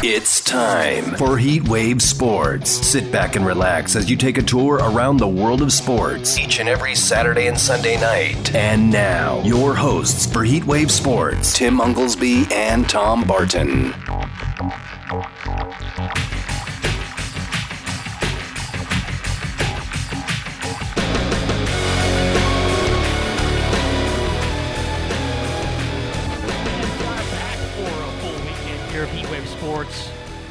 It's 0.00 0.40
time 0.40 1.16
for 1.16 1.36
Heat 1.36 1.68
Wave 1.68 2.00
Sports. 2.00 2.70
Sit 2.70 3.10
back 3.10 3.34
and 3.34 3.44
relax 3.44 3.96
as 3.96 4.08
you 4.08 4.16
take 4.16 4.38
a 4.38 4.42
tour 4.42 4.76
around 4.76 5.16
the 5.16 5.26
world 5.26 5.60
of 5.60 5.72
sports 5.72 6.38
each 6.38 6.60
and 6.60 6.68
every 6.68 6.94
Saturday 6.94 7.48
and 7.48 7.58
Sunday 7.58 8.00
night. 8.00 8.54
And 8.54 8.92
now, 8.92 9.42
your 9.42 9.74
hosts 9.74 10.24
for 10.24 10.44
Heat 10.44 10.64
Wave 10.64 10.92
Sports, 10.92 11.52
Tim 11.52 11.80
Unglesby 11.80 12.48
and 12.52 12.88
Tom 12.88 13.24
Barton. 13.24 13.92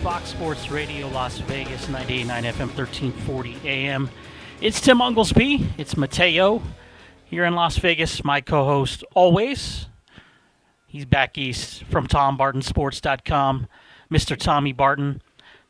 Fox 0.08 0.30
Sports 0.30 0.72
Radio, 0.72 1.10
Las 1.10 1.40
Vegas, 1.40 1.88
98.9 1.88 2.28
FM, 2.46 2.68
1340 2.78 3.58
AM. 3.66 4.10
It's 4.62 4.80
Tim 4.80 5.00
Unglesby. 5.00 5.68
It's 5.78 5.98
Mateo 5.98 6.62
here 7.26 7.44
in 7.44 7.56
Las 7.56 7.78
Vegas, 7.80 8.24
my 8.24 8.40
co 8.40 8.64
host 8.64 9.04
always. 9.16 9.88
He's 10.86 11.04
back 11.04 11.38
east 11.38 11.84
from 11.84 12.08
TomBartonSports.com, 12.08 13.68
Mr. 14.10 14.38
Tommy 14.38 14.72
Barton. 14.72 15.22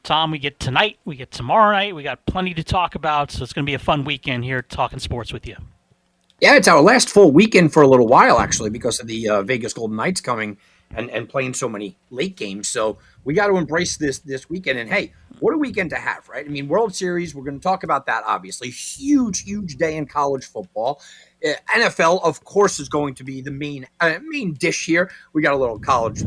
Tom, 0.03 0.29
we 0.29 0.37
get 0.37 0.59
tonight, 0.59 0.99
we 1.03 1.15
get 1.15 1.31
tomorrow 1.31 1.71
night, 1.71 1.95
we 1.95 2.03
got 2.03 2.23
plenty 2.27 2.53
to 2.53 2.63
talk 2.63 2.93
about, 2.93 3.31
so 3.31 3.41
it's 3.41 3.53
going 3.53 3.65
to 3.65 3.67
be 3.67 3.73
a 3.73 3.79
fun 3.79 4.03
weekend 4.03 4.43
here 4.43 4.61
talking 4.61 4.99
sports 4.99 5.33
with 5.33 5.47
you. 5.47 5.55
Yeah, 6.41 6.55
it's 6.55 6.67
our 6.67 6.83
last 6.83 7.09
full 7.09 7.31
weekend 7.31 7.73
for 7.73 7.81
a 7.81 7.87
little 7.87 8.05
while, 8.05 8.37
actually, 8.37 8.69
because 8.69 8.99
of 8.99 9.07
the 9.07 9.29
uh, 9.29 9.41
Vegas 9.41 9.73
Golden 9.73 9.97
Knights 9.97 10.21
coming 10.21 10.57
and, 10.95 11.09
and 11.09 11.27
playing 11.27 11.53
so 11.53 11.67
many 11.67 11.97
late 12.11 12.35
games. 12.35 12.67
So 12.67 12.97
we 13.27 13.33
got 13.33 13.47
to 13.47 13.57
embrace 13.57 13.97
this 13.97 14.19
this 14.19 14.49
weekend. 14.49 14.79
And 14.79 14.89
hey, 14.89 15.13
what 15.39 15.53
a 15.53 15.57
weekend 15.57 15.89
to 15.89 15.97
have, 15.97 16.29
right? 16.29 16.45
I 16.45 16.47
mean, 16.49 16.69
World 16.69 16.95
Series, 16.95 17.35
we're 17.35 17.43
going 17.43 17.59
to 17.59 17.63
talk 17.63 17.83
about 17.83 18.05
that, 18.05 18.23
obviously. 18.25 18.69
Huge, 18.69 19.41
huge 19.41 19.75
day 19.75 19.97
in 19.97 20.05
college 20.05 20.45
football. 20.45 21.01
Uh, 21.45 21.51
NFL, 21.75 22.23
of 22.23 22.45
course, 22.45 22.79
is 22.79 22.87
going 22.87 23.15
to 23.15 23.25
be 23.25 23.41
the 23.41 23.51
main 23.51 23.85
uh, 23.99 24.19
main 24.23 24.53
dish 24.53 24.85
here. 24.85 25.11
We 25.33 25.41
got 25.41 25.53
a 25.53 25.57
little 25.57 25.77
college 25.77 26.23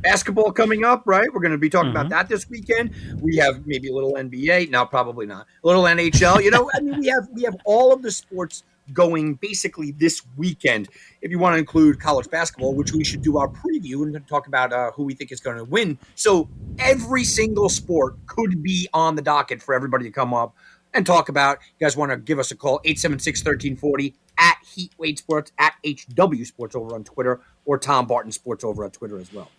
basketball 0.00 0.50
coming 0.50 0.84
up, 0.84 1.04
right? 1.06 1.32
We're 1.32 1.40
going 1.40 1.52
to 1.52 1.58
be 1.58 1.70
talking 1.70 1.90
mm-hmm. 1.90 1.98
about 1.98 2.10
that 2.10 2.28
this 2.28 2.50
weekend. 2.50 2.90
We 3.20 3.36
have 3.36 3.64
maybe 3.64 3.88
a 3.88 3.94
little 3.94 4.14
NBA. 4.14 4.68
No, 4.70 4.84
probably 4.84 5.26
not. 5.26 5.46
A 5.62 5.66
little 5.66 5.84
NHL. 5.84 6.42
You 6.42 6.50
know, 6.50 6.68
I 6.74 6.80
mean, 6.80 6.98
we 6.98 7.06
have 7.06 7.28
we 7.32 7.42
have 7.42 7.56
all 7.64 7.92
of 7.92 8.02
the 8.02 8.10
sports 8.10 8.64
going 8.92 9.34
basically 9.34 9.92
this 9.92 10.22
weekend. 10.36 10.88
If 11.20 11.30
you 11.30 11.38
want 11.38 11.54
to 11.54 11.58
include 11.58 12.00
college 12.00 12.28
basketball, 12.30 12.74
which 12.74 12.92
we 12.92 13.04
should 13.04 13.22
do 13.22 13.38
our 13.38 13.48
preview 13.48 14.02
and 14.02 14.26
talk 14.26 14.46
about 14.46 14.72
uh, 14.72 14.90
who 14.92 15.04
we 15.04 15.14
think 15.14 15.32
is 15.32 15.40
going 15.40 15.56
to 15.56 15.64
win. 15.64 15.98
So 16.14 16.48
every 16.78 17.24
single 17.24 17.68
sport 17.68 18.16
could 18.26 18.62
be 18.62 18.88
on 18.92 19.14
the 19.16 19.22
docket 19.22 19.62
for 19.62 19.74
everybody 19.74 20.04
to 20.04 20.10
come 20.10 20.34
up 20.34 20.54
and 20.94 21.06
talk 21.06 21.28
about. 21.28 21.58
You 21.78 21.86
guys 21.86 21.96
want 21.96 22.10
to 22.10 22.16
give 22.16 22.38
us 22.38 22.50
a 22.50 22.56
call, 22.56 22.80
876 22.84 23.40
1340 23.40 24.14
at 24.38 24.56
Heatwave 24.64 25.18
Sports, 25.18 25.52
at 25.58 25.74
HW 25.86 26.44
Sports 26.44 26.74
over 26.74 26.94
on 26.94 27.04
Twitter, 27.04 27.40
or 27.64 27.78
Tom 27.78 28.06
Barton 28.06 28.32
Sports 28.32 28.64
over 28.64 28.84
on 28.84 28.90
Twitter 28.90 29.18
as 29.18 29.32
well. 29.32 29.50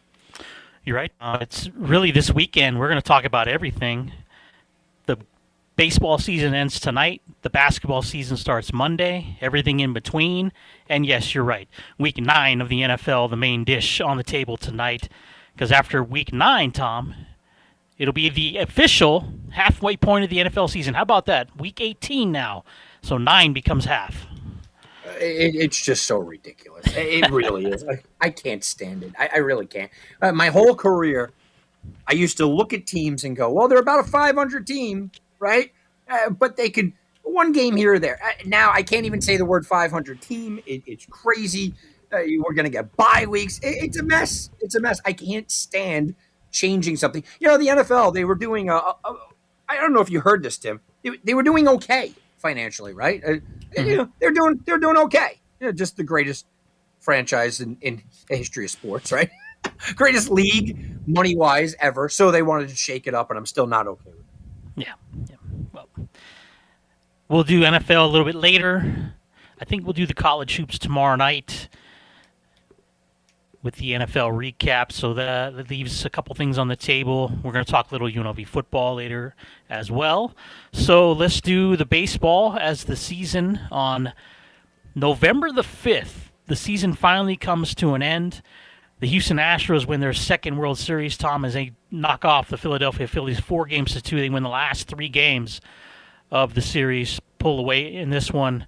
You're 0.86 0.98
right. 0.98 1.12
Uh, 1.22 1.38
it's 1.40 1.70
really 1.70 2.12
this 2.12 2.32
weekend. 2.32 2.78
We're 2.78 2.90
going 2.90 3.02
to 3.02 3.08
talk 3.08 3.24
about 3.24 3.48
everything 3.48 4.12
baseball 5.76 6.18
season 6.18 6.54
ends 6.54 6.80
tonight. 6.80 7.22
The 7.42 7.50
basketball 7.50 8.02
season 8.02 8.38
starts 8.38 8.74
Monday. 8.74 9.38
Everything 9.42 9.80
in 9.80 9.94
between. 9.94 10.52
And 10.88 11.06
yes, 11.06 11.34
you're 11.34 11.44
right. 11.44 11.68
Week 11.98 12.18
nine 12.18 12.62
of 12.62 12.70
the 12.70 12.82
NFL, 12.82 13.30
the 13.30 13.38
main 13.38 13.64
dish 13.64 14.02
on 14.02 14.18
the 14.18 14.24
table 14.24 14.58
tonight. 14.58 15.10
Because 15.54 15.72
after 15.72 16.04
week 16.04 16.34
nine, 16.34 16.72
Tom, 16.72 17.14
it'll 17.98 18.14
be 18.14 18.30
the 18.30 18.58
official 18.58 19.34
halfway 19.52 19.96
point 19.98 20.24
of 20.24 20.30
the 20.30 20.38
NFL 20.38 20.70
season. 20.70 20.94
How 20.94 21.04
about 21.04 21.26
that? 21.28 21.56
Week 21.60 21.80
18 21.80 22.32
now. 22.32 22.64
So 23.02 23.18
nine 23.18 23.54
becomes 23.54 23.86
half. 23.86 24.26
It, 25.20 25.56
it's 25.56 25.84
just 25.84 26.06
so 26.06 26.18
ridiculous. 26.18 26.86
It 26.96 27.30
really 27.30 27.66
is. 27.66 27.84
I, 27.84 28.02
I, 28.22 28.30
can't 28.30 28.64
stand 28.64 29.04
it. 29.04 29.14
I, 29.20 29.30
I 29.36 29.38
really 29.40 29.66
can't. 29.66 29.92
Uh, 30.22 30.32
my 30.32 30.48
whole 30.48 30.76
career, 30.76 31.32
I 32.08 32.14
used 32.14 32.38
to 32.38 32.46
look 32.46 32.74
at 32.74 32.88
teams 32.88 33.24
and 33.24 33.36
go, 33.36 33.52
well, 33.52 33.68
they're 33.68 33.80
about 33.80 34.00
a 34.00 34.10
500 34.10 34.66
team 34.66 35.12
right? 35.44 35.72
Uh, 36.10 36.30
but 36.30 36.56
they 36.58 36.70
could 36.70 36.94
one 37.24 37.52
game 37.52 37.76
here 37.76 37.94
or 37.94 38.00
there. 38.00 38.20
Uh, 38.24 38.32
now 38.46 38.72
I 38.72 38.82
can't 38.82 39.06
even 39.06 39.22
say 39.22 39.38
the 39.38 39.46
word 39.46 39.66
500 39.68 40.22
team. 40.22 40.60
It, 40.66 40.84
it's 40.86 41.06
crazy. 41.06 41.74
Uh, 42.12 42.20
we're 42.40 42.54
going 42.54 42.66
to 42.66 42.72
get 42.72 42.96
bye 42.96 43.26
weeks. 43.28 43.60
It, 43.60 43.84
it's 43.84 44.00
a 44.00 44.04
mess. 44.04 44.50
It's 44.62 44.76
a 44.76 44.80
mess. 44.80 45.02
I 45.06 45.14
can't 45.14 45.50
stand 45.52 46.16
changing 46.52 46.96
something. 46.96 47.24
You 47.40 47.48
know, 47.48 47.58
the 47.58 47.68
NFL 47.68 48.14
they 48.14 48.24
were 48.24 48.36
doing. 48.36 48.70
A, 48.70 48.76
a, 48.76 48.96
a, 49.06 49.16
I 49.68 49.76
don't 49.76 49.94
know 49.94 50.02
if 50.02 50.10
you 50.10 50.22
heard 50.22 50.44
this, 50.44 50.58
Tim. 50.58 50.80
They, 51.04 51.12
they 51.24 51.34
were 51.34 51.44
doing 51.44 51.68
okay 51.68 52.14
financially, 52.38 52.94
right? 52.94 53.24
Uh, 53.24 53.28
mm-hmm. 53.28 53.90
You 53.90 53.98
know, 53.98 54.10
they're 54.20 54.32
doing 54.32 54.62
they're 54.66 54.80
doing 54.80 54.98
okay. 54.98 55.42
You 55.60 55.68
know, 55.68 55.74
just 55.74 55.98
the 55.98 56.04
greatest 56.04 56.46
franchise 57.00 57.60
in, 57.60 57.78
in 57.82 58.02
the 58.30 58.38
history 58.38 58.66
of 58.66 58.72
sports, 58.72 59.12
right? 59.12 59.30
greatest 59.96 60.30
league 60.30 61.08
money 61.08 61.36
wise 61.36 61.76
ever. 61.80 62.10
So 62.10 62.32
they 62.32 62.42
wanted 62.42 62.70
to 62.70 62.76
shake 62.76 63.08
it 63.08 63.14
up, 63.14 63.30
and 63.30 63.38
I'm 63.38 63.46
still 63.46 63.68
not 63.68 63.88
okay 63.88 64.10
with 64.10 64.20
it. 64.20 64.23
Yeah. 64.76 64.94
yeah. 65.30 65.36
Well, 65.72 65.88
we'll 67.28 67.44
do 67.44 67.62
NFL 67.62 68.06
a 68.06 68.08
little 68.08 68.26
bit 68.26 68.36
later. 68.36 69.14
I 69.60 69.66
think 69.66 69.84
we'll 69.84 69.94
do 69.94 70.06
the 70.06 70.14
college 70.14 70.56
hoops 70.56 70.78
tomorrow 70.80 71.16
night 71.16 71.70
with 73.64 73.76
the 73.76 73.94
NFL 73.94 74.34
recap. 74.34 74.92
So 74.92 75.14
that, 75.14 75.70
leaves 75.70 76.06
a 76.06 76.10
couple 76.10 76.36
things 76.36 76.58
on 76.58 76.68
the 76.68 76.76
table. 76.76 77.32
We're 77.44 77.54
going 77.54 77.66
to 77.66 77.72
talk 77.72 77.90
a 77.90 77.96
little 77.96 78.10
UNLV 78.10 78.46
football 78.46 78.96
later 78.96 79.36
as 79.70 79.90
well. 79.90 80.36
So 80.74 81.12
let's 81.14 81.40
do 81.40 81.78
the 81.78 81.86
baseball 81.86 82.58
as 82.60 82.84
the 82.84 82.98
season 82.98 83.60
on 83.72 84.14
November 84.94 85.52
the 85.52 85.62
5th. 85.62 86.32
The 86.48 86.56
season 86.58 86.94
finally 86.94 87.38
comes 87.38 87.74
to 87.76 87.94
an 87.94 88.04
end. 88.04 88.42
The 89.04 89.10
Houston 89.10 89.36
Astros 89.36 89.86
win 89.86 90.00
their 90.00 90.14
second 90.14 90.56
World 90.56 90.80
Series, 90.80 91.18
Tom, 91.18 91.44
as 91.44 91.56
they 91.56 91.74
knock 91.92 92.24
off 92.24 92.48
the 92.48 92.56
Philadelphia 92.56 93.06
Phillies 93.06 93.38
four 93.38 93.66
games 93.66 93.92
to 93.92 94.02
two. 94.02 94.16
They 94.16 94.30
win 94.30 94.44
the 94.44 94.50
last 94.50 94.88
three 94.88 95.10
games 95.10 95.60
of 96.32 96.54
the 96.54 96.62
series, 96.62 97.20
pull 97.38 97.60
away 97.60 97.94
in 97.94 98.12
this 98.12 98.32
one. 98.32 98.66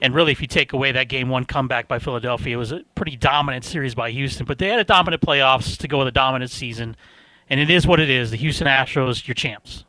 And 0.00 0.14
really, 0.14 0.30
if 0.30 0.40
you 0.40 0.46
take 0.46 0.74
away 0.74 0.92
that 0.92 1.08
game 1.08 1.28
one 1.28 1.44
comeback 1.44 1.88
by 1.88 1.98
Philadelphia, 1.98 2.54
it 2.54 2.56
was 2.56 2.70
a 2.70 2.84
pretty 2.94 3.16
dominant 3.16 3.64
series 3.64 3.96
by 3.96 4.12
Houston. 4.12 4.46
But 4.46 4.58
they 4.58 4.68
had 4.68 4.78
a 4.78 4.84
dominant 4.84 5.20
playoffs 5.24 5.76
to 5.78 5.88
go 5.88 5.98
with 5.98 6.06
a 6.06 6.12
dominant 6.12 6.52
season. 6.52 6.94
And 7.50 7.58
it 7.58 7.68
is 7.68 7.84
what 7.84 7.98
it 7.98 8.08
is. 8.08 8.30
The 8.30 8.36
Houston 8.36 8.68
Astros, 8.68 9.26
your 9.26 9.34
champs. 9.34 9.84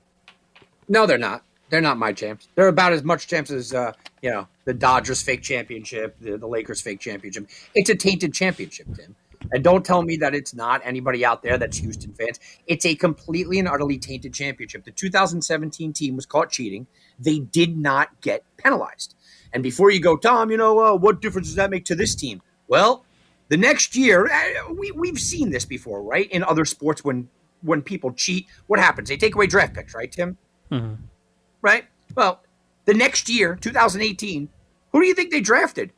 No, 0.89 1.05
they're 1.05 1.19
not. 1.19 1.43
They're 1.69 1.79
not 1.79 1.99
my 1.99 2.11
champs. 2.11 2.47
They're 2.55 2.69
about 2.69 2.93
as 2.93 3.03
much 3.03 3.27
champs 3.27 3.51
as 3.51 3.71
uh, 3.71 3.93
you 4.23 4.31
know 4.31 4.47
the 4.63 4.73
Dodgers 4.73 5.21
fake 5.21 5.43
championship, 5.43 6.15
the, 6.19 6.37
the 6.37 6.47
Lakers 6.47 6.81
fake 6.81 6.99
championship. 6.99 7.47
It's 7.75 7.91
a 7.91 7.95
tainted 7.95 8.33
championship, 8.33 8.87
Tim. 8.95 9.15
And 9.51 9.63
don't 9.63 9.85
tell 9.85 10.01
me 10.01 10.17
that 10.17 10.33
it's 10.33 10.53
not 10.53 10.81
anybody 10.83 11.25
out 11.25 11.43
there 11.43 11.57
that's 11.57 11.77
Houston 11.77 12.13
fans. 12.13 12.39
It's 12.67 12.85
a 12.85 12.95
completely 12.95 13.59
and 13.59 13.67
utterly 13.67 13.97
tainted 13.97 14.33
championship. 14.33 14.83
The 14.83 14.91
2017 14.91 15.93
team 15.93 16.15
was 16.15 16.25
caught 16.25 16.49
cheating. 16.49 16.87
They 17.19 17.39
did 17.39 17.77
not 17.77 18.21
get 18.21 18.43
penalized. 18.57 19.15
And 19.53 19.63
before 19.63 19.91
you 19.91 19.99
go, 19.99 20.17
Tom, 20.17 20.51
you 20.51 20.57
know, 20.57 20.79
uh, 20.79 20.95
what 20.95 21.21
difference 21.21 21.47
does 21.47 21.55
that 21.55 21.69
make 21.69 21.85
to 21.85 21.95
this 21.95 22.15
team? 22.15 22.41
Well, 22.67 23.05
the 23.47 23.57
next 23.57 23.95
year, 23.95 24.27
uh, 24.27 24.73
we, 24.73 24.91
we've 24.91 25.19
seen 25.19 25.51
this 25.51 25.65
before, 25.65 26.01
right? 26.01 26.29
In 26.31 26.43
other 26.43 26.65
sports, 26.65 27.03
when 27.03 27.29
when 27.61 27.81
people 27.81 28.13
cheat, 28.13 28.47
what 28.67 28.79
happens? 28.79 29.09
They 29.09 29.17
take 29.17 29.33
away 29.33 29.47
draft 29.47 29.73
picks, 29.73 29.95
right, 29.95 30.11
Tim? 30.11 30.37
Mm-hmm. 30.71 31.01
Right? 31.61 31.85
Well, 32.15 32.41
the 32.85 32.93
next 32.93 33.27
year, 33.27 33.55
2018, 33.59 34.49
who 34.91 35.01
do 35.01 35.07
you 35.07 35.15
think 35.15 35.31
they 35.31 35.41
drafted? 35.41 35.91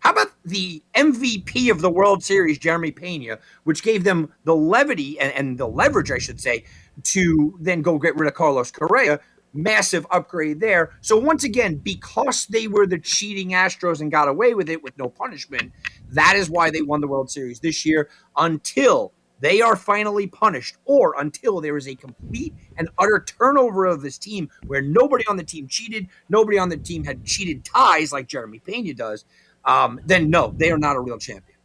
How 0.00 0.10
about 0.10 0.32
the 0.44 0.82
MVP 0.94 1.70
of 1.70 1.80
the 1.80 1.90
World 1.90 2.22
Series, 2.22 2.58
Jeremy 2.58 2.90
Pena, 2.90 3.38
which 3.64 3.82
gave 3.82 4.04
them 4.04 4.32
the 4.44 4.54
levity 4.54 5.18
and, 5.18 5.32
and, 5.32 5.58
the 5.58 5.66
leverage, 5.66 6.10
I 6.10 6.18
should 6.18 6.40
say, 6.40 6.64
to 7.02 7.56
then 7.60 7.82
go 7.82 7.98
get 7.98 8.16
rid 8.16 8.28
of 8.28 8.34
Carlos 8.34 8.70
Correa? 8.70 9.20
Massive 9.54 10.06
upgrade 10.10 10.60
there. 10.60 10.92
So, 11.00 11.16
once 11.16 11.44
again, 11.44 11.76
because 11.76 12.46
they 12.46 12.66
were 12.66 12.86
the 12.86 12.98
cheating 12.98 13.50
Astros 13.50 14.00
and 14.00 14.10
got 14.10 14.28
away 14.28 14.54
with 14.54 14.68
it 14.68 14.82
with 14.82 14.98
no 14.98 15.08
punishment, 15.08 15.72
that 16.10 16.34
is 16.36 16.50
why 16.50 16.70
they 16.70 16.82
won 16.82 17.00
the 17.00 17.08
World 17.08 17.30
Series 17.30 17.60
this 17.60 17.86
year 17.86 18.10
until 18.36 19.12
they 19.40 19.60
are 19.60 19.76
finally 19.76 20.26
punished 20.26 20.76
or 20.84 21.14
until 21.18 21.60
there 21.60 21.76
is 21.76 21.86
a 21.86 21.94
complete 21.94 22.54
and 22.76 22.88
utter 22.98 23.24
turnover 23.26 23.84
of 23.84 24.00
this 24.00 24.18
team 24.18 24.48
where 24.66 24.82
nobody 24.82 25.24
on 25.26 25.36
the 25.36 25.44
team 25.44 25.68
cheated, 25.68 26.08
nobody 26.28 26.58
on 26.58 26.68
the 26.68 26.76
team 26.76 27.04
had 27.04 27.24
cheated 27.24 27.64
ties 27.64 28.12
like 28.12 28.26
Jeremy 28.26 28.58
Pena 28.58 28.94
does 28.94 29.24
um, 29.64 30.00
then 30.04 30.30
no, 30.30 30.54
they 30.56 30.70
are 30.70 30.78
not 30.78 30.96
a 30.96 31.00
real 31.00 31.18
champion. 31.18 31.58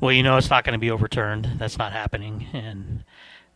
Well, 0.00 0.12
you 0.12 0.22
know, 0.22 0.36
it's 0.36 0.50
not 0.50 0.64
going 0.64 0.72
to 0.72 0.80
be 0.80 0.90
overturned. 0.90 1.48
That's 1.58 1.78
not 1.78 1.92
happening, 1.92 2.48
and 2.52 3.04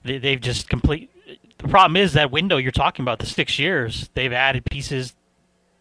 they, 0.05 0.19
they've 0.19 0.40
just 0.40 0.69
complete. 0.69 1.11
The 1.58 1.69
problem 1.69 1.96
is 1.96 2.12
that 2.12 2.31
window 2.31 2.56
you're 2.56 2.70
talking 2.70 3.02
about, 3.02 3.19
the 3.19 3.26
six 3.26 3.58
years. 3.58 4.11
They've 4.14 4.32
added 4.32 4.64
pieces 4.64 5.14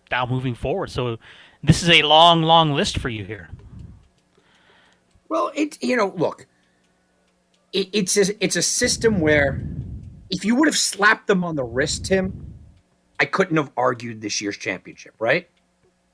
now 0.09 0.25
moving 0.25 0.55
forward. 0.55 0.89
So 0.89 1.17
this 1.61 1.83
is 1.83 1.89
a 1.89 2.01
long, 2.03 2.41
long 2.41 2.73
list 2.73 2.97
for 2.97 3.09
you 3.09 3.25
here. 3.25 3.49
Well, 5.29 5.51
it 5.55 5.77
you 5.83 5.95
know, 5.95 6.13
look, 6.15 6.47
it, 7.73 7.89
it's 7.93 8.17
a, 8.17 8.43
it's 8.43 8.55
a 8.55 8.61
system 8.61 9.19
where 9.19 9.61
if 10.29 10.45
you 10.45 10.55
would 10.55 10.67
have 10.67 10.77
slapped 10.77 11.27
them 11.27 11.43
on 11.43 11.55
the 11.55 11.63
wrist, 11.63 12.05
Tim, 12.05 12.53
I 13.19 13.25
couldn't 13.25 13.57
have 13.57 13.71
argued 13.77 14.21
this 14.21 14.41
year's 14.41 14.57
championship, 14.57 15.13
right? 15.19 15.49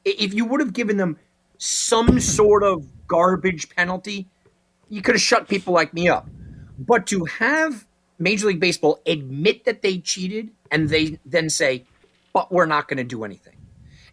If 0.03 0.33
you 0.33 0.45
would 0.45 0.59
have 0.59 0.73
given 0.73 0.97
them 0.97 1.17
some 1.57 2.19
sort 2.19 2.63
of 2.63 2.87
garbage 3.07 3.69
penalty, 3.75 4.27
you 4.89 5.01
could 5.01 5.15
have 5.15 5.21
shut 5.21 5.47
people 5.47 5.73
like 5.73 5.93
me 5.93 6.09
up. 6.09 6.27
But 6.79 7.05
to 7.07 7.25
have 7.25 7.85
Major 8.17 8.47
League 8.47 8.59
Baseball 8.59 8.99
admit 9.05 9.65
that 9.65 9.81
they 9.81 9.99
cheated 9.99 10.49
and 10.71 10.89
they 10.89 11.19
then 11.25 11.49
say, 11.49 11.85
but 12.33 12.51
we're 12.51 12.65
not 12.65 12.87
going 12.87 12.97
to 12.97 13.03
do 13.03 13.23
anything. 13.23 13.55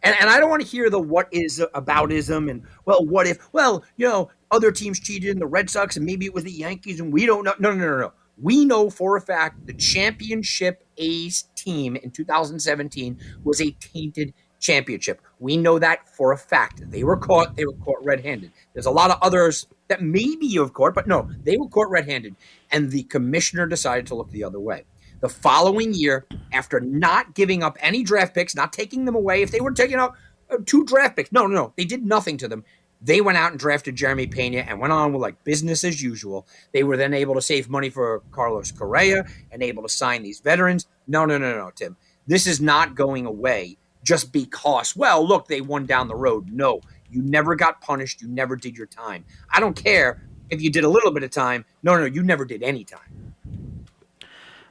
And, 0.03 0.15
and 0.21 0.31
I 0.31 0.39
don't 0.39 0.51
want 0.51 0.63
to 0.63 0.69
hear 0.69 0.91
the 0.91 1.01
what 1.01 1.29
is 1.33 1.63
aboutism 1.75 2.51
and, 2.51 2.63
well, 2.85 3.05
what 3.05 3.27
if, 3.27 3.53
well, 3.53 3.85
you 3.97 4.07
know, 4.07 4.31
other 4.51 4.71
teams 4.71 5.01
cheated 5.01 5.31
in 5.31 5.39
the 5.39 5.47
Red 5.47 5.71
Sox 5.71 5.97
and 5.97 6.07
maybe 6.07 6.27
it 6.27 6.35
was 6.35 6.45
the 6.45 6.53
Yankees 6.53 7.01
and 7.01 7.13
we 7.13 7.27
don't 7.27 7.45
know. 7.45 7.55
No, 7.59 7.73
no, 7.73 7.87
no, 7.87 7.99
no. 7.99 8.13
We 8.41 8.65
know 8.65 8.89
for 8.89 9.17
a 9.17 9.21
fact 9.21 9.67
the 9.67 9.73
championship 9.73 10.85
A's 10.97 11.45
team 11.57 11.97
in 11.97 12.11
2017 12.11 13.19
was 13.43 13.61
a 13.61 13.73
tainted 13.73 14.33
championship. 14.59 15.21
We 15.39 15.57
know 15.57 15.79
that 15.79 16.09
for 16.09 16.33
a 16.33 16.39
fact. 16.39 16.91
They 16.91 17.05
were 17.05 17.17
caught. 17.17 17.57
They 17.57 17.65
were 17.65 17.77
caught 17.85 18.05
red-handed. 18.05 18.53
There's 18.73 18.87
a 18.87 18.91
lot 18.91 19.11
of 19.11 19.19
others 19.23 19.67
that 19.89 20.03
maybe 20.03 20.47
you 20.47 20.61
have 20.61 20.75
caught, 20.75 20.95
but 20.95 21.07
no, 21.07 21.31
they 21.45 21.57
were 21.57 21.69
caught 21.69 21.91
red-handed, 21.91 22.37
and 22.71 22.91
the 22.91 23.05
commissioner 23.05 23.67
decided 23.67 24.07
to 24.09 24.15
look 24.15 24.31
the 24.31 24.45
other 24.45 24.61
way. 24.61 24.85
The 25.21 25.29
following 25.29 25.95
year, 25.95 26.27
after 26.53 26.79
not 26.81 27.35
giving 27.35 27.63
up 27.63 27.77
any 27.81 28.03
draft 28.03 28.35
picks, 28.35 28.55
not 28.55 28.73
taking 28.73 29.05
them 29.05 29.17
away, 29.17 29.43
if 29.43 29.51
they 29.51 29.61
were 29.61 29.73
taking 29.73 29.99
up 29.99 30.15
uh, 30.51 30.59
two 30.65 30.85
draft 30.85 31.17
picks, 31.17 31.33
no, 31.33 31.47
no, 31.47 31.55
no, 31.55 31.73
they 31.77 31.85
did 31.85 32.05
nothing 32.05 32.37
to 32.39 32.49
them. 32.49 32.65
They 33.01 33.21
went 33.21 33.39
out 33.39 33.53
and 33.53 33.61
drafted 33.61 33.97
Jeremy 33.97 34.27
Pena 34.27 34.59
and 34.59 34.81
went 34.81 34.93
on 34.93 35.13
with 35.13 35.23
like 35.23 35.43
business 35.45 35.85
as 35.85 36.03
usual. 36.03 36.47
They 36.73 36.83
were 36.83 36.97
then 36.97 37.15
able 37.15 37.35
to 37.35 37.43
save 37.43 37.69
money 37.69 37.91
for 37.91 38.23
Carlos 38.33 38.73
Correa 38.73 39.25
and 39.53 39.63
able 39.63 39.85
to 39.85 39.89
sign 39.89 40.23
these 40.23 40.41
veterans. 40.41 40.87
No, 41.07 41.25
no, 41.25 41.39
no, 41.39 41.57
no, 41.57 41.71
Tim. 41.75 41.97
This 42.27 42.47
is 42.47 42.61
not 42.61 42.95
going 42.95 43.25
away 43.25 43.79
just 44.05 44.33
because, 44.33 44.97
well, 44.97 45.27
look, 45.27 45.49
they 45.49 45.61
won 45.61 45.87
down 45.87 46.09
the 46.09 46.15
road. 46.15 46.51
No, 46.51 46.81
you 47.11 47.23
never 47.23 47.55
got 47.55 47.81
punished. 47.81 48.23
You 48.23 48.29
never 48.29 48.57
did 48.57 48.77
your 48.77 48.87
time. 48.87 49.25
I 49.53 49.61
don't 49.61 49.75
care 49.75 50.23
if 50.51 50.63
you 50.63 50.71
did 50.71 50.85
a 50.85 50.89
little 50.89 51.11
bit 51.11 51.23
of 51.23 51.31
time. 51.31 51.65
No, 51.83 51.97
no, 51.97 52.05
you 52.05 52.23
never 52.23 52.45
did 52.45 52.63
any 52.63 52.85
time. 52.85 53.35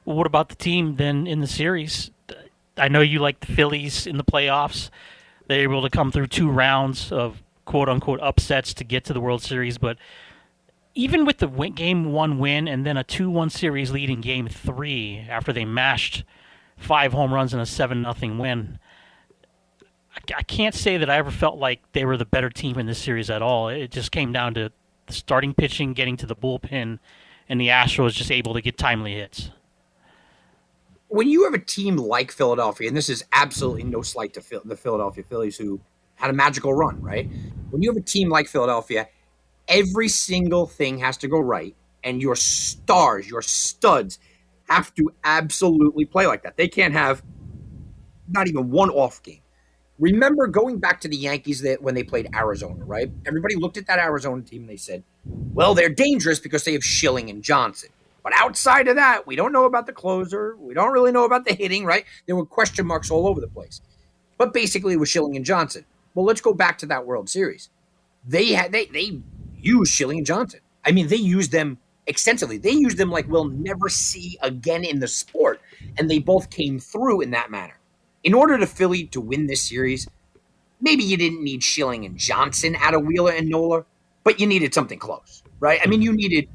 Well, 0.05 0.15
what 0.15 0.27
about 0.27 0.49
the 0.49 0.55
team 0.55 0.95
then 0.95 1.27
in 1.27 1.41
the 1.41 1.47
series? 1.47 2.11
I 2.77 2.87
know 2.87 3.01
you 3.01 3.19
like 3.19 3.39
the 3.41 3.53
Phillies 3.53 4.07
in 4.07 4.17
the 4.17 4.23
playoffs. 4.23 4.89
They're 5.47 5.63
able 5.63 5.81
to 5.81 5.89
come 5.89 6.11
through 6.11 6.27
two 6.27 6.49
rounds 6.49 7.11
of 7.11 7.41
quote 7.65 7.89
unquote 7.89 8.21
upsets 8.21 8.73
to 8.75 8.83
get 8.83 9.03
to 9.05 9.13
the 9.13 9.19
World 9.19 9.41
Series, 9.41 9.77
but 9.77 9.97
even 10.97 11.25
with 11.25 11.37
the 11.37 11.47
win- 11.47 11.73
game 11.73 12.11
one 12.11 12.39
win 12.39 12.67
and 12.67 12.85
then 12.85 12.97
a 12.97 13.03
2 13.03 13.29
1 13.29 13.51
series 13.51 13.91
lead 13.91 14.09
in 14.09 14.19
game 14.19 14.47
three 14.47 15.25
after 15.29 15.53
they 15.53 15.63
mashed 15.63 16.23
five 16.75 17.13
home 17.13 17.33
runs 17.33 17.53
and 17.53 17.61
a 17.61 17.65
7 17.65 18.01
nothing 18.01 18.39
win, 18.39 18.79
I, 20.35 20.43
can't 20.43 20.75
say 20.75 20.97
that 20.97 21.09
I 21.09 21.17
ever 21.17 21.31
felt 21.31 21.57
like 21.57 21.81
they 21.93 22.05
were 22.05 22.17
the 22.17 22.25
better 22.25 22.49
team 22.49 22.77
in 22.77 22.85
this 22.85 22.99
series 22.99 23.29
at 23.29 23.41
all. 23.41 23.69
It 23.69 23.91
just 23.91 24.11
came 24.11 24.31
down 24.31 24.53
to 24.55 24.71
starting 25.09 25.53
pitching, 25.53 25.93
getting 25.93 26.17
to 26.17 26.25
the 26.25 26.35
bullpen, 26.35 26.99
and 27.49 27.61
the 27.61 27.67
Astros 27.67 28.13
just 28.13 28.31
able 28.31 28.53
to 28.53 28.61
get 28.61 28.77
timely 28.77 29.13
hits. 29.13 29.51
When 31.09 31.29
you 31.29 31.45
have 31.45 31.53
a 31.53 31.59
team 31.59 31.95
like 31.95 32.31
Philadelphia, 32.31 32.87
and 32.87 32.97
this 32.97 33.09
is 33.09 33.23
absolutely 33.31 33.83
no 33.83 34.01
slight 34.01 34.33
to 34.33 34.43
the 34.65 34.75
Philadelphia 34.75 35.23
Phillies, 35.23 35.57
who 35.57 35.79
had 36.15 36.29
a 36.29 36.33
magical 36.33 36.73
run, 36.73 37.01
right? 37.01 37.29
When 37.69 37.81
you 37.81 37.89
have 37.89 37.97
a 37.97 38.05
team 38.05 38.29
like 38.29 38.47
Philadelphia, 38.47 39.07
every 39.67 40.09
single 40.09 40.65
thing 40.65 40.97
has 40.99 41.17
to 41.17 41.27
go 41.27 41.39
right, 41.39 41.75
and 42.03 42.21
your 42.21 42.35
stars, 42.35 43.29
your 43.29 43.41
studs, 43.41 44.19
have 44.67 44.93
to 44.95 45.11
absolutely 45.23 46.03
play 46.05 46.27
like 46.27 46.43
that. 46.43 46.57
They 46.57 46.67
can't 46.67 46.93
have 46.93 47.23
not 48.27 48.47
even 48.47 48.69
one 48.69 48.89
off 48.89 49.23
game. 49.23 49.39
Remember 49.99 50.45
going 50.47 50.77
back 50.77 51.01
to 51.01 51.07
the 51.07 51.17
Yankees 51.17 51.61
that 51.61 51.81
when 51.81 51.95
they 51.95 52.03
played 52.03 52.29
Arizona, 52.35 52.83
right? 52.85 53.11
Everybody 53.25 53.55
looked 53.55 53.77
at 53.77 53.87
that 53.87 53.99
Arizona 53.99 54.43
team 54.43 54.61
and 54.61 54.69
they 54.69 54.77
said, 54.77 55.03
"Well, 55.25 55.73
they're 55.73 55.89
dangerous 55.89 56.39
because 56.39 56.63
they 56.63 56.73
have 56.73 56.83
Schilling 56.83 57.29
and 57.29 57.41
Johnson." 57.43 57.89
But 58.23 58.33
outside 58.35 58.87
of 58.87 58.95
that, 58.97 59.25
we 59.25 59.35
don't 59.35 59.53
know 59.53 59.65
about 59.65 59.85
the 59.87 59.93
closer. 59.93 60.55
We 60.57 60.73
don't 60.73 60.91
really 60.91 61.11
know 61.11 61.25
about 61.25 61.45
the 61.45 61.53
hitting, 61.53 61.85
right? 61.85 62.05
There 62.25 62.35
were 62.35 62.45
question 62.45 62.85
marks 62.85 63.09
all 63.09 63.25
over 63.25 63.41
the 63.41 63.47
place. 63.47 63.81
But 64.37 64.53
basically, 64.53 64.93
it 64.93 64.99
was 64.99 65.09
Schilling 65.09 65.35
and 65.35 65.45
Johnson. 65.45 65.85
Well, 66.13 66.25
let's 66.25 66.41
go 66.41 66.53
back 66.53 66.77
to 66.79 66.85
that 66.87 67.05
World 67.05 67.29
Series. 67.29 67.69
They 68.27 68.51
had 68.53 68.71
they 68.71 68.85
they 68.85 69.21
used 69.57 69.93
Schilling 69.93 70.19
and 70.19 70.27
Johnson. 70.27 70.59
I 70.85 70.91
mean, 70.91 71.07
they 71.07 71.15
used 71.15 71.51
them 71.51 71.79
extensively. 72.05 72.57
They 72.57 72.71
used 72.71 72.97
them 72.97 73.09
like 73.09 73.27
we'll 73.27 73.49
never 73.49 73.89
see 73.89 74.37
again 74.41 74.83
in 74.83 74.99
the 74.99 75.07
sport, 75.07 75.59
and 75.97 76.09
they 76.09 76.19
both 76.19 76.49
came 76.49 76.79
through 76.79 77.21
in 77.21 77.31
that 77.31 77.49
manner. 77.49 77.79
In 78.27 78.33
order 78.33 78.57
to 78.57 78.67
Philly 78.67 79.05
to 79.05 79.21
win 79.21 79.47
this 79.47 79.61
series, 79.61 80.05
maybe 80.81 81.01
you 81.01 81.15
didn't 81.15 81.41
need 81.41 81.63
Schilling 81.63 82.03
and 82.03 82.17
Johnson 82.17 82.75
out 82.75 82.93
of 82.93 83.05
Wheeler 83.05 83.31
and 83.31 83.47
Nola, 83.47 83.85
but 84.25 84.37
you 84.37 84.45
needed 84.45 84.73
something 84.73 84.99
close, 84.99 85.43
right? 85.61 85.79
I 85.81 85.87
mean, 85.87 86.01
you 86.01 86.11
needed 86.11 86.49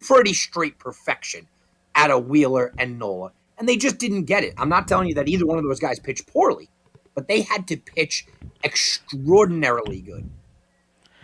pretty 0.00 0.32
straight 0.32 0.78
perfection 0.78 1.48
out 1.96 2.12
of 2.12 2.28
Wheeler 2.28 2.72
and 2.78 3.00
Nola, 3.00 3.32
and 3.58 3.68
they 3.68 3.76
just 3.76 3.98
didn't 3.98 4.26
get 4.26 4.44
it. 4.44 4.54
I'm 4.58 4.68
not 4.68 4.86
telling 4.86 5.08
you 5.08 5.14
that 5.16 5.26
either 5.26 5.44
one 5.44 5.58
of 5.58 5.64
those 5.64 5.80
guys 5.80 5.98
pitched 5.98 6.28
poorly, 6.28 6.68
but 7.16 7.26
they 7.26 7.40
had 7.40 7.66
to 7.66 7.76
pitch 7.78 8.24
extraordinarily 8.62 10.00
good. 10.00 10.30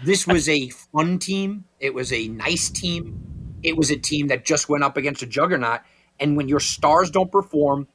This 0.02 0.26
was 0.26 0.48
a 0.48 0.70
fun 0.70 1.20
team. 1.20 1.66
It 1.78 1.94
was 1.94 2.12
a 2.12 2.26
nice 2.26 2.68
team. 2.68 3.56
It 3.62 3.76
was 3.76 3.92
a 3.92 3.96
team 3.96 4.26
that 4.26 4.44
just 4.44 4.68
went 4.68 4.82
up 4.82 4.96
against 4.96 5.22
a 5.22 5.26
juggernaut. 5.26 5.82
And 6.18 6.36
when 6.36 6.48
your 6.48 6.58
stars 6.58 7.12
don't 7.12 7.30
perform 7.30 7.86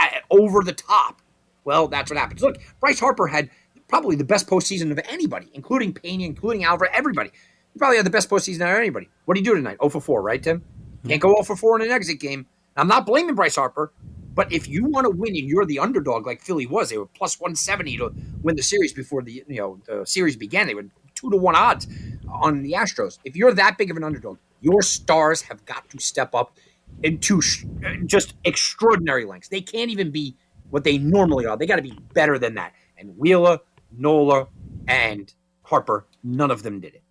uh, 0.00 0.20
over 0.30 0.62
the 0.62 0.72
top, 0.72 1.18
well, 1.64 1.88
that's 1.88 2.10
what 2.10 2.18
happens. 2.18 2.42
Look, 2.42 2.58
Bryce 2.80 3.00
Harper 3.00 3.26
had 3.26 3.50
probably 3.88 4.16
the 4.16 4.24
best 4.24 4.46
postseason 4.46 4.90
of 4.90 5.00
anybody, 5.08 5.50
including 5.54 5.92
Pena, 5.92 6.24
including 6.24 6.64
Alvarez, 6.64 6.92
everybody. 6.94 7.30
He 7.72 7.78
probably 7.78 7.96
had 7.96 8.06
the 8.06 8.10
best 8.10 8.28
postseason 8.28 8.62
out 8.62 8.72
of 8.72 8.78
anybody. 8.78 9.08
What 9.24 9.34
did 9.34 9.40
he 9.40 9.44
do 9.44 9.54
tonight? 9.54 9.78
0 9.80 9.90
for 9.90 10.00
4, 10.00 10.22
right, 10.22 10.42
Tim? 10.42 10.58
Hmm. 11.02 11.08
Can't 11.08 11.22
go 11.22 11.28
0 11.28 11.42
for 11.42 11.56
4 11.56 11.80
in 11.80 11.86
an 11.86 11.92
exit 11.92 12.20
game. 12.20 12.46
I'm 12.76 12.88
not 12.88 13.06
blaming 13.06 13.34
Bryce 13.34 13.56
Harper. 13.56 13.92
But 14.34 14.52
if 14.52 14.68
you 14.68 14.86
want 14.86 15.04
to 15.04 15.10
win 15.10 15.36
and 15.36 15.46
you're 15.46 15.66
the 15.66 15.78
underdog 15.78 16.26
like 16.26 16.40
Philly 16.40 16.66
was, 16.66 16.90
they 16.90 16.98
were 16.98 17.06
plus 17.06 17.38
170 17.38 17.98
to 17.98 18.14
win 18.42 18.56
the 18.56 18.62
series 18.62 18.92
before 18.92 19.22
the 19.22 19.44
you 19.46 19.56
know 19.56 19.78
the 19.86 20.06
series 20.06 20.36
began. 20.36 20.66
They 20.66 20.74
were 20.74 20.86
two 21.14 21.30
to 21.30 21.36
one 21.36 21.54
odds 21.54 21.86
on 22.30 22.62
the 22.62 22.72
Astros. 22.72 23.18
If 23.24 23.36
you're 23.36 23.52
that 23.52 23.76
big 23.76 23.90
of 23.90 23.96
an 23.96 24.04
underdog, 24.04 24.38
your 24.60 24.82
stars 24.82 25.42
have 25.42 25.64
got 25.66 25.88
to 25.90 25.98
step 25.98 26.34
up 26.34 26.56
into 27.02 27.42
uh, 27.84 27.94
just 28.06 28.34
extraordinary 28.44 29.24
lengths. 29.24 29.48
They 29.48 29.60
can't 29.60 29.90
even 29.90 30.10
be 30.10 30.36
what 30.72 30.84
they 30.84 30.96
normally 30.96 31.44
are. 31.44 31.54
They 31.54 31.66
got 31.66 31.76
to 31.76 31.82
be 31.82 31.92
better 32.14 32.38
than 32.38 32.54
that. 32.54 32.72
And 32.96 33.14
Wheeler, 33.18 33.58
Nola, 33.94 34.48
and 34.88 35.32
Harper, 35.64 36.06
none 36.24 36.50
of 36.50 36.62
them 36.62 36.80
did 36.80 36.94
it. 36.94 37.02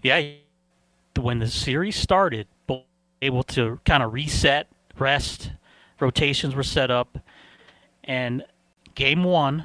Yeah, 0.00 0.34
when 1.18 1.40
the 1.40 1.48
series 1.48 1.96
started, 1.96 2.46
able 3.20 3.42
to 3.42 3.80
kind 3.84 4.04
of 4.04 4.12
reset, 4.12 4.68
rest, 4.96 5.50
rotations 5.98 6.54
were 6.54 6.62
set 6.62 6.88
up, 6.88 7.18
and 8.04 8.44
game 8.94 9.24
one, 9.24 9.64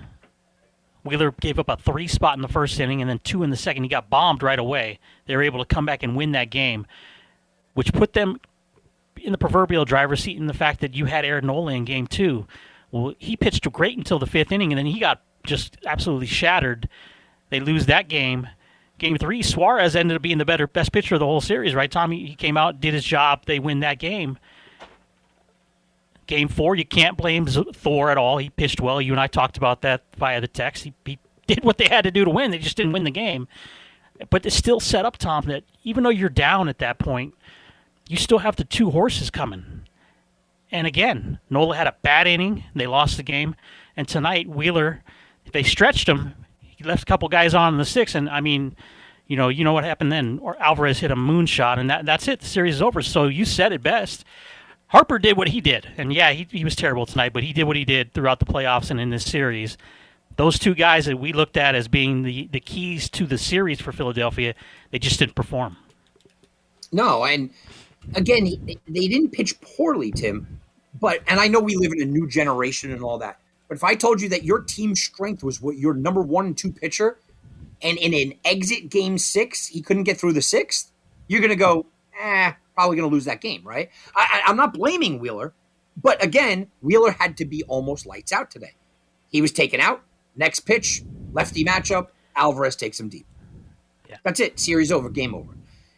Wheeler 1.04 1.36
gave 1.40 1.60
up 1.60 1.70
a 1.70 1.78
three 1.78 2.08
spot 2.08 2.36
in 2.36 2.42
the 2.42 2.48
first 2.48 2.80
inning 2.80 3.00
and 3.00 3.08
then 3.08 3.20
two 3.20 3.44
in 3.44 3.52
the 3.52 3.58
second. 3.58 3.84
He 3.84 3.90
got 3.90 4.10
bombed 4.10 4.42
right 4.42 4.58
away. 4.58 5.00
They 5.28 5.36
were 5.36 5.44
able 5.44 5.64
to 5.64 5.66
come 5.66 5.86
back 5.86 6.02
and 6.02 6.16
win 6.16 6.32
that 6.32 6.50
game, 6.50 6.88
which 7.76 7.94
put 7.94 8.14
them 8.14 8.40
in 9.22 9.32
the 9.32 9.38
proverbial 9.38 9.86
driver's 9.86 10.24
seat 10.24 10.38
in 10.38 10.48
the 10.48 10.54
fact 10.54 10.82
that 10.82 10.96
you 10.96 11.06
had 11.06 11.26
Aaron 11.26 11.48
Nola 11.48 11.74
in 11.74 11.86
game 11.86 12.08
two. 12.08 12.48
Well, 12.92 13.14
he 13.18 13.36
pitched 13.36 13.70
great 13.72 13.98
until 13.98 14.20
the 14.20 14.26
fifth 14.26 14.52
inning, 14.52 14.72
and 14.72 14.78
then 14.78 14.86
he 14.86 15.00
got 15.00 15.22
just 15.44 15.78
absolutely 15.86 16.28
shattered. 16.28 16.90
They 17.50 17.60
lose 17.60 17.86
that 17.88 18.08
game. 18.08 18.48
Game 18.98 19.18
three, 19.18 19.42
Suarez 19.42 19.96
ended 19.96 20.16
up 20.16 20.22
being 20.22 20.38
the 20.38 20.46
better, 20.46 20.68
best 20.68 20.92
pitcher 20.92 21.16
of 21.16 21.20
the 21.20 21.26
whole 21.26 21.42
series, 21.42 21.76
right, 21.76 21.92
Tommy? 21.92 22.26
He 22.26 22.36
came 22.36 22.56
out, 22.56 22.80
did 22.80 22.94
his 22.94 23.04
job. 23.04 23.46
They 23.46 23.60
win 23.60 23.82
that 23.82 24.00
game. 24.00 24.38
Game 26.28 26.48
four, 26.48 26.76
you 26.76 26.86
can't 26.86 27.18
blame 27.18 27.46
Thor 27.46 28.10
at 28.10 28.18
all. 28.18 28.38
He 28.38 28.50
pitched 28.50 28.82
well. 28.82 29.02
You 29.02 29.12
and 29.12 29.20
I 29.20 29.28
talked 29.28 29.58
about 29.58 29.82
that 29.82 30.04
via 30.18 30.42
the 30.42 30.48
text. 30.48 30.86
He, 30.86 30.94
he 31.06 31.20
did 31.48 31.64
what 31.64 31.78
they 31.78 31.88
had 31.88 32.04
to 32.06 32.12
do 32.12 32.24
to 32.26 32.32
win. 32.32 32.52
They 32.52 32.58
just 32.58 32.78
didn't 32.78 32.94
win 32.94 33.04
the 33.04 33.12
game. 33.12 33.48
But 34.30 34.46
it's 34.46 34.56
still 34.56 34.80
set 34.80 35.06
up, 35.06 35.18
Tom, 35.18 35.46
that 35.48 35.64
even 35.84 36.04
though 36.04 36.10
you're 36.10 36.30
down 36.30 36.70
at 36.70 36.80
that 36.80 36.98
point, 36.98 37.34
you 38.08 38.18
still 38.18 38.40
have 38.40 38.56
the 38.56 38.64
two 38.64 38.92
horses 38.92 39.30
coming. 39.30 39.88
And 40.72 40.88
again, 40.88 41.40
Nola 41.50 41.76
had 41.76 41.88
a 41.88 41.96
bad 42.02 42.28
inning. 42.28 42.64
They 42.76 42.88
lost 42.88 43.18
the 43.18 43.24
game. 43.24 43.56
And 43.96 44.08
tonight, 44.08 44.48
Wheeler, 44.48 45.04
they 45.52 45.64
stretched 45.64 46.10
him. 46.10 46.34
He 46.60 46.84
left 46.84 47.04
a 47.04 47.06
couple 47.06 47.30
guys 47.30 47.54
on 47.54 47.74
in 47.74 47.78
the 47.78 47.86
sixth. 47.86 48.16
And 48.16 48.30
I 48.30 48.42
mean, 48.42 48.76
you 49.28 49.38
know, 49.38 49.48
you 49.50 49.64
know 49.64 49.74
what 49.74 49.84
happened 49.84 50.12
then. 50.12 50.40
Or 50.40 50.62
Alvarez 50.62 51.00
hit 51.00 51.12
a 51.12 51.16
moonshot, 51.16 51.80
and 51.80 51.90
that, 51.90 52.06
that's 52.06 52.28
it. 52.28 52.42
The 52.42 52.48
series 52.48 52.76
is 52.76 52.82
over. 52.82 53.02
So 53.02 53.28
you 53.28 53.46
said 53.46 53.72
it 53.72 53.82
best. 53.82 54.26
Harper 54.88 55.18
did 55.18 55.36
what 55.36 55.50
he 55.50 55.62
did, 55.62 55.88
and 55.98 56.14
yeah, 56.14 56.32
he, 56.32 56.48
he 56.50 56.64
was 56.64 56.76
terrible 56.76 57.08
tonight, 57.08 57.34
but 57.34 57.44
he 57.44 57.54
did 57.54 57.64
what 57.64 57.76
he 57.76 57.86
did 57.86 58.14
throughout 58.14 58.40
the 58.40 58.46
playoffs 58.46 58.92
and 58.92 59.00
in 59.00 59.10
this 59.10 59.26
series. 59.26 59.78
Those 60.38 60.60
two 60.60 60.76
guys 60.76 61.06
that 61.06 61.18
we 61.18 61.34
looked 61.34 61.58
at 61.58 61.74
as 61.74 61.88
being 61.88 62.22
the, 62.22 62.48
the 62.52 62.60
keys 62.60 63.10
to 63.12 63.26
the 63.26 63.38
series 63.38 63.82
for 63.82 63.92
Philadelphia, 63.92 64.54
they 64.92 65.00
just 65.00 65.18
didn't 65.18 65.36
perform. 65.36 65.78
No, 66.92 67.26
and 67.26 67.50
again, 68.14 68.46
he, 68.46 68.80
they 68.88 69.08
didn't 69.08 69.32
pitch 69.32 69.60
poorly, 69.62 70.12
Tim. 70.12 70.60
But 71.00 71.22
and 71.28 71.40
I 71.40 71.48
know 71.48 71.60
we 71.60 71.76
live 71.76 71.92
in 71.92 72.02
a 72.02 72.06
new 72.06 72.28
generation 72.28 72.92
and 72.92 73.04
all 73.04 73.18
that. 73.20 73.40
But 73.68 73.78
if 73.78 73.84
I 73.84 73.96
told 73.96 74.22
you 74.22 74.30
that 74.30 74.44
your 74.44 74.62
team 74.62 74.96
strength 74.96 75.44
was 75.44 75.62
what 75.62 75.78
your 75.78 75.94
number 75.94 76.22
one 76.22 76.46
and 76.46 76.58
two 76.58 76.72
pitcher, 76.72 77.18
and 77.82 77.98
in 77.98 78.14
an 78.14 78.38
exit 78.46 78.90
game 78.90 79.18
six, 79.18 79.68
he 79.68 79.82
couldn't 79.82 80.04
get 80.04 80.18
through 80.18 80.34
the 80.34 80.42
sixth, 80.42 80.92
you're 81.28 81.42
going 81.42 81.50
to 81.50 81.56
go, 81.56 81.86
eh, 82.22 82.54
probably 82.76 82.96
going 82.96 83.10
to 83.10 83.14
lose 83.14 83.26
that 83.26 83.42
game, 83.42 83.64
right? 83.64 83.90
I, 84.16 84.42
I, 84.46 84.50
I'm 84.50 84.56
not 84.56 84.74
blaming 84.74 85.20
Wheeler, 85.20 85.54
but 86.02 86.24
again, 86.24 86.68
Wheeler 86.82 87.12
had 87.12 87.38
to 87.38 87.46
be 87.46 87.64
almost 87.64 88.06
lights 88.06 88.32
out 88.32 88.52
today. 88.52 88.74
He 89.30 89.42
was 89.42 89.52
taken 89.52 89.82
out. 89.82 90.04
Next 90.36 90.62
pitch, 90.62 91.04
lefty 91.34 91.66
matchup, 91.66 92.08
Alvarez 92.36 92.76
takes 92.76 93.00
him 93.00 93.10
deep. 93.10 93.26
Yeah. 94.10 94.18
That's 94.24 94.40
it. 94.40 94.60
Series 94.60 94.92
over. 94.92 95.10
Game 95.10 95.34
over. 95.34 95.54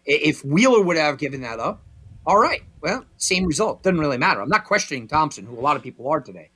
If 0.06 0.46
Wheeler 0.46 0.82
would 0.82 0.98
have 0.98 1.18
given 1.18 1.42
that 1.42 1.60
up, 1.60 1.82
all 2.28 2.38
right. 2.38 2.62
Well, 2.82 3.06
same 3.16 3.46
result. 3.46 3.82
Doesn't 3.84 4.00
really 4.00 4.18
matter. 4.18 4.42
I'm 4.42 4.50
not 4.50 4.66
questioning 4.66 5.08
Thompson, 5.08 5.46
who 5.46 5.58
a 5.58 5.62
lot 5.62 5.78
of 5.78 5.82
people 5.82 6.10
are 6.10 6.20
today. 6.20 6.50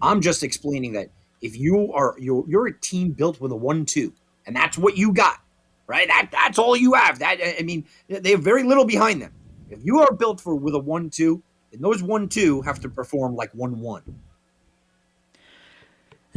I'm 0.00 0.22
just 0.22 0.42
explaining 0.42 0.94
that 0.94 1.10
if 1.42 1.56
you 1.56 1.92
are 1.92 2.16
you're, 2.18 2.44
you're 2.48 2.66
a 2.66 2.72
team 2.72 3.12
built 3.12 3.38
with 3.38 3.52
a 3.52 3.56
one-two, 3.56 4.14
and 4.46 4.56
that's 4.56 4.78
what 4.78 4.96
you 4.96 5.12
got, 5.12 5.38
right? 5.86 6.08
That 6.08 6.30
that's 6.32 6.58
all 6.58 6.74
you 6.74 6.94
have. 6.94 7.18
That 7.18 7.38
I 7.42 7.62
mean, 7.62 7.84
they 8.08 8.30
have 8.30 8.42
very 8.42 8.62
little 8.62 8.86
behind 8.86 9.20
them. 9.20 9.32
If 9.68 9.80
you 9.84 10.00
are 10.00 10.12
built 10.12 10.40
for 10.40 10.54
with 10.54 10.74
a 10.74 10.78
one-two, 10.78 11.42
then 11.72 11.82
those 11.82 12.02
one-two 12.02 12.62
have 12.62 12.80
to 12.80 12.88
perform 12.88 13.36
like 13.36 13.52
one-one. 13.52 14.02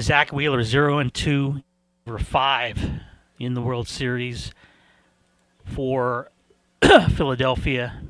Zack 0.02 0.34
Wheeler 0.34 0.64
zero 0.64 0.98
and 0.98 1.14
two, 1.14 1.64
over 2.06 2.20
five 2.20 2.78
in 3.40 3.54
the 3.54 3.62
World 3.62 3.88
Series 3.88 4.52
for 5.64 6.30
Philadelphia, 7.16 8.02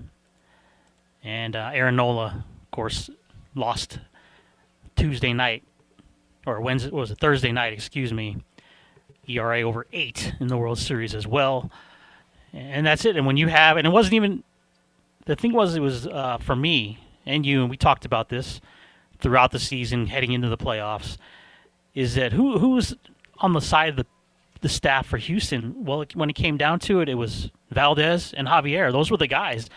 and 1.23 1.55
uh, 1.55 1.71
Aaron 1.73 1.95
Nola, 1.95 2.45
of 2.63 2.71
course, 2.71 3.09
lost 3.55 3.99
Tuesday 4.95 5.33
night 5.33 5.63
or 6.45 6.61
Wednesday 6.61 6.89
was 6.89 7.11
it 7.11 7.19
Thursday 7.19 7.51
night? 7.51 7.73
Excuse 7.73 8.13
me. 8.13 8.37
ERA 9.27 9.61
over 9.61 9.85
eight 9.93 10.33
in 10.39 10.47
the 10.47 10.57
World 10.57 10.79
Series 10.79 11.13
as 11.13 11.27
well, 11.27 11.69
and 12.53 12.85
that's 12.85 13.05
it. 13.05 13.15
And 13.15 13.25
when 13.25 13.37
you 13.37 13.47
have, 13.47 13.77
and 13.77 13.85
it 13.85 13.91
wasn't 13.91 14.15
even 14.15 14.43
the 15.25 15.35
thing 15.35 15.53
was 15.53 15.75
it 15.75 15.79
was 15.79 16.07
uh, 16.07 16.37
for 16.39 16.55
me 16.55 16.99
and 17.25 17.45
you, 17.45 17.61
and 17.61 17.69
we 17.69 17.77
talked 17.77 18.05
about 18.05 18.29
this 18.29 18.59
throughout 19.19 19.51
the 19.51 19.59
season, 19.59 20.07
heading 20.07 20.31
into 20.31 20.49
the 20.49 20.57
playoffs, 20.57 21.17
is 21.93 22.15
that 22.15 22.33
who 22.33 22.57
who 22.57 22.69
was 22.69 22.95
on 23.37 23.53
the 23.53 23.61
side 23.61 23.89
of 23.89 23.95
the 23.95 24.05
the 24.61 24.69
staff 24.69 25.05
for 25.05 25.17
Houston? 25.17 25.85
Well, 25.85 26.03
when 26.15 26.29
it 26.29 26.33
came 26.33 26.57
down 26.57 26.79
to 26.79 26.99
it, 27.01 27.09
it 27.09 27.15
was 27.15 27.51
Valdez 27.69 28.33
and 28.33 28.47
Javier. 28.47 28.91
Those 28.91 29.11
were 29.11 29.17
the 29.17 29.27
guys. 29.27 29.69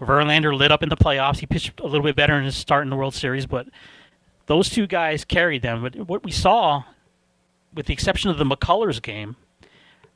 Verlander 0.00 0.56
lit 0.56 0.72
up 0.72 0.82
in 0.82 0.88
the 0.88 0.96
playoffs. 0.96 1.38
He 1.38 1.46
pitched 1.46 1.80
a 1.80 1.86
little 1.86 2.02
bit 2.02 2.16
better 2.16 2.36
in 2.36 2.44
his 2.44 2.56
start 2.56 2.82
in 2.84 2.90
the 2.90 2.96
World 2.96 3.14
Series, 3.14 3.46
but 3.46 3.68
those 4.46 4.68
two 4.68 4.86
guys 4.86 5.24
carried 5.24 5.62
them. 5.62 5.82
But 5.82 5.96
what 6.08 6.24
we 6.24 6.32
saw, 6.32 6.84
with 7.74 7.86
the 7.86 7.92
exception 7.92 8.30
of 8.30 8.38
the 8.38 8.44
McCullers 8.44 9.00
game, 9.00 9.36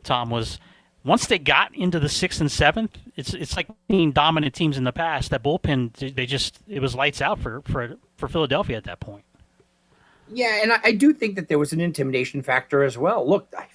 Tom 0.02 0.30
was 0.30 0.58
once 1.04 1.26
they 1.26 1.38
got 1.38 1.74
into 1.74 2.00
the 2.00 2.08
sixth 2.08 2.40
and 2.40 2.50
seventh, 2.50 2.98
it's 3.14 3.32
it's 3.32 3.56
like 3.56 3.68
being 3.88 4.10
dominant 4.12 4.54
teams 4.54 4.76
in 4.76 4.84
the 4.84 4.92
past. 4.92 5.30
That 5.30 5.42
bullpen, 5.42 6.14
they 6.14 6.26
just 6.26 6.58
it 6.68 6.80
was 6.80 6.94
lights 6.94 7.22
out 7.22 7.38
for 7.38 7.62
for 7.62 7.96
for 8.16 8.28
Philadelphia 8.28 8.76
at 8.76 8.84
that 8.84 9.00
point. 9.00 9.24
Yeah, 10.32 10.60
and 10.62 10.72
I, 10.72 10.80
I 10.82 10.92
do 10.92 11.12
think 11.12 11.36
that 11.36 11.48
there 11.48 11.58
was 11.58 11.72
an 11.72 11.80
intimidation 11.80 12.42
factor 12.42 12.82
as 12.82 12.98
well. 12.98 13.28
Look, 13.28 13.46
I, 13.56 13.66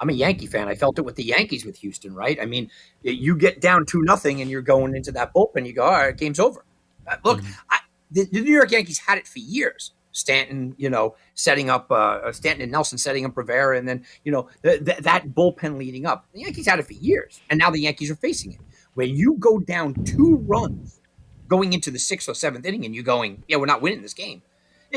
I'm 0.00 0.10
a 0.10 0.12
Yankee 0.12 0.46
fan. 0.46 0.68
I 0.68 0.74
felt 0.74 0.98
it 0.98 1.02
with 1.02 1.16
the 1.16 1.24
Yankees 1.24 1.64
with 1.64 1.76
Houston, 1.78 2.14
right? 2.14 2.38
I 2.40 2.46
mean, 2.46 2.70
you 3.02 3.36
get 3.36 3.60
down 3.60 3.84
two 3.86 4.02
nothing 4.02 4.40
and 4.40 4.50
you're 4.50 4.62
going 4.62 4.94
into 4.94 5.12
that 5.12 5.34
bullpen. 5.34 5.66
You 5.66 5.72
go, 5.72 5.84
all 5.84 5.92
right, 5.92 6.16
game's 6.16 6.38
over. 6.38 6.64
Uh, 7.06 7.16
look, 7.24 7.40
mm-hmm. 7.40 7.52
I, 7.70 7.78
the, 8.10 8.24
the, 8.30 8.40
New 8.40 8.52
York 8.52 8.70
Yankees 8.70 8.98
had 8.98 9.18
it 9.18 9.26
for 9.26 9.38
years. 9.38 9.92
Stanton, 10.12 10.74
you 10.78 10.90
know, 10.90 11.14
setting 11.34 11.70
up 11.70 11.90
uh, 11.90 11.94
uh 11.94 12.32
Stanton 12.32 12.62
and 12.62 12.72
Nelson 12.72 12.98
setting 12.98 13.24
up 13.24 13.36
Rivera, 13.36 13.78
and 13.78 13.86
then 13.86 14.04
you 14.24 14.32
know 14.32 14.48
th- 14.64 14.84
th- 14.84 14.98
that 14.98 15.28
bullpen 15.28 15.78
leading 15.78 16.06
up. 16.06 16.26
The 16.32 16.40
Yankees 16.40 16.66
had 16.66 16.78
it 16.78 16.86
for 16.86 16.94
years, 16.94 17.40
and 17.50 17.58
now 17.58 17.70
the 17.70 17.80
Yankees 17.80 18.10
are 18.10 18.16
facing 18.16 18.52
it. 18.52 18.60
When 18.94 19.14
you 19.14 19.36
go 19.38 19.60
down 19.60 19.94
two 20.04 20.36
runs 20.46 21.00
going 21.46 21.72
into 21.72 21.90
the 21.90 21.98
sixth 21.98 22.28
or 22.28 22.34
seventh 22.34 22.64
inning, 22.66 22.84
and 22.84 22.94
you're 22.94 23.04
going, 23.04 23.42
yeah, 23.48 23.56
we're 23.56 23.66
not 23.66 23.82
winning 23.82 24.02
this 24.02 24.14
game. 24.14 24.42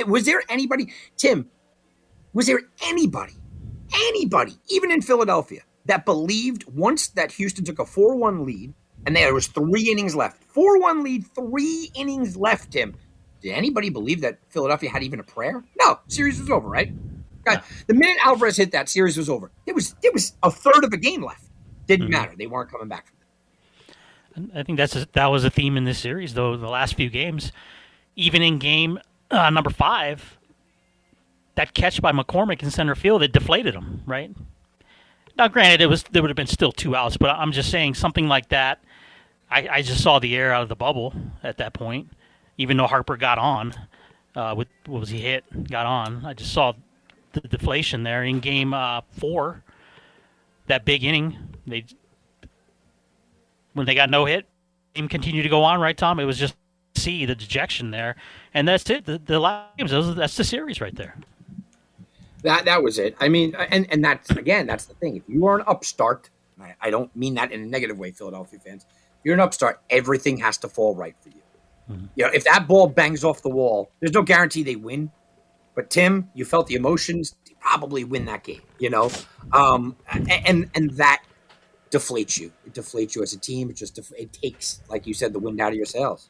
Was 0.07 0.25
there 0.25 0.43
anybody, 0.49 0.91
Tim? 1.17 1.49
Was 2.33 2.47
there 2.47 2.61
anybody, 2.83 3.33
anybody, 3.93 4.57
even 4.69 4.91
in 4.91 5.01
Philadelphia, 5.01 5.61
that 5.85 6.05
believed 6.05 6.65
once 6.67 7.09
that 7.09 7.31
Houston 7.33 7.65
took 7.65 7.79
a 7.79 7.85
four-one 7.85 8.45
lead 8.45 8.73
and 9.05 9.15
there 9.15 9.33
was 9.33 9.47
three 9.47 9.89
innings 9.89 10.15
left, 10.15 10.43
four-one 10.43 11.03
lead, 11.03 11.25
three 11.33 11.89
innings 11.95 12.37
left, 12.37 12.71
Tim? 12.71 12.95
Did 13.41 13.53
anybody 13.53 13.89
believe 13.89 14.21
that 14.21 14.37
Philadelphia 14.49 14.89
had 14.89 15.03
even 15.03 15.19
a 15.19 15.23
prayer? 15.23 15.63
No, 15.79 15.99
series 16.07 16.39
was 16.39 16.49
over, 16.49 16.67
right? 16.67 16.93
God, 17.43 17.63
the 17.87 17.95
minute 17.95 18.17
Alvarez 18.23 18.57
hit 18.57 18.71
that, 18.71 18.87
series 18.87 19.17
was 19.17 19.29
over. 19.29 19.51
It 19.65 19.73
was 19.73 19.95
it 20.03 20.13
was 20.13 20.33
a 20.43 20.51
third 20.51 20.83
of 20.83 20.93
a 20.93 20.97
game 20.97 21.23
left. 21.23 21.45
Didn't 21.87 22.05
mm-hmm. 22.05 22.11
matter. 22.11 22.33
They 22.37 22.45
weren't 22.45 22.69
coming 22.69 22.87
back 22.87 23.07
from 23.07 23.15
it. 23.17 24.51
I 24.55 24.63
think 24.63 24.77
that's 24.77 24.95
a, 24.95 25.07
that 25.13 25.25
was 25.25 25.43
a 25.43 25.49
theme 25.49 25.75
in 25.75 25.83
this 25.83 25.97
series, 25.97 26.35
though. 26.35 26.55
The 26.55 26.69
last 26.69 26.95
few 26.95 27.09
games, 27.09 27.51
even 28.15 28.43
in 28.43 28.59
game 28.59 28.99
uh, 29.31 29.49
number 29.49 29.71
five, 29.71 30.37
that 31.55 31.73
catch 31.73 32.01
by 32.01 32.11
McCormick 32.11 32.63
in 32.63 32.71
center 32.71 32.95
field, 32.95 33.23
it 33.23 33.31
deflated 33.31 33.75
him, 33.75 34.01
right? 34.05 34.35
Now, 35.37 35.47
granted, 35.47 35.81
it 35.81 35.87
was 35.87 36.03
there 36.03 36.21
would 36.21 36.29
have 36.29 36.35
been 36.35 36.47
still 36.47 36.71
two 36.71 36.95
outs, 36.95 37.17
but 37.17 37.29
I'm 37.29 37.51
just 37.51 37.69
saying 37.69 37.95
something 37.95 38.27
like 38.27 38.49
that. 38.49 38.79
I, 39.49 39.67
I 39.69 39.81
just 39.81 40.01
saw 40.01 40.19
the 40.19 40.35
air 40.35 40.53
out 40.53 40.63
of 40.63 40.69
the 40.69 40.75
bubble 40.75 41.13
at 41.43 41.57
that 41.57 41.73
point, 41.73 42.09
even 42.57 42.77
though 42.77 42.87
Harper 42.87 43.17
got 43.17 43.37
on. 43.37 43.73
Uh, 44.33 44.53
with 44.55 44.69
what 44.85 44.99
was 44.99 45.09
he 45.09 45.19
hit? 45.19 45.43
Got 45.69 45.85
on. 45.85 46.25
I 46.25 46.33
just 46.33 46.53
saw 46.53 46.73
the 47.33 47.41
deflation 47.41 48.03
there 48.03 48.23
in 48.23 48.39
game 48.39 48.73
uh, 48.73 49.01
four. 49.17 49.63
That 50.67 50.85
big 50.85 51.03
inning, 51.03 51.37
they 51.67 51.85
when 53.73 53.85
they 53.85 53.95
got 53.95 54.09
no 54.09 54.25
hit, 54.25 54.45
game 54.93 55.09
continued 55.09 55.43
to 55.43 55.49
go 55.49 55.63
on. 55.63 55.81
Right, 55.81 55.97
Tom? 55.97 56.19
It 56.19 56.25
was 56.25 56.37
just 56.37 56.55
see 56.95 57.25
the 57.25 57.35
dejection 57.35 57.91
there, 57.91 58.15
and 58.53 58.67
that's 58.67 58.89
it. 58.89 59.05
The, 59.05 59.17
the 59.17 59.39
last 59.39 59.77
games, 59.77 59.91
that's 59.91 60.37
the 60.37 60.43
series 60.43 60.79
right 60.79 60.95
there. 60.95 61.15
That 62.43 62.65
that 62.65 62.83
was 62.83 62.99
it. 62.99 63.15
I 63.19 63.29
mean, 63.29 63.55
and 63.55 63.87
and 63.91 64.03
that's 64.03 64.29
again, 64.31 64.67
that's 64.67 64.85
the 64.85 64.93
thing. 64.95 65.15
If 65.15 65.23
you 65.27 65.45
are 65.47 65.59
an 65.59 65.63
upstart, 65.67 66.29
I, 66.59 66.75
I 66.81 66.89
don't 66.89 67.13
mean 67.15 67.35
that 67.35 67.51
in 67.51 67.61
a 67.61 67.65
negative 67.65 67.97
way, 67.97 68.11
Philadelphia 68.11 68.59
fans. 68.59 68.85
If 68.89 69.25
you're 69.25 69.33
an 69.33 69.39
upstart, 69.39 69.81
everything 69.89 70.37
has 70.37 70.57
to 70.59 70.69
fall 70.69 70.95
right 70.95 71.15
for 71.21 71.29
you. 71.29 71.41
Mm-hmm. 71.89 72.05
You 72.15 72.25
know, 72.25 72.31
if 72.33 72.43
that 72.45 72.67
ball 72.67 72.87
bangs 72.87 73.23
off 73.23 73.41
the 73.41 73.49
wall, 73.49 73.91
there's 73.99 74.13
no 74.13 74.23
guarantee 74.23 74.63
they 74.63 74.75
win. 74.75 75.11
But 75.75 75.89
Tim, 75.89 76.29
you 76.33 76.45
felt 76.45 76.67
the 76.67 76.75
emotions. 76.75 77.35
They 77.45 77.53
probably 77.59 78.03
win 78.03 78.25
that 78.25 78.43
game. 78.43 78.61
You 78.79 78.89
know, 78.89 79.11
um, 79.53 79.95
and 80.09 80.69
and 80.73 80.91
that 80.91 81.23
deflates 81.91 82.39
you. 82.39 82.51
It 82.65 82.73
deflates 82.73 83.15
you 83.15 83.21
as 83.21 83.33
a 83.33 83.39
team. 83.39 83.69
It 83.69 83.75
just 83.75 83.99
it 84.17 84.33
takes, 84.33 84.81
like 84.89 85.05
you 85.05 85.13
said, 85.13 85.33
the 85.33 85.39
wind 85.39 85.61
out 85.61 85.69
of 85.69 85.75
your 85.75 85.85
sails 85.85 86.29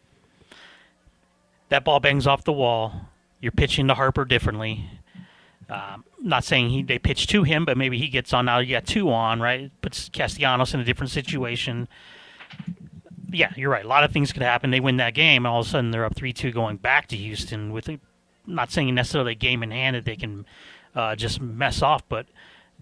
that 1.72 1.86
ball 1.86 2.00
bangs 2.00 2.28
off 2.28 2.44
the 2.44 2.54
wall. 2.54 2.94
You're 3.40 3.54
pitching 3.54 3.88
to 3.88 3.96
Harper 3.96 4.26
differently. 4.26 4.86
Um, 5.72 6.04
not 6.22 6.44
saying 6.44 6.70
he 6.70 6.84
they 6.84 7.00
pitch 7.00 7.28
to 7.28 7.44
him, 7.44 7.64
but 7.64 7.78
maybe 7.78 7.98
he 7.98 8.10
gets 8.10 8.34
on 8.34 8.46
now. 8.46 8.60
You 8.60 8.76
got 8.76 8.86
two 8.86 9.10
on, 9.10 9.40
right? 9.40 9.72
Puts 9.82 10.10
Castellanos 10.10 10.74
in 10.74 10.82
a 10.82 10.84
different 10.84 11.12
situation. 11.12 11.88
Yeah, 13.32 13.54
you're 13.56 13.70
right. 13.70 13.86
A 13.86 13.88
lot 13.88 14.04
of 14.04 14.12
things 14.12 14.34
could 14.34 14.42
happen. 14.42 14.72
They 14.72 14.82
win 14.82 14.98
that 14.98 15.14
game, 15.14 15.46
and 15.46 15.54
all 15.54 15.62
of 15.62 15.68
a 15.68 15.70
sudden 15.70 15.92
they're 15.92 16.04
up 16.04 16.14
three 16.14 16.34
two 16.34 16.52
going 16.52 16.76
back 16.76 17.08
to 17.08 17.16
Houston 17.16 17.72
with. 17.72 17.88
A, 17.88 18.00
not 18.46 18.70
saying 18.70 18.94
necessarily 18.94 19.32
a 19.32 19.36
game 19.36 19.64
in 19.64 19.72
hand 19.72 19.96
that 19.96 20.04
they 20.04 20.18
can 20.18 20.46
uh, 20.94 21.16
just 21.16 21.40
mess 21.40 21.82
off, 21.82 22.04
but 22.10 22.26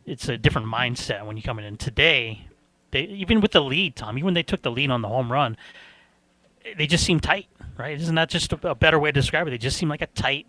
it's 0.06 0.28
a 0.28 0.38
different 0.38 0.68
mindset 0.68 1.26
when 1.28 1.38
you 1.38 1.44
come 1.44 1.60
in. 1.60 1.66
And 1.66 1.80
today, 1.80 2.48
they 2.90 3.02
even 3.02 3.40
with 3.40 3.52
the 3.52 3.62
lead, 3.62 3.98
Tom, 3.98 4.18
even 4.18 4.26
when 4.26 4.34
they 4.34 4.42
took 4.42 4.64
the 4.64 4.72
lead 4.72 4.90
on 4.90 5.04
the 5.04 5.10
home 5.10 5.32
run, 5.32 5.58
they 6.76 6.88
just 6.88 7.06
seem 7.06 7.20
tight, 7.20 7.48
right? 7.78 8.00
Isn't 8.00 8.16
that 8.16 8.30
just 8.30 8.52
a, 8.52 8.70
a, 8.70 8.76
better 8.76 8.98
way 8.98 9.12
to 9.12 9.20
describe 9.20 9.48
it? 9.48 9.52
They 9.52 9.60
just 9.60 9.78
seem 9.78 9.90
like 9.90 10.02
a 10.02 10.08
tight 10.08 10.48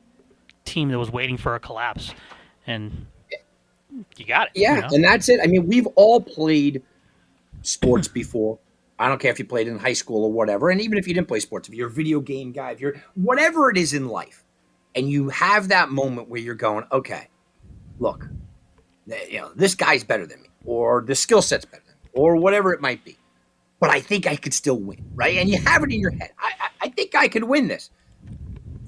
team 0.64 0.90
that 0.90 0.98
was 0.98 1.10
waiting 1.10 1.36
for 1.36 1.54
a 1.54 1.60
collapse, 1.60 2.14
and 2.66 3.06
you 4.16 4.24
got 4.26 4.48
it. 4.48 4.52
Yeah, 4.54 4.74
you 4.76 4.80
know? 4.80 4.88
and 4.92 5.04
that's 5.04 5.28
it. 5.28 5.40
I 5.42 5.46
mean, 5.46 5.66
we've 5.66 5.86
all 5.96 6.20
played 6.20 6.82
sports 7.62 8.08
before. 8.22 8.58
I 8.98 9.08
don't 9.08 9.18
care 9.18 9.30
if 9.30 9.38
you 9.38 9.46
played 9.46 9.66
in 9.66 9.78
high 9.78 9.94
school 9.94 10.24
or 10.24 10.32
whatever, 10.32 10.70
and 10.70 10.80
even 10.80 10.98
if 10.98 11.08
you 11.08 11.14
didn't 11.14 11.28
play 11.28 11.40
sports, 11.40 11.68
if 11.68 11.74
you're 11.74 11.88
a 11.88 11.92
video 11.92 12.20
game 12.20 12.52
guy, 12.52 12.72
if 12.72 12.80
you're 12.80 13.02
whatever 13.14 13.70
it 13.70 13.78
is 13.78 13.94
in 13.94 14.08
life, 14.08 14.44
and 14.94 15.08
you 15.08 15.30
have 15.30 15.68
that 15.68 15.90
moment 15.90 16.28
where 16.28 16.40
you're 16.40 16.54
going, 16.54 16.84
okay, 16.92 17.28
look, 17.98 18.28
you 19.28 19.38
know, 19.38 19.50
this 19.54 19.74
guy's 19.74 20.04
better 20.04 20.26
than 20.26 20.42
me, 20.42 20.48
or 20.66 21.02
the 21.02 21.14
skill 21.14 21.40
set's 21.40 21.64
better 21.64 21.82
than 21.86 21.94
me, 21.94 22.08
or 22.12 22.36
whatever 22.36 22.74
it 22.74 22.80
might 22.80 23.02
be 23.04 23.16
but 23.80 23.88
I 23.88 24.00
think 24.00 24.26
I 24.26 24.36
could 24.36 24.54
still 24.54 24.78
win, 24.78 25.02
right? 25.14 25.38
And 25.38 25.48
you 25.48 25.58
have 25.58 25.82
it 25.82 25.90
in 25.90 25.98
your 25.98 26.10
head. 26.10 26.30
I, 26.38 26.52
I, 26.60 26.68
I 26.82 26.88
think 26.90 27.14
I 27.14 27.26
could 27.28 27.44
win 27.44 27.66
this. 27.66 27.90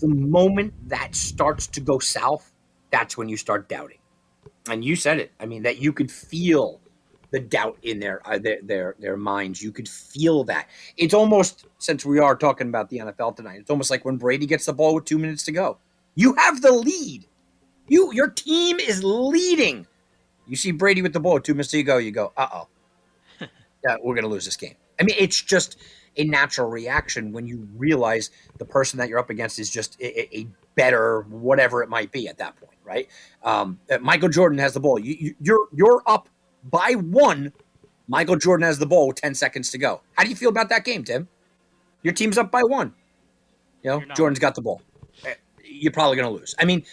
The 0.02 0.09
moment 0.09 0.75
that 0.88 1.14
starts 1.14 1.68
to 1.68 1.80
go 1.80 2.00
south, 2.00 2.52
that's 2.90 3.16
when 3.16 3.28
you 3.28 3.37
start 3.37 3.68
doubting. 3.68 3.99
And 4.68 4.85
you 4.85 4.97
said 4.97 5.18
it. 5.18 5.30
I 5.38 5.47
mean, 5.47 5.62
that 5.62 5.78
you 5.78 5.92
could 5.92 6.11
feel 6.11 6.80
the 7.30 7.38
doubt 7.38 7.78
in 7.85 8.00
their, 8.00 8.21
uh, 8.28 8.38
their 8.38 8.59
their 8.62 8.97
their 8.99 9.16
minds. 9.16 9.62
You 9.62 9.71
could 9.71 9.88
feel 9.88 10.42
that. 10.44 10.68
It's 10.97 11.14
almost 11.14 11.66
since 11.78 12.04
we 12.04 12.18
are 12.18 12.35
talking 12.35 12.68
about 12.68 12.90
the 12.90 12.99
NFL 12.99 13.37
tonight. 13.37 13.61
It's 13.61 13.71
almost 13.71 13.92
like 13.92 14.04
when 14.04 14.16
Brady 14.16 14.44
gets 14.44 14.66
the 14.66 14.73
ball 14.73 14.97
with 14.97 15.04
two 15.04 15.18
minutes 15.18 15.44
to 15.44 15.52
go. 15.52 15.78
You 16.16 16.35
have 16.35 16.62
the 16.62 16.73
lead. 16.73 17.26
You 17.87 18.12
your 18.12 18.28
team 18.28 18.80
is 18.80 19.04
leading. 19.04 19.87
You 20.49 20.56
see 20.56 20.73
Brady 20.73 21.00
with 21.00 21.12
the 21.12 21.21
ball 21.21 21.38
two 21.38 21.54
minutes 21.54 21.71
to 21.71 21.82
go. 21.85 21.99
You 21.99 22.11
go, 22.11 22.32
uh 22.37 22.49
oh, 22.52 22.68
yeah, 23.85 23.99
we're 24.02 24.16
gonna 24.16 24.26
lose 24.26 24.44
this 24.47 24.56
game. 24.56 24.75
I 25.00 25.04
mean, 25.04 25.14
it's 25.16 25.40
just 25.40 25.78
a 26.16 26.25
natural 26.25 26.69
reaction 26.69 27.33
when 27.33 27.47
you 27.47 27.69
realize 27.76 28.31
the 28.59 28.64
person 28.64 28.99
that 28.99 29.09
you're 29.09 29.19
up 29.19 29.31
against 29.31 29.59
is 29.59 29.71
just 29.71 30.00
a, 30.00 30.37
a 30.37 30.47
better 30.75 31.23
whatever 31.28 31.83
it 31.83 31.88
might 31.88 32.12
be 32.12 32.28
at 32.28 32.38
that 32.38 32.57
point, 32.57 32.76
right? 32.85 33.09
Um, 33.42 33.78
uh, 33.90 33.99
Michael 33.99 34.28
Jordan 34.28 34.59
has 34.59 34.75
the 34.75 34.81
ball. 34.81 34.99
You, 34.99 35.16
you, 35.19 35.35
you're 35.40 35.69
you're 35.73 36.02
up 36.07 36.28
by 36.71 36.92
one. 36.92 37.52
Michael 38.09 38.37
Jordan 38.37 38.66
has 38.66 38.78
the 38.78 38.87
ball 38.87 39.09
with 39.09 39.16
ten 39.16 39.35
seconds 39.35 39.71
to 39.71 39.78
go. 39.78 40.02
How 40.16 40.25
do 40.25 40.31
you 40.31 40.37
feel 40.37 40.50
about 40.50 40.69
that 40.69 40.85
game, 40.85 41.04
Tim? 41.04 41.28
Your 42.02 42.14
team's 42.14 42.37
up 42.37 42.50
by 42.50 42.62
one. 42.62 42.95
You 43.83 43.90
know, 43.90 44.04
Jordan's 44.14 44.38
got 44.38 44.54
the 44.54 44.62
ball. 44.62 44.83
Eh, 45.25 45.35
you're 45.64 45.92
probably 45.92 46.16
going 46.16 46.28
to 46.28 46.38
lose. 46.38 46.54
I 46.59 46.64
mean, 46.64 46.85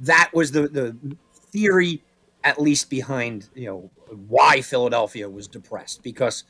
that 0.00 0.30
was 0.32 0.52
the 0.52 0.68
the 0.68 0.96
theory, 1.32 2.02
at 2.44 2.60
least 2.60 2.90
behind 2.90 3.48
you 3.54 3.66
know 3.66 3.90
why 4.28 4.60
Philadelphia 4.60 5.28
was 5.28 5.48
depressed 5.48 6.02
because 6.02 6.44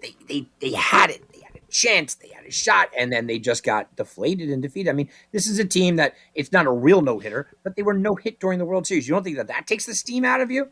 they 0.00 0.14
they 0.28 0.46
they 0.60 0.72
had 0.72 1.10
it 1.10 1.22
chance, 1.70 2.14
they 2.14 2.28
had 2.28 2.44
a 2.44 2.50
shot, 2.50 2.90
and 2.96 3.12
then 3.12 3.26
they 3.26 3.38
just 3.38 3.64
got 3.64 3.94
deflated 3.96 4.50
and 4.50 4.62
defeated. 4.62 4.90
I 4.90 4.92
mean, 4.92 5.08
this 5.32 5.46
is 5.46 5.58
a 5.58 5.64
team 5.64 5.96
that 5.96 6.14
it's 6.34 6.52
not 6.52 6.66
a 6.66 6.70
real 6.70 7.00
no 7.00 7.18
hitter, 7.18 7.48
but 7.62 7.76
they 7.76 7.82
were 7.82 7.94
no 7.94 8.14
hit 8.14 8.40
during 8.40 8.58
the 8.58 8.64
World 8.64 8.86
Series. 8.86 9.08
You 9.08 9.14
don't 9.14 9.22
think 9.22 9.36
that 9.36 9.48
that 9.48 9.66
takes 9.66 9.86
the 9.86 9.94
steam 9.94 10.24
out 10.24 10.40
of 10.40 10.50
you? 10.50 10.68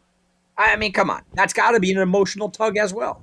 I 0.57 0.77
mean, 0.77 0.93
come 0.93 1.09
on, 1.09 1.23
that's 1.35 1.53
got 1.53 1.71
to 1.71 1.81
be 1.81 1.93
an 1.93 1.99
emotional 1.99 2.51
tug 2.51 2.77
as 2.77 2.93
well. 2.93 3.23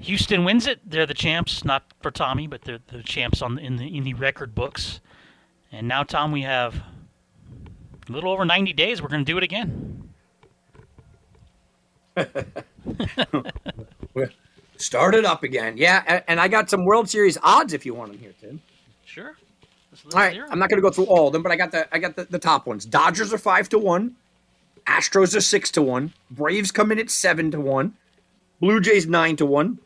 Houston 0.00 0.44
wins 0.44 0.66
it. 0.66 0.80
They're 0.84 1.06
the 1.06 1.14
champs, 1.14 1.64
not 1.64 1.84
for 2.02 2.10
Tommy, 2.10 2.46
but 2.46 2.62
they're 2.62 2.80
the 2.88 3.02
champs 3.02 3.40
on 3.40 3.58
in 3.58 3.76
the 3.76 3.96
in 3.96 4.04
the 4.04 4.14
record 4.14 4.54
books. 4.54 5.00
And 5.72 5.88
now, 5.88 6.02
Tom, 6.02 6.30
we 6.30 6.42
have 6.42 6.82
a 8.08 8.12
little 8.12 8.30
over 8.30 8.44
90 8.44 8.72
days. 8.74 9.00
We're 9.00 9.08
going 9.08 9.24
to 9.24 9.32
do 9.32 9.38
it 9.38 9.44
again. 9.44 10.10
Start 14.76 15.14
it 15.14 15.24
up 15.24 15.42
again. 15.42 15.76
Yeah, 15.76 16.22
and 16.26 16.40
I 16.40 16.48
got 16.48 16.68
some 16.68 16.84
World 16.84 17.08
Series 17.08 17.38
odds 17.42 17.72
if 17.72 17.86
you 17.86 17.94
want 17.94 18.12
them 18.12 18.20
here, 18.20 18.34
Tim. 18.40 18.60
Sure. 19.04 19.36
All 20.12 20.20
right. 20.20 20.38
I'm 20.50 20.58
not 20.58 20.68
going 20.68 20.82
to 20.82 20.82
go 20.82 20.90
through 20.90 21.04
all 21.04 21.28
of 21.28 21.32
them, 21.32 21.42
but 21.42 21.52
I 21.52 21.56
got 21.56 21.70
the 21.70 21.94
I 21.94 21.98
got 21.98 22.16
the, 22.16 22.24
the 22.24 22.38
top 22.38 22.66
ones. 22.66 22.84
Dodgers 22.84 23.32
are 23.32 23.38
five 23.38 23.68
to 23.70 23.78
one. 23.78 24.16
Astros 24.86 25.36
are 25.36 25.40
six 25.40 25.70
to 25.72 25.82
one. 25.82 26.12
Braves 26.30 26.70
come 26.70 26.92
in 26.92 26.98
at 26.98 27.10
seven 27.10 27.50
to 27.52 27.60
one. 27.60 27.94
Blue 28.60 28.80
Jays 28.80 29.06
nine 29.06 29.36
to 29.36 29.46
one. 29.46 29.78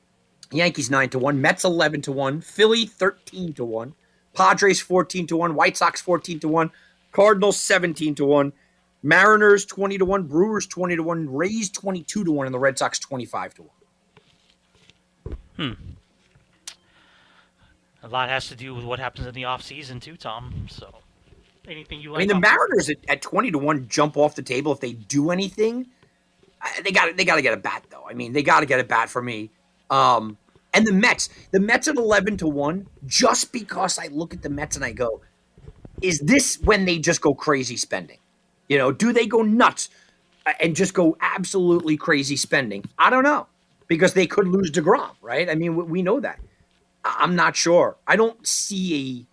Yankees 0.51 0.91
nine 0.91 1.11
to 1.11 1.19
one. 1.19 1.41
Mets 1.41 1.65
eleven 1.65 2.01
to 2.03 2.13
one. 2.13 2.41
Philly 2.41 2.87
thirteen 2.87 3.53
to 3.55 3.65
one. 3.65 3.95
Padres 4.35 4.81
fourteen 4.81 5.27
to 5.27 5.37
one. 5.37 5.55
White 5.55 5.77
Sox 5.77 6.01
fourteen 6.01 6.41
to 6.41 6.49
one. 6.49 6.71
Cardinals 7.13 7.61
seventeen 7.61 8.15
to 8.17 8.25
one. 8.25 8.53
Mariners 9.03 9.67
twenty 9.67 9.99
to 9.99 10.05
one. 10.05 10.25
Brewers 10.25 10.67
twenty 10.67 10.97
to 10.97 11.03
one. 11.03 11.33
Rays 11.33 11.71
twenty 11.71 12.03
two 12.03 12.25
to 12.25 12.33
one, 12.33 12.47
and 12.47 12.55
the 12.55 12.59
Red 12.59 12.79
Sox 12.79 12.99
twenty 12.99 13.27
five 13.27 13.55
to 13.55 13.63
one. 13.63 13.71
Hmm. 15.59 15.73
A 18.05 18.09
lot 18.09 18.29
has 18.29 18.49
to 18.49 18.55
do 18.55 18.75
with 18.77 18.85
what 18.85 19.01
happens 19.01 19.27
in 19.27 19.35
the 19.35 19.45
off 19.45 19.63
season 19.63 19.99
too, 19.99 20.17
Tom. 20.17 20.67
So, 20.71 20.95
anything 21.67 22.01
you 22.01 22.13
like? 22.13 22.19
I 22.19 22.21
mean, 22.21 22.29
the 22.29 22.39
Mariners 22.39 22.89
at, 22.89 22.99
at 23.09 23.23
twenty 23.23 23.51
to 23.51 23.59
one 23.59 23.89
jump 23.89 24.17
off 24.17 24.37
the 24.37 24.43
table 24.43 24.71
if 24.71 24.79
they 24.79 24.93
do 24.93 25.31
anything. 25.31 25.89
They 26.85 26.93
got 26.93 27.17
they 27.17 27.25
got 27.25 27.37
to 27.37 27.43
get 27.43 27.55
a 27.55 27.57
bat 27.57 27.85
though. 27.91 28.07
I 28.09 28.15
mean, 28.15 28.33
they 28.33 28.43
got 28.45 28.61
to 28.61 28.67
get 28.67 28.79
a 28.79 28.85
bat 28.85 29.11
for 29.11 29.21
me. 29.21 29.51
Um, 29.91 30.39
and 30.73 30.87
the 30.87 30.93
Mets, 30.93 31.29
the 31.51 31.59
Mets 31.59 31.89
at 31.89 31.97
eleven 31.97 32.37
to 32.37 32.47
one, 32.47 32.87
just 33.05 33.53
because 33.53 33.99
I 33.99 34.07
look 34.07 34.33
at 34.33 34.43
the 34.43 34.51
Mets 34.51 34.77
and 34.77 34.85
I 34.85 34.93
go, 34.93 35.23
is 36.01 36.21
this 36.21 36.61
when 36.63 36.85
they 36.85 37.01
just 37.01 37.21
go 37.21 37.35
crazy 37.35 37.77
spending? 37.77 38.19
You 38.69 38.79
know, 38.79 38.93
do 38.93 39.13
they 39.13 39.27
go 39.27 39.43
nuts 39.43 39.89
uh, 40.47 40.53
and 40.61 40.77
just 40.77 40.95
go 40.95 41.17
absolutely 41.21 41.97
crazy 41.97 42.37
spending? 42.37 42.85
I 42.97 43.11
don't 43.11 43.25
know 43.25 43.49
because 43.89 44.15
they 44.15 44.27
could 44.27 44.47
lose 44.47 44.71
Degrom, 44.71 45.13
right? 45.21 45.49
I 45.51 45.55
mean, 45.55 45.89
we 45.89 46.03
know 46.03 46.21
that. 46.21 46.39
I'm 47.05 47.35
not 47.35 47.57
sure. 47.57 47.97
I 48.07 48.17
don't 48.17 48.47
see 48.47 49.27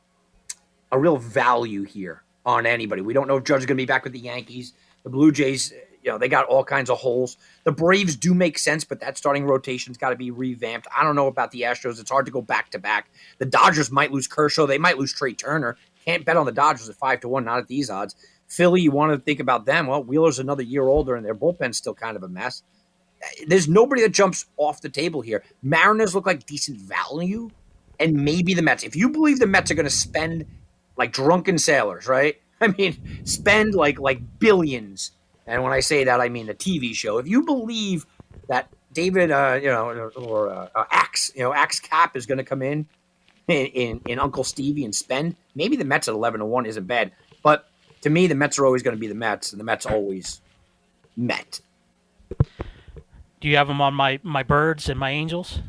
a 0.91 0.95
a 0.95 0.99
real 0.99 1.17
value 1.17 1.83
here 1.83 2.23
on 2.45 2.65
anybody. 2.65 3.01
We 3.01 3.13
don't 3.13 3.27
know 3.27 3.37
if 3.37 3.43
Judge 3.43 3.59
is 3.61 3.65
going 3.65 3.77
to 3.77 3.81
be 3.81 3.85
back 3.85 4.03
with 4.03 4.13
the 4.13 4.19
Yankees. 4.19 4.73
The 5.03 5.09
Blue 5.09 5.31
Jays, 5.31 5.73
you 6.03 6.09
know, 6.09 6.17
they 6.17 6.29
got 6.29 6.45
all 6.45 6.63
kinds 6.63 6.89
of 6.89 6.97
holes. 6.99 7.37
The 7.63 7.71
Braves 7.71 8.15
do 8.15 8.33
make 8.33 8.57
sense, 8.57 8.85
but 8.85 8.99
that 9.01 9.17
starting 9.17 9.45
rotation's 9.45 9.97
got 9.97 10.11
to 10.11 10.15
be 10.15 10.31
revamped. 10.31 10.87
I 10.95 11.03
don't 11.03 11.15
know 11.15 11.27
about 11.27 11.51
the 11.51 11.61
Astros. 11.61 11.99
It's 11.99 12.09
hard 12.09 12.25
to 12.27 12.31
go 12.31 12.41
back 12.41 12.69
to 12.71 12.79
back. 12.79 13.09
The 13.39 13.45
Dodgers 13.45 13.91
might 13.91 14.11
lose 14.11 14.27
Kershaw. 14.27 14.67
They 14.67 14.77
might 14.77 14.97
lose 14.97 15.11
Trea 15.11 15.33
Turner. 15.33 15.77
Can't 16.05 16.23
bet 16.23 16.37
on 16.37 16.45
the 16.45 16.51
Dodgers 16.51 16.87
at 16.87 16.95
five 16.95 17.19
to 17.21 17.27
one. 17.27 17.43
Not 17.45 17.59
at 17.59 17.67
these 17.67 17.89
odds. 17.89 18.15
Philly, 18.47 18.81
you 18.81 18.91
want 18.91 19.11
to 19.11 19.17
think 19.17 19.39
about 19.39 19.65
them. 19.65 19.87
Well, 19.87 20.03
Wheeler's 20.03 20.39
another 20.39 20.63
year 20.63 20.83
older, 20.83 21.15
and 21.15 21.25
their 21.25 21.35
bullpen's 21.35 21.77
still 21.77 21.95
kind 21.95 22.15
of 22.15 22.23
a 22.23 22.27
mess 22.27 22.61
there's 23.47 23.67
nobody 23.67 24.01
that 24.01 24.09
jumps 24.11 24.45
off 24.57 24.81
the 24.81 24.89
table 24.89 25.21
here. 25.21 25.43
Mariners 25.61 26.15
look 26.15 26.25
like 26.25 26.45
decent 26.45 26.77
value, 26.79 27.49
and 27.99 28.13
maybe 28.13 28.53
the 28.53 28.61
Mets. 28.61 28.83
If 28.83 28.95
you 28.95 29.09
believe 29.09 29.39
the 29.39 29.47
Mets 29.47 29.71
are 29.71 29.75
going 29.75 29.85
to 29.85 29.89
spend 29.89 30.45
like 30.97 31.11
drunken 31.11 31.57
sailors, 31.57 32.07
right? 32.07 32.39
I 32.61 32.67
mean, 32.67 33.25
spend 33.25 33.73
like 33.75 33.99
like 33.99 34.39
billions. 34.39 35.11
And 35.47 35.63
when 35.63 35.73
I 35.73 35.79
say 35.79 36.03
that, 36.05 36.21
I 36.21 36.29
mean 36.29 36.47
the 36.47 36.55
TV 36.55 36.95
show. 36.95 37.17
If 37.17 37.27
you 37.27 37.43
believe 37.43 38.05
that 38.47 38.69
David, 38.93 39.29
uh, 39.31 39.59
you 39.61 39.69
know, 39.69 40.11
or 40.15 40.49
uh, 40.49 40.69
uh, 40.73 40.85
Axe, 40.89 41.31
you 41.35 41.43
know, 41.43 41.53
Axe 41.53 41.79
Cap 41.79 42.15
is 42.15 42.25
going 42.25 42.37
to 42.39 42.43
come 42.43 42.61
in, 42.61 42.87
in, 43.47 43.65
in 43.67 44.01
in 44.07 44.19
Uncle 44.19 44.43
Stevie 44.43 44.85
and 44.85 44.95
spend, 44.95 45.35
maybe 45.53 45.75
the 45.75 45.85
Mets 45.85 46.07
at 46.07 46.13
eleven 46.13 46.39
to 46.39 46.45
one 46.45 46.65
isn't 46.65 46.87
bad. 46.87 47.11
But 47.43 47.69
to 48.01 48.09
me, 48.09 48.27
the 48.27 48.35
Mets 48.35 48.57
are 48.57 48.65
always 48.65 48.83
going 48.83 48.95
to 48.95 48.99
be 48.99 49.07
the 49.07 49.15
Mets, 49.15 49.51
and 49.51 49.59
the 49.59 49.65
Mets 49.65 49.85
always 49.85 50.41
met. 51.15 51.59
Do 53.45 53.51
you 53.51 53.57
have 53.57 53.67
them 53.67 53.79
on 53.79 53.93
my 53.93 54.19
my 54.23 54.41
birds 54.41 54.89
and 54.89 54.99
my 54.99 55.11
angels? 55.11 55.59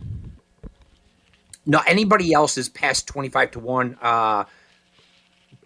No, 1.66 1.82
anybody 1.86 2.32
else 2.32 2.56
is 2.56 2.70
past 2.70 3.06
twenty 3.06 3.28
five 3.28 3.50
to 3.50 3.60
one. 3.60 3.98
Uh, 4.00 4.44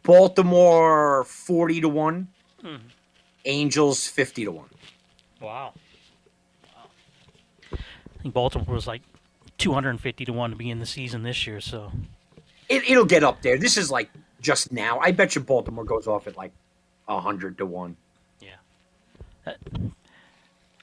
Baltimore 0.03 1.23
forty 1.23 1.81
to 1.81 1.89
one. 1.89 2.27
Hmm. 2.63 2.79
Angels 3.45 4.09
fifty 4.09 4.45
to 4.45 4.51
one. 4.51 4.69
Wow. 5.41 5.75
wow. 6.65 7.79
I 7.79 8.23
think 8.23 8.35
Baltimore 8.35 8.75
was 8.75 8.89
like 8.89 9.03
two 9.57 9.73
hundred 9.73 9.91
and 9.91 10.01
fifty 10.01 10.25
to 10.25 10.33
one 10.33 10.51
to 10.51 10.57
be 10.57 10.69
in 10.69 10.81
the 10.81 10.87
season 10.87 11.23
this 11.23 11.47
year. 11.47 11.61
So 11.61 11.93
it, 12.69 12.91
it'll 12.91 13.05
get 13.05 13.23
up 13.23 13.41
there. 13.43 13.57
This 13.57 13.77
is 13.77 13.89
like 13.89 14.11
just 14.41 14.73
now. 14.73 14.99
I 14.99 15.13
bet 15.13 15.37
you 15.37 15.43
Baltimore 15.43 15.85
goes 15.85 16.09
off 16.09 16.27
at 16.27 16.37
like 16.37 16.51
hundred 17.07 17.57
to 17.59 17.67
one. 17.67 17.97
Yeah. 18.41 18.57
Uh, 19.47 19.53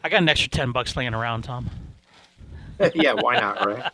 I 0.08 0.10
got 0.10 0.22
an 0.22 0.30
extra 0.30 0.50
ten 0.50 0.72
bucks 0.72 0.96
laying 0.96 1.14
around, 1.14 1.42
Tom. 1.42 1.70
yeah, 2.96 3.12
why 3.12 3.36
not, 3.42 3.66
right? 3.66 3.92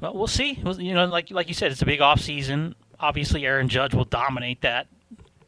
Well, 0.00 0.14
we'll 0.14 0.28
see. 0.28 0.52
You 0.52 0.94
know, 0.94 1.06
like 1.06 1.32
like 1.32 1.48
you 1.48 1.54
said, 1.54 1.72
it's 1.72 1.82
a 1.82 1.84
big 1.84 2.00
off 2.00 2.20
season. 2.20 2.76
Obviously, 3.00 3.44
Aaron 3.44 3.68
Judge 3.68 3.92
will 3.92 4.04
dominate 4.04 4.60
that 4.60 4.86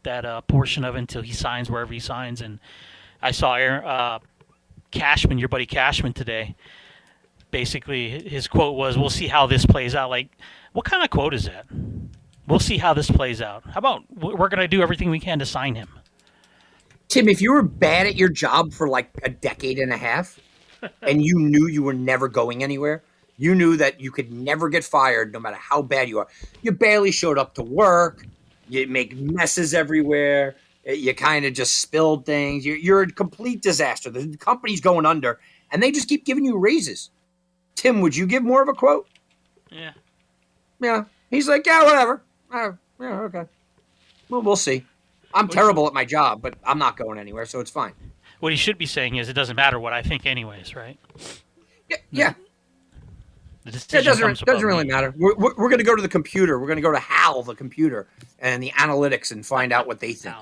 that 0.02 0.24
uh, 0.24 0.40
portion 0.40 0.84
of 0.84 0.96
it 0.96 0.98
until 0.98 1.22
he 1.22 1.32
signs 1.32 1.70
wherever 1.70 1.92
he 1.92 2.00
signs. 2.00 2.40
And 2.40 2.58
I 3.22 3.30
saw 3.30 3.54
Aaron 3.54 3.84
uh, 3.84 4.18
Cashman, 4.90 5.38
your 5.38 5.48
buddy 5.48 5.66
Cashman, 5.66 6.12
today. 6.12 6.56
Basically, 7.52 8.28
his 8.28 8.48
quote 8.48 8.74
was, 8.74 8.98
"We'll 8.98 9.10
see 9.10 9.28
how 9.28 9.46
this 9.46 9.64
plays 9.64 9.94
out." 9.94 10.10
Like, 10.10 10.26
what 10.72 10.84
kind 10.84 11.04
of 11.04 11.10
quote 11.10 11.34
is 11.34 11.44
that? 11.44 11.66
We'll 12.48 12.58
see 12.58 12.78
how 12.78 12.94
this 12.94 13.08
plays 13.08 13.40
out. 13.40 13.62
How 13.64 13.78
about 13.78 14.02
we're 14.12 14.48
going 14.48 14.58
to 14.58 14.66
do 14.66 14.82
everything 14.82 15.10
we 15.10 15.20
can 15.20 15.38
to 15.38 15.46
sign 15.46 15.76
him? 15.76 15.88
Tim, 17.14 17.28
if 17.28 17.40
you 17.40 17.52
were 17.52 17.62
bad 17.62 18.08
at 18.08 18.16
your 18.16 18.28
job 18.28 18.72
for 18.72 18.88
like 18.88 19.08
a 19.22 19.28
decade 19.28 19.78
and 19.78 19.92
a 19.92 19.96
half 19.96 20.40
and 21.02 21.24
you 21.24 21.38
knew 21.38 21.68
you 21.68 21.84
were 21.84 21.94
never 21.94 22.26
going 22.26 22.64
anywhere, 22.64 23.04
you 23.36 23.54
knew 23.54 23.76
that 23.76 24.00
you 24.00 24.10
could 24.10 24.32
never 24.32 24.68
get 24.68 24.82
fired 24.82 25.32
no 25.32 25.38
matter 25.38 25.54
how 25.54 25.80
bad 25.80 26.08
you 26.08 26.18
are. 26.18 26.26
You 26.62 26.72
barely 26.72 27.12
showed 27.12 27.38
up 27.38 27.54
to 27.54 27.62
work, 27.62 28.26
you 28.68 28.88
make 28.88 29.14
messes 29.14 29.74
everywhere, 29.74 30.56
you 30.84 31.14
kind 31.14 31.44
of 31.44 31.52
just 31.52 31.76
spilled 31.80 32.26
things. 32.26 32.66
You're, 32.66 32.78
you're 32.78 33.02
a 33.02 33.12
complete 33.12 33.62
disaster. 33.62 34.10
The 34.10 34.36
company's 34.36 34.80
going 34.80 35.06
under 35.06 35.38
and 35.70 35.80
they 35.80 35.92
just 35.92 36.08
keep 36.08 36.24
giving 36.24 36.44
you 36.44 36.58
raises. 36.58 37.10
Tim, 37.76 38.00
would 38.00 38.16
you 38.16 38.26
give 38.26 38.42
more 38.42 38.60
of 38.60 38.68
a 38.68 38.72
quote? 38.72 39.06
Yeah. 39.70 39.92
Yeah. 40.80 41.04
He's 41.30 41.46
like, 41.46 41.64
yeah, 41.64 41.84
whatever. 41.84 42.22
Uh, 42.50 42.72
yeah, 43.00 43.20
okay. 43.20 43.44
Well, 44.28 44.42
we'll 44.42 44.56
see. 44.56 44.84
I'm 45.34 45.48
terrible 45.48 45.86
at 45.86 45.92
my 45.92 46.04
job, 46.04 46.40
but 46.40 46.54
I'm 46.64 46.78
not 46.78 46.96
going 46.96 47.18
anywhere, 47.18 47.44
so 47.44 47.60
it's 47.60 47.70
fine. 47.70 47.92
What 48.40 48.52
he 48.52 48.56
should 48.56 48.78
be 48.78 48.86
saying 48.86 49.16
is, 49.16 49.28
it 49.28 49.32
doesn't 49.32 49.56
matter 49.56 49.80
what 49.80 49.92
I 49.92 50.02
think, 50.02 50.26
anyways, 50.26 50.76
right? 50.76 50.98
Yeah. 51.88 51.96
yeah. 52.10 52.34
it 53.66 53.88
doesn't, 53.88 54.44
doesn't 54.44 54.66
really 54.66 54.84
me. 54.84 54.92
matter. 54.92 55.12
We're, 55.16 55.34
we're, 55.34 55.54
we're 55.56 55.68
going 55.68 55.78
to 55.78 55.84
go 55.84 55.96
to 55.96 56.02
the 56.02 56.08
computer. 56.08 56.58
We're 56.58 56.66
going 56.66 56.76
to 56.76 56.82
go 56.82 56.92
to 56.92 56.98
HAL, 56.98 57.42
the 57.42 57.54
computer, 57.54 58.06
and 58.38 58.62
the 58.62 58.70
analytics 58.72 59.32
and 59.32 59.44
find 59.44 59.72
out 59.72 59.86
what 59.86 60.00
they 60.00 60.12
think. 60.12 60.36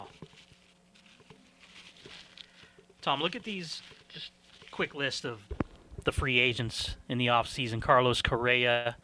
Tom, 3.00 3.20
look 3.20 3.34
at 3.34 3.44
these. 3.44 3.82
Just 4.08 4.32
quick 4.70 4.94
list 4.94 5.24
of 5.24 5.40
the 6.04 6.12
free 6.12 6.38
agents 6.38 6.96
in 7.08 7.18
the 7.18 7.26
offseason. 7.28 7.80
Carlos 7.80 8.22
Correa. 8.22 8.96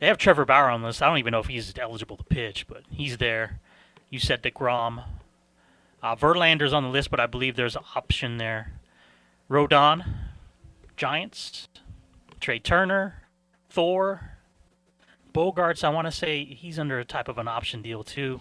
They 0.00 0.08
have 0.08 0.18
Trevor 0.18 0.44
Bauer 0.44 0.68
on 0.68 0.82
this. 0.82 1.00
I 1.00 1.06
don't 1.06 1.18
even 1.18 1.30
know 1.30 1.38
if 1.38 1.46
he's 1.46 1.72
eligible 1.78 2.16
to 2.16 2.24
pitch, 2.24 2.66
but 2.66 2.82
he's 2.90 3.18
there. 3.18 3.60
You 4.12 4.18
said 4.18 4.42
DeGrom. 4.42 5.04
Uh, 6.02 6.14
Verlander's 6.14 6.74
on 6.74 6.82
the 6.82 6.90
list, 6.90 7.10
but 7.10 7.18
I 7.18 7.24
believe 7.24 7.56
there's 7.56 7.76
an 7.76 7.82
option 7.96 8.36
there. 8.36 8.74
Rodon, 9.50 10.04
Giants, 10.98 11.68
Trea 12.38 12.58
Turner, 12.58 13.22
Thor, 13.70 14.36
Bogaerts. 15.32 15.82
I 15.82 15.88
want 15.88 16.08
to 16.08 16.12
say 16.12 16.44
he's 16.44 16.78
under 16.78 16.98
a 16.98 17.06
type 17.06 17.28
of 17.28 17.38
an 17.38 17.48
option 17.48 17.80
deal 17.80 18.04
too. 18.04 18.40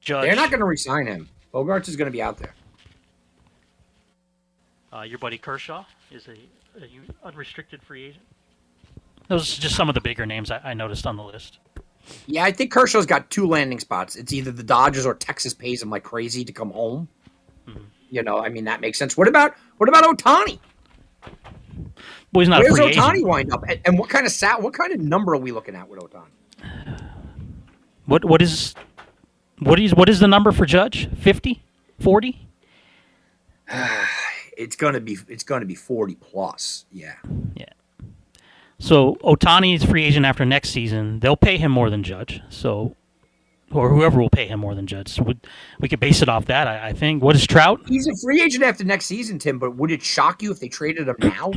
Judge. 0.00 0.22
They're 0.22 0.36
not 0.36 0.50
going 0.50 0.60
to 0.60 0.66
resign 0.66 1.08
him. 1.08 1.28
Bogaerts 1.52 1.88
is 1.88 1.96
going 1.96 2.06
to 2.06 2.12
be 2.12 2.22
out 2.22 2.38
there. 2.38 2.54
Uh, 4.92 5.02
your 5.02 5.18
buddy 5.18 5.36
Kershaw 5.36 5.84
is 6.12 6.28
a, 6.28 6.38
a, 6.80 7.26
unrestricted 7.26 7.82
free 7.82 8.04
agent. 8.04 8.24
Those 9.26 9.58
are 9.58 9.62
just 9.62 9.74
some 9.74 9.88
of 9.88 9.96
the 9.96 10.00
bigger 10.00 10.26
names 10.26 10.52
I, 10.52 10.60
I 10.62 10.74
noticed 10.74 11.08
on 11.08 11.16
the 11.16 11.24
list. 11.24 11.58
Yeah, 12.26 12.44
I 12.44 12.52
think 12.52 12.72
Kershaw's 12.72 13.06
got 13.06 13.30
two 13.30 13.46
landing 13.46 13.80
spots. 13.80 14.16
It's 14.16 14.32
either 14.32 14.50
the 14.50 14.62
Dodgers 14.62 15.06
or 15.06 15.14
Texas 15.14 15.54
pays 15.54 15.82
him 15.82 15.90
like 15.90 16.04
crazy 16.04 16.44
to 16.44 16.52
come 16.52 16.70
home. 16.70 17.08
Mm-hmm. 17.68 17.84
You 18.10 18.22
know, 18.22 18.38
I 18.38 18.48
mean 18.48 18.64
that 18.64 18.80
makes 18.80 18.98
sense. 18.98 19.16
What 19.16 19.28
about 19.28 19.54
what 19.78 19.88
about 19.88 20.04
Ohtani? 20.04 20.58
Well, 22.32 22.40
he's 22.40 22.48
not. 22.48 22.62
Where's 22.62 22.78
Ohtani 22.78 23.24
wind 23.24 23.52
up? 23.52 23.62
And, 23.68 23.80
and, 23.84 23.98
what 23.98 24.08
kind 24.10 24.26
of 24.26 24.32
sat? 24.32 24.60
What 24.60 24.74
kind 24.74 24.92
of 24.92 25.00
number 25.00 25.34
are 25.34 25.38
we 25.38 25.52
looking 25.52 25.76
at 25.76 25.88
with 25.88 26.00
Ohtani? 26.00 27.00
What 28.06 28.24
what 28.24 28.42
is 28.42 28.74
what 29.60 29.78
is 29.80 29.94
what 29.94 30.08
is 30.08 30.20
the 30.20 30.28
number 30.28 30.52
for 30.52 30.66
Judge? 30.66 31.08
50? 31.20 31.62
40? 32.00 32.48
it's 34.56 34.76
gonna 34.76 35.00
be 35.00 35.16
it's 35.28 35.44
gonna 35.44 35.64
be 35.64 35.74
forty 35.74 36.16
plus. 36.16 36.86
Yeah. 36.90 37.14
Yeah. 37.54 37.66
So 38.78 39.16
Ohtani 39.16 39.74
is 39.74 39.84
free 39.84 40.04
agent 40.04 40.26
after 40.26 40.44
next 40.44 40.70
season. 40.70 41.20
They'll 41.20 41.36
pay 41.36 41.56
him 41.56 41.72
more 41.72 41.90
than 41.90 42.02
Judge. 42.02 42.42
So, 42.48 42.96
or 43.72 43.88
whoever 43.88 44.20
will 44.20 44.30
pay 44.30 44.46
him 44.46 44.60
more 44.60 44.74
than 44.74 44.86
Judge. 44.86 45.08
So 45.08 45.22
we, 45.22 45.38
we 45.80 45.88
could 45.88 46.00
base 46.00 46.22
it 46.22 46.28
off 46.28 46.46
that. 46.46 46.66
I, 46.66 46.88
I, 46.88 46.92
think. 46.92 47.22
What 47.22 47.36
is 47.36 47.46
Trout? 47.46 47.80
He's 47.86 48.06
a 48.06 48.14
free 48.22 48.42
agent 48.42 48.64
after 48.64 48.84
next 48.84 49.06
season, 49.06 49.38
Tim. 49.38 49.58
But 49.58 49.76
would 49.76 49.90
it 49.90 50.02
shock 50.02 50.42
you 50.42 50.50
if 50.50 50.60
they 50.60 50.68
traded 50.68 51.08
him 51.08 51.16
now? 51.20 51.52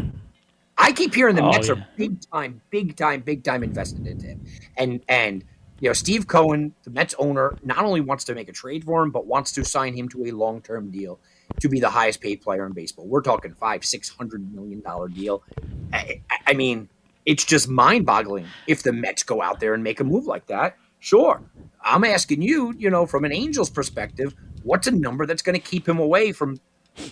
I 0.78 0.92
keep 0.92 1.14
hearing 1.14 1.36
the 1.36 1.44
oh, 1.44 1.52
Mets 1.52 1.68
yeah. 1.68 1.74
are 1.76 1.88
big 1.98 2.22
time, 2.32 2.62
big 2.70 2.96
time, 2.96 3.22
big 3.22 3.44
time 3.44 3.64
invested 3.64 4.06
into 4.06 4.28
him, 4.28 4.46
and 4.78 5.02
and 5.10 5.44
you 5.80 5.90
know 5.90 5.94
Steve 5.94 6.28
Cohen, 6.28 6.74
the 6.84 6.92
Mets 6.92 7.16
owner, 7.18 7.58
not 7.64 7.84
only 7.84 8.00
wants 8.00 8.24
to 8.26 8.36
make 8.36 8.48
a 8.48 8.52
trade 8.52 8.84
for 8.84 9.02
him, 9.02 9.10
but 9.10 9.26
wants 9.26 9.52
to 9.54 9.66
sign 9.66 9.96
him 9.96 10.08
to 10.10 10.26
a 10.26 10.32
long 10.32 10.62
term 10.62 10.92
deal 10.92 11.20
to 11.62 11.70
be 11.70 11.80
the 11.80 11.90
highest 11.90 12.22
paid 12.22 12.42
player 12.42 12.66
in 12.66 12.74
baseball. 12.74 13.08
We're 13.08 13.22
talking 13.22 13.54
five, 13.56 13.84
six 13.84 14.10
hundred 14.10 14.54
million 14.54 14.82
dollar 14.82 15.08
deal. 15.08 15.44
I, 15.92 16.22
I 16.46 16.54
mean, 16.54 16.90
it's 17.28 17.44
just 17.44 17.68
mind 17.68 18.06
boggling 18.06 18.48
if 18.66 18.82
the 18.82 18.94
Mets 18.94 19.22
go 19.22 19.42
out 19.42 19.60
there 19.60 19.74
and 19.74 19.84
make 19.84 20.00
a 20.00 20.04
move 20.04 20.26
like 20.26 20.48
that. 20.48 20.78
Sure, 21.00 21.44
I'm 21.84 22.04
asking 22.04 22.42
you, 22.42 22.74
you 22.78 22.90
know, 22.90 23.06
from 23.06 23.26
an 23.26 23.34
Angels 23.34 23.70
perspective, 23.70 24.34
what's 24.64 24.88
a 24.88 24.92
number 24.92 25.28
that's 25.28 25.44
going 25.44 25.54
to 25.54 25.62
keep 25.62 25.88
him 25.88 26.00
away 26.00 26.32
from, 26.32 26.60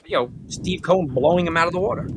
you 0.06 0.17
know, 0.17 0.32
Steve 0.47 0.82
Cohen 0.82 1.08
blowing 1.08 1.45
him 1.45 1.58
out 1.58 1.67
of 1.67 1.73
the 1.73 1.80
water? 1.80 2.08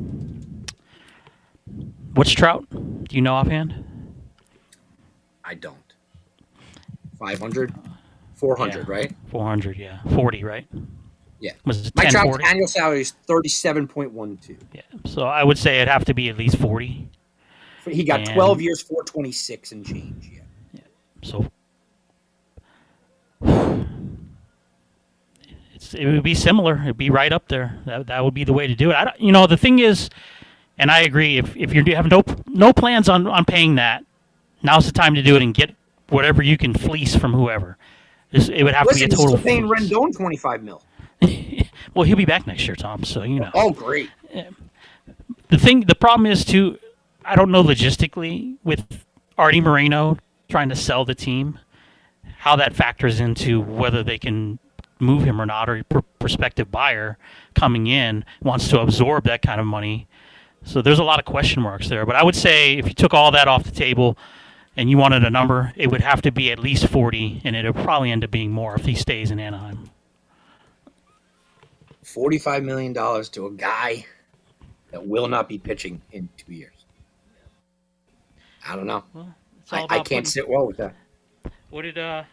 What's 2.15 2.31
Trout? 2.31 2.65
Do 2.71 3.15
you 3.15 3.21
know 3.21 3.35
offhand? 3.35 3.85
I 5.43 5.53
don't. 5.53 5.77
500? 7.19 7.73
400, 8.35 8.75
yeah. 8.77 8.83
right? 8.87 9.15
400, 9.27 9.77
yeah. 9.77 9.99
40, 10.15 10.43
right? 10.45 10.65
Yeah. 11.41 11.51
Was 11.65 11.87
it 11.87 11.95
My 11.95 12.05
Trout's 12.05 12.37
annual 12.45 12.67
salary 12.67 13.01
is 13.01 13.13
37.12. 13.27 14.57
Yeah. 14.73 14.81
So 15.05 15.23
I 15.23 15.43
would 15.43 15.57
say 15.57 15.77
it'd 15.77 15.89
have 15.89 16.05
to 16.05 16.13
be 16.13 16.29
at 16.29 16.37
least 16.37 16.57
40. 16.57 17.09
He 17.85 18.03
got 18.03 18.21
and, 18.21 18.29
12 18.29 18.61
years, 18.61 18.81
426 18.81 19.71
and 19.71 19.85
change. 19.85 20.29
Yeah. 20.31 20.41
yeah. 20.73 20.81
So 21.23 21.49
it's, 25.73 25.93
it 25.93 26.05
would 26.05 26.23
be 26.23 26.35
similar. 26.35 26.79
It'd 26.81 26.97
be 26.97 27.09
right 27.09 27.31
up 27.31 27.47
there. 27.47 27.79
That, 27.85 28.07
that 28.07 28.23
would 28.23 28.33
be 28.33 28.43
the 28.43 28.53
way 28.53 28.67
to 28.67 28.75
do 28.75 28.91
it. 28.91 28.95
I, 28.95 29.05
don't, 29.05 29.19
you 29.19 29.31
know, 29.31 29.47
the 29.47 29.57
thing 29.57 29.79
is, 29.79 30.09
and 30.77 30.91
I 30.91 31.01
agree. 31.01 31.37
If 31.37 31.55
if 31.57 31.73
you 31.73 31.83
have 31.95 32.09
no 32.09 32.23
no 32.47 32.73
plans 32.73 33.09
on, 33.09 33.27
on 33.27 33.45
paying 33.45 33.75
that, 33.75 34.03
now's 34.63 34.85
the 34.85 34.91
time 34.91 35.15
to 35.15 35.21
do 35.21 35.35
it 35.35 35.41
and 35.41 35.53
get 35.53 35.75
whatever 36.09 36.41
you 36.41 36.57
can 36.57 36.73
fleece 36.73 37.15
from 37.15 37.33
whoever. 37.33 37.77
it 38.31 38.63
would 38.63 38.73
have 38.73 38.87
Listen, 38.87 39.09
to 39.09 39.09
be 39.09 39.13
a 39.13 39.17
total. 39.17 39.37
Still 39.37 39.43
paying 39.43 39.67
fleece. 39.67 39.89
Rendon 39.89 40.15
twenty 40.15 40.37
five 40.37 40.63
mil. 40.63 40.81
well, 41.93 42.03
he'll 42.03 42.15
be 42.15 42.25
back 42.25 42.47
next 42.47 42.65
year, 42.65 42.75
Tom. 42.75 43.03
So 43.03 43.23
you 43.23 43.39
know. 43.39 43.51
Oh, 43.53 43.71
great. 43.71 44.09
The 45.49 45.57
thing, 45.57 45.81
the 45.81 45.95
problem 45.95 46.27
is 46.27 46.45
too. 46.45 46.77
I 47.29 47.35
don't 47.35 47.51
know 47.51 47.63
logistically 47.63 48.57
with 48.63 49.05
Artie 49.37 49.61
Moreno 49.61 50.17
trying 50.49 50.69
to 50.69 50.75
sell 50.75 51.05
the 51.05 51.15
team, 51.15 51.59
how 52.39 52.55
that 52.55 52.73
factors 52.75 53.19
into 53.19 53.61
whether 53.61 54.03
they 54.03 54.17
can 54.17 54.59
move 54.99 55.23
him 55.23 55.39
or 55.39 55.45
not, 55.45 55.69
or 55.69 55.83
a 55.91 56.01
prospective 56.19 56.71
buyer 56.71 57.17
coming 57.53 57.87
in 57.87 58.25
wants 58.41 58.67
to 58.69 58.79
absorb 58.79 59.25
that 59.25 59.41
kind 59.41 59.61
of 59.61 59.67
money 59.67 60.07
so 60.63 60.81
there's 60.81 60.99
a 60.99 61.03
lot 61.03 61.19
of 61.19 61.25
question 61.25 61.61
marks 61.61 61.89
there. 61.89 62.05
But 62.05 62.15
I 62.15 62.23
would 62.23 62.35
say 62.35 62.77
if 62.77 62.87
you 62.87 62.93
took 62.93 63.13
all 63.13 63.31
that 63.31 63.47
off 63.47 63.63
the 63.63 63.71
table 63.71 64.17
and 64.75 64.89
you 64.89 64.97
wanted 64.97 65.23
a 65.23 65.29
number, 65.29 65.73
it 65.75 65.89
would 65.91 66.01
have 66.01 66.21
to 66.23 66.31
be 66.31 66.51
at 66.51 66.59
least 66.59 66.87
40, 66.87 67.41
and 67.43 67.55
it 67.55 67.65
would 67.65 67.83
probably 67.83 68.11
end 68.11 68.23
up 68.23 68.31
being 68.31 68.51
more 68.51 68.75
if 68.75 68.85
he 68.85 68.95
stays 68.95 69.31
in 69.31 69.39
Anaheim. 69.39 69.89
$45 72.03 72.63
million 72.63 72.93
to 72.93 73.45
a 73.45 73.51
guy 73.51 74.05
that 74.91 75.05
will 75.05 75.27
not 75.27 75.47
be 75.47 75.57
pitching 75.57 76.01
in 76.11 76.29
two 76.37 76.53
years. 76.53 76.78
I 78.67 78.75
don't 78.75 78.87
know. 78.87 79.03
Well, 79.13 79.33
I, 79.71 79.83
I, 79.83 79.87
can't 79.87 80.07
putting, 80.07 80.25
sit 80.25 80.47
well 80.47 80.67
with 80.67 80.77
that. 80.77 80.95
What 81.69 81.83
did 81.83 81.97
uh, 81.97 82.23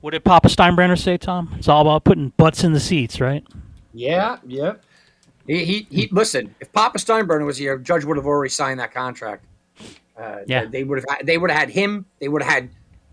what 0.00 0.12
did 0.12 0.24
Papa 0.24 0.48
Steinbrenner 0.48 0.98
say, 0.98 1.18
Tom? 1.18 1.54
It's 1.58 1.68
all 1.68 1.82
about 1.82 2.04
putting 2.04 2.30
butts 2.30 2.64
in 2.64 2.72
the 2.72 2.80
seats, 2.80 3.20
right? 3.20 3.46
Yeah, 3.92 4.38
yeah. 4.46 4.74
He, 5.46 5.64
he, 5.64 5.86
he 5.90 6.08
listen. 6.10 6.54
If 6.60 6.72
Papa 6.72 6.98
Steinbrenner 6.98 7.44
was 7.44 7.58
here, 7.58 7.78
Judge 7.78 8.04
would 8.04 8.16
have 8.16 8.26
already 8.26 8.50
signed 8.50 8.80
that 8.80 8.92
contract. 8.92 9.44
Uh, 10.16 10.38
yeah, 10.46 10.64
they 10.64 10.84
would 10.84 11.02
have. 11.06 11.26
They 11.26 11.38
would 11.38 11.50
have 11.50 11.58
had 11.58 11.70
him. 11.70 12.06
They 12.18 12.28
would 12.28 12.42
have 12.42 12.52
had 12.52 12.70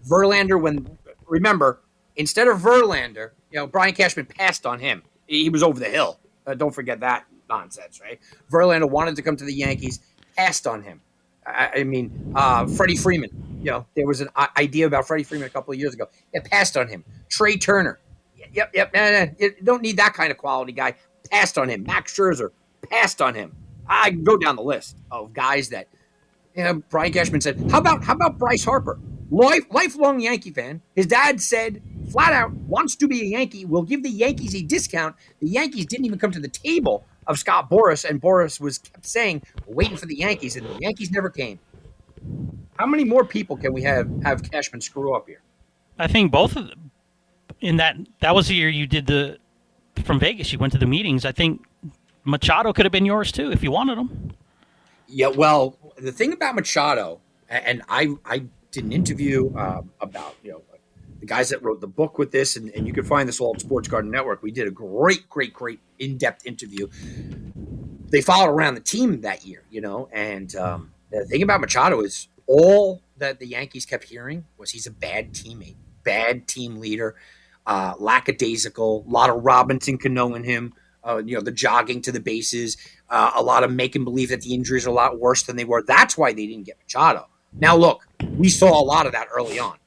Verlander. 0.07 0.59
When 0.59 0.97
remember, 1.27 1.81
instead 2.15 2.47
of 2.47 2.59
Verlander, 2.59 3.31
you 3.51 3.59
know, 3.59 3.67
Brian 3.67 3.93
Cashman 3.93 4.25
passed 4.25 4.65
on 4.65 4.79
him. 4.79 5.03
He 5.27 5.49
was 5.49 5.63
over 5.63 5.79
the 5.79 5.89
hill. 5.89 6.19
Uh, 6.45 6.53
don't 6.53 6.73
forget 6.73 7.01
that 7.01 7.25
nonsense, 7.49 7.99
right? 8.01 8.19
Verlander 8.51 8.89
wanted 8.89 9.15
to 9.17 9.21
come 9.21 9.35
to 9.35 9.43
the 9.43 9.53
Yankees, 9.53 9.99
passed 10.37 10.67
on 10.67 10.83
him. 10.83 11.01
I, 11.47 11.71
I 11.77 11.83
mean, 11.83 12.33
uh, 12.35 12.67
Freddie 12.67 12.97
Freeman. 12.97 13.29
You 13.59 13.71
know, 13.71 13.85
there 13.95 14.05
was 14.05 14.21
an 14.21 14.29
idea 14.55 14.85
about 14.85 15.07
Freddie 15.07 15.23
Freeman 15.23 15.47
a 15.47 15.49
couple 15.49 15.73
of 15.73 15.79
years 15.79 15.93
ago. 15.93 16.07
It 16.31 16.45
passed 16.45 16.77
on 16.77 16.87
him. 16.87 17.03
Trea 17.29 17.57
Turner. 17.57 17.99
Yep, 18.53 18.71
yep. 18.73 18.93
Nah, 18.93 19.09
nah, 19.09 19.31
you 19.39 19.55
don't 19.63 19.81
need 19.81 19.97
that 19.97 20.13
kind 20.13 20.31
of 20.31 20.37
quality 20.37 20.71
guy 20.71 20.93
passed 21.31 21.57
on 21.57 21.69
him. 21.69 21.83
Max 21.83 22.15
Scherzer 22.15 22.51
passed 22.89 23.21
on 23.21 23.33
him. 23.33 23.55
I 23.87 24.11
go 24.11 24.37
down 24.37 24.55
the 24.55 24.63
list 24.63 24.97
of 25.11 25.33
guys 25.33 25.69
that 25.69 25.87
you 26.55 26.63
know, 26.63 26.81
Brian 26.89 27.13
Cashman 27.13 27.41
said, 27.41 27.69
How 27.71 27.77
about 27.77 28.03
how 28.03 28.13
about 28.13 28.37
Bryce 28.37 28.63
Harper? 28.63 28.99
Life, 29.29 29.65
lifelong 29.71 30.19
Yankee 30.19 30.51
fan. 30.51 30.81
His 30.95 31.05
dad 31.05 31.41
said 31.41 31.81
flat 32.09 32.33
out 32.33 32.51
wants 32.51 32.95
to 32.97 33.07
be 33.07 33.21
a 33.21 33.25
Yankee, 33.25 33.65
will 33.65 33.83
give 33.83 34.01
the 34.01 34.09
Yankees 34.09 34.55
a 34.55 34.63
discount. 34.63 35.15
The 35.39 35.49
Yankees 35.49 35.85
didn't 35.85 36.05
even 36.05 36.17
come 36.17 36.31
to 36.31 36.39
the 36.39 36.47
table 36.47 37.05
of 37.27 37.37
Scott 37.37 37.69
Boras, 37.69 38.09
and 38.09 38.21
Boras 38.21 38.59
was 38.59 38.79
kept 38.79 39.05
saying, 39.05 39.43
waiting 39.67 39.97
for 39.97 40.05
the 40.05 40.15
Yankees, 40.15 40.55
and 40.55 40.65
the 40.65 40.79
Yankees 40.79 41.11
never 41.11 41.29
came. 41.29 41.59
How 42.77 42.85
many 42.85 43.03
more 43.03 43.23
people 43.23 43.57
can 43.57 43.73
we 43.73 43.81
have 43.83 44.09
have 44.23 44.49
Cashman 44.49 44.81
screw 44.81 45.15
up 45.15 45.27
here? 45.27 45.41
I 45.99 46.07
think 46.07 46.31
both 46.31 46.55
of 46.55 46.67
them. 46.67 46.91
In 47.59 47.77
that 47.77 47.95
that 48.19 48.35
was 48.35 48.47
the 48.47 48.55
year 48.55 48.69
you 48.69 48.85
did 48.85 49.07
the 49.07 49.39
from 50.03 50.19
Vegas. 50.19 50.53
You 50.53 50.59
went 50.59 50.73
to 50.73 50.79
the 50.79 50.85
meetings. 50.85 51.25
I 51.25 51.31
think 51.31 51.65
Machado 52.23 52.71
could 52.71 52.85
have 52.85 52.91
been 52.91 53.05
yours 53.05 53.31
too 53.31 53.51
if 53.51 53.63
you 53.63 53.71
wanted 53.71 53.97
him. 53.97 54.33
Yeah, 55.07 55.27
well, 55.27 55.77
the 55.97 56.11
thing 56.11 56.33
about 56.33 56.55
Machado, 56.55 57.19
and 57.49 57.81
I 57.89 58.09
I 58.25 58.43
did 58.71 58.83
an 58.83 58.91
interview 58.91 59.51
um, 59.57 59.89
about 60.01 60.35
you 60.43 60.51
know 60.51 60.61
the 61.27 61.33
guys 61.33 61.49
that 61.49 61.61
wrote 61.61 61.81
the 61.81 61.87
book 61.87 62.17
with 62.17 62.31
this, 62.31 62.55
and, 62.55 62.69
and 62.69 62.87
you 62.87 62.93
can 62.93 63.03
find 63.03 63.27
this 63.27 63.39
all 63.39 63.53
at 63.53 63.61
Sports 63.61 63.87
Garden 63.87 64.09
Network. 64.09 64.41
We 64.41 64.51
did 64.51 64.67
a 64.67 64.71
great, 64.71 65.29
great, 65.29 65.53
great 65.53 65.79
in 65.99 66.17
depth 66.17 66.45
interview. 66.45 66.87
They 68.09 68.21
followed 68.21 68.49
around 68.49 68.75
the 68.75 68.81
team 68.81 69.21
that 69.21 69.45
year, 69.45 69.63
you 69.69 69.81
know, 69.81 70.09
and 70.13 70.55
um, 70.55 70.93
the 71.11 71.25
thing 71.25 71.43
about 71.43 71.59
Machado 71.61 72.01
is 72.01 72.29
all 72.47 73.01
that 73.17 73.39
the 73.39 73.47
Yankees 73.47 73.85
kept 73.85 74.05
hearing 74.05 74.45
was 74.57 74.71
he's 74.71 74.87
a 74.87 74.91
bad 74.91 75.33
teammate, 75.33 75.75
bad 76.03 76.47
team 76.47 76.79
leader 76.79 77.15
uh, 77.65 77.93
lackadaisical, 77.99 79.05
a 79.05 79.11
lot 79.11 79.29
of 79.29 79.43
Robinson 79.43 79.97
Cano 79.97 80.33
in 80.33 80.43
him. 80.43 80.73
Uh, 81.03 81.21
you 81.23 81.35
know, 81.35 81.41
the 81.41 81.51
jogging 81.51 82.01
to 82.01 82.11
the 82.11 82.19
bases, 82.19 82.75
uh, 83.09 83.31
a 83.35 83.41
lot 83.41 83.63
of 83.63 83.71
making 83.71 84.03
believe 84.03 84.29
that 84.29 84.41
the 84.41 84.53
injuries 84.53 84.85
are 84.85 84.89
a 84.89 84.93
lot 84.93 85.19
worse 85.19 85.43
than 85.43 85.55
they 85.55 85.63
were. 85.63 85.81
That's 85.81 86.17
why 86.17 86.33
they 86.33 86.47
didn't 86.47 86.65
get 86.65 86.77
Machado. 86.83 87.27
Now, 87.53 87.77
look, 87.77 88.05
we 88.37 88.49
saw 88.49 88.81
a 88.81 88.83
lot 88.83 89.05
of 89.05 89.13
that 89.13 89.27
early 89.33 89.57
on. 89.57 89.77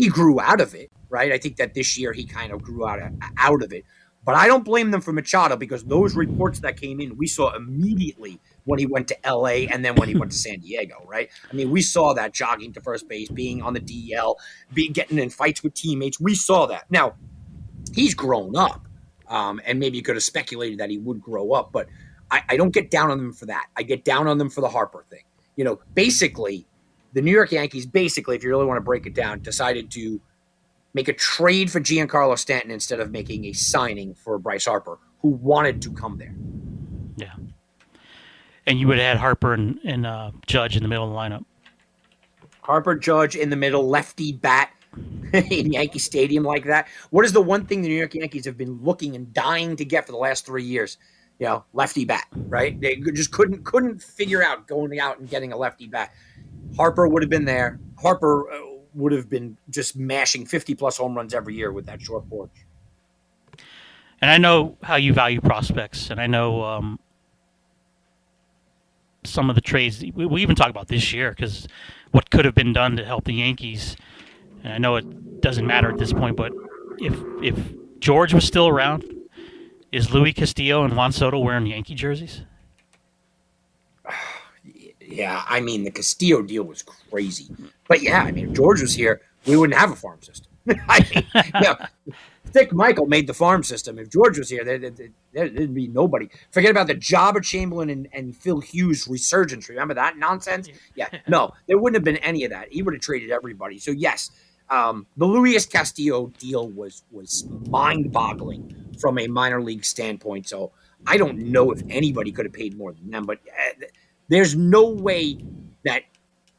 He 0.00 0.08
grew 0.08 0.40
out 0.40 0.62
of 0.62 0.74
it, 0.74 0.90
right? 1.10 1.30
I 1.30 1.36
think 1.36 1.56
that 1.56 1.74
this 1.74 1.98
year 1.98 2.14
he 2.14 2.24
kind 2.24 2.54
of 2.54 2.62
grew 2.62 2.86
out 2.86 3.02
of, 3.02 3.12
out 3.36 3.62
of 3.62 3.70
it. 3.70 3.84
But 4.24 4.34
I 4.34 4.46
don't 4.46 4.64
blame 4.64 4.90
them 4.92 5.02
for 5.02 5.12
Machado 5.12 5.56
because 5.56 5.84
those 5.84 6.16
reports 6.16 6.60
that 6.60 6.80
came 6.80 7.02
in, 7.02 7.18
we 7.18 7.26
saw 7.26 7.54
immediately 7.54 8.40
when 8.64 8.78
he 8.78 8.86
went 8.86 9.08
to 9.08 9.16
LA 9.26 9.66
and 9.70 9.84
then 9.84 9.96
when 9.96 10.08
he 10.08 10.14
went 10.14 10.32
to 10.32 10.38
San 10.38 10.60
Diego, 10.60 11.04
right? 11.06 11.28
I 11.50 11.54
mean, 11.54 11.70
we 11.70 11.82
saw 11.82 12.14
that 12.14 12.32
jogging 12.32 12.72
to 12.72 12.80
first 12.80 13.10
base, 13.10 13.28
being 13.28 13.60
on 13.60 13.74
the 13.74 13.80
DL, 13.80 14.36
being 14.72 14.92
getting 14.92 15.18
in 15.18 15.28
fights 15.28 15.62
with 15.62 15.74
teammates. 15.74 16.18
We 16.18 16.34
saw 16.34 16.64
that. 16.68 16.90
Now, 16.90 17.16
he's 17.94 18.14
grown 18.14 18.56
up. 18.56 18.88
Um, 19.28 19.60
and 19.66 19.78
maybe 19.78 19.98
you 19.98 20.02
could 20.02 20.16
have 20.16 20.22
speculated 20.22 20.78
that 20.78 20.88
he 20.88 20.96
would 20.96 21.20
grow 21.20 21.52
up, 21.52 21.72
but 21.72 21.88
I, 22.30 22.42
I 22.48 22.56
don't 22.56 22.72
get 22.72 22.90
down 22.90 23.10
on 23.10 23.18
them 23.18 23.34
for 23.34 23.44
that. 23.46 23.66
I 23.76 23.82
get 23.82 24.02
down 24.02 24.26
on 24.28 24.38
them 24.38 24.48
for 24.48 24.62
the 24.62 24.68
Harper 24.70 25.04
thing. 25.10 25.24
You 25.56 25.64
know, 25.64 25.78
basically, 25.92 26.66
the 27.12 27.22
New 27.22 27.32
York 27.32 27.52
Yankees, 27.52 27.86
basically, 27.86 28.36
if 28.36 28.44
you 28.44 28.50
really 28.50 28.66
want 28.66 28.78
to 28.78 28.82
break 28.82 29.06
it 29.06 29.14
down, 29.14 29.40
decided 29.40 29.90
to 29.92 30.20
make 30.94 31.08
a 31.08 31.12
trade 31.12 31.70
for 31.70 31.80
Giancarlo 31.80 32.38
Stanton 32.38 32.70
instead 32.70 33.00
of 33.00 33.10
making 33.10 33.44
a 33.46 33.52
signing 33.52 34.14
for 34.14 34.38
Bryce 34.38 34.66
Harper, 34.66 34.98
who 35.22 35.28
wanted 35.28 35.82
to 35.82 35.92
come 35.92 36.18
there. 36.18 36.34
Yeah. 37.16 37.34
And 38.66 38.78
you 38.78 38.88
would 38.88 38.98
have 38.98 39.06
had 39.06 39.16
Harper 39.18 39.54
and, 39.54 39.78
and 39.84 40.06
uh, 40.06 40.32
Judge 40.46 40.76
in 40.76 40.82
the 40.82 40.88
middle 40.88 41.04
of 41.04 41.10
the 41.10 41.16
lineup. 41.16 41.44
Harper, 42.62 42.94
Judge 42.94 43.36
in 43.36 43.50
the 43.50 43.56
middle, 43.56 43.88
lefty 43.88 44.32
bat 44.32 44.70
in 45.32 45.72
Yankee 45.72 45.98
Stadium 45.98 46.44
like 46.44 46.64
that. 46.64 46.88
What 47.10 47.24
is 47.24 47.32
the 47.32 47.40
one 47.40 47.66
thing 47.66 47.82
the 47.82 47.88
New 47.88 47.94
York 47.94 48.14
Yankees 48.14 48.44
have 48.44 48.56
been 48.56 48.80
looking 48.82 49.16
and 49.16 49.32
dying 49.32 49.76
to 49.76 49.84
get 49.84 50.06
for 50.06 50.12
the 50.12 50.18
last 50.18 50.46
three 50.46 50.64
years? 50.64 50.98
You 51.38 51.46
know, 51.46 51.64
lefty 51.72 52.04
bat, 52.04 52.26
right? 52.48 52.78
They 52.78 52.96
just 52.96 53.32
couldn't 53.32 53.64
couldn't 53.64 54.02
figure 54.02 54.42
out 54.42 54.66
going 54.66 55.00
out 55.00 55.18
and 55.18 55.28
getting 55.28 55.52
a 55.52 55.56
lefty 55.56 55.86
bat. 55.86 56.12
Harper 56.76 57.08
would 57.08 57.22
have 57.22 57.30
been 57.30 57.44
there. 57.44 57.78
Harper 58.00 58.50
uh, 58.50 58.58
would 58.94 59.12
have 59.12 59.28
been 59.28 59.56
just 59.68 59.96
mashing 59.96 60.46
50 60.46 60.74
plus 60.74 60.96
home 60.96 61.14
runs 61.14 61.34
every 61.34 61.54
year 61.54 61.72
with 61.72 61.86
that 61.86 62.00
short 62.00 62.28
porch. 62.28 62.50
And 64.20 64.30
I 64.30 64.38
know 64.38 64.76
how 64.82 64.96
you 64.96 65.12
value 65.12 65.40
prospects, 65.40 66.10
and 66.10 66.20
I 66.20 66.26
know 66.26 66.62
um, 66.62 66.98
some 69.24 69.48
of 69.48 69.54
the 69.54 69.62
trades. 69.62 70.04
We, 70.14 70.26
we 70.26 70.42
even 70.42 70.56
talk 70.56 70.68
about 70.68 70.88
this 70.88 71.12
year 71.12 71.30
because 71.30 71.66
what 72.10 72.30
could 72.30 72.44
have 72.44 72.54
been 72.54 72.72
done 72.72 72.96
to 72.96 73.04
help 73.04 73.24
the 73.24 73.34
Yankees. 73.34 73.96
And 74.62 74.74
I 74.74 74.78
know 74.78 74.96
it 74.96 75.40
doesn't 75.40 75.66
matter 75.66 75.90
at 75.90 75.96
this 75.98 76.12
point, 76.12 76.36
but 76.36 76.52
if 76.98 77.14
if 77.42 77.58
George 77.98 78.34
was 78.34 78.44
still 78.44 78.68
around, 78.68 79.04
is 79.90 80.12
Luis 80.12 80.34
Castillo 80.34 80.84
and 80.84 80.94
Juan 80.94 81.12
Soto 81.12 81.38
wearing 81.38 81.64
Yankee 81.66 81.94
jerseys? 81.94 82.42
Yeah, 85.10 85.42
I 85.48 85.60
mean 85.60 85.84
the 85.84 85.90
Castillo 85.90 86.42
deal 86.42 86.64
was 86.64 86.82
crazy, 86.82 87.48
but 87.88 88.02
yeah, 88.02 88.22
I 88.22 88.32
mean 88.32 88.50
if 88.50 88.54
George 88.54 88.80
was 88.80 88.94
here, 88.94 89.22
we 89.46 89.56
wouldn't 89.56 89.78
have 89.78 89.90
a 89.90 89.96
farm 89.96 90.22
system. 90.22 90.52
I 90.88 91.06
mean, 91.12 91.26
yeah, 91.34 91.86
Stick 92.50 92.72
Michael 92.72 93.06
made 93.06 93.26
the 93.26 93.34
farm 93.34 93.62
system. 93.62 93.98
If 93.98 94.10
George 94.10 94.38
was 94.38 94.50
here, 94.50 94.64
there, 94.64 94.78
there, 94.78 95.10
would 95.32 95.74
be 95.74 95.88
nobody. 95.88 96.28
Forget 96.50 96.70
about 96.70 96.88
the 96.88 96.94
Joba 96.94 97.42
Chamberlain 97.42 97.90
and, 97.90 98.08
and 98.12 98.36
Phil 98.36 98.60
Hughes 98.60 99.06
resurgence. 99.08 99.68
Remember 99.68 99.94
that 99.94 100.18
nonsense? 100.18 100.68
Yeah, 100.96 101.08
no, 101.28 101.52
there 101.66 101.78
wouldn't 101.78 101.96
have 101.96 102.04
been 102.04 102.22
any 102.22 102.44
of 102.44 102.50
that. 102.50 102.72
He 102.72 102.82
would 102.82 102.92
have 102.92 103.00
traded 103.00 103.30
everybody. 103.30 103.78
So 103.78 103.90
yes, 103.90 104.30
um, 104.68 105.06
the 105.16 105.24
Luis 105.24 105.64
Castillo 105.64 106.26
deal 106.38 106.68
was 106.68 107.04
was 107.10 107.46
mind 107.68 108.12
boggling 108.12 108.74
from 108.98 109.18
a 109.18 109.26
minor 109.28 109.62
league 109.62 109.84
standpoint. 109.84 110.48
So 110.48 110.72
I 111.06 111.16
don't 111.16 111.38
know 111.38 111.70
if 111.70 111.82
anybody 111.88 112.32
could 112.32 112.44
have 112.44 112.52
paid 112.52 112.76
more 112.76 112.92
than 112.92 113.10
them, 113.10 113.24
but. 113.24 113.38
There's 114.30 114.54
no 114.54 114.88
way 114.88 115.38
that 115.84 116.04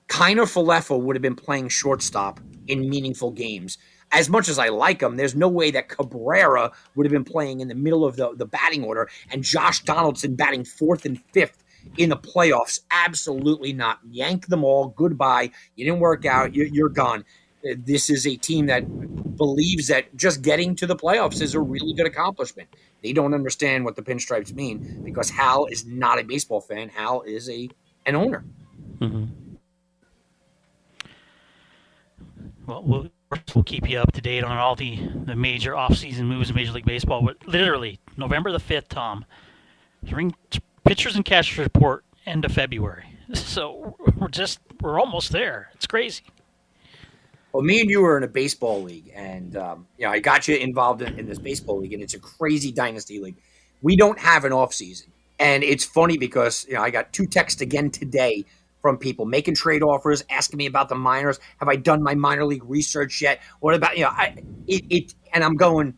Kiner 0.10 0.44
Falefa 0.44 1.02
would 1.02 1.16
have 1.16 1.22
been 1.22 1.38
playing 1.38 1.70
shortstop 1.70 2.42
in 2.68 2.90
meaningful 2.90 3.32
games. 3.32 3.78
As 4.12 4.30
much 4.30 4.50
as 4.50 4.60
I 4.60 4.68
like 4.68 5.02
him, 5.02 5.16
there's 5.16 5.36
no 5.36 5.48
way 5.48 5.72
that 5.72 5.88
Cabrera 5.88 6.74
would 6.96 7.06
have 7.06 7.14
been 7.14 7.24
playing 7.24 7.62
in 7.62 7.70
the 7.70 7.76
middle 7.76 8.04
of 8.04 8.18
the, 8.18 8.36
the 8.36 8.46
batting 8.46 8.84
order 8.84 9.10
and 9.32 9.42
Josh 9.42 9.84
Donaldson 9.84 10.36
batting 10.36 10.66
fourth 10.66 11.06
and 11.06 11.18
fifth 11.32 11.64
in 11.98 12.10
the 12.10 12.18
playoffs. 12.18 12.82
Absolutely 12.92 13.72
not. 13.72 14.00
Yank 14.10 14.48
them 14.48 14.66
all. 14.66 14.90
Goodbye. 14.90 15.52
You 15.78 15.86
didn't 15.86 16.02
work 16.02 16.26
out. 16.26 16.54
You're, 16.54 16.68
you're 16.68 16.90
gone. 16.90 17.24
This 17.64 18.10
is 18.10 18.26
a 18.28 18.36
team 18.36 18.66
that 18.68 18.86
believes 19.38 19.88
that 19.88 20.16
just 20.16 20.42
getting 20.42 20.76
to 20.76 20.86
the 20.88 20.96
playoffs 20.96 21.42
is 21.42 21.56
a 21.56 21.60
really 21.60 21.94
good 21.94 22.06
accomplishment. 22.06 22.70
They 23.04 23.14
don't 23.14 23.34
understand 23.34 23.86
what 23.86 23.96
the 23.96 24.02
pinstripes 24.02 24.54
mean 24.54 25.02
because 25.04 25.30
Hal 25.30 25.66
is 25.66 25.86
not 25.86 26.20
a 26.20 26.24
baseball 26.24 26.62
fan. 26.62 26.90
Hal 26.90 27.22
is 27.24 27.50
a 27.50 27.70
an 28.06 28.16
owner. 28.16 28.44
Mm-hmm. 29.00 29.26
Well, 32.68 32.84
we'll 32.84 33.08
we'll 33.56 33.64
keep 33.64 33.90
you 33.90 34.00
up 34.00 34.12
to 34.14 34.22
date 34.22 34.44
on 34.44 34.58
all 34.58 34.76
the 34.76 35.00
the 35.26 35.36
major 35.36 35.74
offseason 35.74 36.26
moves 36.26 36.50
in 36.50 36.56
Major 36.56 36.72
League 36.72 36.86
Baseball. 36.86 37.22
But 37.22 37.48
literally, 37.48 38.00
November 38.18 38.52
the 38.52 38.60
fifth, 38.60 38.90
Tom, 38.90 39.26
ring 40.12 40.36
pitchers 40.86 41.16
and 41.16 41.26
catchers 41.26 41.58
report 41.58 42.06
end 42.26 42.46
of 42.46 42.52
February. 42.52 43.06
So 43.34 43.96
we're 44.18 44.28
just 44.28 44.60
we're 44.82 45.00
almost 45.00 45.32
there. 45.32 45.70
It's 45.74 45.88
crazy. 45.88 46.24
Well, 47.54 47.64
me 47.64 47.82
and 47.82 47.90
you 47.90 48.02
were 48.02 48.18
in 48.18 48.24
a 48.24 48.30
baseball 48.30 48.82
league, 48.82 49.12
and 49.14 49.58
um, 49.58 49.88
you 49.98 50.06
know 50.06 50.12
I 50.12 50.20
got 50.20 50.48
you 50.48 50.56
involved 50.56 51.02
in, 51.02 51.20
in, 51.20 51.26
this 51.28 51.40
baseball 51.40 51.80
league, 51.80 51.92
and 51.94 52.02
it's 52.02 52.14
a 52.14 52.20
crazy 52.20 52.72
dynasty 52.72 53.20
league. 53.20 53.36
We 53.82 53.98
don't 53.98 54.20
have 54.20 54.46
an 54.46 54.54
off 54.54 54.74
season, 54.74 55.12
and 55.38 55.62
it's 55.64 55.84
funny 55.84 56.18
because 56.18 56.66
you 56.68 56.76
know 56.76 56.82
I 56.82 56.92
got 56.92 57.12
two 57.12 57.26
texts 57.26 57.60
again 57.60 57.90
today 57.90 58.46
from 58.82 58.98
people 58.98 59.26
making 59.26 59.56
trade 59.56 59.84
offers, 59.84 60.24
asking 60.30 60.58
me 60.58 60.66
about 60.66 60.88
the 60.88 60.96
minors. 60.96 61.40
Have 61.58 61.68
I 61.68 61.76
done 61.76 62.02
my 62.02 62.16
minor 62.16 62.46
league 62.46 62.64
research 62.64 63.22
yet? 63.22 63.42
What 63.60 63.76
about 63.76 63.98
you 63.98 64.06
know? 64.06 64.12
I 64.12 64.36
it, 64.68 64.86
it 64.90 65.16
and 65.34 65.44
I'm 65.44 65.56
going, 65.56 65.96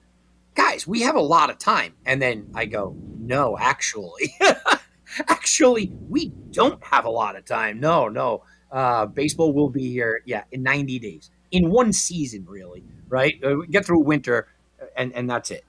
guys, 0.55 0.87
we 0.87 1.01
have 1.01 1.15
a 1.15 1.21
lot 1.21 1.51
of 1.51 1.59
time, 1.59 1.93
and 2.03 2.19
then 2.19 2.49
I 2.55 2.65
go, 2.65 2.95
no, 3.19 3.59
actually, 3.59 4.33
actually, 5.27 5.93
we 6.09 6.29
don't 6.49 6.83
have 6.83 7.05
a 7.05 7.11
lot 7.11 7.35
of 7.35 7.45
time. 7.45 7.79
No, 7.79 8.07
no. 8.09 8.43
Uh, 8.71 9.05
baseball 9.05 9.53
will 9.53 9.69
be 9.69 9.91
here, 9.91 10.23
yeah, 10.25 10.45
in 10.51 10.63
90 10.63 10.97
days 10.97 11.29
in 11.53 11.69
one 11.69 11.93
season, 11.93 12.45
really, 12.49 12.83
right? 13.07 13.41
Uh, 13.43 13.57
get 13.69 13.85
through 13.85 13.99
winter, 13.99 14.47
uh, 14.81 14.85
and 14.97 15.13
and 15.13 15.29
that's 15.29 15.51
it. 15.51 15.63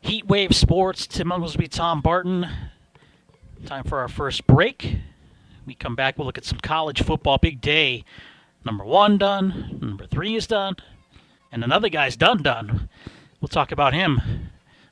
Heat 0.00 0.26
Wave 0.26 0.54
Sports, 0.54 1.06
Tim 1.06 1.28
Unglesby, 1.28 1.68
Tom 1.70 2.00
Barton. 2.02 2.46
Time 3.64 3.84
for 3.84 3.98
our 3.98 4.08
first 4.08 4.46
break. 4.46 4.96
We 5.66 5.74
come 5.74 5.96
back, 5.96 6.18
we'll 6.18 6.26
look 6.26 6.38
at 6.38 6.44
some 6.44 6.58
college 6.58 7.02
football. 7.02 7.38
Big 7.38 7.60
day. 7.60 8.04
Number 8.64 8.84
one 8.84 9.18
done, 9.18 9.78
number 9.80 10.06
three 10.06 10.34
is 10.34 10.46
done, 10.46 10.76
and 11.52 11.62
another 11.62 11.88
guy's 11.88 12.16
done 12.16 12.42
done. 12.42 12.88
We'll 13.40 13.48
talk 13.48 13.70
about 13.70 13.94
him 13.94 14.20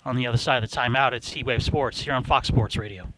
on 0.04 0.16
the 0.16 0.26
other 0.26 0.38
side 0.38 0.62
of 0.62 0.70
the 0.70 0.76
timeout. 0.76 1.12
It's 1.12 1.30
Heat 1.32 1.46
Wave 1.46 1.62
Sports 1.62 2.00
here 2.02 2.14
on 2.14 2.22
Fox 2.22 2.46
Sports 2.46 2.76
Radio. 2.76 3.12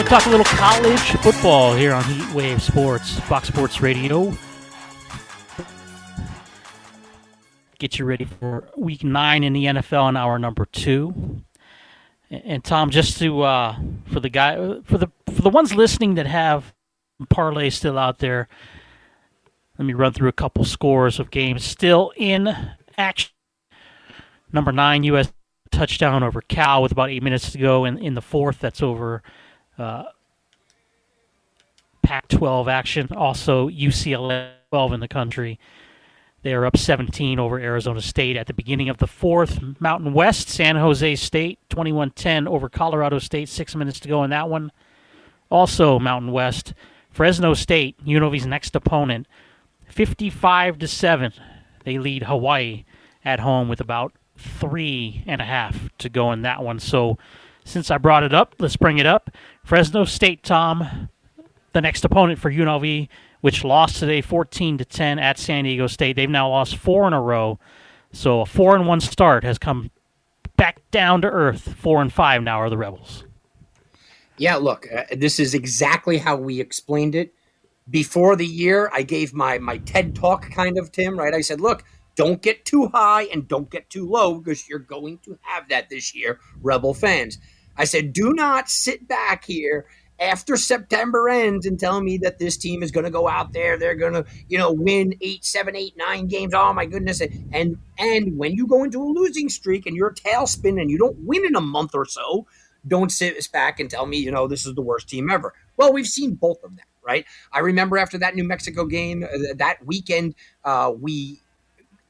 We'll 0.00 0.08
talk 0.08 0.24
a 0.24 0.30
little 0.30 0.46
college 0.46 1.12
football 1.18 1.74
here 1.74 1.92
on 1.92 2.02
Heat 2.04 2.32
Wave 2.32 2.62
Sports, 2.62 3.20
Fox 3.20 3.48
Sports 3.48 3.82
Radio. 3.82 4.32
Get 7.78 7.98
you 7.98 8.06
ready 8.06 8.24
for 8.24 8.66
week 8.78 9.04
nine 9.04 9.44
in 9.44 9.52
the 9.52 9.66
NFL 9.66 10.08
in 10.08 10.16
hour 10.16 10.38
number 10.38 10.64
two. 10.64 11.42
And 12.30 12.64
Tom, 12.64 12.88
just 12.88 13.18
to 13.18 13.42
uh, 13.42 13.76
for 14.06 14.20
the 14.20 14.30
guy 14.30 14.80
for 14.84 14.96
the 14.96 15.08
for 15.34 15.42
the 15.42 15.50
ones 15.50 15.74
listening 15.74 16.14
that 16.14 16.26
have 16.26 16.72
parlay 17.28 17.68
still 17.68 17.98
out 17.98 18.20
there, 18.20 18.48
let 19.78 19.84
me 19.84 19.92
run 19.92 20.14
through 20.14 20.30
a 20.30 20.32
couple 20.32 20.64
scores 20.64 21.20
of 21.20 21.30
games 21.30 21.62
still 21.62 22.10
in 22.16 22.48
action. 22.96 23.32
Number 24.50 24.72
nine, 24.72 25.02
U.S. 25.02 25.30
touchdown 25.70 26.22
over 26.22 26.40
Cal 26.40 26.82
with 26.82 26.90
about 26.90 27.10
eight 27.10 27.22
minutes 27.22 27.52
to 27.52 27.58
go 27.58 27.84
in, 27.84 27.98
in 27.98 28.14
the 28.14 28.22
fourth. 28.22 28.60
That's 28.60 28.82
over 28.82 29.22
uh, 29.80 30.04
Pac 32.02 32.28
12 32.28 32.68
action. 32.68 33.08
Also, 33.16 33.68
UCLA 33.68 34.50
12 34.70 34.92
in 34.92 35.00
the 35.00 35.08
country. 35.08 35.58
They 36.42 36.54
are 36.54 36.64
up 36.64 36.76
17 36.76 37.38
over 37.38 37.58
Arizona 37.58 38.00
State 38.00 38.36
at 38.36 38.46
the 38.46 38.54
beginning 38.54 38.88
of 38.88 38.96
the 38.98 39.06
fourth. 39.06 39.60
Mountain 39.78 40.14
West, 40.14 40.48
San 40.48 40.76
Jose 40.76 41.16
State, 41.16 41.58
21 41.68 42.12
10 42.12 42.48
over 42.48 42.68
Colorado 42.68 43.18
State. 43.18 43.48
Six 43.48 43.74
minutes 43.74 44.00
to 44.00 44.08
go 44.08 44.24
in 44.24 44.30
that 44.30 44.48
one. 44.48 44.72
Also, 45.50 45.98
Mountain 45.98 46.32
West, 46.32 46.72
Fresno 47.10 47.54
State, 47.54 48.02
UNLV's 48.06 48.46
next 48.46 48.74
opponent, 48.74 49.26
55 49.86 50.78
to 50.78 50.88
7. 50.88 51.32
They 51.84 51.98
lead 51.98 52.22
Hawaii 52.22 52.84
at 53.24 53.40
home 53.40 53.68
with 53.68 53.80
about 53.80 54.12
three 54.36 55.22
and 55.26 55.42
a 55.42 55.44
half 55.44 55.90
to 55.98 56.08
go 56.08 56.32
in 56.32 56.42
that 56.42 56.62
one. 56.62 56.78
So, 56.78 57.18
since 57.70 57.90
I 57.90 57.98
brought 57.98 58.24
it 58.24 58.34
up, 58.34 58.54
let's 58.58 58.76
bring 58.76 58.98
it 58.98 59.06
up. 59.06 59.30
Fresno 59.64 60.04
State, 60.04 60.42
Tom, 60.42 61.08
the 61.72 61.80
next 61.80 62.04
opponent 62.04 62.38
for 62.38 62.50
UNLV, 62.50 63.08
which 63.40 63.64
lost 63.64 63.96
today 63.96 64.20
14 64.20 64.78
to 64.78 64.84
10 64.84 65.18
at 65.18 65.38
San 65.38 65.64
Diego 65.64 65.86
State. 65.86 66.16
They've 66.16 66.28
now 66.28 66.48
lost 66.48 66.76
four 66.76 67.06
in 67.06 67.12
a 67.12 67.20
row. 67.20 67.58
So 68.12 68.40
a 68.40 68.46
four 68.46 68.74
and 68.74 68.86
one 68.86 69.00
start 69.00 69.44
has 69.44 69.58
come 69.58 69.90
back 70.56 70.80
down 70.90 71.22
to 71.22 71.28
earth. 71.28 71.74
Four 71.74 72.02
and 72.02 72.12
five 72.12 72.42
now 72.42 72.60
are 72.60 72.68
the 72.68 72.76
Rebels. 72.76 73.24
Yeah, 74.36 74.56
look, 74.56 74.86
uh, 74.92 75.04
this 75.12 75.38
is 75.38 75.54
exactly 75.54 76.18
how 76.18 76.36
we 76.36 76.60
explained 76.60 77.14
it 77.14 77.34
before 77.88 78.36
the 78.36 78.46
year. 78.46 78.90
I 78.92 79.02
gave 79.02 79.32
my 79.32 79.58
my 79.58 79.78
TED 79.78 80.14
talk 80.14 80.50
kind 80.50 80.78
of 80.78 80.90
Tim, 80.90 81.18
right? 81.18 81.34
I 81.34 81.42
said, 81.42 81.60
look, 81.60 81.84
don't 82.16 82.42
get 82.42 82.64
too 82.64 82.88
high 82.88 83.24
and 83.24 83.46
don't 83.46 83.70
get 83.70 83.88
too 83.90 84.06
low 84.06 84.38
because 84.38 84.68
you're 84.68 84.78
going 84.78 85.18
to 85.18 85.38
have 85.42 85.68
that 85.68 85.88
this 85.88 86.14
year, 86.14 86.40
Rebel 86.60 86.94
fans. 86.94 87.38
I 87.80 87.84
said, 87.84 88.12
do 88.12 88.34
not 88.34 88.68
sit 88.68 89.08
back 89.08 89.44
here 89.44 89.86
after 90.18 90.56
September 90.56 91.30
ends 91.30 91.64
and 91.64 91.80
tell 91.80 92.02
me 92.02 92.18
that 92.18 92.38
this 92.38 92.58
team 92.58 92.82
is 92.82 92.90
going 92.90 93.04
to 93.04 93.10
go 93.10 93.26
out 93.26 93.54
there, 93.54 93.78
they're 93.78 93.94
going 93.94 94.12
to, 94.12 94.26
you 94.48 94.58
know, 94.58 94.70
win 94.70 95.14
eight, 95.22 95.44
seven, 95.46 95.74
eight, 95.74 95.96
nine 95.96 96.26
games. 96.26 96.52
Oh 96.54 96.74
my 96.74 96.84
goodness! 96.84 97.22
And 97.52 97.78
and 97.98 98.36
when 98.36 98.52
you 98.52 98.66
go 98.66 98.84
into 98.84 99.02
a 99.02 99.08
losing 99.08 99.48
streak 99.48 99.86
and 99.86 99.96
you're 99.96 100.12
tailspin 100.12 100.78
and 100.78 100.90
you 100.90 100.98
don't 100.98 101.16
win 101.20 101.46
in 101.46 101.56
a 101.56 101.60
month 101.62 101.94
or 101.94 102.04
so, 102.04 102.46
don't 102.86 103.10
sit 103.10 103.50
back 103.50 103.80
and 103.80 103.88
tell 103.88 104.04
me, 104.04 104.18
you 104.18 104.30
know, 104.30 104.46
this 104.46 104.66
is 104.66 104.74
the 104.74 104.82
worst 104.82 105.08
team 105.08 105.30
ever. 105.30 105.54
Well, 105.78 105.92
we've 105.92 106.06
seen 106.06 106.34
both 106.34 106.62
of 106.62 106.76
them, 106.76 106.84
right? 107.02 107.24
I 107.50 107.60
remember 107.60 107.96
after 107.96 108.18
that 108.18 108.34
New 108.34 108.44
Mexico 108.44 108.84
game, 108.84 109.24
uh, 109.24 109.54
that 109.56 109.86
weekend, 109.86 110.34
uh, 110.66 110.92
we, 110.98 111.40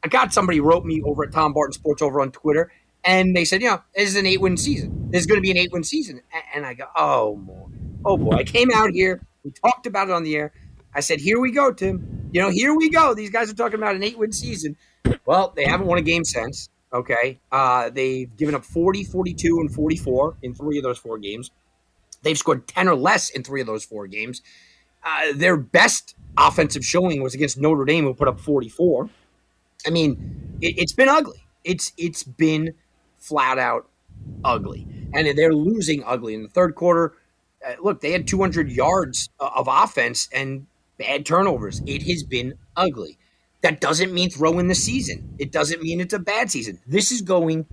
I 0.02 0.08
got 0.08 0.32
somebody 0.32 0.58
wrote 0.58 0.84
me 0.84 1.00
over 1.02 1.22
at 1.24 1.32
Tom 1.32 1.52
Barton 1.52 1.74
Sports 1.74 2.02
over 2.02 2.20
on 2.20 2.32
Twitter, 2.32 2.72
and 3.04 3.34
they 3.34 3.44
said, 3.44 3.62
you 3.62 3.70
know, 3.70 3.82
this 3.94 4.08
is 4.08 4.16
an 4.16 4.26
eight 4.26 4.40
win 4.40 4.56
season. 4.56 5.10
This 5.10 5.20
is 5.20 5.26
going 5.26 5.38
to 5.38 5.42
be 5.42 5.50
an 5.50 5.56
eight 5.56 5.72
win 5.72 5.84
season. 5.84 6.20
And 6.54 6.66
I 6.66 6.74
go, 6.74 6.84
oh 6.96 7.36
boy, 7.36 7.66
oh 8.04 8.16
boy. 8.16 8.36
I 8.36 8.44
came 8.44 8.70
out 8.72 8.90
here, 8.90 9.26
we 9.44 9.50
talked 9.50 9.86
about 9.86 10.08
it 10.08 10.12
on 10.12 10.22
the 10.22 10.36
air. 10.36 10.52
I 10.94 11.00
said, 11.00 11.20
here 11.20 11.40
we 11.40 11.52
go, 11.52 11.72
Tim. 11.72 12.28
You 12.32 12.40
know, 12.40 12.50
here 12.50 12.74
we 12.74 12.90
go. 12.90 13.14
These 13.14 13.30
guys 13.30 13.50
are 13.50 13.54
talking 13.54 13.78
about 13.78 13.94
an 13.94 14.02
eight 14.02 14.18
win 14.18 14.32
season. 14.32 14.76
Well, 15.24 15.52
they 15.54 15.64
haven't 15.64 15.86
won 15.86 15.98
a 15.98 16.02
game 16.02 16.24
since. 16.24 16.68
Okay. 16.92 17.38
Uh, 17.50 17.90
they've 17.90 18.34
given 18.36 18.54
up 18.54 18.64
40, 18.64 19.04
42, 19.04 19.60
and 19.60 19.72
44 19.72 20.36
in 20.42 20.54
three 20.54 20.78
of 20.78 20.84
those 20.84 20.98
four 20.98 21.18
games. 21.18 21.50
They've 22.22 22.38
scored 22.38 22.66
10 22.66 22.88
or 22.88 22.96
less 22.96 23.30
in 23.30 23.42
three 23.44 23.60
of 23.60 23.66
those 23.66 23.84
four 23.84 24.06
games. 24.06 24.42
Uh, 25.02 25.32
their 25.34 25.56
best 25.56 26.14
offensive 26.36 26.84
showing 26.84 27.22
was 27.22 27.34
against 27.34 27.58
Notre 27.58 27.84
Dame, 27.84 28.04
who 28.04 28.14
put 28.14 28.28
up 28.28 28.40
44. 28.40 29.08
I 29.86 29.90
mean, 29.90 30.58
it, 30.60 30.74
it's 30.78 30.92
been 30.92 31.08
ugly. 31.08 31.42
It's 31.64 31.92
it's 31.96 32.22
been 32.22 32.74
flat 33.20 33.58
out 33.58 33.88
ugly, 34.44 34.86
and 35.14 35.26
they're 35.38 35.54
losing 35.54 36.02
ugly 36.04 36.34
in 36.34 36.42
the 36.42 36.48
third 36.48 36.74
quarter. 36.74 37.14
Uh, 37.66 37.74
look, 37.80 38.00
they 38.00 38.12
had 38.12 38.26
200 38.26 38.70
yards 38.70 39.28
of 39.38 39.68
offense 39.70 40.28
and 40.32 40.66
bad 40.98 41.26
turnovers. 41.26 41.82
It 41.86 42.02
has 42.02 42.22
been 42.22 42.54
ugly. 42.76 43.18
That 43.62 43.80
doesn't 43.80 44.12
mean 44.12 44.30
throw 44.30 44.58
in 44.58 44.68
the 44.68 44.74
season. 44.74 45.34
It 45.38 45.52
doesn't 45.52 45.82
mean 45.82 46.00
it's 46.00 46.14
a 46.14 46.18
bad 46.18 46.50
season. 46.50 46.78
This 46.86 47.12
is 47.12 47.20
going 47.20 47.66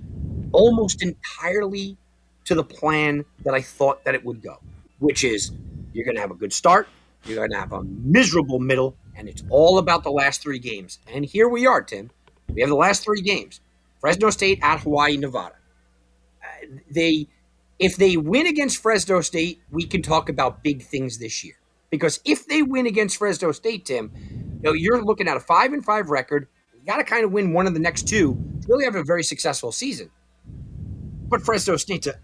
almost 0.51 1.01
entirely 1.01 1.97
to 2.45 2.55
the 2.55 2.63
plan 2.63 3.25
that 3.43 3.53
I 3.53 3.61
thought 3.61 4.03
that 4.05 4.15
it 4.15 4.25
would 4.25 4.41
go, 4.41 4.59
which 4.99 5.23
is 5.23 5.51
you're 5.93 6.05
going 6.05 6.15
to 6.15 6.21
have 6.21 6.31
a 6.31 6.35
good 6.35 6.53
start, 6.53 6.87
you're 7.25 7.37
going 7.37 7.51
to 7.51 7.57
have 7.57 7.73
a 7.73 7.83
miserable 7.83 8.59
middle, 8.59 8.95
and 9.15 9.27
it's 9.27 9.43
all 9.49 9.77
about 9.77 10.03
the 10.03 10.11
last 10.11 10.41
three 10.41 10.59
games. 10.59 10.99
And 11.11 11.25
here 11.25 11.49
we 11.49 11.65
are, 11.65 11.81
Tim. 11.81 12.09
We 12.53 12.61
have 12.61 12.69
the 12.69 12.75
last 12.75 13.03
three 13.03 13.21
games: 13.21 13.59
Fresno 13.99 14.29
State 14.29 14.59
at 14.61 14.81
Hawaii, 14.81 15.17
Nevada. 15.17 15.55
Uh, 16.41 16.67
they, 16.89 17.27
if 17.79 17.97
they 17.97 18.17
win 18.17 18.47
against 18.47 18.81
Fresno 18.81 19.21
State, 19.21 19.61
we 19.71 19.85
can 19.85 20.01
talk 20.01 20.29
about 20.29 20.63
big 20.63 20.83
things 20.83 21.17
this 21.17 21.43
year. 21.43 21.55
Because 21.89 22.19
if 22.25 22.45
they 22.47 22.61
win 22.61 22.85
against 22.85 23.17
Fresno 23.17 23.51
State, 23.51 23.85
Tim, 23.85 24.11
you 24.57 24.59
know, 24.61 24.73
you're 24.73 25.03
looking 25.03 25.27
at 25.27 25.37
a 25.37 25.39
five 25.39 25.73
and 25.73 25.83
five 25.83 26.09
record. 26.09 26.47
You 26.73 26.85
got 26.85 26.97
to 26.97 27.03
kind 27.03 27.23
of 27.23 27.31
win 27.31 27.53
one 27.53 27.67
of 27.67 27.73
the 27.73 27.79
next 27.79 28.07
two 28.07 28.33
to 28.61 28.67
really 28.67 28.85
have 28.85 28.95
a 28.95 29.03
very 29.03 29.23
successful 29.23 29.71
season. 29.71 30.09
But 31.29 31.41
Fresno 31.41 31.75
State's 31.77 32.07
a, 32.07 32.15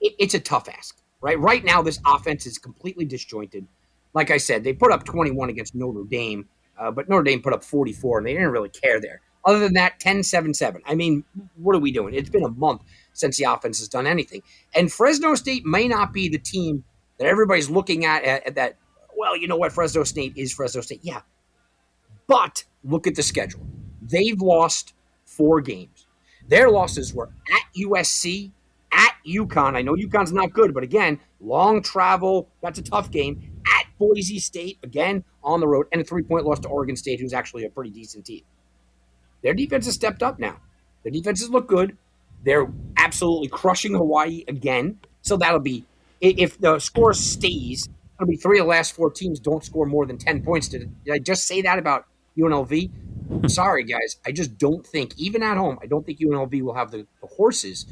it's 0.00 0.34
a 0.34 0.40
tough 0.40 0.68
ask, 0.68 1.00
right? 1.20 1.38
Right 1.38 1.64
now, 1.64 1.82
this 1.82 2.00
offense 2.06 2.46
is 2.46 2.58
completely 2.58 3.04
disjointed. 3.04 3.66
Like 4.14 4.30
I 4.30 4.36
said, 4.36 4.64
they 4.64 4.72
put 4.72 4.92
up 4.92 5.04
21 5.04 5.48
against 5.48 5.74
Notre 5.74 6.04
Dame, 6.04 6.48
uh, 6.78 6.90
but 6.90 7.08
Notre 7.08 7.22
Dame 7.22 7.40
put 7.40 7.52
up 7.52 7.64
44, 7.64 8.18
and 8.18 8.26
they 8.26 8.32
didn't 8.34 8.50
really 8.50 8.68
care 8.68 9.00
there. 9.00 9.20
Other 9.44 9.58
than 9.58 9.74
that, 9.74 9.98
10 10.00 10.22
7 10.22 10.54
7. 10.54 10.82
I 10.86 10.94
mean, 10.94 11.24
what 11.56 11.74
are 11.74 11.80
we 11.80 11.90
doing? 11.92 12.14
It's 12.14 12.30
been 12.30 12.44
a 12.44 12.50
month 12.50 12.82
since 13.12 13.36
the 13.36 13.44
offense 13.44 13.78
has 13.80 13.88
done 13.88 14.06
anything. 14.06 14.42
And 14.74 14.92
Fresno 14.92 15.34
State 15.34 15.64
may 15.64 15.88
not 15.88 16.12
be 16.12 16.28
the 16.28 16.38
team 16.38 16.84
that 17.18 17.26
everybody's 17.26 17.68
looking 17.68 18.04
at, 18.04 18.24
at, 18.24 18.46
at 18.46 18.54
that, 18.54 18.76
well, 19.16 19.36
you 19.36 19.48
know 19.48 19.56
what? 19.56 19.72
Fresno 19.72 20.04
State 20.04 20.32
is 20.36 20.52
Fresno 20.52 20.80
State. 20.80 21.00
Yeah, 21.02 21.22
but 22.26 22.64
look 22.84 23.06
at 23.06 23.14
the 23.14 23.22
schedule. 23.22 23.60
They've 24.00 24.40
lost 24.40 24.94
four 25.24 25.60
games. 25.60 26.06
Their 26.48 26.70
losses 26.70 27.14
were 27.14 27.28
at 27.52 27.62
USC, 27.76 28.50
at 28.92 29.14
UConn. 29.26 29.76
I 29.76 29.82
know 29.82 29.94
UConn's 29.94 30.32
not 30.32 30.52
good, 30.52 30.74
but 30.74 30.82
again, 30.82 31.20
long 31.40 31.82
travel. 31.82 32.48
That's 32.62 32.78
a 32.78 32.82
tough 32.82 33.10
game. 33.10 33.60
At 33.78 33.86
Boise 33.98 34.38
State, 34.38 34.78
again, 34.82 35.24
on 35.44 35.60
the 35.60 35.68
road, 35.68 35.86
and 35.92 36.00
a 36.00 36.04
three 36.04 36.22
point 36.22 36.44
loss 36.44 36.58
to 36.60 36.68
Oregon 36.68 36.96
State, 36.96 37.20
who's 37.20 37.32
actually 37.32 37.64
a 37.64 37.70
pretty 37.70 37.90
decent 37.90 38.26
team. 38.26 38.42
Their 39.42 39.54
defense 39.54 39.86
has 39.86 39.94
stepped 39.94 40.22
up 40.22 40.38
now. 40.38 40.58
Their 41.02 41.12
defenses 41.12 41.50
look 41.50 41.66
good. 41.66 41.96
They're 42.44 42.68
absolutely 42.96 43.48
crushing 43.48 43.94
Hawaii 43.94 44.44
again. 44.48 44.98
So 45.22 45.36
that'll 45.36 45.60
be, 45.60 45.84
if 46.20 46.58
the 46.58 46.78
score 46.78 47.14
stays, 47.14 47.88
it'll 48.16 48.28
be 48.28 48.36
three 48.36 48.58
of 48.58 48.66
the 48.66 48.70
last 48.70 48.94
four 48.94 49.10
teams 49.10 49.40
don't 49.40 49.64
score 49.64 49.86
more 49.86 50.06
than 50.06 50.18
10 50.18 50.42
points. 50.42 50.68
Did 50.68 50.90
I 51.10 51.18
just 51.18 51.46
say 51.46 51.62
that 51.62 51.78
about 51.78 52.06
UNLV. 52.38 53.50
Sorry, 53.50 53.84
guys. 53.84 54.16
I 54.26 54.32
just 54.32 54.58
don't 54.58 54.86
think, 54.86 55.16
even 55.16 55.42
at 55.42 55.56
home, 55.56 55.78
I 55.82 55.86
don't 55.86 56.04
think 56.04 56.18
UNLV 56.18 56.62
will 56.62 56.74
have 56.74 56.90
the, 56.90 57.06
the, 57.20 57.26
horses 57.26 57.86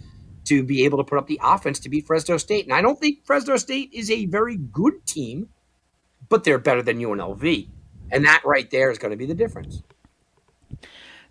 to 0.45 0.63
be 0.63 0.85
able 0.85 0.99
to 0.99 1.05
put 1.05 1.19
up 1.19 1.27
the 1.27 1.41
offense 1.43 1.79
to 1.81 1.89
beat 1.89 2.07
Fresno 2.07 2.37
State. 2.37 2.65
And 2.65 2.75
I 2.75 2.83
don't 2.83 2.99
think 2.99 3.25
Fresno 3.25 3.57
State 3.57 3.91
is 3.93 4.11
a 4.11 4.27
very 4.27 4.57
good 4.57 5.07
team, 5.07 5.49
but 6.29 6.45
they're 6.45 6.59
better 6.59 6.83
than 6.83 6.99
UNLV. 6.99 7.69
And 8.11 8.25
that 8.25 8.43
right 8.45 8.71
there 8.71 8.91
is 8.91 8.99
going 8.99 9.13
to 9.13 9.17
be 9.17 9.27
the 9.27 9.35
difference. 9.35 9.83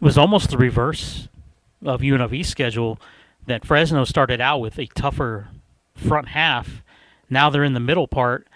It 0.01 0.05
was 0.05 0.17
almost 0.17 0.49
the 0.49 0.57
reverse 0.57 1.27
of 1.83 2.01
UNLV's 2.01 2.47
schedule 2.47 2.99
that 3.47 3.65
Fresno 3.65 4.03
started 4.05 4.39
out 4.41 4.59
with 4.59 4.77
a 4.79 4.85
tougher 4.88 5.49
front 5.95 6.29
half. 6.29 6.81
Now 7.29 7.49
they're 7.49 7.63
in 7.63 7.73
the 7.73 7.79
middle 7.79 8.07
part 8.07 8.47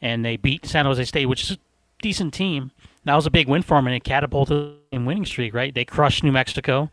and 0.00 0.24
they 0.24 0.36
beat 0.36 0.66
San 0.66 0.84
Jose 0.84 1.04
State, 1.04 1.26
which 1.26 1.44
is 1.44 1.52
a 1.52 1.58
decent 2.00 2.34
team 2.34 2.72
that 3.04 3.14
was 3.14 3.26
a 3.26 3.30
big 3.30 3.48
win 3.48 3.62
for 3.62 3.76
them, 3.76 3.86
and 3.86 3.96
it 3.96 4.04
catapulted 4.04 4.74
in 4.90 5.04
winning 5.04 5.26
streak. 5.26 5.54
Right? 5.54 5.74
They 5.74 5.84
crushed 5.84 6.22
New 6.22 6.32
Mexico. 6.32 6.90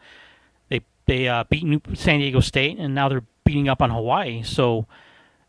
They 0.70 0.82
they 1.06 1.28
uh, 1.28 1.44
beat 1.50 1.64
New, 1.64 1.82
San 1.94 2.20
Diego 2.20 2.40
State, 2.40 2.78
and 2.80 2.96
now 2.96 3.10
they're 3.10 3.24
beating 3.44 3.70
up 3.70 3.82
on 3.82 3.90
Hawaii. 3.90 4.44
So 4.44 4.86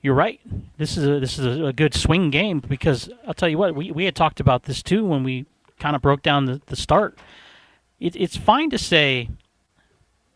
you're 0.02 0.14
right. 0.14 0.40
This 0.76 0.96
is 0.96 1.06
a, 1.06 1.20
this 1.20 1.38
is 1.38 1.60
a, 1.60 1.72
good 1.72 1.94
swing 1.94 2.30
game 2.30 2.60
because 2.60 3.10
I'll 3.26 3.34
tell 3.34 3.48
you 3.48 3.58
what 3.58 3.74
we, 3.74 3.90
we 3.90 4.04
had 4.04 4.14
talked 4.14 4.40
about 4.40 4.64
this 4.64 4.82
too 4.82 5.04
when 5.04 5.24
we 5.24 5.46
kind 5.78 5.94
of 5.94 6.02
broke 6.02 6.22
down 6.22 6.46
the, 6.46 6.60
the 6.66 6.76
start. 6.76 7.18
It, 8.00 8.16
it's 8.16 8.36
fine 8.36 8.70
to 8.70 8.78
say, 8.78 9.28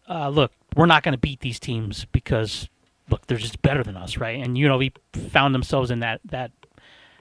uh, 0.09 0.29
look, 0.29 0.53
we're 0.77 0.87
not 0.87 1.03
going 1.03 1.15
to 1.15 1.19
beat 1.19 1.41
these 1.41 1.59
teams 1.59 2.05
because 2.13 2.69
look, 3.09 3.27
they're 3.27 3.39
just 3.39 3.63
better 3.63 3.83
than 3.83 3.97
us, 3.97 4.17
right? 4.19 4.43
And 4.43 4.57
you 4.57 4.69
know 4.69 4.79
we 4.79 4.93
found 5.31 5.55
themselves 5.55 5.91
in 5.91 6.01
that 6.01 6.21
that 6.25 6.51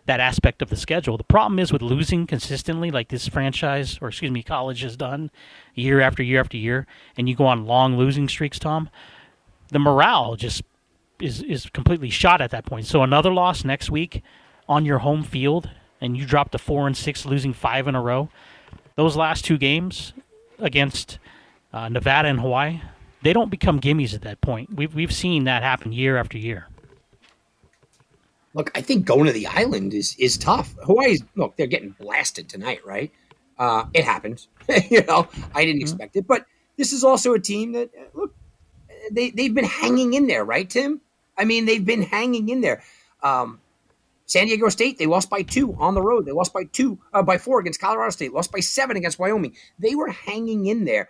that 0.05 0.19
aspect 0.19 0.61
of 0.61 0.69
the 0.69 0.75
schedule. 0.75 1.17
The 1.17 1.23
problem 1.23 1.59
is 1.59 1.71
with 1.71 1.81
losing 1.81 2.27
consistently, 2.27 2.91
like 2.91 3.07
this 3.07 3.27
franchise 3.27 3.99
or 4.01 4.09
excuse 4.09 4.31
me, 4.31 4.43
college 4.43 4.81
has 4.81 4.97
done 4.97 5.31
year 5.75 6.01
after 6.01 6.21
year 6.21 6.39
after 6.39 6.57
year, 6.57 6.87
and 7.17 7.29
you 7.29 7.35
go 7.35 7.45
on 7.45 7.65
long 7.65 7.97
losing 7.97 8.27
streaks, 8.27 8.59
Tom. 8.59 8.89
The 9.69 9.79
morale 9.79 10.35
just 10.35 10.63
is 11.19 11.41
is 11.43 11.67
completely 11.69 12.09
shot 12.09 12.41
at 12.41 12.51
that 12.51 12.65
point. 12.65 12.85
So 12.85 13.01
another 13.03 13.33
loss 13.33 13.63
next 13.63 13.89
week 13.89 14.23
on 14.67 14.85
your 14.85 14.99
home 14.99 15.23
field, 15.23 15.69
and 16.01 16.17
you 16.17 16.25
drop 16.25 16.51
to 16.51 16.57
four 16.57 16.87
and 16.87 16.97
six, 16.97 17.25
losing 17.25 17.53
five 17.53 17.87
in 17.87 17.95
a 17.95 18.01
row. 18.01 18.29
Those 18.95 19.15
last 19.15 19.45
two 19.45 19.57
games 19.57 20.13
against 20.63 21.19
uh, 21.71 21.89
Nevada 21.89 22.27
and 22.27 22.39
Hawaii, 22.39 22.81
they 23.21 23.33
don't 23.33 23.49
become 23.49 23.79
gimmies 23.79 24.13
at 24.13 24.21
that 24.21 24.41
point. 24.41 24.73
We've 24.73 24.93
we've 24.93 25.13
seen 25.13 25.45
that 25.45 25.63
happen 25.63 25.93
year 25.93 26.17
after 26.17 26.37
year. 26.37 26.67
Look, 28.53 28.71
I 28.75 28.81
think 28.81 29.05
going 29.05 29.25
to 29.25 29.31
the 29.31 29.47
island 29.47 29.93
is 29.93 30.15
is 30.19 30.37
tough. 30.37 30.75
Hawaii's 30.83 31.23
look, 31.35 31.55
they're 31.57 31.67
getting 31.67 31.91
blasted 31.99 32.49
tonight, 32.49 32.85
right? 32.85 33.11
Uh, 33.57 33.85
it 33.93 34.03
happens. 34.03 34.47
you 34.89 35.03
know, 35.03 35.27
I 35.53 35.65
didn't 35.65 35.77
mm-hmm. 35.77 35.81
expect 35.81 36.15
it, 36.15 36.27
but 36.27 36.45
this 36.77 36.93
is 36.93 37.03
also 37.03 37.33
a 37.33 37.39
team 37.39 37.71
that 37.73 37.89
uh, 37.97 38.03
look 38.13 38.33
they 39.11 39.31
they've 39.31 39.53
been 39.53 39.65
hanging 39.65 40.13
in 40.13 40.27
there, 40.27 40.45
right, 40.45 40.69
Tim? 40.69 41.01
I 41.37 41.45
mean, 41.45 41.65
they've 41.65 41.83
been 41.83 42.03
hanging 42.03 42.49
in 42.49 42.61
there. 42.61 42.83
Um, 43.21 43.59
San 44.25 44.47
Diego 44.47 44.69
State, 44.69 44.97
they 44.97 45.05
lost 45.05 45.29
by 45.29 45.41
two 45.41 45.75
on 45.79 45.93
the 45.93 46.01
road. 46.01 46.25
They 46.25 46.31
lost 46.31 46.53
by 46.53 46.63
two, 46.71 46.99
uh, 47.13 47.23
by 47.23 47.37
four 47.37 47.59
against 47.59 47.79
Colorado 47.79 48.09
State. 48.11 48.33
Lost 48.33 48.51
by 48.51 48.61
seven 48.61 48.97
against 48.97 49.19
Wyoming. 49.19 49.55
They 49.79 49.95
were 49.95 50.09
hanging 50.09 50.65
in 50.65 50.85
there. 50.85 51.09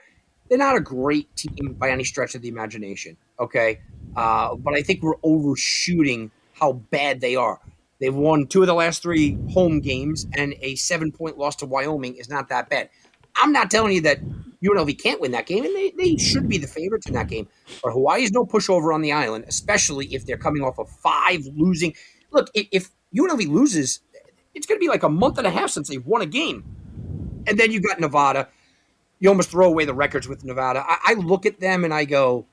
They're 0.50 0.58
not 0.58 0.76
a 0.76 0.82
great 0.82 1.34
team 1.36 1.76
by 1.78 1.90
any 1.90 2.04
stretch 2.04 2.36
of 2.36 2.42
the 2.42 2.50
imagination. 2.50 3.18
Okay, 3.40 3.82
uh, 4.16 4.56
but 4.56 4.74
I 4.74 4.82
think 4.82 5.02
we're 5.02 5.16
overshooting 5.24 6.32
how 6.54 6.74
bad 6.74 7.22
they 7.22 7.36
are. 7.36 7.60
They've 8.00 8.14
won 8.14 8.48
two 8.48 8.62
of 8.62 8.68
the 8.68 8.74
last 8.74 9.02
three 9.02 9.38
home 9.52 9.80
games, 9.80 10.28
and 10.34 10.56
a 10.62 10.76
seven 10.76 11.12
point 11.12 11.38
loss 11.38 11.56
to 11.58 11.66
Wyoming 11.66 12.16
is 12.16 12.30
not 12.30 12.50
that 12.50 12.70
bad. 12.70 12.90
I'm 13.36 13.52
not 13.52 13.72
telling 13.72 13.94
you 13.94 14.02
that 14.02 14.20
UNLV 14.64 15.02
can't 15.02 15.22
win 15.22 15.32
that 15.32 15.46
game, 15.46 15.66
and 15.66 15.76
they, 15.76 15.92
they 15.98 16.18
should 16.18 16.48
be 16.48 16.58
the 16.58 16.68
favorites 16.68 17.08
in 17.08 17.14
that 17.14 17.28
game. 17.28 17.48
But 17.84 17.94
Hawaii 17.94 18.24
is 18.24 18.32
no 18.32 18.46
pushover 18.46 18.94
on 18.94 19.02
the 19.02 19.12
island, 19.12 19.46
especially 19.48 20.14
if 20.14 20.26
they're 20.26 20.38
coming 20.38 20.64
off 20.64 20.80
of 20.80 20.90
five 20.90 21.46
losing. 21.56 21.94
Look, 22.32 22.50
if 22.54 22.90
UNLV 23.16 23.48
loses, 23.48 24.00
it's 24.54 24.66
going 24.66 24.80
to 24.80 24.84
be 24.84 24.90
like 24.90 25.04
a 25.04 25.10
month 25.10 25.38
and 25.38 25.48
a 25.48 25.52
half 25.52 25.70
since 25.70 25.90
they've 25.90 26.06
won 26.06 26.22
a 26.22 26.26
game. 26.26 26.64
And 27.48 27.60
then 27.60 27.72
you 27.72 27.82
got 27.82 28.00
Nevada. 28.00 28.50
You 29.20 29.30
almost 29.30 29.52
throw 29.52 29.68
away 29.68 29.86
the 29.86 29.94
records 29.94 30.28
with 30.28 30.44
Nevada. 30.44 30.84
I, 30.86 30.98
I 31.08 31.14
look 31.14 31.46
at 31.46 31.60
them 31.60 31.84
and 31.84 31.94
I 31.94 32.06
go, 32.06 32.46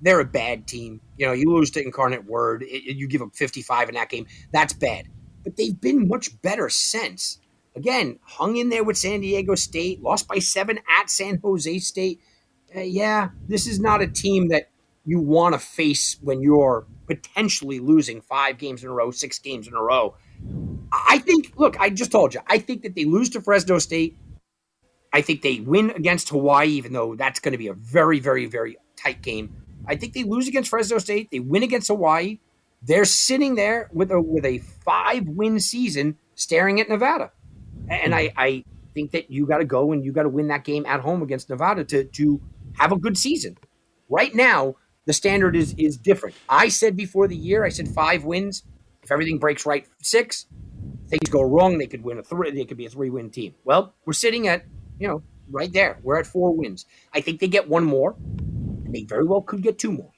they're 0.00 0.20
a 0.20 0.24
bad 0.24 0.66
team. 0.66 1.00
You 1.16 1.26
know, 1.26 1.32
you 1.32 1.50
lose 1.50 1.70
to 1.72 1.82
Incarnate 1.82 2.24
Word, 2.24 2.62
it, 2.62 2.96
you 2.96 3.08
give 3.08 3.22
up 3.22 3.34
55 3.34 3.88
in 3.88 3.94
that 3.94 4.08
game. 4.08 4.26
That's 4.52 4.72
bad. 4.72 5.06
But 5.44 5.56
they've 5.56 5.78
been 5.80 6.08
much 6.08 6.40
better 6.42 6.68
since. 6.68 7.38
Again, 7.74 8.18
hung 8.22 8.56
in 8.56 8.70
there 8.70 8.84
with 8.84 8.96
San 8.96 9.20
Diego 9.20 9.54
State, 9.54 10.02
lost 10.02 10.26
by 10.26 10.38
seven 10.38 10.80
at 10.98 11.10
San 11.10 11.38
Jose 11.42 11.78
State. 11.80 12.20
Uh, 12.74 12.80
yeah, 12.80 13.30
this 13.48 13.66
is 13.66 13.78
not 13.78 14.02
a 14.02 14.06
team 14.06 14.48
that 14.48 14.70
you 15.04 15.20
want 15.20 15.54
to 15.54 15.58
face 15.58 16.16
when 16.20 16.40
you're 16.40 16.86
potentially 17.06 17.78
losing 17.78 18.20
five 18.20 18.58
games 18.58 18.82
in 18.82 18.88
a 18.88 18.92
row, 18.92 19.10
six 19.10 19.38
games 19.38 19.66
in 19.68 19.74
a 19.74 19.82
row. 19.82 20.16
I 20.92 21.18
think, 21.18 21.52
look, 21.56 21.78
I 21.80 21.90
just 21.90 22.12
told 22.12 22.34
you, 22.34 22.40
I 22.46 22.58
think 22.58 22.82
that 22.82 22.94
they 22.94 23.04
lose 23.04 23.30
to 23.30 23.40
Fresno 23.40 23.78
State. 23.78 24.18
I 25.12 25.22
think 25.22 25.42
they 25.42 25.60
win 25.60 25.90
against 25.90 26.28
Hawaii, 26.28 26.68
even 26.68 26.92
though 26.92 27.14
that's 27.16 27.40
going 27.40 27.52
to 27.52 27.58
be 27.58 27.68
a 27.68 27.74
very, 27.74 28.20
very, 28.20 28.46
very 28.46 28.76
tight 28.96 29.22
game. 29.22 29.54
I 29.86 29.96
think 29.96 30.12
they 30.12 30.24
lose 30.24 30.48
against 30.48 30.70
Fresno 30.70 30.98
State. 30.98 31.30
They 31.30 31.40
win 31.40 31.62
against 31.62 31.88
Hawaii. 31.88 32.38
They're 32.82 33.04
sitting 33.04 33.54
there 33.54 33.88
with 33.92 34.10
a 34.10 34.20
with 34.20 34.44
a 34.44 34.58
five 34.58 35.26
win 35.26 35.58
season, 35.60 36.16
staring 36.34 36.80
at 36.80 36.88
Nevada, 36.88 37.32
and 37.88 38.14
I, 38.14 38.32
I 38.36 38.64
think 38.94 39.12
that 39.12 39.30
you 39.30 39.46
got 39.46 39.58
to 39.58 39.64
go 39.64 39.92
and 39.92 40.04
you 40.04 40.12
got 40.12 40.24
to 40.24 40.28
win 40.28 40.48
that 40.48 40.64
game 40.64 40.84
at 40.86 41.00
home 41.00 41.22
against 41.22 41.48
Nevada 41.48 41.84
to 41.84 42.04
to 42.04 42.40
have 42.74 42.92
a 42.92 42.96
good 42.96 43.16
season. 43.16 43.56
Right 44.08 44.34
now, 44.34 44.76
the 45.06 45.12
standard 45.12 45.56
is 45.56 45.74
is 45.78 45.96
different. 45.96 46.34
I 46.48 46.68
said 46.68 46.96
before 46.96 47.26
the 47.28 47.36
year, 47.36 47.64
I 47.64 47.70
said 47.70 47.88
five 47.88 48.24
wins. 48.24 48.64
If 49.02 49.10
everything 49.10 49.38
breaks 49.38 49.64
right, 49.64 49.86
six. 50.02 50.46
Things 51.08 51.30
go 51.30 51.42
wrong, 51.42 51.78
they 51.78 51.86
could 51.86 52.02
win 52.02 52.18
a 52.18 52.22
three. 52.22 52.50
They 52.50 52.64
could 52.64 52.76
be 52.76 52.86
a 52.86 52.90
three 52.90 53.10
win 53.10 53.30
team. 53.30 53.54
Well, 53.64 53.94
we're 54.04 54.12
sitting 54.12 54.48
at 54.48 54.64
you 54.98 55.06
know 55.06 55.22
right 55.50 55.72
there. 55.72 55.98
We're 56.02 56.18
at 56.18 56.26
four 56.26 56.52
wins. 56.52 56.86
I 57.14 57.20
think 57.20 57.40
they 57.40 57.48
get 57.48 57.68
one 57.68 57.84
more, 57.84 58.16
and 58.18 58.92
they 58.92 59.04
very 59.04 59.24
well 59.24 59.40
could 59.40 59.62
get 59.62 59.78
two 59.78 59.92
more. 59.92 60.10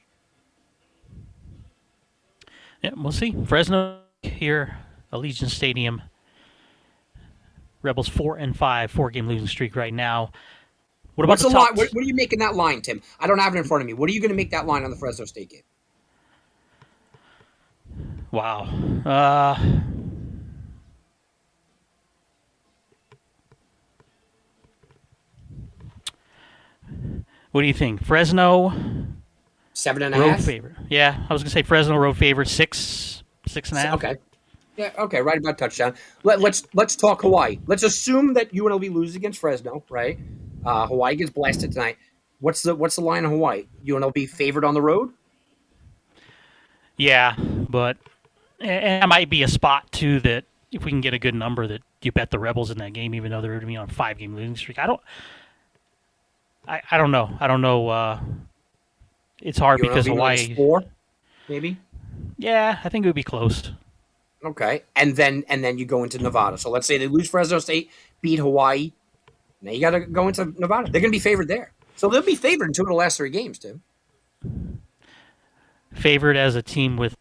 Yeah, 2.83 2.93
we'll 2.97 3.13
see. 3.13 3.37
Fresno 3.45 4.01
here, 4.23 4.79
Allegiant 5.13 5.51
Stadium. 5.51 6.03
Rebels 7.83 8.09
four 8.09 8.37
and 8.37 8.57
five, 8.57 8.91
four 8.91 9.11
game 9.11 9.29
losing 9.29 9.47
streak 9.47 9.77
right 9.77 9.95
now. 9.95 10.33
What 11.19 11.25
about 11.25 11.33
What's 11.33 11.43
the, 11.43 11.49
the 11.49 11.57
line? 11.57 11.75
What, 11.75 11.89
what, 11.95 12.05
are 12.05 12.07
you 12.07 12.15
making 12.15 12.39
that 12.39 12.55
line, 12.55 12.81
Tim? 12.81 13.03
I 13.19 13.27
don't 13.27 13.41
have 13.41 13.53
it 13.53 13.59
in 13.59 13.65
front 13.65 13.81
of 13.81 13.89
me. 13.89 13.93
What 13.93 14.09
are 14.09 14.13
you 14.13 14.21
going 14.21 14.31
to 14.31 14.37
make 14.37 14.53
that 14.53 14.69
line 14.69 14.85
on 14.85 14.91
the 14.91 14.97
Fresno 14.97 15.25
State 15.25 15.51
game? 15.51 15.63
Wow. 18.31 18.69
Uh, 19.05 19.57
what 27.51 27.63
do 27.63 27.67
you 27.67 27.75
think? 27.75 28.05
Fresno 28.05 28.73
seven 29.73 30.05
and 30.05 30.15
a 30.15 30.21
road 30.21 30.31
half? 30.31 30.45
favorite. 30.45 30.77
Yeah, 30.89 31.27
I 31.29 31.33
was 31.33 31.43
gonna 31.43 31.51
say 31.51 31.63
Fresno 31.63 31.97
road 31.97 32.17
favorite 32.17 32.47
six, 32.47 33.25
six 33.49 33.71
and 33.71 33.79
a 33.79 33.81
half. 33.81 33.95
Okay. 33.95 34.19
Yeah. 34.77 34.93
Okay. 34.97 35.21
Right 35.21 35.39
about 35.39 35.59
touchdown. 35.59 35.95
Let, 36.23 36.41
let's 36.41 36.63
let's 36.75 36.95
talk 36.95 37.23
Hawaii. 37.23 37.59
Let's 37.67 37.83
assume 37.83 38.35
that 38.35 38.53
UNLV 38.53 38.93
loses 38.93 39.17
against 39.17 39.41
Fresno. 39.41 39.83
Right. 39.91 40.21
Uh, 40.65 40.87
Hawaii 40.87 41.17
gets 41.17 41.31
blasted 41.31 41.73
tonight. 41.73 41.99
What's 42.41 42.63
the 42.63 42.75
what's 42.75 42.97
the 42.97 43.03
line 43.03 43.25
of 43.25 43.31
Hawaii? 43.31 43.67
UNLV 43.85 44.29
favored 44.29 44.65
on 44.65 44.75
the 44.75 44.83
road. 44.83 45.11
Yeah, 46.97 47.35
but 47.39 47.97
and 48.61 49.05
it 49.05 49.07
might 49.07 49.31
be 49.31 49.43
a 49.43 49.49
spot 49.49 49.91
too 49.93 50.21
that 50.21 50.45
if 50.73 50.85
we 50.85 50.91
can 50.91 51.01
get 51.01 51.15
a 51.15 51.19
good 51.19 51.35
number 51.35 51.67
that 51.67 51.83
you 52.03 52.13
bet 52.13 52.31
the 52.31 52.39
Rebels 52.39 52.71
in 52.71 52.79
that 52.79 52.93
game, 52.93 53.15
even 53.15 53.31
though 53.31 53.41
they're 53.41 53.53
going 53.53 53.61
to 53.61 53.67
be 53.67 53.77
on 53.77 53.89
a 53.89 53.93
five 53.93 54.19
game 54.19 54.35
losing 54.35 54.57
streak. 54.57 54.79
I 54.79 54.87
don't. 54.87 55.01
I, 56.67 56.83
I 56.91 56.99
don't 56.99 57.11
know. 57.11 57.31
I 57.41 57.47
don't 57.47 57.63
know. 57.63 57.89
Uh, 57.89 58.21
it's 59.41 59.59
hard 59.59 59.81
because 59.81 60.07
Hawaii 60.07 60.55
four, 60.55 60.85
maybe. 61.49 61.79
Yeah, 62.37 62.79
I 62.85 62.89
think 62.89 63.05
it 63.05 63.09
would 63.09 63.15
be 63.15 63.23
close. 63.23 63.73
Okay, 64.45 64.83
and 64.95 65.17
then 65.17 65.45
and 65.49 65.65
then 65.65 65.79
you 65.79 65.85
go 65.85 66.05
into 66.05 66.19
Nevada. 66.19 66.59
So 66.59 66.71
let's 66.71 66.87
say 66.87 66.99
they 66.99 67.09
lose 67.09 67.29
Fresno 67.29 67.59
State, 67.59 67.91
beat 68.21 68.39
Hawaii. 68.39 68.93
Now 69.61 69.73
you 69.73 69.81
got 69.81 69.91
to 69.91 70.01
go 70.01 70.29
into 70.29 70.47
Nevada. 70.59 70.91
They're 70.91 71.01
going 71.01 71.13
to 71.13 71.17
be 71.17 71.19
favored 71.19 71.49
there. 71.49 71.73
So 71.97 72.09
they'll 72.09 72.23
be 72.23 72.37
favored 72.37 72.67
in 72.67 72.73
two 72.73 72.83
of 72.83 72.89
the 72.89 72.95
last 72.95 73.17
three 73.17 73.31
games, 73.31 73.59
too. 73.59 73.81
Favored 75.93 76.37
as 76.37 76.55
a 76.55 76.63
team 76.63 76.97
with 76.97 77.17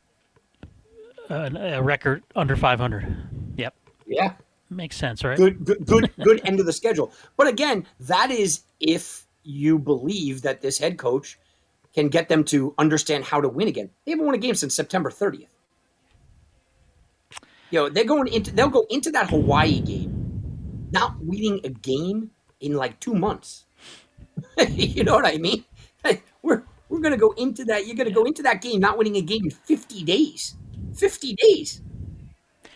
a, 1.30 1.78
a 1.78 1.82
record 1.82 2.24
under 2.36 2.56
500. 2.56 3.56
Yep. 3.58 3.74
Yeah. 4.06 4.34
Makes 4.70 4.98
sense, 4.98 5.24
right? 5.24 5.38
Good, 5.38 5.66
good, 5.66 5.86
good, 5.86 6.12
good 6.24 6.42
end 6.46 6.60
of 6.60 6.66
the 6.66 6.74
schedule. 6.74 7.12
But 7.38 7.48
again, 7.48 7.88
that 8.02 8.30
is 8.30 8.62
if 8.80 9.26
you 9.44 9.80
believe 9.80 10.42
that 10.44 10.62
this 10.62 10.78
head 10.78 10.98
coach 10.98 11.40
can 11.96 12.10
get 12.10 12.30
them 12.30 12.44
to 12.44 12.76
understand 12.78 13.24
how 13.24 13.42
to 13.42 13.50
win 13.50 13.68
again. 13.68 13.90
They 14.06 14.12
haven't 14.12 14.26
won 14.26 14.36
a 14.36 14.38
game 14.38 14.54
since 14.54 14.76
September 14.76 15.10
30th. 15.10 15.48
You 17.72 17.80
know, 17.80 17.90
they're 17.90 18.06
going 18.06 18.28
into 18.28 18.52
they'll 18.52 18.70
go 18.70 18.86
into 18.90 19.12
that 19.12 19.30
Hawaii 19.30 19.80
game 19.82 20.17
not 20.92 21.16
winning 21.20 21.60
a 21.64 21.70
game 21.70 22.32
in 22.60 22.74
like 22.74 23.00
two 23.00 23.14
months. 23.14 23.66
you 24.70 25.04
know 25.04 25.16
what 25.16 25.26
I 25.26 25.38
mean? 25.38 25.66
We're 26.42 26.64
we're 26.90 27.00
gonna 27.00 27.18
go 27.18 27.32
into 27.32 27.66
that. 27.66 27.88
You're 27.88 27.96
gonna 27.96 28.12
go 28.12 28.24
into 28.24 28.44
that 28.44 28.62
game 28.62 28.80
not 28.80 28.98
winning 28.98 29.18
a 29.18 29.22
game 29.22 29.46
in 29.46 29.52
50 29.52 30.04
days. 30.04 30.56
50 30.96 31.36
days. 31.36 31.82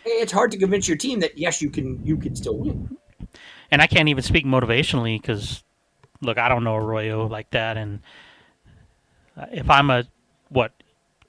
It's 0.04 0.32
hard 0.32 0.52
to 0.52 0.58
convince 0.58 0.88
your 0.88 0.98
team 0.98 1.20
that 1.20 1.38
yes, 1.38 1.62
you 1.62 1.70
can 1.70 2.06
you 2.06 2.18
can 2.18 2.36
still 2.36 2.58
win. 2.58 2.98
And 3.70 3.82
I 3.82 3.88
can't 3.88 4.10
even 4.10 4.24
speak 4.24 4.46
motivationally 4.46 5.22
because, 5.22 5.64
look, 6.22 6.38
I 6.38 6.50
don't 6.50 6.64
know 6.64 6.76
Arroyo 6.76 7.28
like 7.28 7.52
that, 7.52 7.78
and 7.78 8.02
uh, 9.38 9.46
if 9.52 9.70
I'm 9.70 9.90
a 9.90 10.04
what 10.50 10.74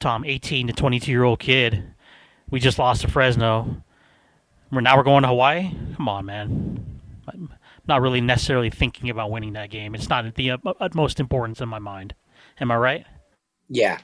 Tom, 0.01 0.25
18 0.25 0.67
to 0.67 0.73
22 0.73 1.11
year 1.11 1.23
old 1.23 1.39
kid, 1.39 1.85
we 2.51 2.59
just 2.59 2.79
lost 2.79 3.03
to 3.03 3.09
Fresno. 3.09 3.83
Now 4.81 4.97
we're 4.97 5.03
going 5.03 5.23
to 5.23 5.29
Hawaii. 5.29 5.71
Come 5.97 6.09
on, 6.09 6.25
man. 6.25 6.85
I'm 7.29 7.51
not 7.87 8.01
really 8.01 8.21
necessarily 8.21 8.71
thinking 8.71 9.11
about 9.11 9.31
winning 9.31 9.53
that 9.53 9.71
game. 9.71 9.95
It's 9.95 10.09
not 10.09 10.35
the 10.35 10.53
utmost 10.81 11.21
importance 11.21 11.61
in 11.61 11.69
my 11.69 11.79
mind. 11.79 12.15
Am 12.61 12.71
I 12.71 12.77
right? 12.77 13.07
Yeah, 13.69 13.99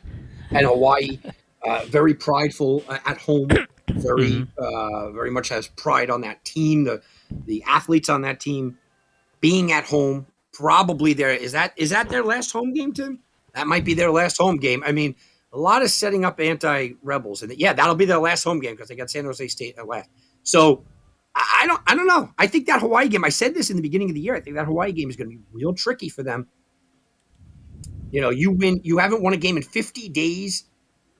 and 0.51 0.67
Hawaii 0.67 1.19
uh, 1.65 1.85
very 1.87 2.15
prideful 2.15 2.85
uh, 2.89 2.99
at 3.07 3.19
home. 3.19 3.49
Very, 3.89 4.31
mm-hmm. 4.31 4.45
uh, 4.59 5.11
very 5.13 5.31
much 5.31 5.49
has 5.49 5.67
pride 5.67 6.11
on 6.11 6.21
that 6.21 6.45
team. 6.45 6.85
The 6.85 7.01
the 7.47 7.65
athletes 7.67 8.11
on 8.11 8.21
that 8.21 8.39
team 8.39 8.77
being 9.41 9.73
at 9.73 9.85
home. 9.85 10.27
Probably 10.53 11.15
there 11.15 11.31
is 11.31 11.53
that 11.53 11.73
is 11.75 11.89
that 11.91 12.11
their 12.11 12.23
last 12.23 12.53
home 12.53 12.75
game, 12.75 12.93
Tim? 12.93 13.21
That 13.55 13.67
might 13.67 13.87
be 13.87 13.95
their 13.95 14.11
last 14.11 14.37
home 14.37 14.59
game. 14.59 14.85
I 14.85 14.93
mean, 14.93 15.17
a 15.55 15.59
lot 15.59 15.83
of 15.83 15.91
setting 15.91 16.27
up 16.27 16.39
anti 16.39 16.91
rebels, 17.03 17.43
and 17.43 17.51
yeah, 17.57 17.73
that'll 17.73 17.95
be 17.95 18.05
their 18.05 18.19
last 18.19 18.45
home 18.45 18.61
game 18.61 18.75
because 18.75 18.89
they 18.89 18.95
got 18.95 19.11
San 19.11 19.25
Jose 19.25 19.49
State 19.49 19.79
at 19.79 19.89
last. 19.89 20.11
So 20.49 20.83
I 21.35 21.65
don't, 21.67 21.83
I 21.87 21.95
don't 21.95 22.07
know. 22.07 22.31
I 22.39 22.47
think 22.47 22.69
that 22.69 22.81
Hawaii 22.81 23.09
game. 23.09 23.23
I 23.23 23.29
said 23.29 23.55
this 23.55 23.69
in 23.69 23.77
the 23.77 23.83
beginning 23.83 24.09
of 24.09 24.15
the 24.15 24.21
year. 24.23 24.35
I 24.35 24.41
think 24.41 24.57
that 24.57 24.65
Hawaii 24.65 24.93
game 24.93 25.11
is 25.11 25.17
going 25.17 25.31
to 25.31 25.37
be 25.37 25.43
real 25.53 25.75
tricky 25.75 26.09
for 26.09 26.23
them. 26.23 26.49
You 28.11 28.23
know, 28.23 28.31
you 28.31 28.53
win. 28.53 28.81
You 28.83 28.97
haven't 28.97 29.23
won 29.23 29.35
a 29.35 29.37
game 29.37 29.59
in 29.59 29.63
50 29.63 30.09
days. 30.09 30.65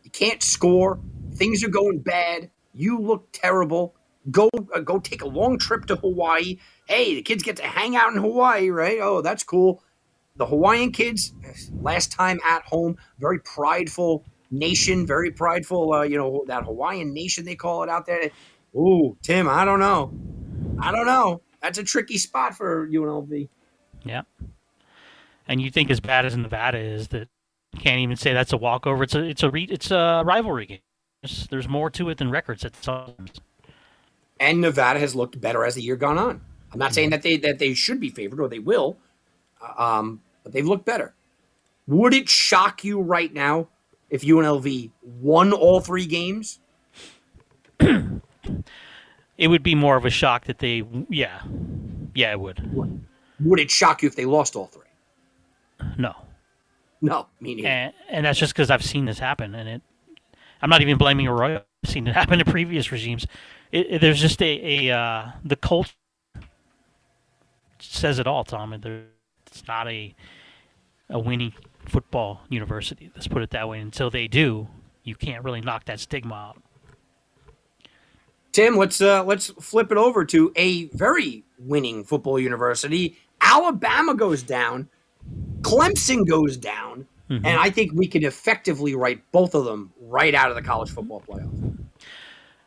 You 0.03 0.11
can't 0.11 0.43
score. 0.43 0.99
Things 1.35 1.63
are 1.63 1.69
going 1.69 1.99
bad. 1.99 2.51
You 2.73 2.99
look 2.99 3.29
terrible. 3.33 3.95
Go 4.31 4.49
uh, 4.75 4.81
go 4.81 4.99
take 4.99 5.21
a 5.21 5.29
long 5.29 5.59
trip 5.59 5.85
to 5.87 5.97
Hawaii. 5.97 6.57
Hey, 6.87 7.15
the 7.15 7.21
kids 7.21 7.43
get 7.43 7.57
to 7.57 7.65
hang 7.65 7.97
out 7.97 8.15
in 8.15 8.23
Hawaii, 8.23 8.71
right? 8.71 8.99
Oh, 9.03 9.21
that's 9.21 9.45
cool. 9.45 9.83
The 10.37 10.47
Hawaiian 10.47 10.91
kids, 10.91 11.35
last 11.83 12.13
time 12.13 12.41
at 12.49 12.63
home, 12.63 12.97
very 13.19 13.41
prideful 13.41 14.25
nation, 14.51 15.07
very 15.07 15.33
prideful. 15.33 15.93
Uh, 15.93 16.03
you 16.05 16.17
know 16.17 16.45
that 16.47 16.65
Hawaiian 16.65 17.13
nation 17.13 17.45
they 17.45 17.57
call 17.57 17.83
it 17.83 17.91
out 17.91 18.07
there. 18.07 18.31
Ooh, 18.75 19.17
Tim, 19.23 19.49
I 19.49 19.65
don't 19.65 19.81
know. 19.81 20.13
I 20.81 20.93
don't 20.93 21.07
know. 21.07 21.43
That's 21.63 21.79
a 21.79 21.85
tricky 21.85 22.19
spot 22.19 22.57
for 22.57 22.87
UNLV. 22.87 23.49
Yeah. 24.05 24.23
And 25.47 25.61
you 25.61 25.71
think 25.71 25.91
as 25.91 26.01
bad 26.01 26.27
as 26.27 26.37
Nevada 26.37 26.79
is 26.79 27.09
that 27.09 27.29
can't 27.79 28.01
even 28.01 28.17
say 28.17 28.33
that's 28.33 28.53
a 28.53 28.57
walkover. 28.57 29.03
It's 29.03 29.15
a 29.15 29.23
it's 29.25 29.43
a 29.43 29.51
re, 29.51 29.65
it's 29.65 29.91
a 29.91 30.23
rivalry 30.25 30.67
game. 30.67 30.81
There's, 31.23 31.49
there's 31.49 31.69
more 31.69 31.91
to 31.91 32.09
it 32.11 32.19
than 32.19 32.31
records 32.31 32.65
at 32.65 32.81
times. 32.81 33.41
And 34.41 34.61
Nevada 34.61 35.01
has 35.01 35.15
looked 35.15 35.41
better 35.41 35.65
as 35.65 35.75
the 35.75 35.83
year 35.83 35.97
gone 35.97 36.19
on. 36.19 36.41
I'm 36.73 36.79
not 36.79 36.95
saying 36.95 37.11
that 37.11 37.23
they 37.23 37.37
that 37.39 37.59
they 37.59 37.75
should 37.75 37.99
be 37.99 38.11
favored 38.11 38.41
or 38.41 38.49
they 38.49 38.59
will, 38.59 38.99
uh, 39.61 39.83
um, 39.83 40.21
but 40.45 40.53
they've 40.53 40.67
looked 40.67 40.85
better. 40.85 41.15
Would 41.87 42.15
it 42.15 42.29
shock 42.29 42.85
you 42.85 43.01
right 43.01 43.33
now 43.33 43.69
if 44.11 44.23
UNLV 44.23 44.91
won 45.03 45.53
all 45.53 45.81
three 45.81 46.07
games? 46.07 46.61
it 49.37 49.49
would 49.49 49.63
be 49.63 49.75
more 49.75 49.97
of 49.97 50.05
a 50.05 50.11
shock 50.11 50.45
that 50.47 50.59
they, 50.59 50.85
yeah, 51.09 51.43
yeah, 52.15 52.33
it 52.33 52.41
would. 52.41 53.05
Would 53.41 53.61
it 53.61 53.71
shock 53.71 54.03
you 54.03 54.09
if 54.09 54.17
they 54.17 54.25
lost 54.25 54.57
all 54.57 54.67
three? 54.67 54.83
No. 55.97 56.15
No, 57.01 57.27
me 57.41 57.55
neither. 57.55 57.69
And, 57.69 57.95
and 58.09 58.27
that's 58.27 58.39
just 58.39 58.53
because 58.53 58.71
I've 58.71 58.85
seen 58.85 59.05
this 59.05 59.19
happen, 59.19 59.55
and 59.55 59.69
it. 59.69 59.83
I'm 60.61 60.71
not 60.71 60.83
even 60.83 60.99
blaming 60.99 61.29
Arroyo. 61.29 61.63
I've 61.85 61.91
seen 61.91 62.09
it 62.09 62.15
happen 62.15 62.41
in 62.41 62.47
previous 62.47 62.91
regimes. 62.91 63.27
It, 63.71 63.87
it, 63.89 64.01
there's 64.01 64.21
just 64.21 64.43
a, 64.43 64.89
a 64.89 64.97
uh, 64.97 65.31
the 65.45 65.55
cult 65.55 65.95
says 67.79 68.19
it 68.19 68.27
all, 68.27 68.43
Tom. 68.45 68.73
It's 68.73 69.67
not 69.69 69.87
a 69.87 70.15
a 71.11 71.19
winning 71.19 71.55
football 71.87 72.43
university. 72.49 73.11
Let's 73.15 73.29
put 73.29 73.43
it 73.43 73.51
that 73.51 73.69
way. 73.69 73.79
Until 73.79 74.11
they 74.11 74.27
do, 74.27 74.69
you 75.05 75.15
can't 75.15 75.45
really 75.45 75.61
knock 75.61 75.85
that 75.85 76.01
stigma 76.01 76.35
out. 76.35 76.63
Tim, 78.53 78.77
let's 78.77 79.01
uh, 79.01 79.25
let's 79.25 79.49
flip 79.61 79.93
it 79.93 79.99
over 79.99 80.25
to 80.27 80.53
a 80.57 80.87
very 80.89 81.45
winning 81.59 82.05
football 82.05 82.39
university. 82.39 83.19
Alabama 83.41 84.15
goes 84.15 84.43
down, 84.43 84.89
Clemson 85.61 86.27
goes 86.27 86.57
down, 86.57 87.07
mm-hmm. 87.31 87.45
and 87.45 87.61
I 87.61 87.71
think 87.71 87.93
we 87.95 88.07
can 88.07 88.25
effectively 88.25 88.95
write 88.95 89.21
both 89.33 89.55
of 89.55 89.65
them 89.65 89.93
right 90.01 90.35
out 90.35 90.51
of 90.51 90.57
the 90.57 90.63
college 90.63 90.91
football 90.91 91.23
playoff. 91.27 91.77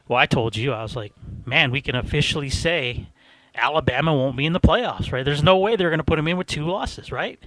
Well, 0.08 0.20
I 0.20 0.26
told 0.26 0.56
you, 0.56 0.74
I 0.74 0.82
was 0.82 0.96
like, 0.96 1.14
man, 1.46 1.72
we 1.72 1.82
can 1.82 1.96
officially 1.96 2.50
say 2.50 3.08
Alabama 3.56 4.14
won't 4.14 4.38
be 4.38 4.46
in 4.46 4.54
the 4.54 4.60
playoffs, 4.60 5.12
right? 5.12 5.24
There's 5.24 5.44
no 5.44 5.58
way 5.58 5.76
they're 5.76 5.90
going 5.90 6.00
to 6.00 6.06
put 6.06 6.18
them 6.18 6.28
in 6.28 6.38
with 6.38 6.48
two 6.48 6.66
losses, 6.66 7.12
right? 7.12 7.40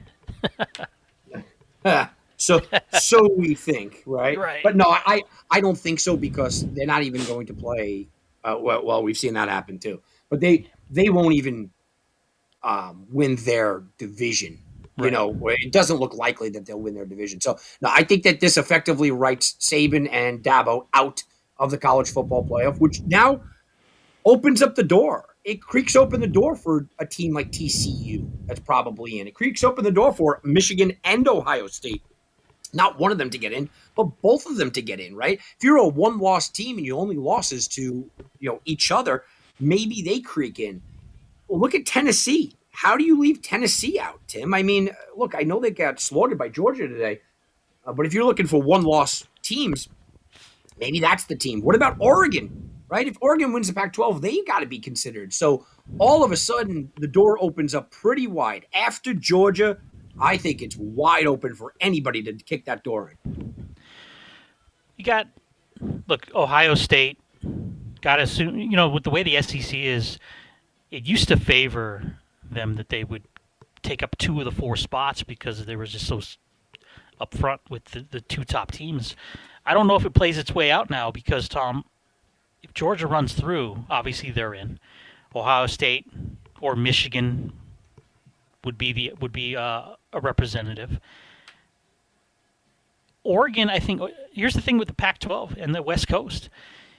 so, 2.36 2.60
so 2.98 3.28
we 3.36 3.54
think, 3.54 4.02
right? 4.06 4.38
Right. 4.38 4.62
But 4.62 4.76
no, 4.76 4.86
I, 4.88 5.22
I 5.50 5.60
don't 5.60 5.76
think 5.76 6.00
so 6.00 6.16
because 6.16 6.66
they're 6.72 6.86
not 6.86 7.02
even 7.02 7.24
going 7.24 7.46
to 7.46 7.54
play. 7.54 8.06
Uh, 8.44 8.56
well, 8.60 9.02
we've 9.02 9.16
seen 9.16 9.34
that 9.34 9.48
happen 9.48 9.78
too. 9.78 10.02
But 10.28 10.40
they, 10.40 10.70
they 10.90 11.08
won't 11.08 11.34
even 11.34 11.70
um, 12.62 13.06
win 13.10 13.36
their 13.36 13.84
division. 13.98 14.58
Right. 14.96 15.06
You 15.06 15.10
know, 15.10 15.48
it 15.48 15.72
doesn't 15.72 15.96
look 15.96 16.14
likely 16.14 16.50
that 16.50 16.66
they'll 16.66 16.78
win 16.80 16.94
their 16.94 17.06
division. 17.06 17.40
So, 17.40 17.58
no, 17.80 17.90
I 17.92 18.04
think 18.04 18.22
that 18.22 18.40
this 18.40 18.56
effectively 18.56 19.10
writes 19.10 19.56
Saban 19.58 20.08
and 20.12 20.42
Dabo 20.42 20.86
out 20.94 21.24
of 21.58 21.70
the 21.70 21.78
college 21.78 22.10
football 22.10 22.44
playoff, 22.44 22.78
which 22.78 23.00
now 23.02 23.40
opens 24.24 24.62
up 24.62 24.74
the 24.74 24.84
door. 24.84 25.36
It 25.44 25.60
creaks 25.60 25.96
open 25.96 26.20
the 26.20 26.26
door 26.26 26.56
for 26.56 26.88
a 26.98 27.06
team 27.06 27.34
like 27.34 27.50
TCU 27.50 28.30
that's 28.46 28.60
probably 28.60 29.20
in. 29.20 29.26
It 29.26 29.34
creaks 29.34 29.64
open 29.64 29.84
the 29.84 29.90
door 29.90 30.12
for 30.12 30.40
Michigan 30.44 30.92
and 31.04 31.26
Ohio 31.28 31.66
State. 31.66 32.02
Not 32.74 32.98
one 32.98 33.12
of 33.12 33.18
them 33.18 33.30
to 33.30 33.38
get 33.38 33.52
in, 33.52 33.70
but 33.94 34.04
both 34.22 34.46
of 34.46 34.56
them 34.56 34.70
to 34.72 34.82
get 34.82 35.00
in, 35.00 35.14
right? 35.14 35.38
If 35.38 35.62
you're 35.62 35.76
a 35.76 35.88
one-loss 35.88 36.48
team 36.48 36.76
and 36.76 36.86
you 36.86 36.96
only 36.96 37.16
losses 37.16 37.68
to 37.68 37.82
you 37.82 38.48
know 38.48 38.60
each 38.64 38.90
other, 38.90 39.24
maybe 39.60 40.02
they 40.02 40.20
creak 40.20 40.58
in. 40.58 40.82
Well, 41.48 41.60
look 41.60 41.74
at 41.74 41.86
Tennessee. 41.86 42.56
How 42.72 42.96
do 42.96 43.04
you 43.04 43.18
leave 43.20 43.40
Tennessee 43.40 43.98
out, 44.00 44.20
Tim? 44.26 44.52
I 44.52 44.62
mean, 44.62 44.90
look, 45.16 45.34
I 45.36 45.42
know 45.42 45.60
they 45.60 45.70
got 45.70 46.00
slaughtered 46.00 46.38
by 46.38 46.48
Georgia 46.48 46.88
today, 46.88 47.20
uh, 47.86 47.92
but 47.92 48.06
if 48.06 48.12
you're 48.12 48.24
looking 48.24 48.46
for 48.46 48.60
one-loss 48.60 49.28
teams, 49.42 49.88
maybe 50.78 50.98
that's 50.98 51.24
the 51.24 51.36
team. 51.36 51.62
What 51.62 51.76
about 51.76 51.96
Oregon? 52.00 52.70
Right? 52.88 53.06
If 53.06 53.16
Oregon 53.20 53.52
wins 53.52 53.68
the 53.68 53.74
Pac 53.74 53.92
12, 53.92 54.20
they 54.20 54.42
got 54.42 54.60
to 54.60 54.66
be 54.66 54.78
considered. 54.78 55.32
So 55.32 55.66
all 55.98 56.22
of 56.22 56.32
a 56.32 56.36
sudden, 56.36 56.92
the 56.96 57.06
door 57.06 57.42
opens 57.42 57.74
up 57.74 57.90
pretty 57.90 58.26
wide. 58.26 58.66
After 58.74 59.14
Georgia, 59.14 59.78
I 60.20 60.36
think 60.36 60.62
it's 60.62 60.76
wide 60.76 61.26
open 61.26 61.54
for 61.54 61.74
anybody 61.80 62.22
to 62.22 62.32
kick 62.32 62.66
that 62.66 62.84
door 62.84 63.14
in. 63.24 63.74
You 64.96 65.04
got, 65.04 65.26
look, 66.06 66.28
Ohio 66.34 66.74
State 66.74 67.18
got 68.00 68.16
to 68.16 68.22
assume, 68.22 68.58
you 68.58 68.76
know, 68.76 68.88
with 68.88 69.02
the 69.04 69.10
way 69.10 69.22
the 69.22 69.40
SEC 69.42 69.74
is, 69.74 70.18
it 70.90 71.04
used 71.06 71.28
to 71.28 71.36
favor 71.36 72.18
them 72.48 72.76
that 72.76 72.90
they 72.90 73.02
would 73.02 73.24
take 73.82 74.02
up 74.02 74.16
two 74.16 74.38
of 74.38 74.44
the 74.44 74.52
four 74.52 74.76
spots 74.76 75.22
because 75.22 75.66
they 75.66 75.76
were 75.76 75.86
just 75.86 76.06
so 76.06 76.20
up 77.20 77.34
front 77.34 77.60
with 77.68 77.84
the, 77.86 78.06
the 78.10 78.20
two 78.20 78.44
top 78.44 78.70
teams. 78.70 79.16
I 79.66 79.74
don't 79.74 79.86
know 79.86 79.96
if 79.96 80.04
it 80.04 80.14
plays 80.14 80.38
its 80.38 80.54
way 80.54 80.70
out 80.70 80.90
now 80.90 81.10
because 81.10 81.48
Tom, 81.48 81.84
if 82.62 82.74
Georgia 82.74 83.06
runs 83.06 83.32
through, 83.32 83.84
obviously 83.90 84.30
they're 84.30 84.54
in. 84.54 84.78
Ohio 85.34 85.66
State 85.66 86.06
or 86.60 86.76
Michigan 86.76 87.52
would 88.64 88.78
be 88.78 88.92
the 88.92 89.12
would 89.20 89.32
be 89.32 89.56
uh, 89.56 89.94
a 90.12 90.20
representative. 90.20 91.00
Oregon, 93.22 93.70
I 93.70 93.78
think. 93.78 94.02
Here's 94.32 94.54
the 94.54 94.60
thing 94.60 94.78
with 94.78 94.88
the 94.88 94.94
Pac-12 94.94 95.56
and 95.56 95.74
the 95.74 95.82
West 95.82 96.08
Coast. 96.08 96.50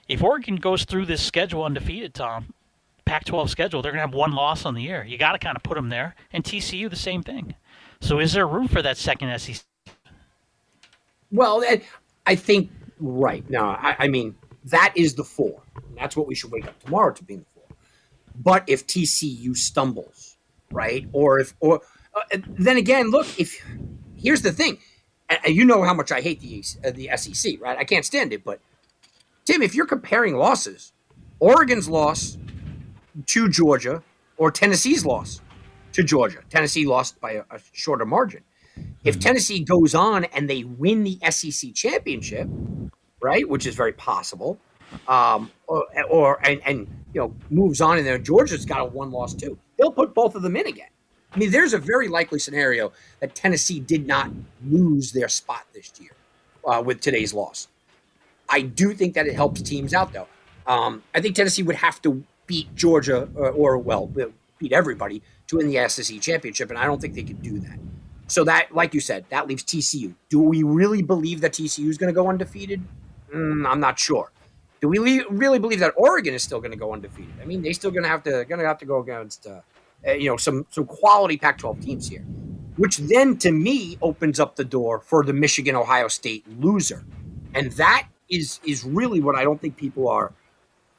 If 0.08 0.22
Oregon 0.22 0.56
goes 0.56 0.84
through 0.84 1.06
this 1.06 1.22
schedule 1.22 1.64
undefeated, 1.64 2.14
Tom, 2.14 2.52
Pac-12 3.04 3.48
schedule, 3.48 3.82
they're 3.82 3.92
to 3.92 4.06
have 4.06 4.14
one 4.14 4.32
loss 4.32 4.64
on 4.64 4.74
the 4.74 4.82
year. 4.82 5.04
You 5.04 5.18
got 5.18 5.32
to 5.32 5.38
kind 5.38 5.56
of 5.56 5.62
put 5.62 5.74
them 5.74 5.88
there, 5.88 6.14
and 6.32 6.42
TCU 6.42 6.90
the 6.90 6.96
same 6.96 7.22
thing. 7.22 7.54
So, 8.00 8.18
is 8.18 8.32
there 8.32 8.46
room 8.46 8.68
for 8.68 8.82
that 8.82 8.96
second 8.96 9.36
SEC? 9.38 9.64
Well, 11.30 11.64
I 12.26 12.34
think 12.34 12.70
right 13.00 13.48
now. 13.48 13.78
I, 13.80 13.96
I, 14.00 14.08
mean, 14.08 14.36
that 14.64 14.92
is 14.96 15.14
the 15.14 15.24
four. 15.24 15.62
That's 15.96 16.16
what 16.16 16.26
we 16.26 16.34
should 16.34 16.50
wake 16.50 16.66
up 16.66 16.78
tomorrow 16.82 17.12
to 17.12 17.24
being 17.24 17.40
the 17.40 17.46
four. 17.54 17.76
But 18.34 18.64
if 18.66 18.86
TCU 18.86 19.56
stumbles, 19.56 20.35
right, 20.70 21.06
or 21.12 21.40
if 21.40 21.54
or 21.60 21.80
uh, 22.14 22.38
then 22.58 22.76
again, 22.76 23.10
look. 23.10 23.26
If 23.38 23.64
here's 24.16 24.42
the 24.42 24.52
thing, 24.52 24.78
and 25.28 25.54
you 25.54 25.64
know 25.64 25.82
how 25.82 25.94
much 25.94 26.12
I 26.12 26.20
hate 26.20 26.40
the 26.40 26.62
uh, 26.84 26.90
the 26.90 27.10
SEC, 27.16 27.60
right? 27.60 27.78
I 27.78 27.84
can't 27.84 28.04
stand 28.04 28.32
it. 28.32 28.44
But 28.44 28.60
Tim, 29.44 29.62
if 29.62 29.74
you're 29.74 29.86
comparing 29.86 30.36
losses, 30.36 30.92
Oregon's 31.40 31.88
loss 31.88 32.38
to 33.26 33.48
Georgia 33.48 34.02
or 34.36 34.50
Tennessee's 34.50 35.04
loss 35.04 35.40
to 35.92 36.02
Georgia, 36.02 36.40
Tennessee 36.50 36.86
lost 36.86 37.20
by 37.20 37.32
a, 37.32 37.42
a 37.50 37.60
shorter 37.72 38.04
margin. 38.04 38.42
If 39.04 39.18
Tennessee 39.20 39.60
goes 39.60 39.94
on 39.94 40.24
and 40.24 40.50
they 40.50 40.64
win 40.64 41.04
the 41.04 41.18
SEC 41.30 41.74
championship, 41.74 42.48
right, 43.22 43.48
which 43.48 43.66
is 43.66 43.74
very 43.74 43.92
possible, 43.92 44.58
um, 45.08 45.50
or, 45.66 45.86
or 46.10 46.46
and, 46.46 46.60
and 46.64 46.86
you 47.14 47.20
know 47.20 47.34
moves 47.50 47.80
on, 47.80 47.98
and 47.98 48.06
then 48.06 48.22
Georgia's 48.22 48.64
got 48.64 48.80
a 48.80 48.84
one 48.84 49.10
loss 49.10 49.34
too. 49.34 49.58
They'll 49.78 49.92
put 49.92 50.14
both 50.14 50.34
of 50.34 50.42
them 50.42 50.56
in 50.56 50.66
again. 50.66 50.88
I 51.32 51.38
mean, 51.38 51.50
there's 51.50 51.74
a 51.74 51.78
very 51.78 52.08
likely 52.08 52.38
scenario 52.38 52.92
that 53.20 53.34
Tennessee 53.34 53.80
did 53.80 54.06
not 54.06 54.30
lose 54.66 55.12
their 55.12 55.28
spot 55.28 55.66
this 55.74 55.92
year 56.00 56.12
uh, 56.66 56.82
with 56.84 57.00
today's 57.00 57.34
loss. 57.34 57.68
I 58.48 58.62
do 58.62 58.94
think 58.94 59.14
that 59.14 59.26
it 59.26 59.34
helps 59.34 59.60
teams 59.60 59.92
out, 59.92 60.12
though. 60.12 60.28
Um, 60.66 61.02
I 61.14 61.20
think 61.20 61.34
Tennessee 61.34 61.62
would 61.62 61.76
have 61.76 62.00
to 62.02 62.24
beat 62.46 62.74
Georgia, 62.74 63.28
or, 63.34 63.50
or 63.50 63.78
well, 63.78 64.10
beat 64.58 64.72
everybody 64.72 65.22
to 65.48 65.56
win 65.56 65.68
the 65.68 65.88
SEC 65.88 66.20
championship, 66.20 66.70
and 66.70 66.78
I 66.78 66.86
don't 66.86 67.00
think 67.00 67.14
they 67.14 67.22
could 67.22 67.42
do 67.42 67.58
that. 67.60 67.78
So 68.28 68.44
that, 68.44 68.74
like 68.74 68.94
you 68.94 69.00
said, 69.00 69.24
that 69.30 69.46
leaves 69.46 69.62
TCU. 69.62 70.14
Do 70.28 70.40
we 70.40 70.62
really 70.62 71.02
believe 71.02 71.40
that 71.42 71.52
TCU 71.52 71.88
is 71.88 71.98
going 71.98 72.12
to 72.12 72.14
go 72.14 72.28
undefeated? 72.28 72.82
Mm, 73.32 73.68
I'm 73.68 73.80
not 73.80 73.98
sure. 73.98 74.32
Do 74.92 75.02
we 75.02 75.24
really 75.24 75.58
believe 75.58 75.80
that 75.80 75.94
Oregon 75.96 76.32
is 76.32 76.44
still 76.44 76.60
going 76.60 76.70
to 76.70 76.76
go 76.76 76.92
undefeated? 76.92 77.34
I 77.42 77.44
mean, 77.44 77.62
they 77.62 77.72
still 77.72 77.90
going 77.90 78.04
to 78.04 78.08
have 78.08 78.22
to 78.22 78.44
going 78.44 78.60
to 78.60 78.66
have 78.66 78.78
to 78.78 78.84
go 78.84 79.00
against 79.00 79.44
uh, 79.44 79.60
uh, 80.06 80.12
you 80.12 80.30
know 80.30 80.36
some 80.36 80.64
some 80.70 80.86
quality 80.86 81.36
Pac-12 81.36 81.82
teams 81.84 82.08
here, 82.08 82.20
which 82.76 82.98
then 82.98 83.36
to 83.38 83.50
me 83.50 83.98
opens 84.00 84.38
up 84.38 84.54
the 84.54 84.64
door 84.64 85.00
for 85.00 85.24
the 85.24 85.32
Michigan 85.32 85.74
Ohio 85.74 86.06
State 86.06 86.44
loser, 86.60 87.04
and 87.52 87.72
that 87.72 88.06
is 88.30 88.60
is 88.64 88.84
really 88.84 89.20
what 89.20 89.34
I 89.34 89.42
don't 89.42 89.60
think 89.60 89.76
people 89.76 90.08
are 90.08 90.32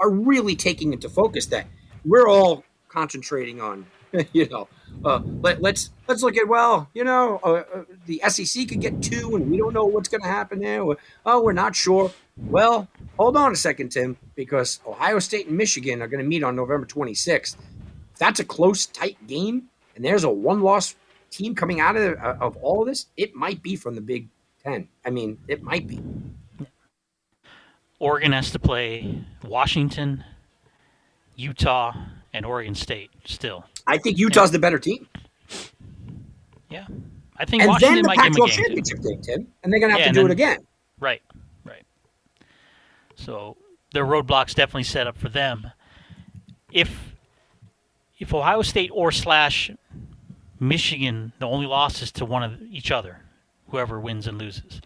are 0.01 0.09
really 0.09 0.57
taking 0.57 0.91
into 0.91 1.07
focus. 1.07 1.45
That 1.45 1.67
we're 2.03 2.27
all 2.27 2.65
concentrating 2.89 3.61
on 3.61 3.85
you 4.33 4.47
know, 4.49 4.67
uh, 5.03 5.21
let, 5.41 5.61
let's, 5.61 5.91
let's 6.07 6.23
look 6.23 6.37
at 6.37 6.47
well, 6.47 6.89
you 6.93 7.03
know, 7.03 7.39
uh, 7.43 7.63
uh 7.73 7.83
the 8.05 8.21
SEC 8.27 8.67
could 8.67 8.81
get 8.81 9.01
two, 9.01 9.35
and 9.35 9.49
we 9.49 9.57
don't 9.57 9.73
know 9.73 9.85
what's 9.85 10.09
going 10.09 10.21
to 10.21 10.27
happen 10.27 10.59
there. 10.59 10.83
Oh, 11.25 11.41
we're 11.41 11.53
not 11.53 11.75
sure. 11.75 12.11
Well, 12.37 12.87
hold 13.17 13.37
on 13.37 13.51
a 13.51 13.55
second, 13.55 13.89
Tim, 13.89 14.17
because 14.35 14.79
Ohio 14.85 15.19
State 15.19 15.47
and 15.47 15.57
Michigan 15.57 16.01
are 16.01 16.07
going 16.07 16.23
to 16.23 16.27
meet 16.27 16.43
on 16.43 16.55
November 16.55 16.85
26th. 16.85 17.55
If 18.13 18.19
that's 18.19 18.39
a 18.39 18.45
close, 18.45 18.85
tight 18.85 19.17
game, 19.27 19.63
and 19.95 20.03
there's 20.03 20.23
a 20.23 20.29
one-loss 20.29 20.95
team 21.29 21.55
coming 21.55 21.79
out 21.79 21.95
of 21.95 22.17
uh, 22.19 22.35
of 22.39 22.57
all 22.57 22.81
of 22.81 22.87
this, 22.87 23.07
it 23.17 23.35
might 23.35 23.61
be 23.61 23.75
from 23.75 23.95
the 23.95 24.01
Big 24.01 24.27
Ten. 24.63 24.87
I 25.05 25.09
mean, 25.09 25.37
it 25.47 25.61
might 25.61 25.87
be. 25.87 25.99
Oregon 27.99 28.31
has 28.31 28.51
to 28.51 28.59
play 28.59 29.23
Washington, 29.43 30.23
Utah, 31.35 31.93
and 32.33 32.45
Oregon 32.45 32.75
State 32.75 33.09
still. 33.25 33.65
I 33.87 33.97
think 33.97 34.17
Utah's 34.17 34.49
yeah. 34.49 34.53
the 34.53 34.59
better 34.59 34.79
team. 34.79 35.07
Yeah, 36.69 36.85
I 37.37 37.45
think 37.45 37.63
and 37.63 37.69
Washington 37.69 37.95
then 37.95 38.03
the 38.03 38.07
might 38.07 38.17
Pac-12 38.17 38.47
championship 38.49 39.01
game, 39.01 39.21
Tim, 39.21 39.47
and 39.63 39.73
they're 39.73 39.79
going 39.79 39.91
to 39.91 39.97
have 39.97 39.99
yeah, 39.99 40.07
to 40.07 40.13
do 40.13 40.21
then, 40.21 40.31
it 40.31 40.33
again. 40.33 40.67
Right. 40.99 41.21
So 43.17 43.57
their 43.93 44.05
roadblocks 44.05 44.55
definitely 44.55 44.83
set 44.83 45.07
up 45.07 45.17
for 45.17 45.29
them. 45.29 45.71
If 46.71 47.13
if 48.19 48.33
Ohio 48.33 48.61
State 48.61 48.89
or 48.93 49.11
slash 49.11 49.69
Michigan, 50.59 51.33
the 51.39 51.47
only 51.47 51.67
losses 51.67 52.11
to 52.13 52.25
one 52.25 52.43
of 52.43 52.61
each 52.71 52.91
other, 52.91 53.21
whoever 53.69 53.99
wins 53.99 54.27
and 54.27 54.37
loses. 54.39 54.81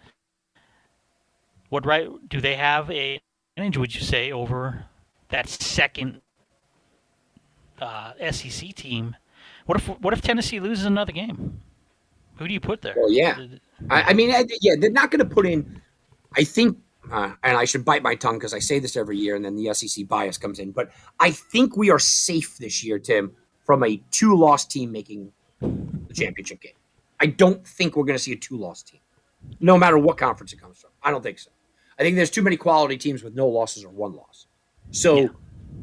What 1.69 1.85
right 1.85 2.09
do 2.27 2.41
they 2.41 2.55
have 2.55 2.89
a 2.91 3.21
advantage? 3.55 3.77
Would 3.77 3.95
you 3.95 4.01
say 4.01 4.31
over 4.31 4.85
that 5.29 5.47
second 5.47 6.21
uh, 7.79 8.13
SEC 8.31 8.73
team 8.75 9.15
What 9.65 9.77
if 9.79 9.87
what 9.87 10.13
if 10.13 10.21
Tennessee 10.21 10.59
loses 10.59 10.85
another 10.85 11.11
game? 11.11 11.61
Who 12.37 12.47
do 12.47 12.53
you 12.53 12.59
put 12.59 12.81
there? 12.81 12.95
Well, 12.97 13.11
yeah. 13.11 13.37
I, 13.89 14.01
I 14.03 14.13
mean, 14.13 14.31
I, 14.31 14.45
yeah, 14.61 14.73
they're 14.79 14.91
not 14.91 15.11
going 15.11 15.19
to 15.19 15.35
put 15.35 15.45
in. 15.45 15.81
I 16.35 16.43
think, 16.43 16.77
uh, 17.09 17.33
and 17.43 17.57
I 17.57 17.65
should 17.65 17.83
bite 17.83 18.03
my 18.03 18.15
tongue 18.15 18.37
because 18.37 18.53
I 18.53 18.59
say 18.59 18.79
this 18.79 18.95
every 18.95 19.17
year, 19.17 19.35
and 19.35 19.43
then 19.43 19.55
the 19.55 19.73
SEC 19.73 20.07
bias 20.07 20.37
comes 20.37 20.59
in. 20.59 20.71
But 20.71 20.91
I 21.19 21.31
think 21.31 21.75
we 21.75 21.89
are 21.89 21.99
safe 21.99 22.57
this 22.57 22.83
year, 22.83 22.99
Tim, 22.99 23.31
from 23.65 23.83
a 23.83 24.01
two-loss 24.11 24.65
team 24.65 24.91
making 24.91 25.31
the 25.59 26.13
championship 26.13 26.61
game. 26.61 26.73
I 27.19 27.27
don't 27.27 27.65
think 27.65 27.95
we're 27.95 28.03
going 28.03 28.17
to 28.17 28.23
see 28.23 28.33
a 28.33 28.37
two-loss 28.37 28.83
team, 28.83 28.99
no 29.59 29.77
matter 29.77 29.97
what 29.97 30.17
conference 30.17 30.53
it 30.53 30.61
comes 30.61 30.79
from. 30.79 30.91
I 31.01 31.11
don't 31.11 31.23
think 31.23 31.39
so. 31.39 31.51
I 31.99 32.03
think 32.03 32.15
there's 32.15 32.31
too 32.31 32.41
many 32.41 32.57
quality 32.57 32.97
teams 32.97 33.23
with 33.23 33.35
no 33.35 33.47
losses 33.47 33.83
or 33.83 33.89
one 33.89 34.13
loss. 34.13 34.47
So, 34.91 35.17
yeah. 35.17 35.27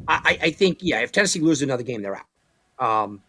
I, 0.06 0.38
I, 0.42 0.50
think, 0.50 0.78
yeah, 0.80 1.00
if 1.00 1.12
Tennessee 1.12 1.40
loses 1.40 1.62
another 1.62 1.82
game, 1.82 2.02
they're 2.02 2.16
out. 2.16 3.04
Um, 3.04 3.22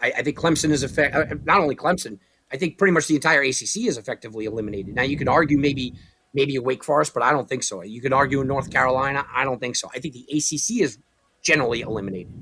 I, 0.00 0.12
I, 0.18 0.22
think 0.22 0.36
Clemson 0.36 0.70
is 0.70 0.82
effect. 0.82 1.14
Uh, 1.14 1.34
not 1.44 1.60
only 1.60 1.74
Clemson, 1.74 2.18
I 2.52 2.56
think 2.56 2.78
pretty 2.78 2.92
much 2.92 3.06
the 3.06 3.14
entire 3.14 3.42
ACC 3.42 3.86
is 3.86 3.98
effectively 3.98 4.44
eliminated. 4.44 4.94
Now 4.94 5.02
you 5.02 5.16
could 5.16 5.28
argue 5.28 5.58
maybe 5.58 5.94
maybe 6.36 6.54
a 6.54 6.62
Wake 6.62 6.84
Forest, 6.84 7.14
but 7.14 7.22
I 7.22 7.32
don't 7.32 7.48
think 7.48 7.64
so. 7.64 7.82
You 7.82 8.00
could 8.00 8.12
argue 8.12 8.42
in 8.42 8.46
North 8.46 8.70
Carolina. 8.70 9.26
I 9.34 9.42
don't 9.42 9.58
think 9.58 9.74
so. 9.74 9.88
I 9.92 9.98
think 9.98 10.14
the 10.14 10.26
ACC 10.30 10.82
is 10.82 10.98
generally 11.42 11.80
eliminated. 11.80 12.32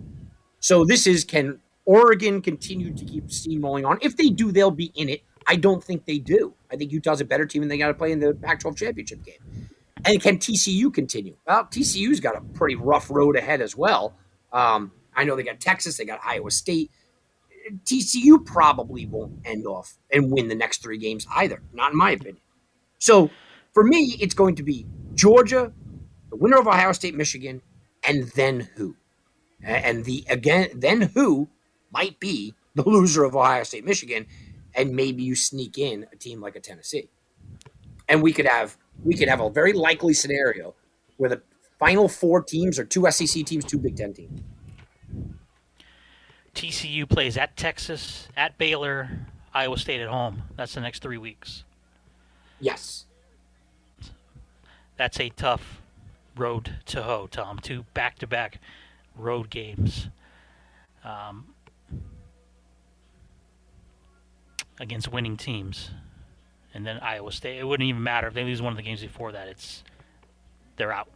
So 0.59 0.85
this 0.85 1.07
is 1.07 1.25
can 1.25 1.61
Oregon 1.87 2.43
continue 2.43 2.93
to 2.93 3.05
keep 3.05 3.29
steamrolling 3.29 3.87
on? 3.87 3.99
If 4.03 4.17
they 4.17 4.29
do, 4.29 4.51
they'll 4.51 4.73
be 4.73 4.91
in 4.97 5.09
it. 5.09 5.23
I 5.47 5.57
don't 5.57 5.83
think 5.83 6.07
they 6.07 6.19
do. 6.19 6.55
I 6.73 6.77
think 6.77 6.91
Utah's 6.91 7.21
a 7.21 7.25
better 7.25 7.47
team, 7.47 7.63
and 7.63 7.71
they 7.71 7.79
got 7.79 7.89
to 7.89 7.95
play 7.95 8.11
in 8.11 8.19
the 8.19 8.35
Pac-12 8.35 8.77
championship 8.77 9.25
game. 9.25 9.69
And 10.05 10.21
can 10.21 10.39
TCU 10.39 10.93
continue? 10.93 11.37
Well, 11.47 11.65
TCU's 11.65 12.19
got 12.19 12.37
a 12.37 12.41
pretty 12.41 12.75
rough 12.75 13.11
road 13.11 13.37
ahead 13.37 13.61
as 13.61 13.77
well. 13.77 14.17
Um, 14.53 14.91
I 15.15 15.25
know 15.25 15.37
they 15.37 15.45
got 15.45 15.61
Texas, 15.61 15.99
they 15.99 16.05
got 16.05 16.21
Iowa 16.25 16.51
State. 16.51 16.91
TCU 17.85 18.45
probably 18.45 19.07
won't 19.07 19.39
end 19.45 19.67
off 19.67 19.97
and 20.11 20.33
win 20.33 20.49
the 20.49 20.55
next 20.55 20.83
three 20.83 20.99
games 20.99 21.27
either, 21.35 21.63
not 21.73 21.93
in 21.93 21.99
my 21.99 22.11
opinion. 22.11 22.43
So 22.99 23.31
for 23.75 23.83
me, 23.85 24.17
it's 24.21 24.35
going 24.35 24.55
to 24.55 24.63
be 24.63 24.87
Georgia, 25.15 25.73
the 26.31 26.37
winner 26.37 26.59
of 26.59 26.67
Ohio 26.67 26.93
State, 26.93 27.15
Michigan, 27.15 27.61
and 28.07 28.29
then 28.31 28.69
who? 28.77 28.97
And 29.63 30.05
the 30.05 30.25
again, 30.29 30.69
then 30.75 31.03
who 31.03 31.49
might 31.93 32.21
be 32.21 32.55
the 32.75 32.89
loser 32.89 33.25
of 33.25 33.35
Ohio 33.35 33.65
State, 33.65 33.85
Michigan, 33.85 34.27
and 34.75 34.95
maybe 34.95 35.23
you 35.23 35.35
sneak 35.35 35.79
in 35.79 36.07
a 36.13 36.17
team 36.17 36.41
like 36.41 36.57
a 36.57 36.61
Tennessee. 36.61 37.09
And 38.09 38.23
we 38.23 38.33
could 38.33 38.47
have 38.47 38.77
we 39.05 39.15
could 39.15 39.29
have 39.29 39.41
a 39.41 39.51
very 39.51 39.73
likely 39.73 40.15
scenario 40.15 40.75
where 41.17 41.31
the 41.31 41.43
final 41.79 42.09
four 42.09 42.43
teams 42.43 42.79
are 42.79 42.85
two 42.85 43.11
SEC 43.11 43.45
teams, 43.45 43.65
two 43.65 43.79
Big 43.79 43.97
Ten 43.97 44.13
teams. 44.13 44.41
TCU 46.55 47.09
plays 47.09 47.37
at 47.37 47.57
Texas, 47.57 48.29
at 48.37 48.57
Baylor, 48.59 49.27
Iowa 49.53 49.77
State 49.77 50.01
at 50.01 50.09
home. 50.09 50.45
That's 50.57 50.75
the 50.75 50.81
next 50.81 51.03
three 51.03 51.19
weeks. 51.19 51.65
Yes. 52.61 53.07
That's 54.97 55.19
a 55.21 55.29
tough 55.31 55.83
road 56.37 56.77
to 56.87 57.03
hoe, 57.03 57.27
Tom. 57.27 57.59
Two 57.59 57.85
back 57.95 58.19
to 58.21 58.27
back 58.27 58.61
road 59.17 59.51
games 59.51 60.09
um, 61.05 61.55
against 64.79 65.13
winning 65.13 65.37
teams. 65.37 65.91
And 66.73 66.85
then 66.85 66.99
Iowa 66.99 67.31
State. 67.31 67.59
It 67.59 67.65
wouldn't 67.65 67.89
even 67.89 68.03
matter 68.03 68.27
if 68.27 68.35
they 68.35 68.43
lose 68.43 68.61
one 68.61 68.73
of 68.73 68.77
the 68.77 68.83
games 68.83 69.01
before 69.01 69.33
that. 69.33 69.47
It's 69.49 69.85
they're 70.77 70.93
out. 70.93 71.09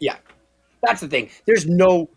Yeah. 0.00 0.16
That's 0.82 1.00
the 1.00 1.08
thing. 1.08 1.30
There's 1.46 1.66
no 1.66 2.08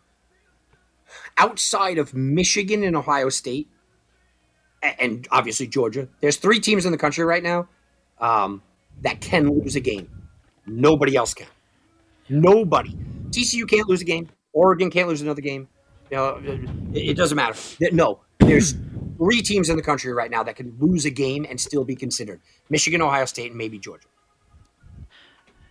outside 1.37 1.97
of 1.97 2.13
Michigan 2.13 2.83
and 2.83 2.95
Ohio 2.95 3.29
State, 3.29 3.67
and 4.99 5.27
obviously 5.31 5.67
Georgia, 5.67 6.07
there's 6.21 6.37
three 6.37 6.59
teams 6.59 6.85
in 6.85 6.91
the 6.91 6.97
country 6.97 7.25
right 7.25 7.43
now 7.43 7.67
um, 8.19 8.61
that 9.01 9.21
can 9.21 9.49
lose 9.49 9.75
a 9.75 9.79
game. 9.79 10.20
Nobody 10.65 11.15
else 11.15 11.33
can. 11.33 11.47
Nobody. 12.29 12.95
TCU 13.29 13.67
can't 13.67 13.87
lose 13.87 14.01
a 14.01 14.05
game. 14.05 14.29
Oregon 14.53 14.89
can't 14.89 15.07
lose 15.07 15.21
another 15.21 15.41
game. 15.41 15.67
You 16.09 16.17
know, 16.17 16.41
it, 16.93 17.15
doesn't 17.15 17.35
matter. 17.35 17.57
No, 17.91 18.19
there's 18.39 18.75
three 19.17 19.41
teams 19.41 19.69
in 19.69 19.77
the 19.77 19.81
country 19.81 20.11
right 20.11 20.29
now 20.29 20.43
that 20.43 20.57
can 20.57 20.75
lose 20.79 21.05
a 21.05 21.09
game 21.09 21.45
and 21.49 21.59
still 21.59 21.85
be 21.85 21.95
considered: 21.95 22.41
Michigan, 22.69 23.01
Ohio 23.01 23.25
State, 23.25 23.51
and 23.51 23.57
maybe 23.57 23.79
Georgia. 23.79 24.07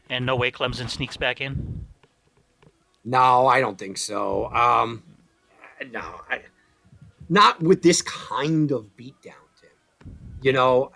And 0.08 0.24
no 0.24 0.34
way 0.36 0.50
Clemson 0.50 0.88
sneaks 0.88 1.16
back 1.16 1.40
in. 1.40 1.84
No, 3.04 3.46
I 3.46 3.60
don't 3.60 3.78
think 3.78 3.96
so. 3.96 4.46
Um, 4.52 5.02
no, 5.90 6.20
I, 6.28 6.42
not 7.28 7.62
with 7.62 7.82
this 7.82 8.02
kind 8.02 8.72
of 8.72 8.96
beatdown, 8.96 9.44
Tim. 9.60 9.70
You 10.42 10.52
know, 10.52 10.92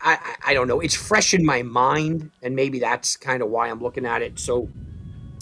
I, 0.00 0.36
I, 0.46 0.54
don't 0.54 0.68
know. 0.68 0.80
It's 0.80 0.94
fresh 0.94 1.34
in 1.34 1.44
my 1.44 1.62
mind, 1.62 2.30
and 2.42 2.54
maybe 2.54 2.78
that's 2.78 3.16
kind 3.16 3.42
of 3.42 3.50
why 3.50 3.68
I'm 3.68 3.80
looking 3.80 4.06
at 4.06 4.22
it 4.22 4.38
so 4.38 4.68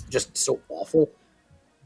just 0.09 0.37
so 0.37 0.61
awful. 0.68 1.11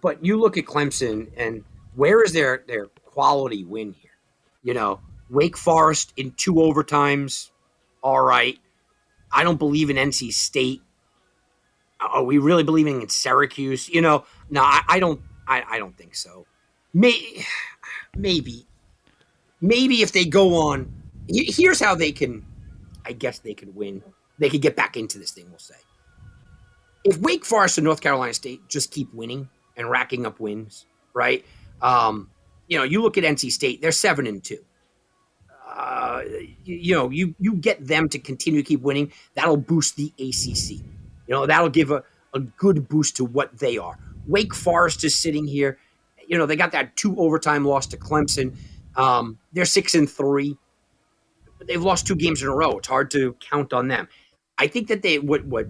But 0.00 0.24
you 0.24 0.38
look 0.38 0.56
at 0.56 0.64
Clemson, 0.64 1.28
and 1.36 1.64
where 1.94 2.22
is 2.22 2.32
their 2.32 2.64
their 2.66 2.86
quality 3.04 3.64
win 3.64 3.92
here? 3.92 4.10
You 4.62 4.74
know, 4.74 5.00
Wake 5.30 5.56
Forest 5.56 6.12
in 6.16 6.32
two 6.32 6.54
overtimes, 6.54 7.50
all 8.02 8.20
right. 8.20 8.58
I 9.32 9.44
don't 9.44 9.58
believe 9.58 9.90
in 9.90 9.96
NC 9.96 10.32
State. 10.32 10.82
Are 12.00 12.22
we 12.22 12.38
really 12.38 12.62
believing 12.62 13.02
in 13.02 13.08
Syracuse? 13.08 13.88
You 13.88 14.00
know, 14.00 14.24
no, 14.50 14.62
I, 14.62 14.82
I 14.88 15.00
don't. 15.00 15.20
I, 15.46 15.64
I 15.68 15.78
don't 15.78 15.96
think 15.96 16.14
so. 16.14 16.46
May, 16.94 17.44
maybe, 18.16 18.66
maybe 19.60 20.02
if 20.02 20.12
they 20.12 20.24
go 20.24 20.54
on, 20.54 20.92
here's 21.28 21.80
how 21.80 21.94
they 21.94 22.12
can. 22.12 22.44
I 23.04 23.12
guess 23.12 23.38
they 23.38 23.54
could 23.54 23.74
win. 23.74 24.02
They 24.38 24.48
could 24.48 24.62
get 24.62 24.76
back 24.76 24.96
into 24.96 25.18
this 25.18 25.30
thing. 25.30 25.46
We'll 25.50 25.58
say 25.58 25.76
if 27.04 27.18
Wake 27.18 27.44
Forest 27.44 27.78
and 27.78 27.84
North 27.84 28.00
Carolina 28.00 28.34
State 28.34 28.68
just 28.68 28.90
keep 28.90 29.12
winning 29.14 29.48
and 29.76 29.88
racking 29.88 30.26
up 30.26 30.40
wins, 30.40 30.86
right? 31.14 31.44
Um, 31.80 32.30
you 32.66 32.76
know, 32.76 32.84
you 32.84 33.02
look 33.02 33.16
at 33.16 33.24
NC 33.24 33.50
State; 33.50 33.80
they're 33.80 33.92
seven 33.92 34.26
and 34.26 34.42
two. 34.42 34.58
Uh, 35.66 36.22
you, 36.64 36.76
you, 36.76 36.94
know, 36.94 37.10
you 37.10 37.34
you 37.38 37.54
get 37.54 37.86
them 37.86 38.08
to 38.08 38.18
continue 38.18 38.62
to 38.62 38.66
keep 38.66 38.80
winning. 38.80 39.12
That'll 39.34 39.56
boost 39.56 39.96
the 39.96 40.12
ACC. 40.18 40.82
You 41.26 41.34
know, 41.34 41.46
that'll 41.46 41.70
give 41.70 41.90
a, 41.90 42.02
a 42.34 42.40
good 42.40 42.88
boost 42.88 43.16
to 43.16 43.24
what 43.24 43.58
they 43.58 43.78
are. 43.78 43.98
Wake 44.26 44.54
Forest 44.54 45.04
is 45.04 45.18
sitting 45.18 45.46
here. 45.46 45.78
You 46.26 46.36
know, 46.36 46.46
they 46.46 46.56
got 46.56 46.72
that 46.72 46.96
two 46.96 47.18
overtime 47.18 47.64
loss 47.64 47.86
to 47.88 47.96
Clemson. 47.96 48.56
Um, 48.96 49.38
they're 49.52 49.64
six 49.64 49.94
and 49.94 50.10
three. 50.10 50.58
They've 51.66 51.82
lost 51.82 52.06
two 52.06 52.16
games 52.16 52.42
in 52.42 52.48
a 52.48 52.54
row. 52.54 52.78
It's 52.78 52.88
hard 52.88 53.10
to 53.12 53.34
count 53.34 53.72
on 53.72 53.88
them. 53.88 54.08
I 54.56 54.66
think 54.66 54.88
that 54.88 55.02
they 55.02 55.18
what 55.18 55.44
what 55.44 55.66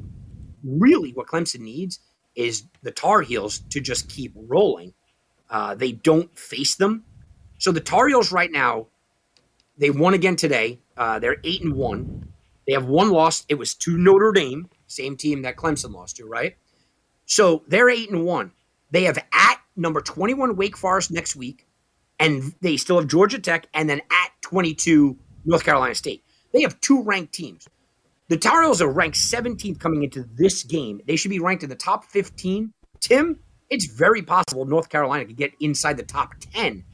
really 0.64 1.12
what 1.12 1.26
Clemson 1.26 1.60
needs 1.60 2.00
is 2.34 2.64
the 2.82 2.90
Tar 2.90 3.22
Heels 3.22 3.60
to 3.70 3.80
just 3.80 4.08
keep 4.08 4.32
rolling. 4.34 4.94
Uh, 5.50 5.74
they 5.74 5.92
don't 5.92 6.36
face 6.38 6.76
them. 6.76 7.04
So 7.58 7.72
the 7.72 7.80
Tar 7.80 8.08
Heels 8.08 8.32
right 8.32 8.50
now, 8.50 8.86
they 9.76 9.90
won 9.90 10.14
again 10.14 10.36
today. 10.36 10.78
Uh, 10.96 11.18
they're 11.18 11.38
eight 11.44 11.62
and 11.62 11.74
one. 11.74 12.32
They 12.66 12.74
have 12.74 12.86
one 12.86 13.10
loss. 13.10 13.44
It 13.48 13.54
was 13.54 13.74
to 13.76 13.96
Notre 13.96 14.32
Dame, 14.32 14.68
same 14.86 15.16
team 15.16 15.42
that 15.42 15.56
Clemson 15.56 15.92
lost 15.92 16.16
to, 16.16 16.26
right? 16.26 16.56
So 17.26 17.64
they're 17.66 17.90
eight 17.90 18.10
and 18.10 18.24
one. 18.24 18.52
They 18.90 19.04
have 19.04 19.18
at 19.32 19.60
number 19.76 20.00
21 20.00 20.56
Wake 20.56 20.76
Forest 20.76 21.10
next 21.10 21.34
week, 21.36 21.66
and 22.18 22.54
they 22.60 22.76
still 22.76 22.98
have 22.98 23.08
Georgia 23.08 23.38
Tech, 23.38 23.66
and 23.74 23.88
then 23.88 24.00
at 24.10 24.30
22 24.42 25.16
North 25.44 25.64
Carolina 25.64 25.94
State. 25.94 26.24
They 26.52 26.62
have 26.62 26.80
two 26.80 27.02
ranked 27.02 27.32
teams. 27.32 27.68
The 28.28 28.36
Tar 28.36 28.62
Heels 28.62 28.82
are 28.82 28.90
ranked 28.90 29.16
17th 29.16 29.80
coming 29.80 30.02
into 30.02 30.24
this 30.34 30.62
game. 30.62 31.00
They 31.06 31.16
should 31.16 31.30
be 31.30 31.38
ranked 31.38 31.62
in 31.62 31.70
the 31.70 31.76
top 31.76 32.04
15. 32.04 32.72
Tim, 33.00 33.40
it's 33.70 33.86
very 33.86 34.22
possible 34.22 34.64
North 34.64 34.88
Carolina 34.88 35.24
could 35.24 35.36
get 35.36 35.52
inside 35.60 35.96
the 35.96 36.02
top 36.02 36.34
10. 36.52 36.84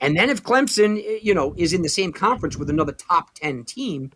And 0.00 0.16
then 0.16 0.30
if 0.30 0.42
Clemson, 0.42 1.22
you 1.22 1.34
know, 1.34 1.54
is 1.56 1.72
in 1.72 1.82
the 1.82 1.88
same 1.88 2.12
conference 2.12 2.56
with 2.56 2.68
another 2.70 2.92
top 2.92 3.34
10 3.34 3.64
team, 3.64 4.10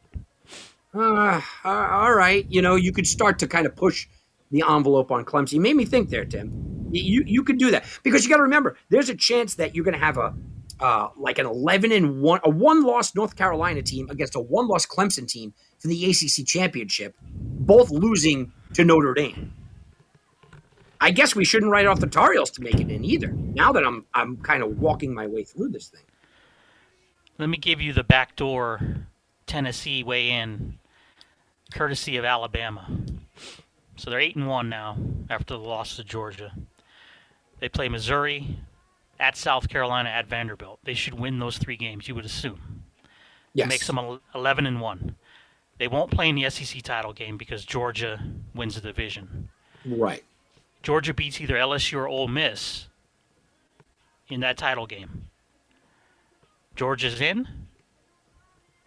uh, 0.94 1.40
uh, 1.64 1.68
all 1.68 2.14
right, 2.14 2.46
you 2.48 2.60
know, 2.60 2.74
you 2.74 2.92
could 2.92 3.06
start 3.06 3.38
to 3.38 3.46
kind 3.46 3.66
of 3.66 3.76
push 3.76 4.08
the 4.50 4.64
envelope 4.68 5.12
on 5.12 5.24
Clemson. 5.24 5.52
You 5.52 5.60
made 5.60 5.76
me 5.76 5.84
think 5.84 6.10
there, 6.10 6.24
Tim. 6.24 6.88
You 6.90 7.22
you 7.26 7.44
could 7.44 7.58
do 7.58 7.70
that 7.70 7.84
because 8.02 8.24
you 8.24 8.30
got 8.30 8.38
to 8.38 8.44
remember 8.44 8.76
there's 8.88 9.10
a 9.10 9.14
chance 9.14 9.56
that 9.56 9.74
you're 9.74 9.84
going 9.84 9.98
to 9.98 10.04
have 10.04 10.16
a 10.16 10.34
uh, 10.80 11.08
like 11.16 11.38
an 11.38 11.46
11 11.46 11.92
and 11.92 12.20
one 12.22 12.40
a 12.44 12.50
one 12.50 12.84
loss 12.84 13.14
North 13.14 13.36
Carolina 13.36 13.82
team 13.82 14.08
against 14.10 14.34
a 14.34 14.40
one 14.40 14.68
loss 14.68 14.86
Clemson 14.86 15.26
team 15.26 15.54
for 15.78 15.88
the 15.88 16.10
ACC 16.10 16.46
championship, 16.46 17.14
both 17.22 17.90
losing 17.90 18.52
to 18.74 18.84
Notre 18.84 19.14
Dame. 19.14 19.52
I 21.00 21.10
guess 21.10 21.34
we 21.34 21.44
shouldn't 21.44 21.70
write 21.70 21.86
off 21.86 22.00
the 22.00 22.06
Tar 22.06 22.32
Heels 22.32 22.50
to 22.52 22.62
make 22.62 22.80
it 22.80 22.90
in 22.90 23.04
either. 23.04 23.28
Now 23.28 23.72
that 23.72 23.84
I'm 23.84 24.04
I'm 24.14 24.36
kind 24.38 24.62
of 24.62 24.78
walking 24.78 25.14
my 25.14 25.26
way 25.26 25.44
through 25.44 25.70
this 25.70 25.88
thing. 25.88 26.02
Let 27.38 27.48
me 27.48 27.56
give 27.56 27.80
you 27.80 27.92
the 27.92 28.02
backdoor 28.02 28.80
Tennessee 29.46 30.02
way 30.02 30.30
in, 30.30 30.78
courtesy 31.72 32.16
of 32.16 32.24
Alabama. 32.24 32.90
So 33.96 34.10
they're 34.10 34.20
eight 34.20 34.36
and 34.36 34.48
one 34.48 34.68
now 34.68 34.96
after 35.30 35.54
the 35.54 35.60
loss 35.60 35.96
to 35.96 36.04
Georgia. 36.04 36.52
They 37.60 37.68
play 37.68 37.88
Missouri, 37.88 38.60
at 39.20 39.36
South 39.36 39.68
Carolina, 39.68 40.08
at 40.08 40.26
Vanderbilt. 40.26 40.80
They 40.84 40.94
should 40.94 41.14
win 41.14 41.38
those 41.38 41.58
three 41.58 41.76
games. 41.76 42.08
You 42.08 42.14
would 42.14 42.24
assume. 42.24 42.84
Yes. 43.54 43.66
It 43.66 43.68
makes 43.68 43.86
them 43.86 44.20
eleven 44.34 44.66
and 44.66 44.80
one. 44.80 45.16
They 45.78 45.88
won't 45.88 46.10
play 46.10 46.28
in 46.28 46.34
the 46.34 46.50
SEC 46.50 46.82
title 46.82 47.12
game 47.12 47.36
because 47.36 47.64
Georgia 47.64 48.20
wins 48.54 48.74
the 48.74 48.80
division. 48.80 49.48
Right. 49.84 50.24
Georgia 50.82 51.14
beats 51.14 51.40
either 51.40 51.54
LSU 51.54 51.98
or 51.98 52.08
Ole 52.08 52.28
Miss 52.28 52.88
in 54.28 54.40
that 54.40 54.56
title 54.56 54.86
game. 54.86 55.28
Georgia's 56.76 57.20
in. 57.20 57.48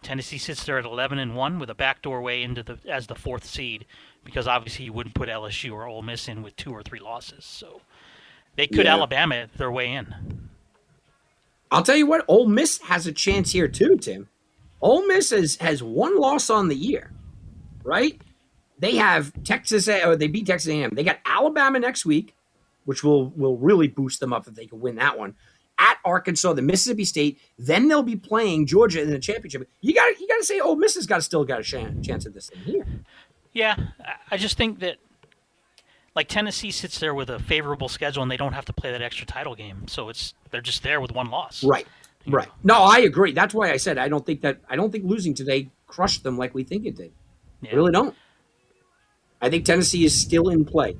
Tennessee 0.02 0.38
sits 0.38 0.64
there 0.64 0.78
at 0.78 0.84
11 0.84 1.18
and 1.18 1.36
1 1.36 1.58
with 1.58 1.70
a 1.70 1.74
backdoor 1.74 2.20
way 2.20 2.42
into 2.42 2.62
the 2.62 2.78
as 2.88 3.06
the 3.06 3.14
fourth 3.14 3.44
seed 3.44 3.86
because 4.24 4.48
obviously 4.48 4.86
you 4.86 4.92
wouldn't 4.92 5.14
put 5.14 5.28
LSU 5.28 5.72
or 5.72 5.86
Ole 5.86 6.02
Miss 6.02 6.28
in 6.28 6.42
with 6.42 6.56
two 6.56 6.72
or 6.72 6.82
three 6.82 6.98
losses. 6.98 7.44
So 7.44 7.82
they 8.56 8.66
could 8.66 8.84
Yeah. 8.86 8.94
Alabama 8.94 9.48
their 9.56 9.70
way 9.70 9.92
in. 9.92 10.14
I'll 11.70 11.82
tell 11.82 11.96
you 11.96 12.06
what, 12.06 12.24
Ole 12.28 12.46
Miss 12.46 12.78
has 12.82 13.06
a 13.06 13.12
chance 13.12 13.52
here 13.52 13.68
too, 13.68 13.96
Tim. 13.96 14.28
Ole 14.80 15.06
Miss 15.06 15.30
has, 15.30 15.56
has 15.56 15.82
one 15.82 16.18
loss 16.18 16.50
on 16.50 16.68
the 16.68 16.74
year, 16.76 17.12
right? 17.82 18.20
They 18.78 18.96
have 18.96 19.32
Texas, 19.44 19.88
or 19.88 20.16
they 20.16 20.26
beat 20.26 20.46
Texas 20.46 20.68
A&M. 20.70 20.90
They 20.94 21.04
got 21.04 21.20
Alabama 21.24 21.78
next 21.78 22.04
week, 22.04 22.34
which 22.84 23.04
will 23.04 23.30
will 23.30 23.56
really 23.56 23.86
boost 23.88 24.18
them 24.20 24.32
up 24.32 24.46
if 24.48 24.54
they 24.54 24.66
can 24.66 24.80
win 24.80 24.96
that 24.96 25.16
one. 25.18 25.34
At 25.78 25.98
Arkansas, 26.04 26.52
the 26.52 26.62
Mississippi 26.62 27.04
State, 27.04 27.40
then 27.58 27.88
they'll 27.88 28.02
be 28.02 28.16
playing 28.16 28.66
Georgia 28.66 29.00
in 29.00 29.10
the 29.10 29.18
championship. 29.18 29.68
You 29.80 29.94
got 29.94 30.18
you 30.20 30.26
got 30.28 30.38
to 30.38 30.44
say 30.44 30.58
Ole 30.60 30.76
Miss 30.76 30.96
has 30.96 31.06
got 31.06 31.22
still 31.22 31.44
got 31.44 31.60
a 31.60 31.62
chance 31.62 32.26
at 32.26 32.34
this 32.34 32.50
thing 32.50 32.58
here. 32.64 32.86
Yeah, 33.52 33.76
I- 34.04 34.14
I 34.32 34.36
just 34.36 34.56
think 34.56 34.80
that 34.80 34.96
like 36.14 36.28
Tennessee 36.28 36.70
sits 36.70 36.98
there 36.98 37.14
with 37.14 37.30
a 37.30 37.38
favorable 37.38 37.88
schedule 37.88 38.22
and 38.22 38.30
they 38.30 38.36
don't 38.36 38.52
have 38.52 38.66
to 38.66 38.72
play 38.72 38.92
that 38.92 39.02
extra 39.02 39.26
title 39.26 39.54
game. 39.54 39.88
So 39.88 40.08
it's 40.08 40.34
they're 40.50 40.60
just 40.60 40.82
there 40.82 41.00
with 41.00 41.12
one 41.12 41.30
loss. 41.30 41.64
Right. 41.64 41.86
Right. 42.26 42.48
No, 42.62 42.76
I 42.82 42.98
agree. 42.98 43.32
That's 43.32 43.54
why 43.54 43.70
I 43.70 43.76
said 43.76 43.98
I 43.98 44.08
don't 44.08 44.24
think 44.24 44.42
that 44.42 44.58
I 44.68 44.76
don't 44.76 44.90
think 44.92 45.04
losing 45.04 45.34
today 45.34 45.70
crushed 45.86 46.22
them 46.22 46.36
like 46.36 46.54
we 46.54 46.64
think 46.64 46.86
it 46.86 46.96
did. 46.96 47.12
Yeah. 47.62 47.72
I 47.72 47.74
really 47.74 47.92
don't. 47.92 48.14
I 49.40 49.50
think 49.50 49.64
Tennessee 49.64 50.04
is 50.04 50.18
still 50.18 50.48
in 50.50 50.64
play. 50.64 50.96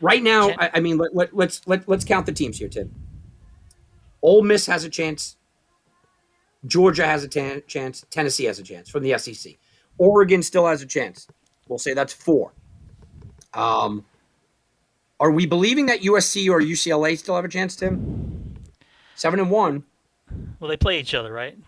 Right 0.00 0.22
now, 0.22 0.48
Ten- 0.48 0.60
I, 0.60 0.70
I 0.74 0.80
mean, 0.80 0.96
let, 0.96 1.14
let, 1.14 1.36
let's 1.36 1.66
let, 1.66 1.88
let's 1.88 2.04
count 2.04 2.26
the 2.26 2.32
teams 2.32 2.58
here, 2.58 2.68
Tim. 2.68 2.94
Ole 4.22 4.42
Miss 4.42 4.66
has 4.66 4.84
a 4.84 4.88
chance. 4.88 5.36
Georgia 6.66 7.06
has 7.06 7.24
a 7.24 7.28
chance. 7.28 8.04
Tennessee 8.10 8.44
has 8.44 8.58
a 8.58 8.62
chance 8.62 8.88
from 8.88 9.02
the 9.02 9.18
SEC. 9.18 9.54
Oregon 9.98 10.42
still 10.42 10.66
has 10.66 10.82
a 10.82 10.86
chance. 10.86 11.26
We'll 11.68 11.78
say 11.78 11.94
that's 11.94 12.12
four. 12.12 12.52
Um, 13.54 14.04
are 15.18 15.30
we 15.30 15.46
believing 15.46 15.86
that 15.86 16.00
USC 16.00 16.48
or 16.48 16.60
UCLA 16.60 17.18
still 17.18 17.36
have 17.36 17.44
a 17.44 17.48
chance, 17.48 17.76
Tim? 17.76 18.54
Seven 19.14 19.40
and 19.40 19.50
one. 19.50 19.84
Well, 20.60 20.68
they 20.68 20.76
play 20.76 20.98
each 21.00 21.14
other, 21.14 21.32
right? 21.32 21.58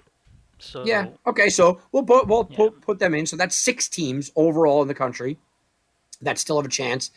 So 0.58 0.84
Yeah. 0.86 1.08
Okay. 1.26 1.48
So 1.50 1.80
we'll 1.90 2.04
put 2.04 2.28
we'll 2.28 2.46
Yeah. 2.50 2.56
put, 2.56 2.80
put 2.80 2.98
them 2.98 3.14
in. 3.14 3.26
So 3.26 3.36
that's 3.36 3.56
six 3.56 3.88
teams 3.88 4.30
overall 4.36 4.80
in 4.82 4.88
the 4.88 4.94
country 4.94 5.38
that 6.22 6.38
still 6.38 6.56
have 6.56 6.64
a 6.66 6.70
chance. 6.70 7.10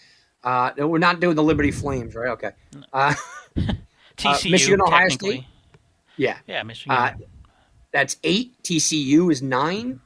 Uh, 0.44 0.72
no, 0.78 0.88
we're 0.88 0.98
not 0.98 1.20
doing 1.20 1.36
the 1.36 1.44
Liberty 1.44 1.72
Flames, 1.72 2.16
right? 2.16 2.30
Okay. 2.30 2.52
Uh, 2.92 3.14
TCU, 4.18 4.52
Michigan, 4.52 4.82
Ohio. 4.82 5.10
State? 5.10 5.44
yeah. 6.18 6.38
Yeah, 6.48 6.64
Michigan. 6.64 6.98
Uh, 6.98 7.14
that's 7.92 8.18
eight. 8.24 8.62
TCU 8.64 9.32
is 9.32 9.42
nine, 9.42 10.02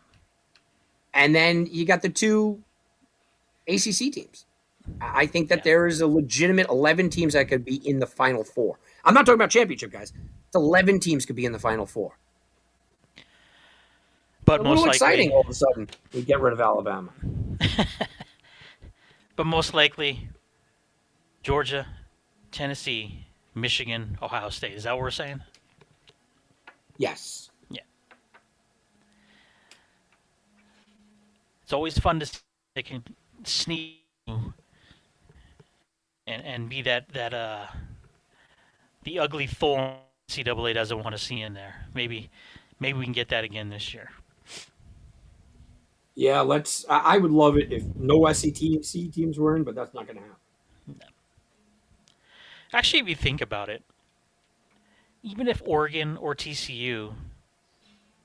and 1.13 1.33
then 1.33 1.65
you 1.65 1.85
got 1.85 2.01
the 2.01 2.09
two 2.09 2.61
ACC 3.67 4.11
teams. 4.13 4.45
I 5.01 5.25
think 5.25 5.49
that 5.49 5.59
Yeah. 5.59 5.63
there 5.63 5.87
is 5.87 6.01
a 6.01 6.07
legitimate 6.07 6.67
eleven 6.69 7.09
teams 7.09 7.33
that 7.33 7.47
could 7.47 7.63
be 7.65 7.75
in 7.87 7.99
the 7.99 8.07
final 8.07 8.43
four. 8.43 8.79
I'm 9.05 9.13
not 9.13 9.25
talking 9.25 9.35
about 9.39 9.49
championship 9.49 9.91
guys. 9.91 10.13
It's 10.47 10.55
eleven 10.55 10.99
teams 10.99 11.25
could 11.25 11.35
be 11.35 11.45
in 11.45 11.51
the 11.51 11.59
final 11.59 11.85
four. 11.85 12.17
but 14.45 14.61
a 14.61 14.63
most 14.63 14.79
likely, 14.79 14.89
exciting 14.95 15.31
all 15.31 15.41
of 15.41 15.49
a 15.49 15.53
sudden. 15.53 15.87
We 16.13 16.23
get 16.23 16.39
rid 16.39 16.53
of 16.53 16.59
Alabama. 16.59 17.11
but 19.35 19.45
most 19.45 19.73
likely, 19.75 20.29
Georgia, 21.43 21.85
Tennessee, 22.51 23.27
Michigan, 23.53 24.17
Ohio 24.21 24.49
State. 24.49 24.73
Is 24.73 24.83
that 24.83 24.93
what 24.93 25.01
we're 25.01 25.11
saying? 25.11 25.41
Yes. 26.97 27.49
Yeah. 27.69 27.81
It's 31.63 31.73
always 31.73 31.97
fun 31.99 32.19
to 32.19 32.25
see 32.25 32.39
they 32.75 32.83
can 32.83 33.03
sneak 33.43 34.03
and 36.29 36.45
and 36.45 36.69
be 36.69 36.81
that 36.83 37.09
that 37.09 37.33
uh 37.33 37.65
the 39.03 39.19
ugly 39.19 39.47
thorn 39.47 39.95
CAA 40.29 40.73
doesn't 40.73 40.99
want 40.99 41.15
to 41.15 41.17
see 41.17 41.41
in 41.41 41.53
there. 41.53 41.87
Maybe 41.93 42.29
maybe 42.79 42.99
we 42.99 43.05
can 43.05 43.13
get 43.13 43.29
that 43.29 43.43
again 43.43 43.69
this 43.69 43.93
year. 43.93 44.11
Yeah, 46.15 46.41
let's. 46.41 46.85
I, 46.89 47.15
I 47.15 47.17
would 47.17 47.31
love 47.31 47.57
it 47.57 47.71
if 47.71 47.83
no 47.95 48.31
SEC 48.31 48.53
teams 48.53 49.39
were 49.39 49.55
in, 49.55 49.63
but 49.63 49.73
that's 49.73 49.93
not 49.93 50.05
going 50.05 50.17
to 50.17 50.21
happen. 50.21 50.35
Actually, 52.73 52.99
if 52.99 53.07
you 53.07 53.15
think 53.15 53.41
about 53.41 53.69
it, 53.69 53.83
even 55.23 55.47
if 55.47 55.61
Oregon 55.65 56.17
or 56.17 56.35
TCU 56.35 57.13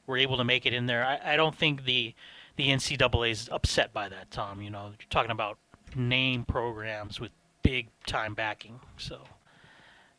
were 0.07 0.19
able 0.19 0.37
to 0.37 0.45
make 0.45 0.67
it 0.67 0.75
in 0.75 0.87
there, 0.87 1.05
I, 1.05 1.35
I 1.35 1.37
don't 1.37 1.55
think 1.55 1.85
the 1.85 2.15
the 2.57 2.69
NCAA 2.69 3.31
is 3.31 3.49
upset 3.51 3.93
by 3.93 4.09
that. 4.09 4.31
Tom, 4.31 4.61
you 4.61 4.71
know, 4.71 4.87
you're 4.87 5.09
talking 5.09 5.31
about 5.31 5.59
name 5.97 6.45
programs 6.45 7.21
with 7.21 7.31
big 7.65 7.89
time 8.07 8.35
backing, 8.35 8.79
so 8.97 9.23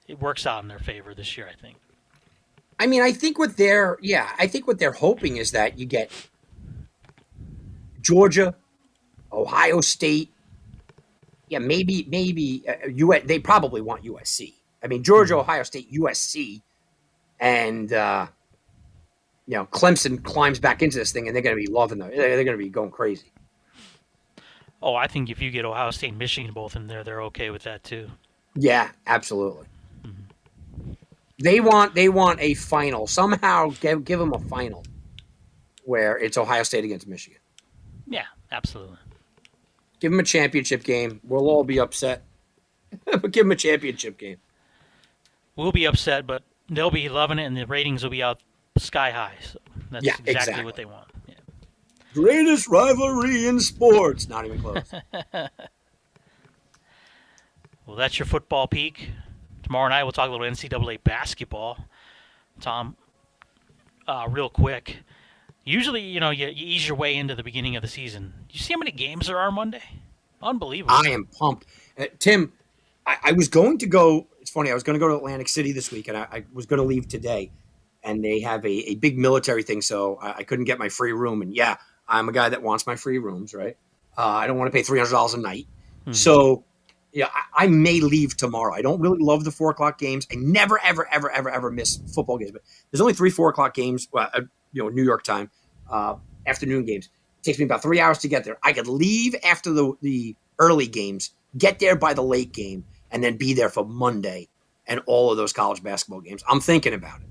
it 0.06 0.20
works 0.20 0.46
out 0.46 0.64
in 0.64 0.68
their 0.68 0.80
favor 0.80 1.16
this 1.16 1.38
year. 1.38 1.48
I 1.50 1.56
think. 1.56 1.78
I 2.78 2.88
mean, 2.88 3.02
I 3.02 3.14
think 3.14 3.40
what 3.40 3.56
they're 3.56 3.98
yeah, 4.02 4.30
I 4.38 4.48
think 4.48 4.68
what 4.68 4.80
they're 4.80 4.92
hoping 4.92 5.38
is 5.38 5.52
that 5.52 5.80
you 5.80 5.86
get 5.86 6.12
Georgia, 8.02 8.56
Ohio 9.32 9.80
State, 9.80 10.30
yeah, 11.48 11.60
maybe 11.60 12.06
maybe 12.10 12.64
uh, 12.68 12.88
U. 12.88 13.14
They 13.24 13.40
probably 13.40 13.82
want 13.82 14.04
USC. 14.04 14.54
I 14.84 14.88
mean, 14.88 15.04
Georgia, 15.04 15.38
Ohio 15.38 15.64
State, 15.64 15.92
USC, 15.92 16.62
and 17.40 17.94
uh, 17.94 18.28
you 19.48 19.56
know 19.56 19.66
Clemson 19.68 20.24
climbs 20.24 20.60
back 20.60 20.82
into 20.82 20.98
this 20.98 21.12
thing, 21.12 21.28
and 21.28 21.36
they're 21.36 21.44
going 21.44 21.56
to 21.56 21.62
be 21.62 21.72
loving 21.72 22.00
them. 22.00 22.10
They're, 22.10 22.36
they're 22.36 22.44
going 22.44 22.58
to 22.58 22.64
be 22.64 22.70
going 22.70 22.92
crazy. 22.92 23.32
Oh, 24.86 24.94
I 24.96 25.08
think 25.08 25.32
if 25.32 25.42
you 25.42 25.50
get 25.50 25.66
Ohio 25.66 25.90
State 25.90 26.10
and 26.10 26.20
Michigan 26.20 26.54
both 26.54 26.76
in 26.76 26.86
there, 26.86 27.04
they're 27.04 27.24
okay 27.24 27.50
with 27.50 27.64
that 27.64 27.84
too. 27.84 28.12
Yeah, 28.54 28.92
absolutely. 29.08 29.66
They 31.42 31.60
want 31.60 31.96
they 31.96 32.08
want 32.08 32.40
a 32.40 32.54
final 32.54 33.08
somehow. 33.08 33.72
Give 33.82 34.06
give 34.06 34.20
them 34.20 34.32
a 34.32 34.40
final 34.40 34.84
where 35.84 36.18
it's 36.18 36.38
Ohio 36.38 36.64
State 36.64 36.86
against 36.86 37.08
Michigan. 37.08 37.40
Yeah, 38.08 38.26
absolutely. 38.52 38.98
Give 40.00 40.12
them 40.12 40.20
a 40.20 40.24
championship 40.24 40.84
game. 40.84 41.20
We'll 41.24 41.50
all 41.50 41.64
be 41.64 41.80
upset, 41.80 42.24
but 43.06 43.32
give 43.32 43.46
them 43.46 43.52
a 43.52 43.56
championship 43.56 44.18
game. 44.18 44.38
We'll 45.56 45.72
be 45.72 45.86
upset, 45.86 46.28
but 46.28 46.44
they'll 46.70 46.92
be 46.92 47.10
loving 47.10 47.40
it, 47.40 47.44
and 47.46 47.58
the 47.58 47.66
ratings 47.66 48.04
will 48.04 48.12
be 48.12 48.22
out 48.24 48.40
sky 48.78 49.12
high. 49.12 49.36
So 49.42 49.60
that's 49.92 50.06
Yeah, 50.06 50.14
exactly, 50.14 50.34
exactly. 50.34 50.66
what 50.66 50.76
they 50.76 50.86
want. 50.86 51.08
Greatest 52.16 52.68
rivalry 52.70 53.46
in 53.46 53.60
sports. 53.60 54.28
Not 54.28 54.46
even 54.46 54.60
close. 54.60 54.92
Well, 57.86 57.96
that's 57.96 58.18
your 58.18 58.26
football 58.26 58.68
peak. 58.68 59.12
Tomorrow 59.62 59.90
night 59.90 60.04
we'll 60.04 60.12
talk 60.12 60.28
a 60.28 60.32
little 60.32 60.48
NCAA 60.48 61.04
basketball. 61.04 61.78
Tom, 62.60 62.96
uh, 64.08 64.28
real 64.30 64.50
quick. 64.50 64.98
Usually, 65.64 66.02
you 66.02 66.20
know, 66.20 66.32
you, 66.32 66.48
you 66.48 66.66
ease 66.66 66.88
your 66.88 66.98
way 66.98 67.16
into 67.16 67.36
the 67.36 67.44
beginning 67.44 67.76
of 67.76 67.84
the 67.84 67.88
season. 67.88 68.34
You 68.50 68.60
see 68.60 68.74
how 68.74 68.80
many 68.80 68.92
games 68.92 69.28
there 69.28 69.38
are 69.38 69.52
Monday? 69.52 69.84
Unbelievable. 70.42 70.96
I 70.96 71.10
am 71.10 71.26
pumped. 71.26 71.68
Uh, 71.98 72.06
Tim, 72.20 72.54
I, 73.06 73.18
I 73.26 73.32
was 73.34 73.48
going 73.48 73.78
to 73.80 73.88
go. 73.88 74.28
It's 74.42 74.52
funny. 74.52 74.72
I 74.72 74.74
was 74.74 74.84
going 74.84 74.96
to 74.96 75.00
go 75.00 75.08
to 75.08 75.16
Atlantic 75.16 75.48
City 75.48 75.72
this 75.72 75.92
week, 75.92 76.08
and 76.08 76.18
I, 76.18 76.28
I 76.32 76.46
was 76.54 76.66
going 76.66 76.80
to 76.80 76.86
leave 76.86 77.08
today. 77.08 77.52
And 78.04 78.24
they 78.24 78.40
have 78.42 78.64
a, 78.66 78.92
a 78.92 78.96
big 78.96 79.18
military 79.18 79.64
thing, 79.64 79.82
so 79.82 80.18
I, 80.22 80.38
I 80.38 80.44
couldn't 80.44 80.66
get 80.66 80.78
my 80.78 80.90
free 80.90 81.12
room. 81.12 81.42
And 81.42 81.56
yeah, 81.56 81.78
I'm 82.08 82.30
a 82.30 82.32
guy 82.32 82.50
that 82.50 82.62
wants 82.62 82.86
my 82.86 82.96
free 82.96 83.18
rooms, 83.18 83.54
right? 83.54 83.78
Uh, 84.18 84.22
I 84.28 84.48
don't 84.48 84.58
want 84.58 84.72
to 84.72 84.72
pay 84.72 84.84
three 84.84 85.00
hundred 85.00 85.12
dollars 85.12 85.34
a 85.34 85.40
night. 85.40 85.68
So, 86.12 86.64
yeah, 87.12 87.30
I, 87.34 87.66
I 87.66 87.68
may 87.68 88.00
leave 88.00 88.38
tomorrow. 88.38 88.74
I 88.74 88.82
don't 88.82 89.02
really 89.02 89.20
love 89.20 89.44
the 89.44 89.52
four 89.52 89.72
o'clock 89.72 89.98
games. 89.98 90.28
I 90.32 90.36
never, 90.36 90.80
ever, 90.84 91.08
ever, 91.12 91.32
ever, 91.32 91.50
ever 91.50 91.72
miss 91.72 92.00
football 92.14 92.38
games. 92.38 92.52
But 92.52 92.62
there's 92.92 93.02
only 93.02 93.14
three 93.14 93.32
four 93.32 93.50
o'clock 93.50 93.74
games. 93.74 94.08
Well, 94.12 94.30
uh, 94.34 94.42
you 94.72 94.84
know, 94.84 94.90
New 94.90 95.04
York 95.04 95.24
time, 95.24 95.50
uh, 95.90 96.16
afternoon 96.46 96.86
games. 96.86 97.10
It 97.40 97.44
takes 97.44 97.60
me 97.60 97.66
about 97.66 97.82
three 97.82 98.00
hours 98.00 98.20
to 98.20 98.28
get 98.28 98.44
there. 98.44 98.58
I 98.64 98.74
could 98.74 98.88
leave 98.88 99.36
after 99.44 99.72
the 99.72 99.94
the 100.02 100.36
early 100.60 100.88
games, 100.88 101.32
get 101.58 101.80
there 101.80 101.96
by 101.96 102.14
the 102.14 102.24
late 102.24 102.54
game, 102.54 102.86
and 103.12 103.24
then 103.24 103.38
be 103.38 103.54
there 103.54 103.70
for 103.70 103.86
Monday 103.86 104.48
and 104.88 105.02
all 105.08 105.32
of 105.32 105.38
those 105.38 105.54
college 105.54 105.82
basketball 105.82 106.22
games. 106.22 106.44
I'm 106.48 106.60
thinking 106.60 106.94
about 106.94 107.22
it. 107.22 107.28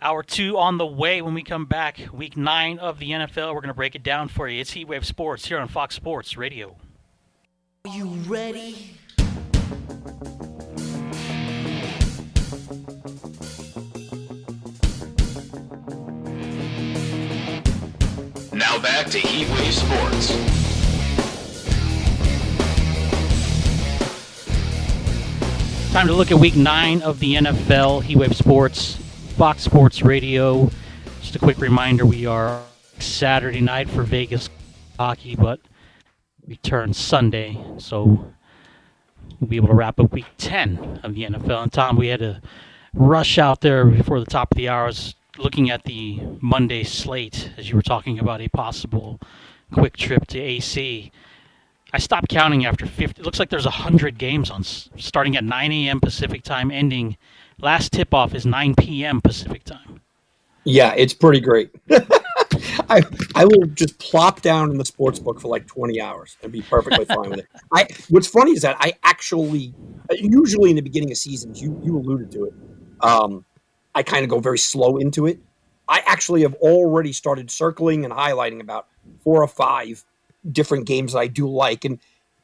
Hour 0.00 0.22
two 0.22 0.56
on 0.56 0.78
the 0.78 0.86
way 0.86 1.20
when 1.22 1.34
we 1.34 1.42
come 1.42 1.66
back. 1.66 1.98
Week 2.12 2.36
nine 2.36 2.78
of 2.78 3.00
the 3.00 3.10
NFL. 3.10 3.52
We're 3.52 3.60
going 3.60 3.66
to 3.66 3.74
break 3.74 3.96
it 3.96 4.04
down 4.04 4.28
for 4.28 4.48
you. 4.48 4.60
It's 4.60 4.70
Heatwave 4.70 5.04
Sports 5.04 5.46
here 5.46 5.58
on 5.58 5.66
Fox 5.66 5.96
Sports 5.96 6.36
Radio. 6.36 6.76
Are 7.84 7.96
you 7.96 8.06
ready? 8.28 8.94
Now 18.52 18.78
back 18.80 19.08
to 19.08 19.18
Heatwave 19.18 19.72
Sports. 19.72 20.28
Time 25.92 26.06
to 26.06 26.12
look 26.12 26.30
at 26.30 26.38
week 26.38 26.54
nine 26.54 27.02
of 27.02 27.18
the 27.18 27.34
NFL 27.34 28.04
Heatwave 28.04 28.36
Sports 28.36 28.96
Fox 29.38 29.62
Sports 29.62 30.02
Radio. 30.02 30.68
Just 31.20 31.36
a 31.36 31.38
quick 31.38 31.58
reminder 31.58 32.04
we 32.04 32.26
are 32.26 32.60
Saturday 32.98 33.60
night 33.60 33.88
for 33.88 34.02
Vegas 34.02 34.50
hockey, 34.98 35.36
but 35.36 35.60
return 36.48 36.92
Sunday. 36.92 37.56
So 37.78 38.32
we'll 39.38 39.48
be 39.48 39.54
able 39.54 39.68
to 39.68 39.74
wrap 39.74 40.00
up 40.00 40.10
week 40.10 40.26
10 40.38 41.02
of 41.04 41.14
the 41.14 41.22
NFL. 41.22 41.62
And 41.62 41.72
Tom, 41.72 41.96
we 41.96 42.08
had 42.08 42.18
to 42.18 42.42
rush 42.92 43.38
out 43.38 43.60
there 43.60 43.84
before 43.84 44.18
the 44.18 44.26
top 44.26 44.50
of 44.50 44.56
the 44.56 44.68
hour. 44.68 44.86
Was 44.86 45.14
looking 45.36 45.70
at 45.70 45.84
the 45.84 46.18
Monday 46.40 46.82
slate 46.82 47.52
as 47.56 47.70
you 47.70 47.76
were 47.76 47.82
talking 47.82 48.18
about 48.18 48.40
a 48.40 48.48
possible 48.48 49.20
quick 49.72 49.96
trip 49.96 50.26
to 50.26 50.40
AC. 50.40 51.12
I 51.92 51.98
stopped 51.98 52.28
counting 52.28 52.66
after 52.66 52.86
50. 52.86 53.20
It 53.20 53.24
looks 53.24 53.38
like 53.38 53.50
there's 53.50 53.66
100 53.66 54.18
games 54.18 54.50
on 54.50 54.64
starting 54.64 55.36
at 55.36 55.44
9 55.44 55.70
a.m. 55.70 56.00
Pacific 56.00 56.42
time, 56.42 56.72
ending. 56.72 57.16
Last 57.60 57.92
tip 57.92 58.14
off 58.14 58.34
is 58.34 58.46
9 58.46 58.76
p.m. 58.76 59.20
Pacific 59.20 59.64
time. 59.64 60.00
Yeah, 60.64 60.94
it's 60.96 61.12
pretty 61.12 61.40
great. 61.40 61.70
I 62.90 63.02
I 63.34 63.44
will 63.44 63.66
just 63.74 63.98
plop 63.98 64.42
down 64.42 64.70
in 64.70 64.78
the 64.78 64.84
sports 64.84 65.18
book 65.18 65.40
for 65.40 65.48
like 65.48 65.66
20 65.66 66.00
hours 66.00 66.36
and 66.42 66.52
be 66.52 66.62
perfectly 66.62 67.04
fine 67.04 67.30
with 67.30 67.40
it. 67.40 67.46
I 67.72 67.88
what's 68.10 68.28
funny 68.28 68.52
is 68.52 68.62
that 68.62 68.76
I 68.78 68.92
actually 69.02 69.74
usually 70.12 70.70
in 70.70 70.76
the 70.76 70.82
beginning 70.82 71.10
of 71.10 71.16
seasons 71.16 71.60
you 71.60 71.80
you 71.82 71.96
alluded 71.96 72.30
to 72.32 72.44
it. 72.44 72.54
Um, 73.00 73.44
I 73.94 74.02
kind 74.02 74.22
of 74.22 74.30
go 74.30 74.38
very 74.38 74.58
slow 74.58 74.98
into 74.98 75.26
it. 75.26 75.40
I 75.88 76.02
actually 76.06 76.42
have 76.42 76.54
already 76.54 77.12
started 77.12 77.50
circling 77.50 78.04
and 78.04 78.12
highlighting 78.12 78.60
about 78.60 78.86
four 79.24 79.42
or 79.42 79.48
five 79.48 80.04
different 80.52 80.86
games 80.86 81.12
that 81.14 81.18
I 81.18 81.26
do 81.26 81.48
like. 81.48 81.84
And 81.84 81.98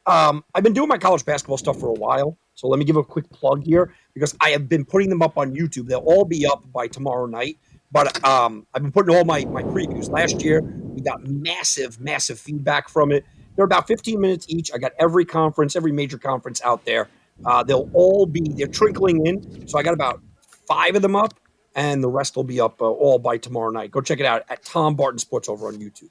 um, 0.06 0.44
I've 0.54 0.64
been 0.64 0.72
doing 0.72 0.88
my 0.88 0.98
college 0.98 1.24
basketball 1.24 1.58
stuff 1.58 1.78
for 1.78 1.88
a 1.88 1.94
while. 1.94 2.36
So 2.54 2.68
let 2.68 2.78
me 2.78 2.84
give 2.84 2.96
a 2.96 3.04
quick 3.04 3.30
plug 3.30 3.64
here 3.64 3.94
because 4.14 4.36
I 4.40 4.50
have 4.50 4.68
been 4.68 4.84
putting 4.84 5.10
them 5.10 5.22
up 5.22 5.36
on 5.36 5.54
YouTube. 5.54 5.86
They'll 5.86 5.98
all 6.00 6.24
be 6.24 6.46
up 6.46 6.64
by 6.72 6.86
tomorrow 6.86 7.26
night. 7.26 7.58
But 7.92 8.24
um, 8.24 8.66
I've 8.74 8.82
been 8.82 8.92
putting 8.92 9.14
all 9.14 9.24
my, 9.24 9.44
my 9.44 9.62
previews. 9.62 10.10
Last 10.10 10.42
year, 10.42 10.60
we 10.62 11.00
got 11.00 11.24
massive, 11.24 12.00
massive 12.00 12.38
feedback 12.38 12.88
from 12.88 13.12
it. 13.12 13.24
They're 13.54 13.64
about 13.64 13.86
15 13.86 14.20
minutes 14.20 14.46
each. 14.48 14.72
I 14.72 14.78
got 14.78 14.92
every 14.98 15.24
conference, 15.24 15.76
every 15.76 15.92
major 15.92 16.18
conference 16.18 16.60
out 16.64 16.84
there. 16.84 17.08
Uh, 17.44 17.62
they'll 17.62 17.90
all 17.92 18.26
be, 18.26 18.40
they're 18.56 18.66
trickling 18.66 19.26
in. 19.26 19.68
So 19.68 19.78
I 19.78 19.82
got 19.82 19.94
about 19.94 20.20
five 20.66 20.96
of 20.96 21.02
them 21.02 21.14
up, 21.14 21.34
and 21.76 22.02
the 22.02 22.08
rest 22.08 22.34
will 22.34 22.44
be 22.44 22.60
up 22.60 22.82
uh, 22.82 22.86
all 22.86 23.18
by 23.18 23.36
tomorrow 23.36 23.70
night. 23.70 23.90
Go 23.90 24.00
check 24.00 24.18
it 24.18 24.26
out 24.26 24.42
at 24.48 24.64
Tom 24.64 24.96
Barton 24.96 25.18
Sports 25.18 25.48
over 25.48 25.68
on 25.68 25.74
YouTube 25.74 26.10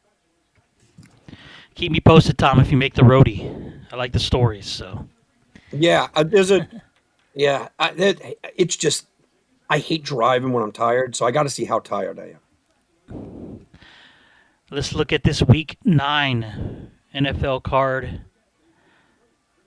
keep 1.75 1.91
me 1.91 1.99
posted, 1.99 2.37
Tom, 2.37 2.59
if 2.59 2.71
you 2.71 2.77
make 2.77 2.93
the 2.93 3.01
roadie. 3.01 3.73
I 3.91 3.95
like 3.95 4.11
the 4.11 4.19
stories. 4.19 4.65
So, 4.65 5.07
yeah, 5.71 6.07
uh, 6.15 6.23
there's 6.23 6.51
a, 6.51 6.67
yeah, 7.35 7.69
I, 7.79 7.89
it, 7.91 8.39
it's 8.55 8.75
just 8.75 9.07
I 9.69 9.79
hate 9.79 10.03
driving 10.03 10.51
when 10.53 10.63
I'm 10.63 10.71
tired, 10.71 11.15
so 11.15 11.25
I 11.25 11.31
got 11.31 11.43
to 11.43 11.49
see 11.49 11.65
how 11.65 11.79
tired 11.79 12.19
I 12.19 12.35
am. 12.35 13.65
Let's 14.69 14.93
look 14.93 15.13
at 15.13 15.23
this 15.23 15.41
week 15.41 15.77
nine 15.83 16.91
NFL 17.13 17.63
card. 17.63 18.21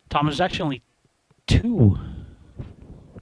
Tom, 0.08 0.26
there's 0.26 0.40
actually 0.40 0.64
only 0.64 0.82
two. 1.46 1.98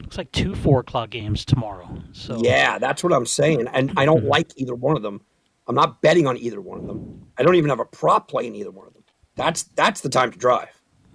Looks 0.00 0.18
like 0.18 0.32
two 0.32 0.54
four 0.54 0.80
o'clock 0.80 1.10
games 1.10 1.44
tomorrow. 1.44 2.02
So 2.12 2.40
yeah, 2.42 2.78
that's 2.78 3.02
what 3.02 3.12
I'm 3.12 3.26
saying, 3.26 3.66
and 3.72 3.92
I 3.96 4.04
don't 4.04 4.20
mm-hmm. 4.20 4.28
like 4.28 4.52
either 4.56 4.74
one 4.74 4.96
of 4.96 5.02
them. 5.02 5.20
I'm 5.66 5.74
not 5.74 6.02
betting 6.02 6.26
on 6.26 6.36
either 6.36 6.60
one 6.60 6.78
of 6.78 6.86
them. 6.86 7.26
I 7.38 7.42
don't 7.42 7.54
even 7.54 7.70
have 7.70 7.80
a 7.80 7.86
prop 7.86 8.28
play 8.28 8.46
in 8.46 8.54
either 8.54 8.70
one 8.70 8.86
of 8.86 8.92
them. 8.92 9.04
That's 9.36 9.62
that's 9.62 10.02
the 10.02 10.10
time 10.10 10.30
to 10.30 10.38
drive. 10.38 10.68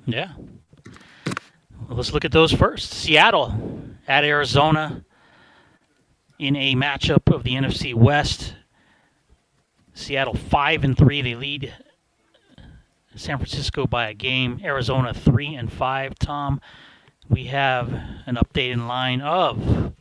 Yeah. 0.05 0.33
Let's 1.91 2.13
look 2.13 2.23
at 2.23 2.31
those 2.31 2.51
first. 2.51 2.91
Seattle 2.91 3.51
at 4.07 4.23
Arizona 4.23 5.03
in 6.37 6.55
a 6.55 6.75
matchup 6.75 7.33
of 7.33 7.43
the 7.43 7.55
NFC 7.55 7.95
West. 7.95 8.53
Seattle 9.95 10.35
five 10.35 10.83
and 10.83 10.95
three. 10.95 11.23
They 11.23 11.33
lead 11.33 11.73
San 13.15 13.37
Francisco 13.37 13.87
by 13.87 14.09
a 14.09 14.13
game. 14.13 14.61
Arizona 14.63 15.15
three 15.15 15.55
and 15.55 15.71
five. 15.71 16.13
Tom, 16.19 16.61
we 17.27 17.45
have 17.45 17.91
an 18.27 18.35
updated 18.35 18.87
line 18.87 19.21
of. 19.21 19.93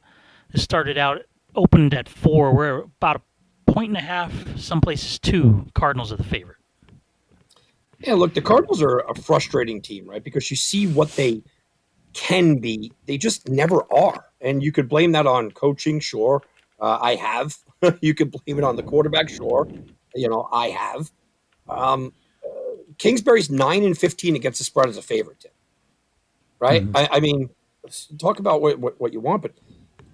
This 0.53 0.63
started 0.63 0.99
out 0.99 1.23
opened 1.55 1.95
at 1.95 2.07
four. 2.07 2.55
We're 2.55 2.81
about 2.81 3.23
a 3.67 3.73
point 3.73 3.89
and 3.89 3.97
a 3.97 4.03
half, 4.03 4.59
some 4.59 4.83
places 4.83 5.19
two. 5.19 5.67
Cardinals 5.75 6.13
are 6.13 6.17
the 6.17 6.23
favorite. 6.23 6.59
Yeah, 8.01 8.15
look, 8.15 8.35
the 8.35 8.43
Cardinals 8.43 8.83
are 8.83 8.99
a 8.99 9.15
frustrating 9.15 9.81
team, 9.81 10.07
right? 10.07 10.23
Because 10.23 10.51
you 10.51 10.57
see 10.57 10.87
what 10.87 11.11
they 11.17 11.43
can 12.13 12.59
be, 12.59 12.93
they 13.07 13.19
just 13.19 13.49
never 13.49 13.83
are. 13.93 14.25
And 14.41 14.63
you 14.63 14.73
could 14.73 14.89
blame 14.89 15.13
that 15.13 15.27
on 15.27 15.51
coaching, 15.51 16.01
sure. 16.01 16.43
Uh, 16.81 16.99
I 17.01 17.15
have. 17.17 17.57
you 18.01 18.15
could 18.15 18.31
blame 18.31 18.59
it 18.59 18.65
on 18.65 18.77
the 18.77 18.83
quarterback, 18.83 19.29
sure. 19.29 19.69
You 20.15 20.29
know, 20.29 20.49
I 20.53 20.69
have. 20.69 21.11
Um, 21.69 22.13
uh, 22.45 22.49
Kingsbury's 22.99 23.51
nine 23.51 23.83
and 23.85 23.97
fifteen 23.97 24.37
against 24.37 24.59
the 24.59 24.65
spread 24.65 24.89
as 24.89 24.97
a 24.97 25.03
favorite, 25.03 25.41
Tim. 25.41 25.53
Right? 26.61 26.83
Mm-hmm. 26.85 26.97
I, 26.97 27.09
I, 27.13 27.21
mean, 27.21 27.51
talk 28.19 28.39
about 28.39 28.63
what, 28.63 28.79
what, 28.79 29.01
what, 29.01 29.13
you 29.13 29.21
want, 29.21 29.43
but 29.43 29.53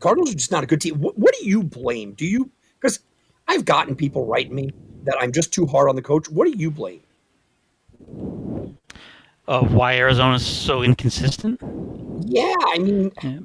Cardinals 0.00 0.32
are 0.32 0.36
just 0.36 0.50
not 0.50 0.64
a 0.64 0.66
good 0.66 0.80
team. 0.80 1.00
What, 1.00 1.18
what 1.18 1.34
do 1.38 1.46
you 1.46 1.62
blame? 1.62 2.12
Do 2.12 2.26
you 2.26 2.50
because 2.80 3.00
I've 3.48 3.64
gotten 3.64 3.96
people 3.96 4.26
write 4.26 4.52
me 4.52 4.70
that 5.04 5.16
I'm 5.20 5.32
just 5.32 5.52
too 5.52 5.66
hard 5.66 5.88
on 5.88 5.96
the 5.96 6.02
coach. 6.02 6.28
What 6.28 6.50
do 6.50 6.56
you 6.56 6.70
blame? 6.70 7.00
Of 9.46 9.74
why 9.74 9.96
Arizona's 9.98 10.44
so 10.44 10.82
inconsistent? 10.82 11.60
Yeah, 12.26 12.54
I 12.68 12.78
mean, 12.78 13.12
yeah. 13.22 13.40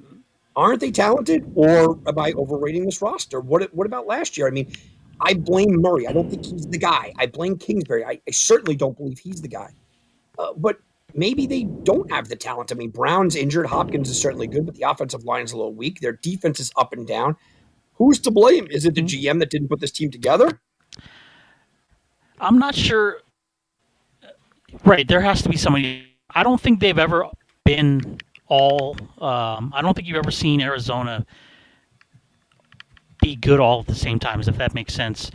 aren't 0.55 0.79
they 0.79 0.91
talented, 0.91 1.51
or 1.55 1.99
am 2.07 2.17
I 2.17 2.31
overrating 2.37 2.85
this 2.85 3.01
roster? 3.01 3.41
What 3.41 3.73
What 3.73 3.85
about 3.85 4.07
last 4.07 4.37
year? 4.37 4.47
I 4.47 4.51
mean, 4.51 4.71
I 5.19 5.33
blame 5.33 5.81
Murray. 5.81 6.07
I 6.07 6.13
don't 6.13 6.29
think 6.29 6.45
he's 6.45 6.67
the 6.67 6.77
guy. 6.77 7.13
I 7.17 7.25
blame 7.25 7.57
Kingsbury. 7.57 8.05
I, 8.05 8.21
I 8.27 8.31
certainly 8.31 8.75
don't 8.75 8.97
believe 8.97 9.19
he's 9.19 9.41
the 9.41 9.49
guy. 9.49 9.71
Uh, 10.37 10.53
but 10.55 10.77
maybe 11.13 11.45
they 11.45 11.63
don't 11.63 12.09
have 12.11 12.29
the 12.29 12.35
talent. 12.35 12.71
I 12.71 12.75
mean, 12.75 12.91
Brown's 12.91 13.35
injured. 13.35 13.65
Hopkins 13.65 14.09
is 14.09 14.19
certainly 14.19 14.47
good, 14.47 14.65
but 14.65 14.75
the 14.75 14.89
offensive 14.89 15.25
line 15.25 15.43
is 15.43 15.51
a 15.51 15.57
little 15.57 15.73
weak. 15.73 15.99
Their 15.99 16.13
defense 16.13 16.59
is 16.59 16.71
up 16.77 16.93
and 16.93 17.05
down. 17.05 17.35
Who's 17.95 18.19
to 18.19 18.31
blame? 18.31 18.67
Is 18.71 18.85
it 18.85 18.95
the 18.95 19.01
GM 19.01 19.23
mm-hmm. 19.23 19.39
that 19.39 19.49
didn't 19.49 19.67
put 19.67 19.81
this 19.81 19.91
team 19.91 20.09
together? 20.09 20.61
I'm 22.39 22.57
not 22.57 22.73
sure. 22.73 23.19
Right, 24.85 25.07
there 25.07 25.21
has 25.21 25.41
to 25.43 25.49
be 25.49 25.57
somebody. 25.57 26.05
I 26.29 26.43
don't 26.43 26.59
think 26.59 26.79
they've 26.79 26.97
ever 26.97 27.27
been 27.65 28.19
all. 28.47 28.95
Um, 29.19 29.71
I 29.75 29.81
don't 29.81 29.93
think 29.93 30.07
you've 30.07 30.17
ever 30.17 30.31
seen 30.31 30.61
Arizona 30.61 31.25
be 33.21 33.35
good 33.35 33.59
all 33.59 33.81
at 33.81 33.87
the 33.87 33.95
same 33.95 34.19
time, 34.19 34.39
if 34.39 34.57
that 34.57 34.73
makes 34.73 34.93
sense. 34.93 35.31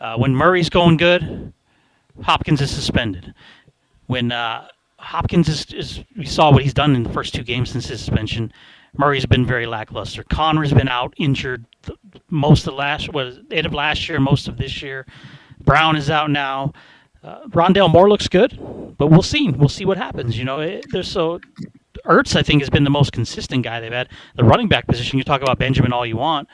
Uh, 0.00 0.16
when 0.16 0.34
Murray's 0.34 0.70
going 0.70 0.96
good, 0.96 1.52
Hopkins 2.22 2.60
is 2.60 2.70
suspended. 2.70 3.34
When 4.06 4.32
uh, 4.32 4.68
Hopkins 4.98 5.48
is, 5.48 5.72
is, 5.72 6.04
we 6.16 6.24
saw 6.24 6.52
what 6.52 6.62
he's 6.62 6.74
done 6.74 6.94
in 6.94 7.02
the 7.02 7.10
first 7.10 7.34
two 7.34 7.42
games 7.42 7.70
since 7.70 7.88
his 7.88 8.00
suspension. 8.00 8.52
Murray's 8.96 9.26
been 9.26 9.44
very 9.44 9.66
lackluster. 9.66 10.22
Conner's 10.24 10.72
been 10.72 10.88
out 10.88 11.12
injured 11.18 11.66
most 12.30 12.66
of 12.66 12.74
last 12.74 13.12
was 13.12 13.38
end 13.50 13.66
of 13.66 13.74
last 13.74 14.08
year, 14.08 14.18
most 14.20 14.48
of 14.48 14.56
this 14.56 14.82
year. 14.82 15.06
Brown 15.64 15.96
is 15.96 16.10
out 16.10 16.30
now. 16.30 16.72
Uh, 17.26 17.40
Rondale 17.48 17.90
Moore 17.90 18.08
looks 18.08 18.28
good, 18.28 18.56
but 18.96 19.08
we'll 19.08 19.20
see. 19.20 19.50
We'll 19.50 19.68
see 19.68 19.84
what 19.84 19.96
happens. 19.96 20.38
You 20.38 20.44
know, 20.44 20.60
it, 20.60 20.86
there's 20.92 21.10
so 21.10 21.40
Ertz 22.04 22.36
I 22.36 22.42
think 22.44 22.62
has 22.62 22.70
been 22.70 22.84
the 22.84 22.90
most 22.90 23.12
consistent 23.12 23.64
guy 23.64 23.80
they've 23.80 23.92
had. 23.92 24.08
The 24.36 24.44
running 24.44 24.68
back 24.68 24.86
position, 24.86 25.18
you 25.18 25.24
talk 25.24 25.42
about 25.42 25.58
Benjamin 25.58 25.92
all 25.92 26.06
you 26.06 26.16
want, 26.16 26.48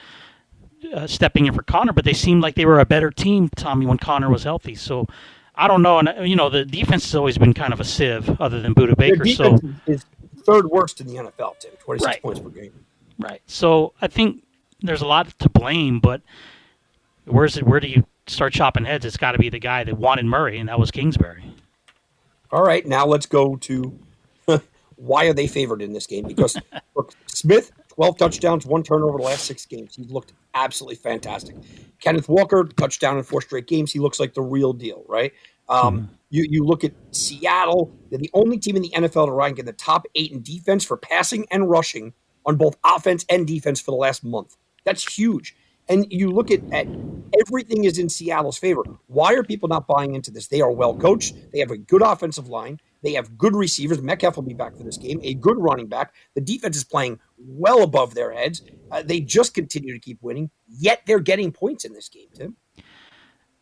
uh, 0.95 1.07
stepping 1.07 1.45
in 1.45 1.53
for 1.53 1.63
Conner, 1.63 1.93
but 1.93 2.07
they 2.07 2.15
seemed 2.15 2.43
like 2.43 2.55
they 2.55 2.65
were 2.65 2.81
a 2.81 2.87
better 2.87 3.11
team, 3.11 3.51
Tommy, 3.55 3.85
when 3.85 3.99
Conner 3.99 4.31
was 4.31 4.45
healthy. 4.45 4.75
So 4.75 5.07
I 5.55 5.69
don't 5.69 5.83
know, 5.83 5.99
and 5.99 6.09
uh, 6.09 6.23
you 6.23 6.37
know 6.37 6.49
the 6.49 6.65
defense 6.65 7.05
has 7.05 7.15
always 7.15 7.37
been 7.37 7.53
kind 7.53 7.75
of 7.75 7.81
a 7.81 7.85
sieve, 7.85 8.41
other 8.41 8.63
than 8.63 8.75
Budda 8.75 8.97
Baker. 8.97 9.27
So 9.27 9.59
is 9.87 10.07
third 10.39 10.67
worst 10.71 11.03
in 11.03 11.07
the 11.07 11.17
NFL, 11.17 11.59
Tim. 11.59 11.73
Twenty 11.81 11.99
six 11.99 12.07
right. 12.07 12.23
points 12.23 12.41
per 12.41 12.49
game. 12.49 12.73
Right. 13.19 13.43
So 13.47 13.93
I 14.01 14.07
think 14.07 14.43
there's 14.81 15.03
a 15.03 15.07
lot 15.07 15.39
to 15.39 15.51
blame, 15.51 16.01
but 16.01 16.23
where's 17.27 17.59
it? 17.59 17.65
Where 17.65 17.79
do 17.79 17.89
you 17.89 18.07
start 18.27 18.53
chopping 18.53 18.85
heads? 18.85 19.05
It's 19.05 19.17
got 19.17 19.33
to 19.33 19.39
be 19.39 19.49
the 19.49 19.59
guy 19.59 19.85
that 19.85 19.97
wanted 19.97 20.27
Murray, 20.27 20.59
and 20.59 20.69
that 20.69 20.79
was 20.79 20.91
Kingsbury. 20.91 21.45
All 22.51 22.63
right, 22.63 22.87
now 22.87 23.07
let's 23.07 23.27
go 23.27 23.57
to 23.57 23.99
why 24.97 25.27
are 25.27 25.33
they 25.33 25.47
favored 25.47 25.83
in 25.83 25.93
this 25.93 26.07
game? 26.07 26.27
Because 26.27 26.57
look, 26.97 27.15
Smith, 27.27 27.73
12 27.89 28.19
touchdowns, 28.19 28.67
one 28.67 28.83
turnover 28.83 29.19
the 29.19 29.25
last 29.25 29.45
six 29.45 29.65
games. 29.67 29.97
He 29.97 30.05
looked 30.05 30.33
absolutely 30.55 30.97
fantastic. 30.97 31.57
Kenneth 32.01 32.29
Walker, 32.29 32.65
touchdown 32.65 33.17
in 33.17 33.23
four 33.23 33.41
straight 33.41 33.67
games. 33.67 33.93
He 33.93 33.99
looks 33.99 34.21
like 34.21 34.35
the 34.35 34.43
real 34.43 34.73
deal, 34.73 35.05
right? 35.09 35.33
Um, 35.69 36.01
mm 36.01 36.09
you, 36.33 36.47
you 36.49 36.65
look 36.65 36.83
at 36.83 36.93
Seattle, 37.11 37.93
they're 38.09 38.19
the 38.19 38.31
only 38.33 38.59
team 38.59 38.75
in 38.75 38.83
the 38.83 38.89
NFL 38.89 39.27
to 39.27 39.33
rank 39.33 39.59
in 39.59 39.67
the 39.67 39.75
top 39.75 40.07
eight 40.15 40.33
in 40.33 40.43
defense 40.43 40.83
for 40.83 40.97
passing 40.97 41.47
and 41.51 41.69
rushing 41.69 42.15
on 42.47 42.57
both 42.57 42.77
offense 42.83 43.27
and 43.29 43.47
defense 43.47 43.83
for 43.83 43.91
the 43.91 43.99
last 43.99 44.25
month. 44.25 44.57
That's 44.85 45.15
huge. 45.15 45.55
And 45.89 46.07
you 46.11 46.31
look 46.31 46.51
at, 46.51 46.61
at 46.73 46.87
everything 47.41 47.85
is 47.85 47.99
in 47.99 48.09
Seattle's 48.09 48.59
favor. 48.59 48.83
Why 49.07 49.35
are 49.35 49.43
people 49.43 49.69
not 49.69 49.87
buying 49.87 50.15
into 50.15 50.31
this? 50.31 50.49
They 50.49 50.61
are 50.61 50.71
well 50.71 50.97
coached. 50.97 51.37
They 51.53 51.59
have 51.59 51.71
a 51.71 51.79
good 51.79 52.03
offensive 52.03 52.49
line. 52.49 52.81
They 53.03 53.13
have 53.15 53.37
good 53.37 53.57
receivers. 53.57 54.01
Metcalf 54.01 54.37
will 54.37 54.45
be 54.45 54.55
back 54.55 54.77
for 54.77 54.85
this 54.85 54.97
game. 54.97 55.21
A 55.25 55.35
good 55.35 55.59
running 55.59 55.89
back. 55.89 56.15
The 56.35 56.41
defense 56.41 56.77
is 56.77 56.85
playing 56.85 57.19
well 57.37 57.83
above 57.83 58.15
their 58.15 58.33
heads. 58.33 58.63
Uh, 58.91 59.03
they 59.03 59.21
just 59.21 59.55
continue 59.55 59.93
to 59.93 59.99
keep 59.99 60.23
winning. 60.23 60.51
Yet 60.69 61.03
they're 61.07 61.21
getting 61.21 61.51
points 61.51 61.85
in 61.85 61.93
this 61.93 62.09
game, 62.09 62.29
Tim. 62.35 62.57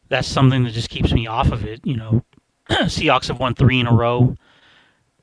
That's 0.09 0.29
something 0.29 0.65
that 0.65 0.73
just 0.73 0.91
keeps 0.91 1.13
me 1.13 1.27
off 1.27 1.53
of 1.53 1.65
it. 1.65 1.81
You 1.85 1.97
know, 1.97 2.25
Seahawks 2.71 3.29
have 3.29 3.41
won 3.41 3.55
three 3.55 3.81
in 3.81 3.87
a 3.87 3.95
row. 3.95 4.35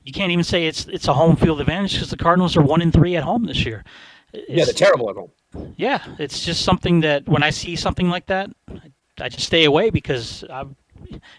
You 0.02 0.12
can't 0.12 0.32
even 0.32 0.44
say 0.44 0.66
it's 0.66 0.86
it's 0.86 1.06
a 1.06 1.12
home 1.12 1.36
field 1.36 1.60
advantage 1.60 1.92
because 1.92 2.10
the 2.10 2.16
Cardinals 2.16 2.56
are 2.56 2.62
one 2.62 2.80
in 2.80 2.90
three 2.90 3.14
at 3.14 3.22
home 3.22 3.44
this 3.44 3.66
year. 3.66 3.84
It's, 4.32 4.48
yeah, 4.48 4.64
they're 4.64 4.72
terrible 4.72 5.10
at 5.10 5.16
home. 5.16 5.30
Yeah, 5.76 6.04
it's 6.18 6.44
just 6.44 6.62
something 6.62 7.00
that 7.00 7.28
when 7.28 7.42
I 7.42 7.50
see 7.50 7.76
something 7.76 8.08
like 8.08 8.26
that, 8.26 8.50
I 9.20 9.28
just 9.28 9.46
stay 9.46 9.64
away 9.64 9.90
because 9.90 10.44
I've, 10.50 10.74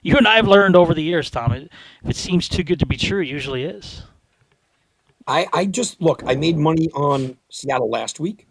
you 0.01 0.17
and 0.17 0.27
I 0.27 0.35
have 0.35 0.47
learned 0.47 0.75
over 0.75 0.93
the 0.93 1.03
years, 1.03 1.29
Tom. 1.29 1.51
It, 1.51 1.71
if 2.03 2.09
it 2.09 2.15
seems 2.15 2.49
too 2.49 2.63
good 2.63 2.79
to 2.79 2.85
be 2.85 2.97
true, 2.97 3.21
it 3.21 3.27
usually 3.27 3.63
is. 3.63 4.03
I, 5.27 5.47
I 5.53 5.65
just 5.65 6.01
look. 6.01 6.23
I 6.25 6.35
made 6.35 6.57
money 6.57 6.89
on 6.91 7.37
Seattle 7.49 7.89
last 7.89 8.19
week 8.19 8.47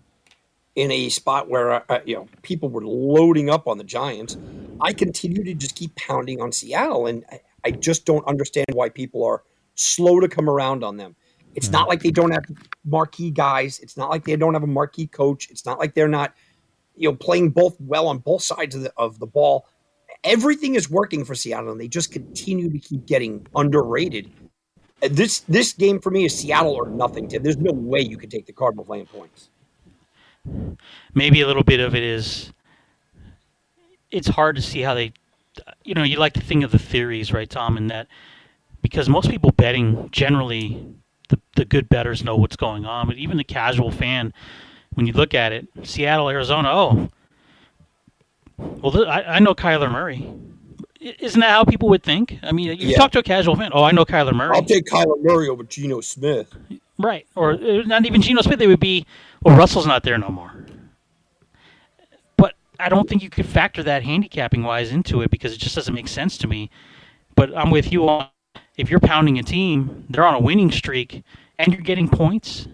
in 0.76 0.92
a 0.92 1.08
spot 1.08 1.48
where 1.48 1.90
uh, 1.90 2.00
you 2.06 2.14
know 2.14 2.28
people 2.42 2.68
were 2.68 2.84
loading 2.84 3.50
up 3.50 3.66
on 3.66 3.78
the 3.78 3.84
Giants. 3.84 4.36
I 4.80 4.92
continue 4.92 5.42
to 5.42 5.54
just 5.54 5.74
keep 5.74 5.96
pounding 5.96 6.40
on 6.40 6.52
Seattle, 6.52 7.08
and 7.08 7.24
I, 7.32 7.40
I 7.64 7.70
just 7.72 8.04
don't 8.04 8.24
understand 8.26 8.66
why 8.72 8.90
people 8.90 9.24
are 9.24 9.42
slow 9.74 10.20
to 10.20 10.28
come 10.28 10.48
around 10.48 10.84
on 10.84 10.96
them. 10.96 11.16
It's 11.58 11.66
mm-hmm. 11.66 11.72
not 11.72 11.88
like 11.88 12.04
they 12.04 12.12
don't 12.12 12.30
have 12.30 12.44
marquee 12.84 13.32
guys. 13.32 13.80
It's 13.80 13.96
not 13.96 14.10
like 14.10 14.24
they 14.24 14.36
don't 14.36 14.54
have 14.54 14.62
a 14.62 14.68
marquee 14.68 15.08
coach. 15.08 15.50
It's 15.50 15.66
not 15.66 15.80
like 15.80 15.92
they're 15.92 16.06
not, 16.06 16.32
you 16.94 17.10
know, 17.10 17.16
playing 17.16 17.50
both 17.50 17.74
well 17.80 18.06
on 18.06 18.18
both 18.18 18.42
sides 18.42 18.76
of 18.76 18.82
the 18.82 18.92
of 18.96 19.18
the 19.18 19.26
ball. 19.26 19.66
Everything 20.22 20.76
is 20.76 20.88
working 20.88 21.24
for 21.24 21.34
Seattle, 21.34 21.72
and 21.72 21.80
they 21.80 21.88
just 21.88 22.12
continue 22.12 22.70
to 22.70 22.78
keep 22.78 23.06
getting 23.06 23.44
underrated. 23.56 24.30
This 25.00 25.40
this 25.40 25.72
game 25.72 26.00
for 26.00 26.10
me 26.10 26.26
is 26.26 26.38
Seattle 26.38 26.74
or 26.74 26.88
nothing. 26.88 27.26
Tim. 27.26 27.42
There's 27.42 27.56
no 27.56 27.72
way 27.72 28.02
you 28.02 28.16
could 28.16 28.30
take 28.30 28.46
the 28.46 28.52
Cardinals 28.52 28.88
laying 28.88 29.06
points. 29.06 29.50
Maybe 31.12 31.40
a 31.40 31.46
little 31.48 31.64
bit 31.64 31.80
of 31.80 31.96
it 31.96 32.04
is. 32.04 32.52
It's 34.12 34.28
hard 34.28 34.54
to 34.54 34.62
see 34.62 34.82
how 34.82 34.94
they, 34.94 35.12
you 35.82 35.94
know, 35.94 36.04
you 36.04 36.18
like 36.18 36.34
to 36.34 36.40
think 36.40 36.62
of 36.62 36.70
the 36.70 36.78
theories, 36.78 37.32
right, 37.32 37.50
Tom, 37.50 37.76
and 37.76 37.90
that 37.90 38.06
because 38.80 39.08
most 39.08 39.28
people 39.28 39.50
betting 39.50 40.08
generally 40.12 40.94
the, 41.58 41.64
good 41.64 41.88
betters 41.88 42.24
know 42.24 42.36
what's 42.36 42.56
going 42.56 42.84
on, 42.84 43.06
but 43.06 43.16
even 43.16 43.36
the 43.36 43.44
casual 43.44 43.90
fan, 43.90 44.32
when 44.94 45.06
you 45.06 45.12
look 45.12 45.34
at 45.34 45.52
it, 45.52 45.68
Seattle, 45.82 46.30
Arizona, 46.30 46.70
oh, 46.72 47.08
well, 48.58 49.06
I, 49.06 49.22
I 49.22 49.38
know 49.38 49.54
Kyler 49.54 49.90
Murray. 49.90 50.32
Isn't 51.00 51.40
that 51.40 51.50
how 51.50 51.64
people 51.64 51.88
would 51.90 52.02
think? 52.02 52.38
I 52.42 52.50
mean, 52.52 52.66
you 52.66 52.88
yeah. 52.88 52.96
talk 52.96 53.12
to 53.12 53.20
a 53.20 53.22
casual 53.22 53.54
fan. 53.54 53.70
Oh, 53.72 53.84
I 53.84 53.92
know 53.92 54.04
Kyler 54.04 54.34
Murray. 54.34 54.56
I'll 54.56 54.64
take 54.64 54.86
Kyler 54.86 55.20
Murray 55.22 55.48
over 55.48 55.62
Geno 55.62 56.00
Smith. 56.00 56.52
Right, 56.98 57.26
or 57.36 57.52
uh, 57.52 57.82
not 57.86 58.04
even 58.06 58.20
Geno 58.20 58.42
Smith. 58.42 58.58
They 58.58 58.66
would 58.66 58.80
be, 58.80 59.06
well, 59.42 59.56
Russell's 59.56 59.86
not 59.86 60.02
there 60.02 60.18
no 60.18 60.28
more. 60.28 60.66
But 62.36 62.56
I 62.80 62.88
don't 62.88 63.08
think 63.08 63.22
you 63.22 63.30
could 63.30 63.46
factor 63.46 63.84
that 63.84 64.02
handicapping 64.02 64.64
wise 64.64 64.90
into 64.90 65.22
it 65.22 65.30
because 65.30 65.52
it 65.52 65.58
just 65.58 65.76
doesn't 65.76 65.94
make 65.94 66.08
sense 66.08 66.36
to 66.38 66.48
me. 66.48 66.70
But 67.36 67.56
I'm 67.56 67.70
with 67.70 67.92
you 67.92 68.08
on 68.08 68.28
if 68.78 68.88
you're 68.88 69.00
pounding 69.00 69.38
a 69.38 69.42
team, 69.42 70.04
they're 70.08 70.24
on 70.24 70.34
a 70.34 70.40
winning 70.40 70.70
streak, 70.70 71.22
and 71.58 71.72
you're 71.72 71.82
getting 71.82 72.08
points. 72.08 72.68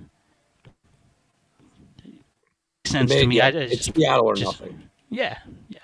Sense 2.85 3.09
Maybe, 3.09 3.23
to 3.23 3.27
me. 3.27 3.41
I, 3.41 3.49
it's 3.49 3.87
Seattle 3.87 4.27
or 4.27 4.35
just, 4.35 4.61
nothing. 4.61 4.83
Yeah, 5.11 5.39
yeah. 5.69 5.79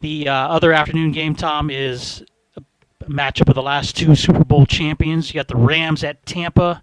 The 0.00 0.28
uh, 0.28 0.32
other 0.32 0.72
afternoon 0.72 1.12
game, 1.12 1.34
Tom, 1.34 1.70
is 1.70 2.24
a 2.56 2.62
matchup 3.06 3.48
of 3.48 3.54
the 3.54 3.62
last 3.62 3.96
two 3.96 4.14
Super 4.14 4.44
Bowl 4.44 4.66
champions. 4.66 5.28
You 5.28 5.38
got 5.38 5.48
the 5.48 5.56
Rams 5.56 6.04
at 6.04 6.24
Tampa. 6.24 6.82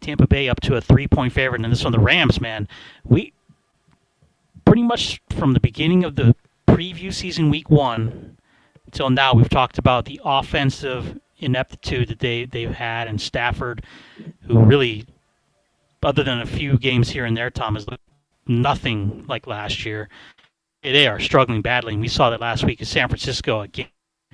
Tampa 0.00 0.26
Bay 0.26 0.48
up 0.48 0.60
to 0.62 0.74
a 0.74 0.80
three-point 0.80 1.32
favorite, 1.32 1.62
and 1.62 1.72
this 1.72 1.84
one, 1.84 1.92
the 1.92 1.98
Rams, 2.00 2.40
man, 2.40 2.66
we 3.04 3.32
pretty 4.64 4.82
much 4.82 5.22
from 5.30 5.52
the 5.52 5.60
beginning 5.60 6.02
of 6.02 6.16
the 6.16 6.34
preview 6.66 7.14
season, 7.14 7.50
week 7.50 7.70
one, 7.70 8.36
until 8.86 9.10
now, 9.10 9.32
we've 9.32 9.48
talked 9.48 9.78
about 9.78 10.04
the 10.04 10.20
offensive 10.24 11.20
ineptitude 11.42 12.08
that 12.08 12.18
they, 12.18 12.44
they've 12.44 12.74
had, 12.74 13.08
and 13.08 13.20
Stafford, 13.20 13.84
who 14.46 14.58
really, 14.58 15.06
other 16.02 16.22
than 16.22 16.40
a 16.40 16.46
few 16.46 16.78
games 16.78 17.10
here 17.10 17.24
and 17.24 17.36
there, 17.36 17.50
Tom, 17.50 17.74
has 17.74 17.88
looked 17.88 18.02
nothing 18.46 19.24
like 19.28 19.46
last 19.46 19.84
year. 19.84 20.08
They 20.82 21.06
are 21.06 21.20
struggling 21.20 21.62
badly, 21.62 21.92
and 21.92 22.02
we 22.02 22.08
saw 22.08 22.30
that 22.30 22.40
last 22.40 22.64
week 22.64 22.80
in 22.80 22.86
San 22.86 23.08
Francisco 23.08 23.60
again, 23.60 23.88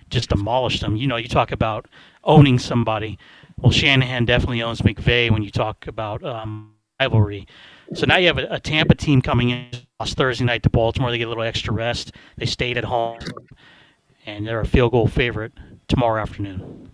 just 0.09 0.31
demolished 0.31 0.81
them. 0.81 0.97
You 0.97 1.07
know, 1.07 1.17
you 1.17 1.29
talk 1.29 1.53
about 1.53 1.87
owning 2.25 2.59
somebody. 2.59 3.19
Well, 3.59 3.73
Shanahan 3.73 4.25
definitely 4.25 4.63
owns 4.63 4.81
McVay 4.81 5.31
when 5.31 5.43
you 5.43 5.51
talk 5.51 5.87
about 5.87 6.25
um, 6.25 6.75
rivalry. 7.01 7.47
So 7.95 8.07
now 8.07 8.17
you 8.17 8.27
have 8.29 8.39
a, 8.39 8.47
a 8.51 8.61
Tampa 8.61 8.95
team 8.95 9.21
coming 9.21 9.51
in, 9.51 9.67
lost 9.99 10.17
Thursday 10.17 10.45
night 10.45 10.63
to 10.63 10.71
Baltimore. 10.71 11.11
They 11.11 11.19
get 11.19 11.27
a 11.27 11.29
little 11.29 11.43
extra 11.43 11.73
rest. 11.75 12.13
They 12.37 12.47
stayed 12.47 12.79
at 12.79 12.85
home 12.85 13.19
and 14.27 14.47
they're 14.47 14.61
a 14.61 14.67
field 14.67 14.93
goal 14.93 15.09
favorite 15.09 15.53
tomorrow 15.89 16.21
afternoon. 16.21 16.88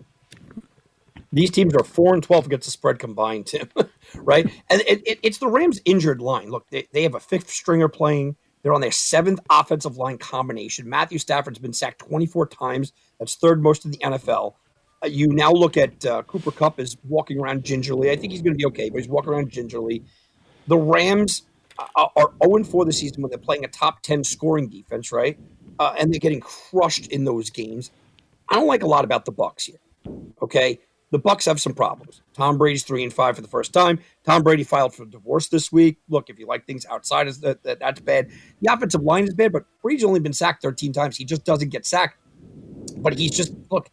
These 1.31 1.51
teams 1.51 1.73
are 1.75 1.83
four 1.83 2.13
and 2.13 2.23
twelve 2.23 2.45
against 2.45 2.65
the 2.65 2.71
spread 2.71 2.99
combined, 2.99 3.47
Tim. 3.47 3.69
right? 4.15 4.49
And 4.69 4.81
it, 4.81 5.01
it, 5.05 5.19
it's 5.23 5.37
the 5.37 5.47
Rams' 5.47 5.81
injured 5.85 6.21
line. 6.21 6.49
Look, 6.49 6.69
they, 6.69 6.87
they 6.93 7.03
have 7.03 7.15
a 7.15 7.19
fifth 7.19 7.49
stringer 7.49 7.89
playing. 7.89 8.35
They're 8.61 8.73
on 8.73 8.81
their 8.81 8.91
seventh 8.91 9.39
offensive 9.49 9.97
line 9.97 10.17
combination. 10.17 10.89
Matthew 10.89 11.19
Stafford's 11.19 11.59
been 11.59 11.73
sacked 11.73 11.99
24 11.99 12.47
times. 12.47 12.93
That's 13.19 13.35
third 13.35 13.61
most 13.61 13.85
in 13.85 13.91
the 13.91 13.97
NFL. 13.99 14.55
Uh, 15.03 15.07
you 15.07 15.27
now 15.27 15.51
look 15.51 15.77
at 15.77 16.03
uh, 16.05 16.23
Cooper 16.23 16.51
Kupp 16.51 16.79
is 16.79 16.97
walking 17.03 17.39
around 17.39 17.63
gingerly. 17.63 18.09
I 18.09 18.15
think 18.15 18.31
he's 18.31 18.41
going 18.41 18.53
to 18.53 18.57
be 18.57 18.65
okay, 18.67 18.89
but 18.89 18.97
he's 18.99 19.09
walking 19.09 19.33
around 19.33 19.49
gingerly. 19.49 20.03
The 20.67 20.77
Rams 20.77 21.43
uh, 21.77 22.07
are 22.15 22.33
0 22.43 22.63
4 22.63 22.85
the 22.85 22.93
season 22.93 23.21
when 23.21 23.29
they're 23.29 23.37
playing 23.37 23.65
a 23.65 23.67
top 23.67 24.01
10 24.01 24.23
scoring 24.23 24.67
defense, 24.67 25.11
right? 25.11 25.37
uh, 25.79 25.93
and 25.97 26.11
they're 26.11 26.19
getting 26.19 26.39
crushed 26.39 27.07
in 27.07 27.25
those 27.25 27.49
games. 27.49 27.91
I 28.49 28.55
don't 28.55 28.67
like 28.67 28.83
a 28.83 28.87
lot 28.87 29.05
about 29.05 29.25
the 29.25 29.31
Bucks 29.31 29.65
here. 29.65 29.79
Okay, 30.41 30.79
the 31.11 31.19
Bucks 31.19 31.45
have 31.45 31.61
some 31.61 31.73
problems. 31.73 32.21
Tom 32.33 32.57
Brady's 32.57 32.83
three 32.83 33.03
and 33.03 33.13
five 33.13 33.35
for 33.35 33.41
the 33.41 33.47
first 33.47 33.73
time. 33.73 33.99
Tom 34.23 34.43
Brady 34.43 34.63
filed 34.63 34.93
for 34.93 35.05
divorce 35.05 35.47
this 35.47 35.71
week. 35.71 35.97
Look, 36.09 36.29
if 36.29 36.39
you 36.39 36.47
like 36.47 36.65
things 36.65 36.85
outside, 36.89 37.27
is 37.27 37.39
that, 37.41 37.63
that 37.63 37.79
that's 37.79 37.99
bad. 37.99 38.31
The 38.61 38.73
offensive 38.73 39.03
line 39.03 39.25
is 39.25 39.33
bad, 39.33 39.51
but 39.51 39.65
Brady's 39.81 40.03
only 40.03 40.19
been 40.19 40.33
sacked 40.33 40.61
13 40.61 40.93
times. 40.93 41.17
He 41.17 41.25
just 41.25 41.45
doesn't 41.45 41.69
get 41.69 41.85
sacked. 41.85 42.17
But 42.97 43.17
he's 43.17 43.31
just 43.31 43.53
look, 43.69 43.89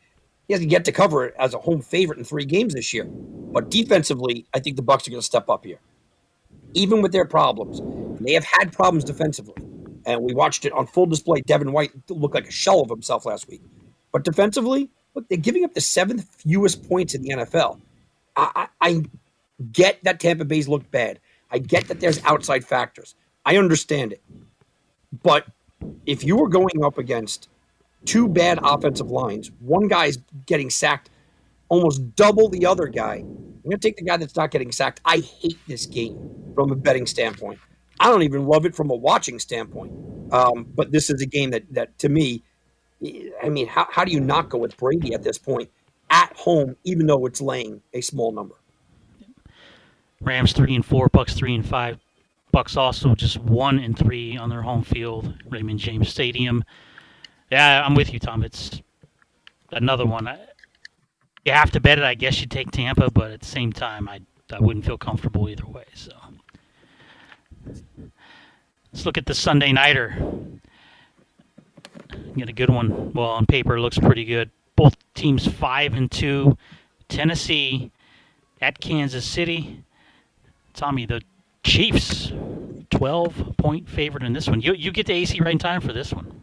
he 0.49 0.55
hasn't 0.55 0.71
yet 0.71 0.85
to 0.87 0.93
cover 0.93 1.25
it 1.25 1.35
as 1.39 1.55
a 1.55 1.59
home 1.59 1.83
favorite 1.83 2.19
in 2.19 2.25
three 2.25 2.45
games 2.45 2.75
this 2.75 2.93
year. 2.93 3.05
But 3.05 3.71
defensively, 3.71 4.47
I 4.55 4.61
think 4.61 4.77
the 4.77 4.83
Bucks 4.83 5.07
are 5.07 5.11
going 5.11 5.21
to 5.21 5.27
step 5.27 5.49
up 5.49 5.65
here, 5.65 5.81
even 6.75 7.03
with 7.03 7.13
their 7.13 7.27
problems. 7.27 7.81
They 8.21 8.33
have 8.33 8.45
had 8.45 8.73
problems 8.73 9.05
defensively 9.05 9.55
and 10.07 10.23
we 10.23 10.35
watched 10.35 10.65
it 10.65 10.73
on 10.73 10.87
full 10.87 11.07
display. 11.07 11.41
Devin 11.43 11.73
White 11.73 11.93
looked 12.09 12.35
like 12.35 12.49
a 12.49 12.53
shell 12.53 12.81
of 12.81 12.91
himself 12.91 13.27
last 13.27 13.49
week. 13.49 13.63
But 14.13 14.25
defensively, 14.25 14.91
look, 15.15 15.29
they're 15.29 15.39
giving 15.39 15.65
up 15.65 15.75
the 15.75 15.81
seventh 15.81 16.27
fewest 16.37 16.89
points 16.89 17.15
in 17.15 17.23
the 17.23 17.31
NFL. 17.31 17.81
I, 18.37 18.69
I, 18.81 18.89
I 18.89 19.03
get 19.73 20.03
that 20.05 20.21
Tampa 20.21 20.45
Bay's 20.45 20.69
looked 20.69 20.91
bad. 20.91 21.19
I 21.51 21.59
get 21.59 21.89
that 21.89 22.01
there's 22.01 22.23
outside 22.25 22.65
factors. 22.65 23.15
I 23.45 23.57
understand 23.57 24.13
it. 24.13 24.23
But 25.23 25.47
if 26.07 26.25
you 26.25 26.37
were 26.37 26.49
going 26.49 26.83
up 26.83 26.99
against 26.99 27.49
two 28.05 28.29
bad 28.29 28.59
offensive 28.63 29.11
lines, 29.11 29.51
one 29.61 29.89
guy's 29.89 30.19
getting 30.47 30.71
sacked 30.71 31.11
almost 31.69 32.15
double 32.17 32.51
the 32.51 32.67
other 32.67 32.87
guy. 32.87 33.15
I'm 33.15 33.63
going 33.65 33.79
to 33.79 33.79
take 33.79 33.97
the 33.97 34.05
guy 34.05 34.19
that's 34.19 34.37
not 34.37 34.51
getting 34.51 34.73
sacked. 34.73 35.01
I 35.07 35.19
hate 35.19 35.59
this 35.67 35.87
game 35.87 36.53
from 36.55 36.71
a 36.71 36.77
betting 36.77 37.07
standpoint. 37.07 37.59
I 37.99 38.11
don't 38.11 38.23
even 38.23 38.47
love 38.47 38.67
it 38.67 38.75
from 38.75 38.91
a 38.91 38.95
watching 38.95 39.39
standpoint. 39.39 39.93
Um, 40.33 40.67
but 40.75 40.93
this 40.93 41.09
is 41.09 41.23
a 41.23 41.27
game 41.27 41.51
that, 41.51 41.65
that 41.73 41.99
to 42.01 42.11
me, 42.11 42.43
I 43.43 43.49
mean, 43.49 43.67
how, 43.67 43.87
how 43.91 44.05
do 44.05 44.13
you 44.13 44.21
not 44.21 44.49
go 44.49 44.59
with 44.59 44.77
Brady 44.77 45.15
at 45.15 45.23
this 45.23 45.39
point 45.39 45.71
at 46.11 46.33
home, 46.37 46.77
even 46.85 47.07
though 47.07 47.27
it's 47.27 47.41
laying 47.41 47.83
a 47.95 48.01
small 48.01 48.33
number? 48.33 48.55
Rams 50.21 50.53
three 50.53 50.75
and 50.75 50.85
four, 50.85 51.09
Bucks 51.09 51.35
three 51.35 51.55
and 51.55 51.67
five. 51.67 51.99
Bucks 52.53 52.77
also 52.77 53.15
just 53.15 53.39
one 53.39 53.79
and 53.79 53.99
three 53.99 54.37
on 54.37 54.51
their 54.51 54.63
home 54.63 54.83
field, 54.83 55.35
Raymond 55.49 55.79
James 55.79 56.09
Stadium. 56.09 56.65
Yeah, 57.51 57.83
I'm 57.85 57.95
with 57.95 58.13
you, 58.13 58.19
Tom. 58.19 58.45
It's 58.45 58.83
another 59.73 60.07
one. 60.07 60.29
You 61.45 61.53
have 61.53 61.71
to 61.73 61.81
bet 61.81 61.99
it. 61.99 62.05
I 62.05 62.15
guess 62.15 62.41
you 62.41 62.47
take 62.47 62.71
Tampa, 62.71 63.11
but 63.11 63.33
at 63.33 63.41
the 63.41 63.47
same 63.47 63.73
time, 63.73 64.09
I 64.09 64.21
I 64.53 64.61
wouldn't 64.61 64.85
feel 64.85 64.99
comfortable 64.99 65.49
either 65.49 65.67
way. 65.67 65.85
So. 65.95 66.13
Let's 68.93 69.07
look 69.07 69.17
at 69.17 69.27
the 69.27 69.35
Sunday 69.35 69.73
Nighter. 69.73 70.15
Get 72.37 72.49
a 72.49 72.53
good 72.53 72.71
one. 72.71 73.13
Well, 73.13 73.29
on 73.29 73.47
paper, 73.47 73.77
it 73.77 73.81
looks 73.81 73.99
pretty 73.99 74.25
good. 74.25 74.51
Both 74.77 74.97
teams 75.15 75.47
5 75.47 75.95
and 75.95 76.11
2. 76.11 76.57
Tennessee 77.09 77.91
at 78.61 78.81
Kansas 78.81 79.25
City. 79.25 79.85
Tommy, 80.75 81.07
the 81.07 81.21
Chiefs 81.63 82.33
12 82.91 83.55
point 83.59 83.89
favorite 83.89 84.23
in 84.23 84.33
this 84.33 84.49
one. 84.49 84.61
You, 84.61 84.75
you 84.75 84.91
get 84.91 85.07
the 85.07 85.13
AC 85.13 85.41
right 85.41 85.53
in 85.53 85.59
time 85.59 85.81
for 85.81 85.93
this 85.93 86.13
one. 86.13 86.43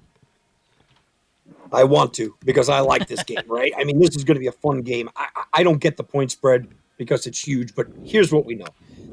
I 1.71 1.83
want 1.83 2.13
to 2.15 2.35
because 2.45 2.69
I 2.69 2.79
like 2.79 3.07
this 3.07 3.23
game, 3.25 3.43
right? 3.47 3.71
I 3.77 3.83
mean, 3.83 3.99
this 3.99 4.15
is 4.15 4.23
going 4.23 4.35
to 4.35 4.39
be 4.39 4.47
a 4.47 4.51
fun 4.51 4.81
game. 4.81 5.09
I, 5.15 5.27
I 5.53 5.63
don't 5.63 5.79
get 5.79 5.97
the 5.97 6.03
point 6.03 6.31
spread 6.31 6.67
because 6.97 7.27
it's 7.27 7.39
huge, 7.39 7.75
but 7.75 7.87
here's 8.03 8.31
what 8.31 8.45
we 8.45 8.55
know 8.55 8.67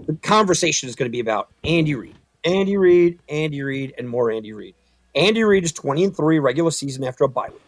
the 0.06 0.14
conversation 0.16 0.88
is 0.88 0.94
going 0.94 1.10
to 1.10 1.12
be 1.12 1.20
about 1.20 1.48
Andy 1.64 1.94
Reid, 1.94 2.16
Andy 2.44 2.76
Reid, 2.76 3.18
Andy 3.28 3.62
Reid, 3.62 3.94
and 3.98 4.08
more 4.08 4.30
Andy 4.30 4.52
Reid. 4.52 4.74
Andy 5.16 5.42
Reid 5.42 5.64
is 5.64 5.72
20 5.72 6.04
and 6.04 6.16
3 6.16 6.38
regular 6.38 6.70
season 6.70 7.02
after 7.02 7.24
a 7.24 7.28
bye 7.28 7.48
week, 7.48 7.62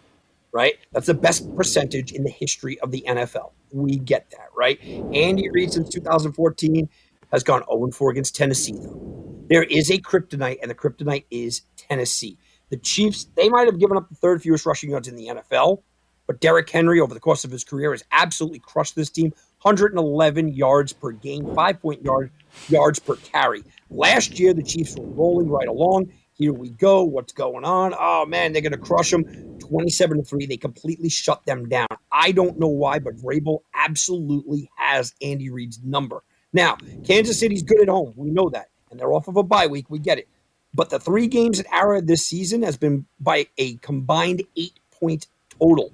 right? 0.53 0.75
That's 0.93 1.07
the 1.07 1.15
best 1.15 1.55
percentage 1.57 2.13
in 2.13 2.23
the 2.23 2.31
history 2.31 2.79
of 2.81 2.91
the 2.91 3.03
NFL. 3.09 3.53
We 3.73 3.97
get 3.97 4.31
that, 4.31 4.49
right? 4.55 4.79
Andy 5.15 5.49
Reid 5.51 5.73
since 5.73 5.89
2014 5.89 6.89
has 7.33 7.43
gone 7.43 7.63
0 7.71 7.91
4 7.91 8.11
against 8.11 8.37
Tennessee, 8.37 8.77
though. 8.79 9.45
There 9.49 9.63
is 9.63 9.91
a 9.91 9.99
kryptonite, 9.99 10.59
and 10.61 10.71
the 10.71 10.75
kryptonite 10.75 11.25
is 11.31 11.63
Tennessee. 11.77 12.37
The 12.69 12.77
Chiefs, 12.77 13.27
they 13.35 13.49
might 13.49 13.67
have 13.67 13.81
given 13.81 13.97
up 13.97 14.11
the 14.11 14.15
third 14.15 14.43
fewest 14.43 14.67
rushing 14.67 14.91
yards 14.91 15.09
in 15.09 15.17
the 15.17 15.29
NFL, 15.29 15.83
but 16.27 16.41
Derrick 16.41 16.69
Henry, 16.69 17.01
over 17.01 17.15
the 17.15 17.21
course 17.21 17.47
of 17.47 17.51
his 17.51 17.65
career, 17.65 17.93
has 17.93 18.05
absolutely 18.13 18.59
crushed 18.59 18.95
this 18.95 19.09
team. 19.09 19.33
111 19.63 20.53
yards 20.53 20.93
per 20.93 21.13
game, 21.13 21.55
five 21.55 21.81
point 21.81 22.03
yard 22.03 22.31
yards 22.69 22.99
per 22.99 23.17
carry. 23.17 23.65
Last 23.91 24.39
year, 24.39 24.53
the 24.53 24.63
Chiefs 24.63 24.95
were 24.97 25.07
rolling 25.07 25.49
right 25.49 25.67
along. 25.67 26.13
Here 26.39 26.53
we 26.53 26.71
go. 26.71 27.03
What's 27.03 27.33
going 27.33 27.65
on? 27.65 27.95
Oh 27.99 28.25
man, 28.25 28.53
they're 28.53 28.63
going 28.63 28.73
to 28.73 28.79
crush 28.79 29.11
them. 29.11 29.25
27 29.59 30.19
to 30.19 30.23
3. 30.23 30.47
They 30.47 30.57
completely 30.57 31.09
shut 31.09 31.45
them 31.47 31.69
down. 31.69 31.89
I 32.13 32.31
don't 32.31 32.61
know 32.61 32.69
why, 32.69 33.01
but 33.01 33.17
Vrabel 33.17 33.59
absolutely 33.75 34.71
has 34.77 35.13
Andy 35.21 35.51
Reid's 35.51 35.81
number. 35.83 36.23
Now, 36.53 36.77
Kansas 37.05 37.41
City's 37.41 37.65
good 37.65 37.81
at 37.81 37.89
home. 37.89 38.15
We 38.17 38.31
know 38.31 38.49
that. 38.51 38.69
And 38.91 39.01
they're 39.01 39.13
off 39.13 39.27
of 39.27 39.37
a 39.37 39.43
bye 39.43 39.67
week. 39.67 39.91
We 39.91 39.99
get 39.99 40.19
it. 40.19 40.29
But 40.73 40.91
the 40.91 41.01
three 41.01 41.27
games 41.27 41.59
at 41.59 41.67
Arrowhead 41.73 42.07
this 42.07 42.27
season 42.27 42.63
has 42.63 42.77
been 42.77 43.05
by 43.19 43.49
a 43.59 43.75
combined 43.79 44.45
eight 44.57 44.79
point 44.93 45.27
total. 45.59 45.93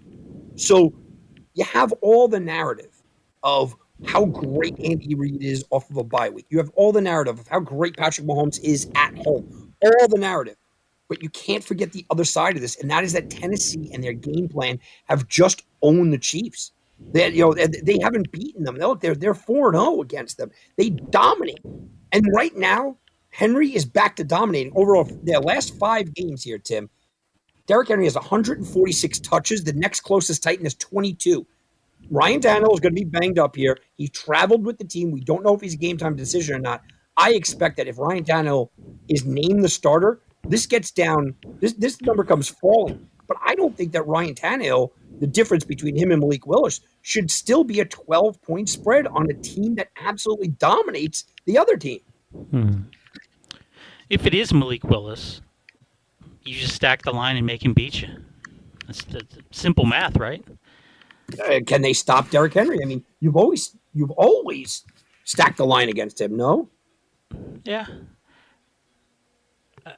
So 0.56 0.92
you 1.54 1.64
have 1.64 1.92
all 2.02 2.28
the 2.28 2.40
narrative 2.40 3.02
of 3.42 3.74
how 4.04 4.26
great 4.26 4.78
Andy 4.78 5.14
Reid 5.14 5.42
is 5.42 5.64
off 5.70 5.88
of 5.88 5.96
a 5.96 6.04
bye 6.04 6.28
week. 6.28 6.46
You 6.50 6.58
have 6.58 6.70
all 6.74 6.92
the 6.92 7.00
narrative 7.00 7.40
of 7.40 7.48
how 7.48 7.60
great 7.60 7.96
Patrick 7.96 8.26
Mahomes 8.26 8.60
is 8.62 8.90
at 8.94 9.16
home. 9.18 9.63
All 9.84 10.08
the 10.08 10.18
narrative. 10.18 10.56
But 11.08 11.22
you 11.22 11.28
can't 11.28 11.62
forget 11.62 11.92
the 11.92 12.06
other 12.10 12.24
side 12.24 12.56
of 12.56 12.62
this, 12.62 12.80
and 12.80 12.90
that 12.90 13.04
is 13.04 13.12
that 13.12 13.28
Tennessee 13.28 13.90
and 13.92 14.02
their 14.02 14.14
game 14.14 14.48
plan 14.48 14.80
have 15.04 15.28
just 15.28 15.62
owned 15.82 16.12
the 16.12 16.18
Chiefs. 16.18 16.72
They, 17.12 17.28
you 17.30 17.42
know, 17.42 17.54
they 17.54 17.98
haven't 18.00 18.32
beaten 18.32 18.64
them. 18.64 18.78
They're 18.78 19.14
they're 19.14 19.34
four 19.34 19.68
and 19.68 19.76
zero 19.76 19.96
oh 19.96 20.02
against 20.02 20.38
them. 20.38 20.50
They 20.76 20.90
dominate, 20.90 21.60
and 22.12 22.26
right 22.34 22.56
now 22.56 22.96
Henry 23.30 23.74
is 23.74 23.84
back 23.84 24.16
to 24.16 24.24
dominating 24.24 24.72
overall. 24.76 25.04
Their 25.24 25.40
last 25.40 25.76
five 25.76 26.14
games 26.14 26.42
here, 26.42 26.58
Tim. 26.58 26.88
Derrick 27.66 27.88
Henry 27.88 28.04
has 28.04 28.14
146 28.14 29.20
touches. 29.20 29.64
The 29.64 29.72
next 29.72 30.00
closest 30.00 30.42
Titan 30.42 30.66
is 30.66 30.74
22. 30.74 31.46
Ryan 32.10 32.40
Tannehill 32.40 32.74
is 32.74 32.80
going 32.80 32.94
to 32.94 33.00
be 33.00 33.04
banged 33.04 33.38
up 33.38 33.56
here. 33.56 33.78
He 33.96 34.08
traveled 34.08 34.64
with 34.64 34.78
the 34.78 34.84
team. 34.84 35.10
We 35.10 35.20
don't 35.20 35.42
know 35.42 35.54
if 35.54 35.62
he's 35.62 35.74
a 35.74 35.78
game 35.78 35.96
time 35.96 36.14
decision 36.14 36.56
or 36.56 36.58
not. 36.58 36.82
I 37.16 37.32
expect 37.32 37.76
that 37.76 37.86
if 37.86 37.98
Ryan 37.98 38.24
Tannehill 38.24 38.70
is 39.08 39.24
named 39.24 39.62
the 39.62 39.68
starter, 39.68 40.20
this 40.48 40.66
gets 40.66 40.90
down. 40.90 41.34
This 41.60 41.72
this 41.74 42.00
number 42.02 42.24
comes 42.24 42.48
falling. 42.48 43.08
But 43.26 43.38
I 43.44 43.54
don't 43.54 43.76
think 43.76 43.92
that 43.92 44.06
Ryan 44.06 44.34
Tannehill, 44.34 44.90
the 45.20 45.26
difference 45.26 45.64
between 45.64 45.96
him 45.96 46.10
and 46.10 46.20
Malik 46.20 46.46
Willis, 46.46 46.80
should 47.02 47.30
still 47.30 47.64
be 47.64 47.80
a 47.80 47.84
12 47.84 48.40
point 48.42 48.68
spread 48.68 49.06
on 49.06 49.30
a 49.30 49.34
team 49.34 49.76
that 49.76 49.88
absolutely 50.00 50.48
dominates 50.48 51.24
the 51.46 51.56
other 51.56 51.76
team. 51.76 52.00
Hmm. 52.50 52.72
If 54.10 54.26
it 54.26 54.34
is 54.34 54.52
Malik 54.52 54.84
Willis, 54.84 55.40
you 56.42 56.54
just 56.54 56.74
stack 56.74 57.02
the 57.02 57.12
line 57.12 57.36
and 57.36 57.46
make 57.46 57.64
him 57.64 57.72
beat 57.72 58.02
you. 58.02 58.08
That's, 58.86 59.02
that's 59.04 59.38
simple 59.50 59.86
math, 59.86 60.16
right? 60.16 60.44
Uh, 61.42 61.60
can 61.66 61.80
they 61.80 61.94
stop 61.94 62.28
Derrick 62.28 62.52
Henry? 62.52 62.80
I 62.82 62.86
mean, 62.86 63.02
you've 63.20 63.36
always 63.36 63.74
you've 63.94 64.10
always 64.10 64.84
stacked 65.24 65.56
the 65.56 65.64
line 65.64 65.88
against 65.88 66.20
him. 66.20 66.36
No. 66.36 66.68
Yeah. 67.64 67.86
Uh, 69.84 69.92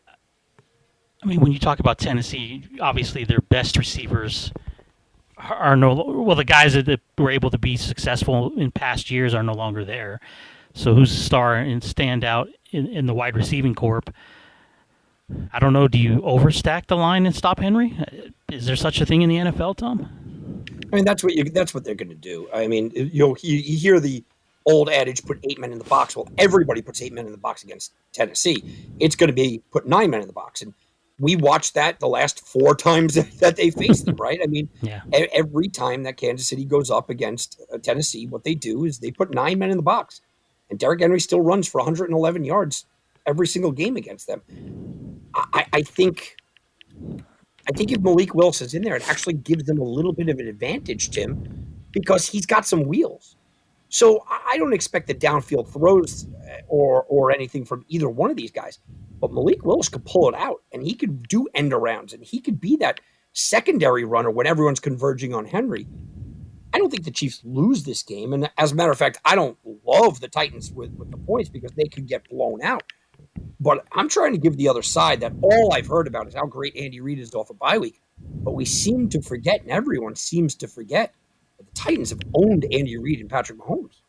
I 1.23 1.27
mean, 1.27 1.41
when 1.41 1.53
you 1.53 1.59
talk 1.59 1.81
about 1.81 1.99
Tennessee, 1.99 2.65
obviously 2.81 3.25
their 3.25 3.41
best 3.41 3.77
receivers 3.77 4.53
are 5.39 5.77
no 5.77 5.95
well 5.95 6.37
the 6.37 6.45
guys 6.45 6.73
that 6.73 7.01
were 7.19 7.31
able 7.31 7.51
to 7.51 7.59
be 7.59 7.77
successful 7.77 8.53
in 8.57 8.71
past 8.71 9.11
years 9.11 9.35
are 9.35 9.43
no 9.43 9.53
longer 9.53 9.85
there. 9.85 10.21
So 10.73 10.95
who's 10.95 11.11
the 11.11 11.23
star 11.23 11.57
and 11.57 11.83
stand 11.83 12.25
out 12.25 12.49
in, 12.71 12.87
in 12.87 13.07
the 13.07 13.15
wide 13.15 13.37
receiving 13.37 13.75
corp? 13.75 14.15
I 15.53 15.59
don't 15.59 15.73
know. 15.73 15.89
Do 15.89 15.99
you 15.99 16.21
overstack 16.21 16.87
the 16.87 16.97
line 16.97 17.27
and 17.27 17.35
stop 17.35 17.61
Henry? 17.61 17.99
Is 18.53 18.67
there 18.67 18.77
such 18.77 19.01
a 19.01 19.07
thing 19.07 19.23
in 19.23 19.29
the 19.29 19.37
NFL, 19.37 19.77
Tom? 19.77 20.65
I 20.93 20.97
mean, 20.97 21.05
that's 21.05 21.25
what 21.25 21.35
you 21.35 21.45
that's 21.45 21.75
what 21.75 21.85
they're 21.85 21.95
going 21.95 22.11
to 22.11 22.15
do. 22.15 22.49
I 22.55 22.69
mean, 22.69 22.93
you'll 22.95 23.37
you, 23.41 23.57
you 23.57 23.77
hear 23.77 23.99
the 23.99 24.23
old 24.67 24.91
adage, 24.91 25.25
"Put 25.25 25.39
eight 25.45 25.59
men 25.59 25.73
in 25.73 25.79
the 25.79 25.85
box." 25.85 26.17
Well, 26.17 26.29
everybody 26.37 26.83
puts 26.83 27.01
eight 27.01 27.13
men 27.13 27.27
in 27.27 27.33
the 27.33 27.39
box 27.39 27.65
against 27.65 27.93
Tennessee. 28.13 28.63
It's 29.01 29.17
going 29.17 29.29
to 29.29 29.35
be 29.35 29.63
put 29.71 29.87
nine 29.87 30.11
men 30.11 30.21
in 30.21 30.27
the 30.27 30.33
box, 30.33 30.61
and 30.61 30.75
we 31.19 31.37
watched 31.37 31.75
that 31.75 32.01
the 32.01 32.09
last 32.09 32.47
four 32.47 32.75
times 32.89 33.15
that 33.15 33.57
they 33.57 33.71
faced 33.71 34.05
them, 34.05 34.17
right? 34.17 34.41
I 34.43 34.47
mean, 34.47 34.69
yeah. 34.83 35.03
every 35.13 35.69
time 35.69 36.03
that 36.03 36.17
Kansas 36.17 36.49
City 36.49 36.65
goes 36.65 36.91
up 36.91 37.09
against 37.11 37.61
uh, 37.73 37.79
Tennessee, 37.79 38.27
what 38.27 38.45
they 38.45 38.55
do 38.55 38.85
is 38.85 38.99
they 38.99 39.11
put 39.11 39.33
nine 39.33 39.59
men 39.59 39.71
in 39.71 39.77
the 39.77 39.83
box, 39.83 40.21
and 40.71 40.79
Derrick 40.79 41.01
Henry 41.01 41.21
still 41.21 41.41
runs 41.41 41.69
for 41.69 41.79
111 41.79 42.45
yards 42.45 42.87
every 43.27 43.47
single 43.47 43.73
game 43.73 43.97
against 43.97 44.27
them. 44.27 44.43
I, 45.35 45.67
I 45.73 45.83
think, 45.83 46.37
I 47.69 47.73
think 47.73 47.93
if 47.93 48.01
Malik 48.01 48.35
Willis 48.35 48.61
is 48.63 48.75
in 48.75 48.83
there, 48.83 48.97
it 48.97 49.09
actually 49.09 49.35
gives 49.35 49.65
them 49.65 49.79
a 49.79 49.85
little 49.85 50.13
bit 50.13 50.29
of 50.29 50.39
an 50.39 50.49
advantage, 50.49 51.11
Tim, 51.11 51.67
because 51.91 52.27
he's 52.27 52.47
got 52.47 52.67
some 52.67 52.85
wheels. 52.85 53.36
So 53.89 54.25
I 54.29 54.57
don't 54.59 54.73
expect 54.73 55.07
the 55.07 55.15
downfield 55.15 55.73
throws 55.73 56.27
uh, 56.27 56.63
or 56.69 57.05
or 57.05 57.31
anything 57.31 57.65
from 57.65 57.85
either 57.89 58.09
one 58.09 58.31
of 58.31 58.37
these 58.37 58.51
guys. 58.51 58.79
But 59.21 59.33
Malik 59.33 59.65
Willis 59.65 59.89
could 59.89 60.05
pull 60.05 60.29
it 60.29 60.35
out 60.35 60.63
and 60.73 60.83
he 60.83 60.95
could 60.95 61.27
do 61.29 61.49
end 61.55 61.73
arounds 61.73 62.13
and 62.13 62.23
he 62.23 62.41
could 62.41 62.61
be 62.61 62.77
that 62.77 63.01
secondary 63.33 64.05
runner 64.05 64.31
when 64.31 64.47
everyone's 64.47 64.81
converging 64.81 65.35
on 65.35 65.47
Henry. 65.47 65.87
I 66.75 66.79
don't 66.79 66.91
think 66.91 67.05
the 67.05 67.11
Chiefs 67.11 67.41
lose 67.45 67.85
this 67.85 68.03
game. 68.03 68.33
And 68.33 68.51
as 68.59 68.73
a 68.73 68.75
matter 68.75 68.91
of 68.91 68.99
fact, 68.99 69.19
I 69.25 69.35
don't 69.35 69.57
love 69.85 70.21
the 70.21 70.29
Titans 70.29 70.71
with, 70.71 70.93
with 70.93 71.11
the 71.11 71.17
points 71.17 71.49
because 71.49 71.71
they 71.73 71.87
could 71.87 72.07
get 72.07 72.29
blown 72.29 72.63
out. 72.63 72.83
But 73.59 73.87
I'm 73.93 74.09
trying 74.09 74.33
to 74.33 74.39
give 74.39 74.57
the 74.57 74.69
other 74.69 74.83
side 74.83 75.21
that 75.21 75.33
all 75.41 75.73
I've 75.73 75.87
heard 75.87 76.07
about 76.07 76.29
is 76.29 76.35
how 76.35 76.45
great 76.45 76.77
Andy 76.77 77.01
Reid 77.01 77.19
is 77.19 77.35
off 77.35 77.51
a 77.51 77.55
bye 77.55 77.79
week. 77.79 78.03
But 78.19 78.53
we 78.53 78.65
seem 78.65 79.09
to 79.11 79.23
forget, 79.23 79.63
and 79.63 79.71
everyone 79.71 80.17
seems 80.17 80.55
to 80.57 80.69
forget, 80.69 81.15
Titans 81.77 82.11
have 82.11 82.21
owned 82.35 82.65
Andy 82.73 82.97
Reid 82.97 83.21
and 83.21 83.31
Patrick 83.31 83.59
Mahomes. 83.59 84.01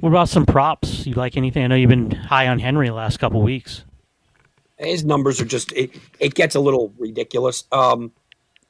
What 0.00 0.08
about 0.08 0.28
some 0.28 0.44
props? 0.44 1.06
You 1.06 1.14
like 1.14 1.36
anything? 1.36 1.62
I 1.62 1.68
know 1.68 1.76
you've 1.76 1.88
been 1.88 2.10
high 2.10 2.48
on 2.48 2.58
Henry 2.58 2.88
the 2.88 2.94
last 2.94 3.18
couple 3.18 3.40
weeks. 3.40 3.84
His 4.78 5.04
numbers 5.04 5.40
are 5.40 5.44
just 5.44 5.70
it, 5.72 5.96
it 6.18 6.34
gets 6.34 6.56
a 6.56 6.60
little 6.60 6.92
ridiculous. 6.98 7.64
Um, 7.70 8.10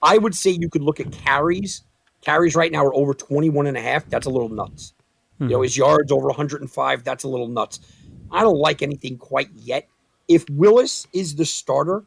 I 0.02 0.18
would 0.18 0.34
say 0.34 0.50
you 0.50 0.68
could 0.68 0.82
look 0.82 1.00
at 1.00 1.10
carries. 1.10 1.82
Carries 2.20 2.54
right 2.54 2.70
now 2.70 2.84
are 2.84 2.94
over 2.94 3.14
21 3.14 3.66
and 3.66 3.76
a 3.76 3.80
half. 3.80 4.08
That's 4.10 4.26
a 4.26 4.30
little 4.30 4.50
nuts. 4.50 4.92
Hmm. 5.38 5.44
You 5.44 5.50
know, 5.50 5.62
his 5.62 5.76
yards 5.76 6.12
over 6.12 6.26
105. 6.26 7.04
That's 7.04 7.24
a 7.24 7.28
little 7.28 7.48
nuts. 7.48 7.80
I 8.30 8.42
don't 8.42 8.58
like 8.58 8.82
anything 8.82 9.16
quite 9.16 9.48
yet. 9.54 9.88
If 10.28 10.44
Willis 10.50 11.06
is 11.14 11.36
the 11.36 11.46
starter, 11.46 12.04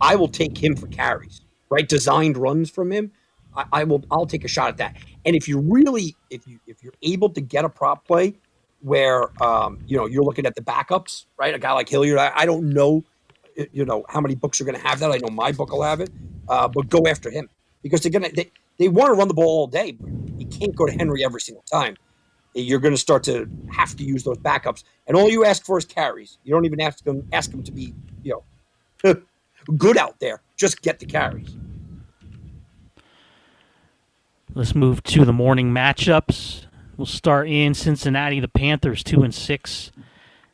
I 0.00 0.14
will 0.14 0.28
take 0.28 0.56
him 0.56 0.76
for 0.76 0.86
carries, 0.86 1.40
right? 1.68 1.88
Designed 1.88 2.36
runs 2.36 2.70
from 2.70 2.92
him. 2.92 3.12
I, 3.58 3.80
I 3.80 3.84
will. 3.84 4.04
I'll 4.10 4.26
take 4.26 4.44
a 4.44 4.48
shot 4.48 4.68
at 4.68 4.76
that. 4.76 4.96
And 5.24 5.34
if 5.34 5.48
you 5.48 5.58
really, 5.58 6.14
if 6.30 6.46
you 6.46 6.60
if 6.66 6.82
you're 6.82 6.94
able 7.02 7.28
to 7.30 7.40
get 7.40 7.64
a 7.64 7.68
prop 7.68 8.06
play 8.06 8.34
where 8.80 9.30
um, 9.42 9.80
you 9.86 9.96
know 9.96 10.06
you're 10.06 10.22
looking 10.22 10.46
at 10.46 10.54
the 10.54 10.62
backups, 10.62 11.26
right? 11.36 11.54
A 11.54 11.58
guy 11.58 11.72
like 11.72 11.88
Hilliard, 11.88 12.18
I, 12.18 12.32
I 12.34 12.46
don't 12.46 12.70
know, 12.72 13.04
you 13.72 13.84
know, 13.84 14.04
how 14.08 14.20
many 14.20 14.36
books 14.36 14.60
are 14.60 14.64
going 14.64 14.76
to 14.76 14.86
have 14.86 15.00
that. 15.00 15.10
I 15.10 15.18
know 15.18 15.28
my 15.28 15.50
book 15.50 15.72
will 15.72 15.82
have 15.82 16.00
it, 16.00 16.10
uh, 16.48 16.68
but 16.68 16.88
go 16.88 17.06
after 17.06 17.30
him 17.30 17.48
because 17.82 18.00
they're 18.00 18.12
gonna 18.12 18.30
they, 18.32 18.50
they 18.78 18.88
want 18.88 19.08
to 19.08 19.14
run 19.14 19.28
the 19.28 19.34
ball 19.34 19.60
all 19.60 19.66
day, 19.66 19.92
but 19.92 20.08
you 20.38 20.46
can't 20.46 20.74
go 20.76 20.86
to 20.86 20.92
Henry 20.92 21.24
every 21.24 21.40
single 21.40 21.64
time. 21.70 21.96
You're 22.54 22.80
going 22.80 22.94
to 22.94 23.00
start 23.00 23.22
to 23.24 23.48
have 23.70 23.94
to 23.96 24.04
use 24.04 24.24
those 24.24 24.38
backups, 24.38 24.82
and 25.06 25.16
all 25.16 25.28
you 25.28 25.44
ask 25.44 25.64
for 25.64 25.78
is 25.78 25.84
carries. 25.84 26.38
You 26.44 26.54
don't 26.54 26.64
even 26.64 26.80
ask 26.80 27.04
them 27.04 27.28
ask 27.32 27.50
them 27.50 27.62
to 27.64 27.72
be 27.72 27.92
you 28.22 28.42
know 29.04 29.14
good 29.76 29.98
out 29.98 30.20
there. 30.20 30.42
Just 30.56 30.80
get 30.82 30.98
the 31.00 31.06
carries. 31.06 31.56
Let's 34.54 34.74
move 34.74 35.02
to 35.04 35.24
the 35.24 35.32
morning 35.32 35.72
matchups. 35.72 36.64
We'll 36.96 37.06
start 37.06 37.48
in 37.48 37.74
Cincinnati. 37.74 38.40
The 38.40 38.48
Panthers 38.48 39.04
two 39.04 39.22
and 39.22 39.34
six 39.34 39.92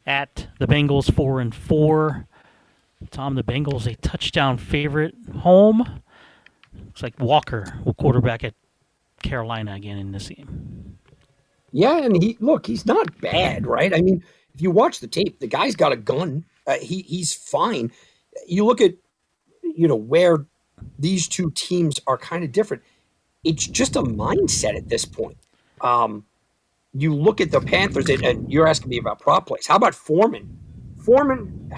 at 0.05 0.49
the 0.59 0.67
Bengals 0.67 1.13
four 1.13 1.41
and 1.41 1.55
four. 1.55 2.27
Tom, 3.11 3.35
the 3.35 3.43
Bengals 3.45 3.87
a 3.87 3.95
touchdown 3.97 4.59
favorite 4.59 5.15
home. 5.39 6.03
Looks 6.87 7.03
like 7.03 7.19
Walker 7.21 7.79
will 7.85 7.95
quarterback 7.95 8.45
at 8.45 8.55
Carolina 9.23 9.75
again 9.75 9.99
in 9.99 10.13
this 10.13 10.29
game. 10.29 10.99
Yeah, 11.73 11.99
and 11.99 12.21
he 12.23 12.37
look, 12.41 12.67
he's 12.67 12.87
not 12.87 13.21
bad, 13.21 13.67
right? 13.67 13.95
I 13.95 14.01
mean, 14.01 14.25
if 14.55 14.61
you 14.61 14.71
watch 14.71 15.01
the 15.01 15.07
tape, 15.09 15.39
the 15.41 15.47
guy's 15.47 15.77
got 15.77 15.93
a 15.93 15.97
gun. 15.97 16.45
Uh, 16.67 16.75
he 16.81 17.03
he's 17.03 17.33
fine. 17.33 17.93
You 18.47 18.65
look 18.65 18.81
at 18.81 18.95
you 19.63 19.87
know 19.89 19.97
where 19.97 20.45
these 20.99 21.29
two 21.29 21.51
teams 21.53 22.01
are 22.07 22.19
kind 22.19 22.45
of 22.45 22.53
different. 22.53 22.83
It's 23.45 23.67
just 23.67 23.97
a 23.97 24.03
mindset 24.03 24.77
at 24.77 24.89
this 24.89 25.05
point. 25.05 25.37
Um, 25.81 26.25
you 26.95 27.15
look 27.15 27.41
at 27.41 27.51
the 27.51 27.61
Panthers, 27.61 28.09
and, 28.09 28.25
and 28.25 28.53
you're 28.53 28.67
asking 28.67 28.89
me 28.89 28.99
about 28.99 29.21
prop 29.21 29.47
plays. 29.47 29.67
How 29.67 29.77
about 29.77 29.95
Foreman? 29.95 30.59
Foreman 30.99 31.73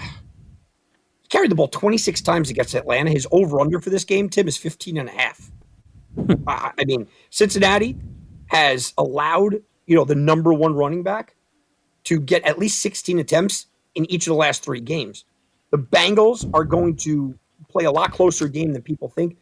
carried 1.29 1.51
the 1.51 1.55
ball 1.55 1.67
26 1.67 2.21
times 2.21 2.49
against 2.49 2.73
Atlanta. 2.73 3.09
His 3.09 3.27
over 3.31 3.59
under 3.59 3.81
for 3.81 3.89
this 3.89 4.05
game, 4.05 4.29
Tim, 4.29 4.47
is 4.47 4.57
15 4.57 4.97
and 4.97 5.09
a 5.09 5.11
half. 5.11 5.51
I, 6.47 6.71
I 6.77 6.85
mean, 6.85 7.07
Cincinnati 7.29 7.97
has 8.47 8.93
allowed, 8.97 9.61
you 9.85 9.95
know, 9.95 10.05
the 10.05 10.15
number 10.15 10.53
one 10.53 10.73
running 10.73 11.03
back 11.03 11.35
to 12.05 12.19
get 12.19 12.43
at 12.45 12.57
least 12.57 12.79
16 12.79 13.19
attempts 13.19 13.67
in 13.95 14.09
each 14.09 14.27
of 14.27 14.31
the 14.31 14.37
last 14.37 14.63
three 14.63 14.79
games. 14.79 15.25
The 15.71 15.77
Bengals 15.77 16.49
are 16.53 16.63
going 16.63 16.95
to 16.97 17.37
play 17.67 17.85
a 17.85 17.91
lot 17.91 18.11
closer 18.11 18.47
game 18.47 18.71
than 18.71 18.81
people 18.81 19.09
think, 19.09 19.37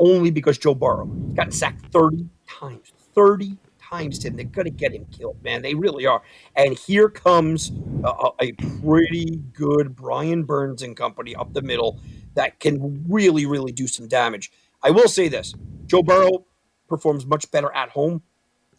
only 0.00 0.30
because 0.32 0.58
Joe 0.58 0.74
Burrow 0.74 1.06
gotten 1.06 1.52
sacked 1.52 1.86
30 1.92 2.28
times. 2.48 2.92
30 3.14 3.56
times, 3.80 4.18
Tim. 4.18 4.34
They're 4.34 4.44
going 4.46 4.64
to 4.64 4.70
get 4.70 4.92
him 4.92 5.06
killed, 5.12 5.42
man. 5.44 5.62
They 5.62 5.74
really 5.74 6.06
are. 6.06 6.22
And 6.56 6.76
here 6.76 7.08
comes 7.08 7.70
a, 8.02 8.30
a 8.40 8.52
pretty 8.82 9.40
good 9.52 9.94
Brian 9.94 10.44
Burns 10.44 10.82
and 10.82 10.96
company 10.96 11.36
up 11.36 11.52
the 11.52 11.62
middle 11.62 12.00
that 12.34 12.58
can 12.60 13.04
really, 13.08 13.46
really 13.46 13.72
do 13.72 13.86
some 13.86 14.08
damage. 14.08 14.50
I 14.82 14.90
will 14.90 15.08
say 15.08 15.28
this 15.28 15.54
Joe 15.86 16.02
Burrow 16.02 16.46
performs 16.88 17.26
much 17.26 17.50
better 17.50 17.72
at 17.74 17.90
home. 17.90 18.22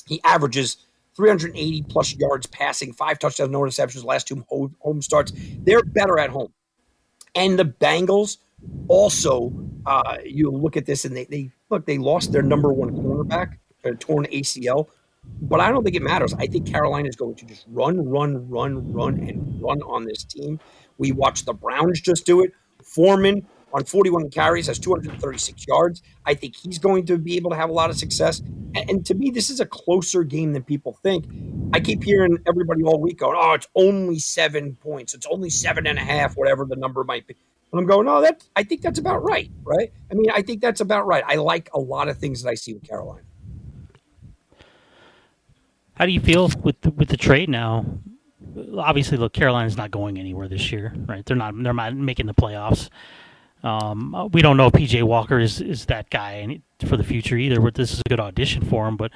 He 0.07 0.21
averages 0.23 0.77
380 1.15 1.83
plus 1.83 2.15
yards 2.15 2.47
passing, 2.47 2.93
five 2.93 3.19
touchdowns, 3.19 3.51
no 3.51 3.59
interceptions, 3.61 4.03
last 4.03 4.27
two 4.27 4.43
home 4.49 5.01
starts. 5.01 5.33
They're 5.35 5.83
better 5.83 6.17
at 6.17 6.29
home. 6.29 6.53
And 7.35 7.59
the 7.59 7.65
Bengals 7.65 8.37
also, 8.87 9.53
uh, 9.85 10.17
you 10.23 10.51
look 10.51 10.77
at 10.77 10.85
this 10.85 11.05
and 11.05 11.15
they, 11.15 11.25
they 11.25 11.51
look, 11.69 11.85
they 11.85 11.97
lost 11.97 12.31
their 12.31 12.41
number 12.41 12.71
one 12.71 12.91
cornerback, 12.91 13.57
torn 13.99 14.25
ACL. 14.25 14.87
But 15.41 15.59
I 15.59 15.69
don't 15.69 15.83
think 15.83 15.95
it 15.95 16.01
matters. 16.01 16.33
I 16.33 16.47
think 16.47 16.67
Carolina 16.67 17.07
is 17.07 17.15
going 17.15 17.35
to 17.35 17.45
just 17.45 17.65
run, 17.69 18.09
run, 18.09 18.49
run, 18.49 18.91
run, 18.91 19.19
and 19.19 19.61
run 19.61 19.81
on 19.83 20.05
this 20.05 20.23
team. 20.23 20.59
We 20.97 21.11
watched 21.11 21.45
the 21.45 21.53
Browns 21.53 22.01
just 22.01 22.25
do 22.25 22.43
it. 22.43 22.51
Foreman 22.83 23.45
on 23.73 23.85
41 23.85 24.29
carries 24.31 24.67
has 24.67 24.79
236 24.79 25.67
yards. 25.67 26.01
I 26.25 26.33
think 26.33 26.55
he's 26.55 26.79
going 26.79 27.05
to 27.05 27.17
be 27.17 27.35
able 27.37 27.51
to 27.51 27.55
have 27.55 27.69
a 27.69 27.73
lot 27.73 27.89
of 27.89 27.97
success. 27.97 28.39
And, 28.39 28.89
and, 28.89 29.05
to 29.05 29.13
me, 29.13 29.29
this 29.29 29.49
is 29.49 29.59
a 29.59 29.65
closer 29.65 30.23
game 30.23 30.53
than 30.53 30.63
people 30.63 30.97
think. 31.03 31.25
I 31.73 31.79
keep 31.79 32.03
hearing 32.03 32.37
everybody 32.47 32.83
all 32.83 32.99
week 32.99 33.19
going, 33.19 33.37
"Oh, 33.39 33.53
it's 33.53 33.67
only 33.75 34.19
seven 34.19 34.75
points. 34.75 35.13
It's 35.13 35.27
only 35.29 35.49
seven 35.49 35.87
and 35.87 35.97
a 35.97 36.01
half, 36.01 36.35
whatever 36.35 36.65
the 36.65 36.75
number 36.75 37.03
might 37.03 37.27
be." 37.27 37.35
And 37.71 37.79
I'm 37.79 37.85
going, 37.87 38.05
"No, 38.05 38.21
that 38.21 38.43
I 38.55 38.63
think 38.63 38.81
that's 38.81 38.99
about 38.99 39.23
right, 39.23 39.51
right? 39.63 39.91
I 40.11 40.15
mean, 40.15 40.31
I 40.33 40.41
think 40.41 40.61
that's 40.61 40.81
about 40.81 41.07
right. 41.07 41.23
I 41.27 41.35
like 41.35 41.69
a 41.73 41.79
lot 41.79 42.09
of 42.09 42.17
things 42.17 42.43
that 42.43 42.49
I 42.49 42.55
see 42.55 42.73
with 42.73 42.83
Carolina." 42.87 43.23
How 45.95 46.05
do 46.05 46.11
you 46.11 46.19
feel 46.19 46.49
with 46.63 46.81
the, 46.81 46.91
with 46.91 47.09
the 47.09 47.17
trade 47.17 47.49
now? 47.49 47.85
Obviously, 48.77 49.17
look, 49.17 49.33
Carolina's 49.33 49.77
not 49.77 49.91
going 49.91 50.17
anywhere 50.17 50.47
this 50.47 50.71
year, 50.71 50.93
right? 51.07 51.25
They're 51.25 51.37
not. 51.37 51.53
They're 51.61 51.73
not 51.73 51.95
making 51.95 52.25
the 52.27 52.33
playoffs. 52.33 52.89
Um, 53.63 54.29
we 54.33 54.41
don't 54.41 54.57
know 54.57 54.67
if 54.67 54.73
PJ 54.73 55.03
Walker 55.03 55.39
is, 55.39 55.61
is 55.61 55.85
that 55.85 56.09
guy 56.09 56.61
for 56.85 56.97
the 56.97 57.03
future 57.03 57.37
either. 57.37 57.61
But 57.61 57.75
this 57.75 57.93
is 57.93 57.99
a 57.99 58.09
good 58.09 58.19
audition 58.19 58.65
for 58.65 58.87
him. 58.87 58.97
But 58.97 59.11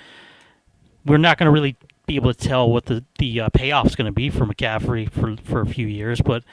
we're 1.06 1.18
not 1.18 1.38
going 1.38 1.48
to 1.48 1.52
really 1.52 1.76
be 2.08 2.16
able 2.16 2.34
to 2.34 2.40
tell 2.48 2.70
what 2.70 2.86
the 2.86 3.04
the 3.20 3.42
uh, 3.42 3.50
payoff's 3.50 3.96
going 3.96 4.06
to 4.08 4.12
be 4.14 4.30
for 4.30 4.46
McCaffrey 4.46 5.10
for 5.12 5.36
for 5.44 5.62
a 5.62 5.66
few 5.68 5.88
years. 5.88 6.22
But 6.22 6.44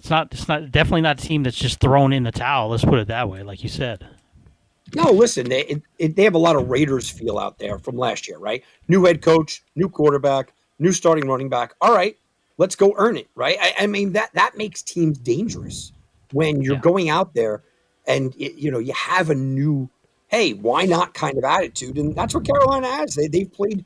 it's 0.00 0.10
not. 0.10 0.32
It's 0.32 0.48
not 0.48 0.72
definitely 0.72 1.02
not 1.02 1.22
a 1.22 1.26
team 1.26 1.42
that's 1.42 1.56
just 1.56 1.80
thrown 1.80 2.12
in 2.12 2.24
the 2.24 2.32
towel. 2.32 2.70
Let's 2.70 2.84
put 2.84 2.98
it 2.98 3.08
that 3.08 3.28
way, 3.28 3.42
like 3.42 3.62
you 3.62 3.68
said. 3.68 4.06
No, 4.94 5.12
listen, 5.12 5.48
they 5.48 5.64
it, 5.66 5.82
it, 5.98 6.16
they 6.16 6.24
have 6.24 6.34
a 6.34 6.38
lot 6.38 6.56
of 6.56 6.68
Raiders 6.68 7.08
feel 7.08 7.38
out 7.38 7.58
there 7.58 7.78
from 7.78 7.96
last 7.96 8.26
year, 8.26 8.38
right? 8.38 8.64
New 8.88 9.04
head 9.04 9.22
coach, 9.22 9.62
new 9.76 9.88
quarterback, 9.88 10.52
new 10.78 10.92
starting 10.92 11.28
running 11.28 11.48
back. 11.48 11.74
All 11.80 11.94
right, 11.94 12.16
let's 12.58 12.74
go 12.74 12.94
earn 12.96 13.16
it, 13.16 13.28
right? 13.34 13.56
I, 13.60 13.74
I 13.80 13.86
mean 13.86 14.12
that 14.14 14.30
that 14.34 14.56
makes 14.56 14.82
teams 14.82 15.18
dangerous 15.18 15.92
when 16.32 16.62
you're 16.62 16.74
yeah. 16.74 16.80
going 16.80 17.08
out 17.08 17.34
there 17.34 17.62
and 18.06 18.34
it, 18.36 18.54
you 18.54 18.70
know 18.70 18.78
you 18.78 18.92
have 18.92 19.30
a 19.30 19.34
new 19.34 19.88
hey 20.28 20.52
why 20.54 20.84
not 20.84 21.14
kind 21.14 21.36
of 21.38 21.44
attitude 21.44 21.96
and 21.96 22.14
that's 22.14 22.34
what 22.34 22.44
carolina 22.44 22.86
has 22.86 23.14
they, 23.14 23.28
they've 23.28 23.52
played 23.52 23.84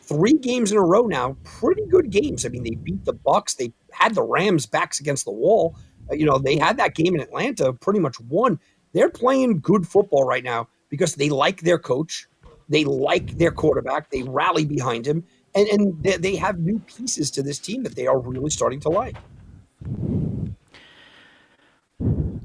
three 0.00 0.34
games 0.34 0.72
in 0.72 0.78
a 0.78 0.82
row 0.82 1.02
now 1.02 1.36
pretty 1.44 1.84
good 1.86 2.10
games 2.10 2.44
i 2.46 2.48
mean 2.48 2.62
they 2.62 2.74
beat 2.74 3.04
the 3.04 3.12
bucks 3.12 3.54
they 3.54 3.72
had 3.94 4.14
the 4.14 4.22
rams 4.22 4.66
backs 4.66 5.00
against 5.00 5.24
the 5.24 5.32
wall 5.32 5.76
uh, 6.10 6.14
you 6.14 6.26
know 6.26 6.38
they 6.38 6.56
had 6.56 6.76
that 6.76 6.94
game 6.94 7.14
in 7.14 7.20
atlanta 7.20 7.72
pretty 7.72 8.00
much 8.00 8.18
won 8.20 8.58
they're 8.92 9.10
playing 9.10 9.60
good 9.60 9.86
football 9.86 10.24
right 10.24 10.44
now 10.44 10.68
because 10.88 11.14
they 11.14 11.30
like 11.30 11.62
their 11.62 11.78
coach, 11.78 12.28
they 12.68 12.84
like 12.84 13.38
their 13.38 13.50
quarterback, 13.50 14.10
they 14.10 14.22
rally 14.22 14.64
behind 14.64 15.06
him, 15.06 15.24
and, 15.54 15.66
and 15.68 16.02
they, 16.02 16.16
they 16.18 16.36
have 16.36 16.58
new 16.58 16.78
pieces 16.80 17.30
to 17.32 17.42
this 17.42 17.58
team 17.58 17.82
that 17.82 17.96
they 17.96 18.06
are 18.06 18.18
really 18.18 18.50
starting 18.50 18.80
to 18.80 18.88
like. 18.88 19.16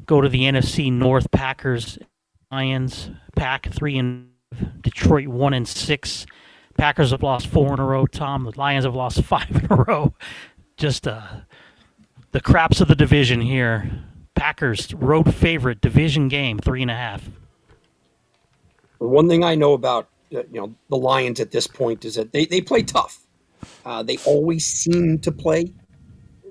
Go 0.06 0.22
to 0.22 0.30
the 0.30 0.44
NFC 0.44 0.92
North 0.92 1.30
Packers, 1.32 2.00
Lions, 2.52 3.12
Pack 3.36 3.72
three 3.74 3.98
and 3.98 4.30
Detroit 4.82 5.28
one 5.28 5.54
and 5.54 5.68
six. 5.68 6.26
Packers 6.78 7.12
have 7.12 7.24
lost 7.24 7.48
four 7.48 7.74
in 7.74 7.80
a 7.80 7.86
row. 7.86 8.06
Tom, 8.06 8.46
the 8.46 8.54
Lions 8.56 8.86
have 8.86 8.96
lost 8.96 9.22
five 9.24 9.50
in 9.52 9.68
a 9.70 9.76
row. 9.76 10.14
Just 10.78 11.08
uh, 11.08 11.22
the 12.32 12.40
craps 12.40 12.80
of 12.80 12.88
the 12.88 12.96
division 12.96 13.42
here. 13.42 14.04
Packers 14.36 14.94
road 14.94 15.34
favorite 15.34 15.82
division 15.82 16.28
game 16.28 16.60
three 16.60 16.84
and 16.84 16.92
a 16.92 16.96
half. 16.96 17.28
One 19.00 19.28
thing 19.28 19.44
I 19.44 19.56
know 19.56 19.74
about 19.74 20.08
uh, 20.34 20.44
you 20.52 20.62
know 20.62 20.76
the 20.90 20.98
Lions 20.98 21.40
at 21.40 21.50
this 21.50 21.66
point 21.66 22.06
is 22.06 22.16
that 22.16 22.32
they 22.32 22.46
they 22.46 22.62
play 22.62 22.84
tough. 22.84 23.26
Uh, 23.84 24.04
they 24.04 24.18
always 24.26 24.66
seem 24.66 25.18
to 25.20 25.32
play 25.32 25.74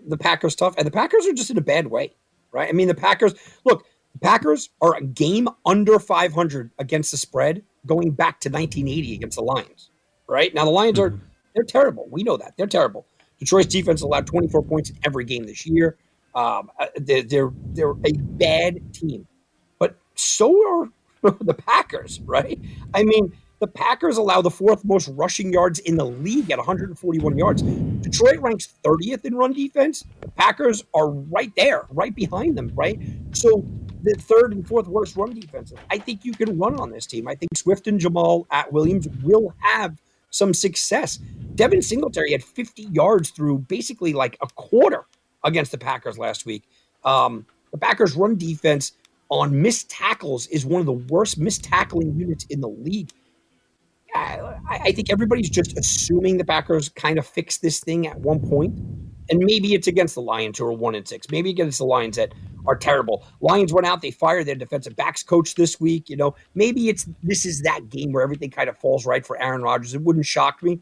the 0.08 0.16
Packers 0.16 0.56
tough, 0.56 0.74
and 0.76 0.86
the 0.86 0.90
Packers 0.90 1.26
are 1.26 1.32
just 1.32 1.50
in 1.50 1.58
a 1.58 1.62
bad 1.62 1.86
way, 1.86 2.12
right? 2.50 2.68
I 2.68 2.72
mean, 2.72 2.88
the 2.88 2.94
Packers 2.94 3.34
look. 3.64 3.86
The 4.14 4.20
Packers 4.20 4.70
are 4.80 4.96
a 4.96 5.02
game 5.02 5.46
under 5.66 5.98
500 5.98 6.70
against 6.78 7.10
the 7.10 7.18
spread 7.18 7.62
going 7.84 8.12
back 8.12 8.40
to 8.40 8.48
1980 8.48 9.14
against 9.14 9.36
the 9.36 9.44
Lions, 9.44 9.90
right? 10.26 10.52
Now 10.54 10.64
the 10.64 10.70
Lions 10.70 10.98
are 10.98 11.10
mm-hmm. 11.10 11.24
they're 11.54 11.64
terrible. 11.64 12.08
We 12.10 12.24
know 12.24 12.36
that 12.36 12.54
they're 12.56 12.66
terrible. 12.66 13.06
Detroit's 13.38 13.72
defense 13.72 14.02
allowed 14.02 14.26
24 14.26 14.62
points 14.62 14.90
in 14.90 14.96
every 15.04 15.24
game 15.24 15.44
this 15.44 15.66
year. 15.66 15.96
Um, 16.34 16.70
uh, 16.78 16.86
they're, 16.96 17.22
they're 17.22 17.50
they're 17.72 17.92
a 18.04 18.12
bad 18.12 18.92
team, 18.92 19.26
but 19.78 19.96
so 20.14 20.52
are 20.68 20.90
the 21.40 21.54
Packers, 21.54 22.20
right? 22.20 22.60
I 22.92 23.04
mean, 23.04 23.32
the 23.58 23.66
Packers 23.66 24.18
allow 24.18 24.42
the 24.42 24.50
fourth 24.50 24.84
most 24.84 25.08
rushing 25.08 25.52
yards 25.52 25.78
in 25.80 25.96
the 25.96 26.04
league 26.04 26.50
at 26.50 26.58
141 26.58 27.38
yards. 27.38 27.62
Detroit 27.62 28.38
ranks 28.40 28.74
30th 28.84 29.24
in 29.24 29.34
run 29.34 29.54
defense. 29.54 30.04
The 30.20 30.28
Packers 30.28 30.84
are 30.94 31.08
right 31.08 31.52
there, 31.56 31.86
right 31.90 32.14
behind 32.14 32.56
them, 32.56 32.70
right? 32.74 33.00
So 33.32 33.64
the 34.02 34.14
third 34.14 34.52
and 34.52 34.66
fourth 34.66 34.86
worst 34.88 35.16
run 35.16 35.32
defense. 35.32 35.72
I 35.90 35.98
think 35.98 36.24
you 36.24 36.32
can 36.32 36.58
run 36.58 36.78
on 36.78 36.90
this 36.90 37.06
team. 37.06 37.26
I 37.28 37.34
think 37.34 37.56
Swift 37.56 37.86
and 37.86 37.98
Jamaal 37.98 38.46
at 38.50 38.72
Williams 38.72 39.08
will 39.22 39.54
have 39.58 39.96
some 40.36 40.52
success. 40.54 41.18
Devin 41.54 41.82
Singletary 41.82 42.32
had 42.32 42.44
50 42.44 42.82
yards 42.82 43.30
through 43.30 43.58
basically 43.58 44.12
like 44.12 44.36
a 44.42 44.46
quarter 44.54 45.06
against 45.44 45.72
the 45.72 45.78
Packers 45.78 46.18
last 46.18 46.44
week. 46.44 46.64
Um, 47.04 47.46
the 47.72 47.78
Packers' 47.78 48.14
run 48.14 48.36
defense 48.36 48.92
on 49.28 49.60
missed 49.60 49.90
tackles 49.90 50.46
is 50.48 50.64
one 50.64 50.80
of 50.80 50.86
the 50.86 50.92
worst 50.92 51.38
missed 51.38 51.64
tackling 51.64 52.14
units 52.14 52.44
in 52.50 52.60
the 52.60 52.68
league. 52.68 53.10
I, 54.14 54.54
I, 54.68 54.92
think 54.92 55.10
everybody's 55.10 55.50
just 55.50 55.76
assuming 55.76 56.38
the 56.38 56.44
Packers 56.44 56.88
kind 56.88 57.18
of 57.18 57.26
fixed 57.26 57.60
this 57.60 57.80
thing 57.80 58.06
at 58.06 58.18
one 58.18 58.40
point, 58.40 58.78
and 59.30 59.40
maybe 59.40 59.74
it's 59.74 59.86
against 59.86 60.14
the 60.14 60.22
Lions 60.22 60.58
who 60.58 60.66
are 60.66 60.72
one 60.72 60.94
and 60.94 61.06
six. 61.06 61.30
Maybe 61.30 61.50
against 61.50 61.78
the 61.78 61.84
Lions 61.84 62.16
that 62.16 62.32
are 62.66 62.76
terrible. 62.76 63.26
Lions 63.40 63.72
went 63.72 63.86
out; 63.86 64.02
they 64.02 64.10
fired 64.10 64.46
their 64.46 64.54
defensive 64.54 64.96
backs 64.96 65.22
coach 65.22 65.54
this 65.54 65.80
week. 65.80 66.08
You 66.08 66.16
know, 66.16 66.34
maybe 66.54 66.88
it's 66.88 67.08
this 67.22 67.46
is 67.46 67.62
that 67.62 67.88
game 67.88 68.12
where 68.12 68.22
everything 68.22 68.50
kind 68.50 68.68
of 68.68 68.78
falls 68.78 69.06
right 69.06 69.26
for 69.26 69.40
Aaron 69.40 69.62
Rodgers. 69.62 69.94
It 69.94 70.02
wouldn't 70.02 70.26
shock 70.26 70.62
me, 70.62 70.80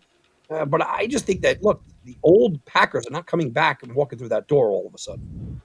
uh, 0.50 0.64
but 0.64 0.82
I 0.82 1.06
just 1.06 1.24
think 1.26 1.42
that 1.42 1.62
look, 1.62 1.82
the 2.04 2.16
old 2.22 2.64
Packers 2.64 3.06
are 3.06 3.10
not 3.10 3.26
coming 3.26 3.50
back 3.50 3.82
and 3.82 3.94
walking 3.94 4.18
through 4.18 4.30
that 4.30 4.48
door 4.48 4.68
all 4.68 4.86
of 4.86 4.94
a 4.94 4.98
sudden. 4.98 5.60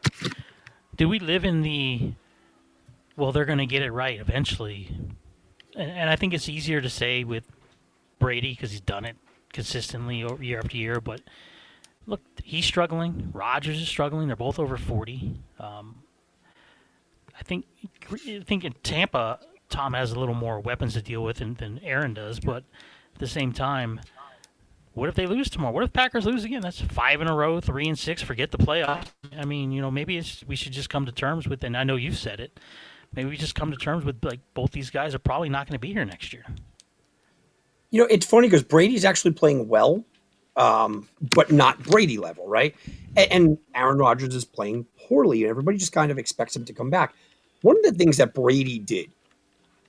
Do 0.95 1.07
we 1.07 1.19
live 1.19 1.45
in 1.45 1.61
the 1.61 2.14
well? 3.15 3.31
They're 3.31 3.45
going 3.45 3.60
to 3.60 3.65
get 3.65 3.81
it 3.81 3.91
right 3.91 4.19
eventually, 4.19 4.89
and, 5.76 5.91
and 5.91 6.10
I 6.10 6.15
think 6.15 6.34
it's 6.34 6.49
easier 6.49 6.81
to 6.81 6.89
say 6.89 7.23
with 7.23 7.45
Brady 8.19 8.51
because 8.51 8.72
he's 8.72 8.81
done 8.81 9.06
it 9.06 9.15
consistently 9.53 10.26
year 10.41 10.60
after 10.60 10.77
year. 10.77 10.99
But 11.01 11.22
look, 12.06 12.22
he's 12.44 12.66
struggling. 12.66 13.30
Rodgers 13.34 13.82
is 13.82 13.88
struggling. 13.88 14.28
They're 14.28 14.36
both 14.36 14.60
over 14.60 14.78
forty. 14.78 15.40
Um, 15.60 16.04
I 17.38 17.44
think 17.44 17.66
I 18.12 18.42
think 18.46 18.66
in 18.66 18.74
Tampa, 18.84 19.40
Tom 19.70 19.94
has 19.94 20.12
a 20.12 20.20
little 20.20 20.36
more 20.36 20.60
weapons 20.60 20.94
to 20.94 21.02
deal 21.02 21.24
with 21.24 21.38
than, 21.38 21.56
than 21.56 21.80
Aaron 21.84 22.14
does, 22.14 22.40
but 22.40 22.64
at 23.14 23.20
the 23.20 23.28
same 23.28 23.54
time 23.54 24.02
what 25.00 25.08
if 25.08 25.16
they 25.16 25.28
lose 25.28 25.50
tomorrow? 25.50 25.74
What 25.74 25.84
if 25.84 25.94
Packers 25.94 26.26
lose 26.26 26.44
again? 26.44 26.62
That's 26.62 26.82
five 26.82 27.22
in 27.22 27.28
a 27.28 27.36
row, 27.36 27.62
three 27.62 27.88
and 27.88 27.98
six. 27.98 28.22
Forget 28.22 28.52
the 28.52 28.58
playoffs. 28.58 29.08
I 29.38 29.46
mean, 29.46 29.72
you 29.72 29.82
know, 29.82 29.90
maybe 29.90 30.22
we 30.46 30.56
should 30.56 30.74
just 30.74 30.90
come 30.90 31.06
to 31.06 31.12
terms 31.12 31.48
with. 31.48 31.64
And 31.64 31.78
I 31.78 31.84
know 31.84 31.96
you've 31.96 32.18
said 32.18 32.40
it. 32.40 32.60
Maybe 33.14 33.30
we 33.30 33.38
just 33.38 33.56
come 33.56 33.72
to 33.72 33.78
terms 33.78 34.04
with 34.04 34.24
like 34.24 34.42
both 34.54 34.72
these 34.72 34.90
guys 34.90 35.16
are 35.16 35.20
probably 35.20 35.50
not 35.50 35.68
going 35.68 35.74
to 35.76 35.80
be 35.80 35.94
here 35.94 36.06
next 36.06 36.34
year. 36.34 36.46
You 37.92 38.02
know, 38.02 38.08
it's 38.12 38.26
funny 38.26 38.48
because 38.48 38.64
Brady's 38.64 39.06
actually 39.06 39.32
playing 39.32 39.68
well, 39.68 40.04
um, 40.60 41.10
but 41.34 41.52
not 41.52 41.81
Brady 41.84 42.19
level, 42.19 42.48
right? 42.48 42.76
And, 43.18 43.31
and 43.31 43.60
Aaron 43.76 43.98
Rodgers 43.99 44.36
is 44.36 44.45
playing 44.45 44.86
poorly, 45.07 45.44
and 45.44 45.52
everybody 45.52 45.77
just 45.80 45.94
kind 45.94 46.11
of 46.11 46.19
expects 46.19 46.56
him 46.56 46.65
to 46.65 46.73
come 46.73 46.91
back. 46.91 47.15
One 47.64 47.77
of 47.77 47.84
the 47.84 47.94
things 47.94 48.18
that 48.18 48.36
Brady 48.36 48.80
did 48.80 49.11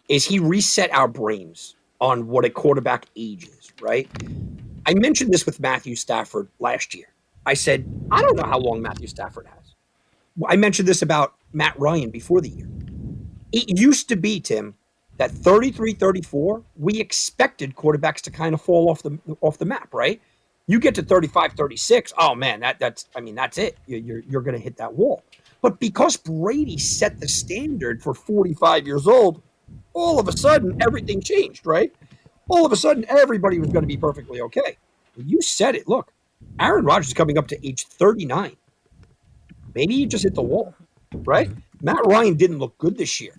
is 0.08 0.26
he 0.26 0.38
reset 0.38 0.92
our 0.92 1.08
brains 1.08 1.76
on 2.00 2.28
what 2.28 2.44
a 2.46 2.50
quarterback 2.50 3.06
age 3.16 3.46
is, 3.46 3.72
right? 3.80 4.08
I 4.86 4.94
mentioned 4.94 5.32
this 5.32 5.46
with 5.46 5.60
Matthew 5.60 5.96
Stafford 5.96 6.48
last 6.60 6.94
year. 6.94 7.06
I 7.46 7.54
said, 7.54 7.86
I 8.10 8.22
don't 8.22 8.36
know 8.36 8.46
how 8.46 8.58
long 8.58 8.82
Matthew 8.82 9.08
Stafford 9.08 9.46
has. 9.46 9.74
I 10.48 10.56
mentioned 10.56 10.88
this 10.88 11.02
about 11.02 11.34
Matt 11.52 11.78
Ryan 11.78 12.10
before 12.10 12.40
the 12.40 12.50
year. 12.50 12.68
It 13.52 13.78
used 13.78 14.08
to 14.10 14.16
be, 14.16 14.40
Tim, 14.40 14.76
that 15.18 15.30
33 15.32 15.94
34, 15.94 16.62
we 16.78 17.00
expected 17.00 17.76
quarterbacks 17.76 18.22
to 18.22 18.30
kind 18.30 18.54
of 18.54 18.60
fall 18.62 18.90
off 18.90 19.02
the 19.02 19.18
off 19.42 19.58
the 19.58 19.66
map, 19.66 19.92
right? 19.94 20.20
You 20.70 20.78
get 20.78 20.94
to 20.94 21.02
35 21.02 21.54
36, 21.54 22.12
oh 22.16 22.36
man, 22.36 22.60
that 22.60 22.78
that's 22.78 23.08
I 23.16 23.20
mean, 23.20 23.34
that's 23.34 23.58
it. 23.58 23.76
You're 23.88 24.20
you're, 24.20 24.40
going 24.40 24.56
to 24.56 24.62
hit 24.62 24.76
that 24.76 24.94
wall. 24.94 25.24
But 25.62 25.80
because 25.80 26.16
Brady 26.16 26.78
set 26.78 27.18
the 27.18 27.26
standard 27.26 28.00
for 28.00 28.14
45 28.14 28.86
years 28.86 29.08
old, 29.08 29.42
all 29.94 30.20
of 30.20 30.28
a 30.28 30.32
sudden 30.32 30.80
everything 30.80 31.20
changed, 31.22 31.66
right? 31.66 31.92
All 32.48 32.64
of 32.64 32.70
a 32.70 32.76
sudden 32.76 33.04
everybody 33.08 33.58
was 33.58 33.70
going 33.70 33.82
to 33.82 33.88
be 33.88 33.96
perfectly 33.96 34.40
okay. 34.42 34.76
You 35.16 35.42
said 35.42 35.74
it. 35.74 35.88
Look, 35.88 36.12
Aaron 36.60 36.84
Rodgers 36.84 37.08
is 37.08 37.14
coming 37.14 37.36
up 37.36 37.48
to 37.48 37.66
age 37.66 37.86
39. 37.86 38.54
Maybe 39.74 39.96
he 39.96 40.06
just 40.06 40.22
hit 40.22 40.36
the 40.36 40.42
wall, 40.42 40.72
right? 41.12 41.50
Matt 41.82 42.06
Ryan 42.06 42.34
didn't 42.34 42.60
look 42.60 42.78
good 42.78 42.96
this 42.96 43.20
year. 43.20 43.34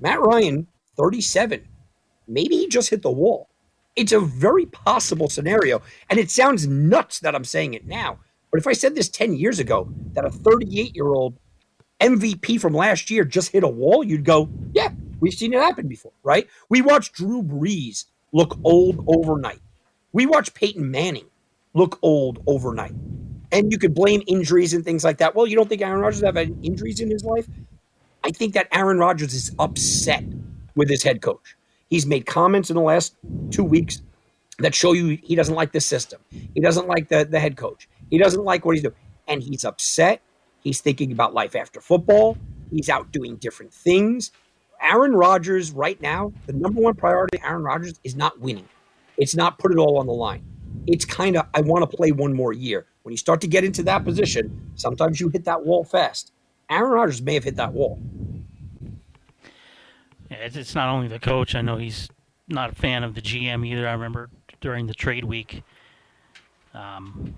Matt 0.00 0.20
Ryan, 0.20 0.68
37. 0.96 1.66
Maybe 2.28 2.56
he 2.58 2.68
just 2.68 2.90
hit 2.90 3.02
the 3.02 3.10
wall. 3.10 3.48
It's 3.96 4.12
a 4.12 4.20
very 4.20 4.66
possible 4.66 5.28
scenario. 5.28 5.82
And 6.10 6.20
it 6.20 6.30
sounds 6.30 6.66
nuts 6.66 7.20
that 7.20 7.34
I'm 7.34 7.44
saying 7.44 7.74
it 7.74 7.86
now. 7.86 8.18
But 8.50 8.60
if 8.60 8.66
I 8.66 8.74
said 8.74 8.94
this 8.94 9.08
10 9.08 9.34
years 9.34 9.58
ago, 9.58 9.88
that 10.12 10.24
a 10.24 10.30
38 10.30 10.94
year 10.94 11.08
old 11.08 11.38
MVP 12.00 12.60
from 12.60 12.74
last 12.74 13.10
year 13.10 13.24
just 13.24 13.52
hit 13.52 13.64
a 13.64 13.68
wall, 13.68 14.04
you'd 14.04 14.24
go, 14.24 14.48
yeah, 14.74 14.90
we've 15.20 15.32
seen 15.34 15.54
it 15.54 15.60
happen 15.60 15.88
before, 15.88 16.12
right? 16.22 16.46
We 16.68 16.82
watched 16.82 17.14
Drew 17.14 17.42
Brees 17.42 18.04
look 18.32 18.58
old 18.64 19.02
overnight. 19.06 19.60
We 20.12 20.26
watched 20.26 20.54
Peyton 20.54 20.90
Manning 20.90 21.26
look 21.74 21.98
old 22.02 22.42
overnight. 22.46 22.92
And 23.52 23.70
you 23.70 23.78
could 23.78 23.94
blame 23.94 24.22
injuries 24.26 24.74
and 24.74 24.84
things 24.84 25.04
like 25.04 25.18
that. 25.18 25.34
Well, 25.34 25.46
you 25.46 25.56
don't 25.56 25.68
think 25.68 25.82
Aaron 25.82 26.00
Rodgers 26.00 26.22
have 26.22 26.36
had 26.36 26.54
injuries 26.62 27.00
in 27.00 27.10
his 27.10 27.24
life? 27.24 27.46
I 28.24 28.30
think 28.30 28.54
that 28.54 28.68
Aaron 28.72 28.98
Rodgers 28.98 29.34
is 29.34 29.54
upset 29.58 30.24
with 30.74 30.90
his 30.90 31.02
head 31.02 31.22
coach. 31.22 31.56
He's 31.88 32.06
made 32.06 32.26
comments 32.26 32.70
in 32.70 32.76
the 32.76 32.82
last 32.82 33.14
two 33.50 33.64
weeks 33.64 34.02
that 34.58 34.74
show 34.74 34.92
you 34.92 35.18
he 35.22 35.34
doesn't 35.34 35.54
like 35.54 35.72
the 35.72 35.80
system. 35.80 36.20
He 36.30 36.60
doesn't 36.60 36.88
like 36.88 37.08
the, 37.08 37.24
the 37.24 37.38
head 37.38 37.56
coach. 37.56 37.88
He 38.10 38.18
doesn't 38.18 38.44
like 38.44 38.64
what 38.64 38.74
he's 38.74 38.82
doing. 38.82 38.94
And 39.28 39.42
he's 39.42 39.64
upset. 39.64 40.22
He's 40.60 40.80
thinking 40.80 41.12
about 41.12 41.34
life 41.34 41.54
after 41.54 41.80
football. 41.80 42.36
He's 42.70 42.88
out 42.88 43.12
doing 43.12 43.36
different 43.36 43.72
things. 43.72 44.32
Aaron 44.80 45.14
Rodgers, 45.14 45.72
right 45.72 46.00
now, 46.00 46.32
the 46.46 46.52
number 46.52 46.80
one 46.80 46.94
priority 46.94 47.38
Aaron 47.42 47.62
Rodgers 47.62 47.98
is 48.04 48.16
not 48.16 48.40
winning. 48.40 48.68
It's 49.16 49.34
not 49.34 49.58
put 49.58 49.72
it 49.72 49.78
all 49.78 49.98
on 49.98 50.06
the 50.06 50.12
line. 50.12 50.44
It's 50.86 51.04
kind 51.04 51.36
of, 51.36 51.46
I 51.54 51.60
want 51.62 51.88
to 51.88 51.96
play 51.96 52.12
one 52.12 52.34
more 52.34 52.52
year. 52.52 52.86
When 53.02 53.12
you 53.12 53.16
start 53.16 53.40
to 53.42 53.46
get 53.46 53.64
into 53.64 53.82
that 53.84 54.04
position, 54.04 54.72
sometimes 54.74 55.20
you 55.20 55.28
hit 55.28 55.44
that 55.44 55.64
wall 55.64 55.84
fast. 55.84 56.32
Aaron 56.68 56.90
Rodgers 56.90 57.22
may 57.22 57.34
have 57.34 57.44
hit 57.44 57.56
that 57.56 57.72
wall. 57.72 58.00
Yeah, 60.30 60.38
it's, 60.38 60.56
it's 60.56 60.74
not 60.74 60.88
only 60.88 61.08
the 61.08 61.18
coach. 61.18 61.54
I 61.54 61.62
know 61.62 61.76
he's 61.76 62.08
not 62.48 62.70
a 62.70 62.74
fan 62.74 63.04
of 63.04 63.14
the 63.14 63.22
GM 63.22 63.66
either. 63.66 63.88
I 63.88 63.92
remember 63.92 64.30
during 64.60 64.86
the 64.86 64.94
trade 64.94 65.24
week. 65.24 65.62
Um, 66.74 67.34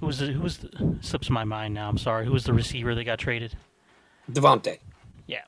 who 0.00 0.06
was 0.06 0.18
the, 0.18 0.26
who 0.26 0.40
was 0.40 0.58
the, 0.58 0.96
slips 1.00 1.30
my 1.30 1.44
mind 1.44 1.74
now? 1.74 1.88
I'm 1.88 1.98
sorry. 1.98 2.24
Who 2.24 2.32
was 2.32 2.44
the 2.44 2.52
receiver 2.52 2.94
that 2.94 3.04
got 3.04 3.18
traded? 3.18 3.56
Davante. 4.30 4.78
Yeah. 5.26 5.42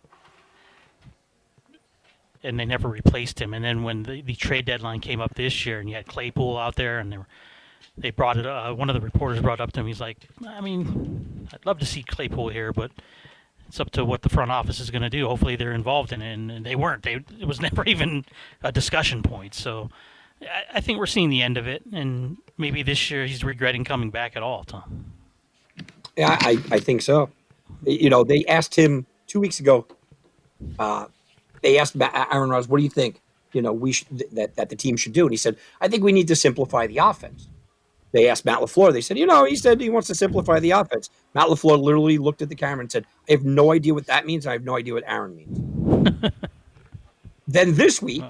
And 2.43 2.59
they 2.59 2.65
never 2.65 2.89
replaced 2.89 3.41
him. 3.41 3.55
And 3.55 3.65
then 3.65 3.83
when 3.83 4.03
the, 4.03 4.23
the 4.23 4.35
trade 4.35 4.65
deadline 4.65 5.01
came 5.01 5.21
up 5.21 5.35
this 5.35 5.67
year, 5.67 5.81
and 5.81 5.89
you 5.89 5.97
had 5.97 6.07
Claypool 6.07 6.57
out 6.57 6.77
there, 6.77 6.99
and 6.99 7.13
they 7.13 7.19
were, 7.19 7.27
they 7.97 8.11
brought 8.11 8.39
it. 8.39 8.47
Uh, 8.47 8.73
one 8.73 8.89
of 8.89 8.95
the 8.95 9.01
reporters 9.01 9.41
brought 9.41 9.61
up 9.61 9.73
to 9.73 9.81
him. 9.81 9.87
He's 9.87 10.01
like, 10.01 10.17
I 10.47 10.61
mean, 10.61 11.49
I'd 11.53 11.67
love 11.67 11.79
to 11.81 11.87
see 11.87 12.03
Claypool 12.03 12.49
here, 12.49 12.73
but 12.73 12.91
it's 13.71 13.79
up 13.79 13.91
to 13.93 14.05
what 14.05 14.23
the 14.23 14.29
front 14.29 14.51
office 14.51 14.81
is 14.81 14.91
going 14.91 15.03
to 15.03 15.09
do. 15.09 15.29
Hopefully, 15.29 15.55
they're 15.55 15.73
involved 15.73 16.13
in 16.13 16.21
it, 16.21 16.35
and, 16.35 16.67
they 16.67 16.75
weren't. 16.75 17.05
They 17.05 17.25
it 17.39 17.47
was 17.47 17.61
never 17.69 17.85
even 17.85 18.25
a 18.65 18.73
discussion 18.73 19.23
point. 19.23 19.55
So, 19.55 19.91
I, 20.43 20.65
I 20.75 20.81
think 20.81 20.99
we're 20.99 21.07
seeing 21.07 21.31
the 21.31 21.41
end 21.41 21.57
of 21.57 21.69
it, 21.69 21.85
and 21.93 22.37
maybe 22.59 22.83
this 22.83 23.11
year 23.13 23.27
he's 23.27 23.45
regretting 23.45 23.85
coming 23.85 24.11
back 24.11 24.37
at 24.37 24.43
all. 24.43 24.65
Tom. 24.65 25.13
Yeah, 26.17 26.37
I, 26.41 26.59
I 26.73 26.81
think 26.81 27.03
so. 27.03 27.31
You 27.85 28.11
know, 28.11 28.25
they 28.25 28.45
asked 28.47 28.75
him 28.75 29.07
two 29.29 29.39
weeks 29.39 29.61
ago. 29.61 29.87
Uh, 30.77 31.07
they 31.63 31.79
asked 31.79 31.95
about 31.95 32.13
Aaron 32.35 32.51
Rodgers, 32.51 32.67
"What 32.67 32.79
do 32.79 32.83
you 32.83 32.91
think? 32.91 33.21
You 33.53 33.63
know, 33.63 33.73
we 33.73 33.93
should, 33.93 34.27
that 34.33 34.57
that 34.57 34.69
the 34.69 34.77
team 34.77 34.97
should 34.97 35.13
do?" 35.13 35.27
And 35.27 35.33
he 35.33 35.37
said, 35.37 35.57
"I 35.81 35.87
think 35.87 36.03
we 36.03 36.11
need 36.11 36.27
to 36.27 36.35
simplify 36.35 36.89
the 36.89 36.99
offense." 36.99 37.47
They 38.13 38.29
asked 38.29 38.45
Matt 38.45 38.59
LaFleur. 38.59 38.93
They 38.93 39.01
said, 39.01 39.19
"You 39.19 39.27
know, 39.27 39.45
he 39.45 39.57
said 39.57 39.81
he 39.81 39.91
wants 39.91 40.09
to 40.09 40.15
simplify 40.15 40.59
the 40.59 40.73
offense." 40.73 41.11
Matt 41.35 41.47
LaFleur 41.47 41.81
literally 41.81 42.19
looked 42.19 42.43
at 42.43 42.49
the 42.49 42.55
camera 42.55 42.81
and 42.81 42.91
said, 42.91 43.07
"I 43.29 43.33
have 43.33 43.45
no 43.45 43.73
idea 43.73 43.95
what 43.95 44.07
that 44.07 44.27
means. 44.27 44.47
I 44.47 44.53
have 44.53 44.65
no 44.65 44.77
idea 44.77 44.95
what 44.95 45.05
Aaron 45.07 45.37
means." 45.37 46.23
then 47.49 47.75
this 47.75 48.03
week, 48.03 48.25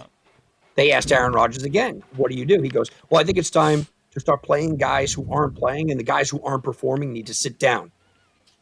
they 0.74 0.92
asked 0.92 1.12
Aaron 1.12 1.32
Rodgers 1.32 1.62
again, 1.62 2.02
"What 2.16 2.30
do 2.30 2.36
you 2.36 2.44
do?" 2.44 2.60
He 2.60 2.68
goes, 2.68 2.90
"Well, 3.08 3.20
I 3.20 3.24
think 3.24 3.38
it's 3.38 3.50
time 3.50 3.86
to 4.12 4.20
start 4.20 4.42
playing 4.42 4.76
guys 4.76 5.12
who 5.12 5.26
aren't 5.32 5.56
playing, 5.56 5.90
and 5.90 5.98
the 5.98 6.04
guys 6.04 6.28
who 6.28 6.42
aren't 6.42 6.64
performing 6.64 7.12
need 7.12 7.26
to 7.26 7.34
sit 7.34 7.58
down." 7.58 7.92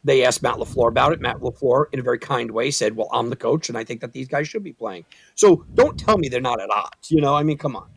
They 0.03 0.23
asked 0.23 0.41
Matt 0.41 0.55
LaFleur 0.55 0.87
about 0.87 1.11
it. 1.11 1.19
Matt 1.19 1.39
LaFleur, 1.39 1.85
in 1.91 1.99
a 1.99 2.03
very 2.03 2.19
kind 2.19 2.51
way, 2.51 2.71
said, 2.71 2.95
Well, 2.95 3.09
I'm 3.11 3.29
the 3.29 3.35
coach, 3.35 3.69
and 3.69 3.77
I 3.77 3.83
think 3.83 4.01
that 4.01 4.13
these 4.13 4.27
guys 4.27 4.47
should 4.47 4.63
be 4.63 4.71
playing. 4.71 5.05
So 5.35 5.65
don't 5.73 5.99
tell 5.99 6.17
me 6.17 6.29
they're 6.29 6.41
not 6.41 6.61
at 6.61 6.69
odds. 6.73 7.11
You 7.11 7.21
know, 7.21 7.35
I 7.35 7.43
mean, 7.43 7.57
come 7.57 7.75
on. 7.75 7.89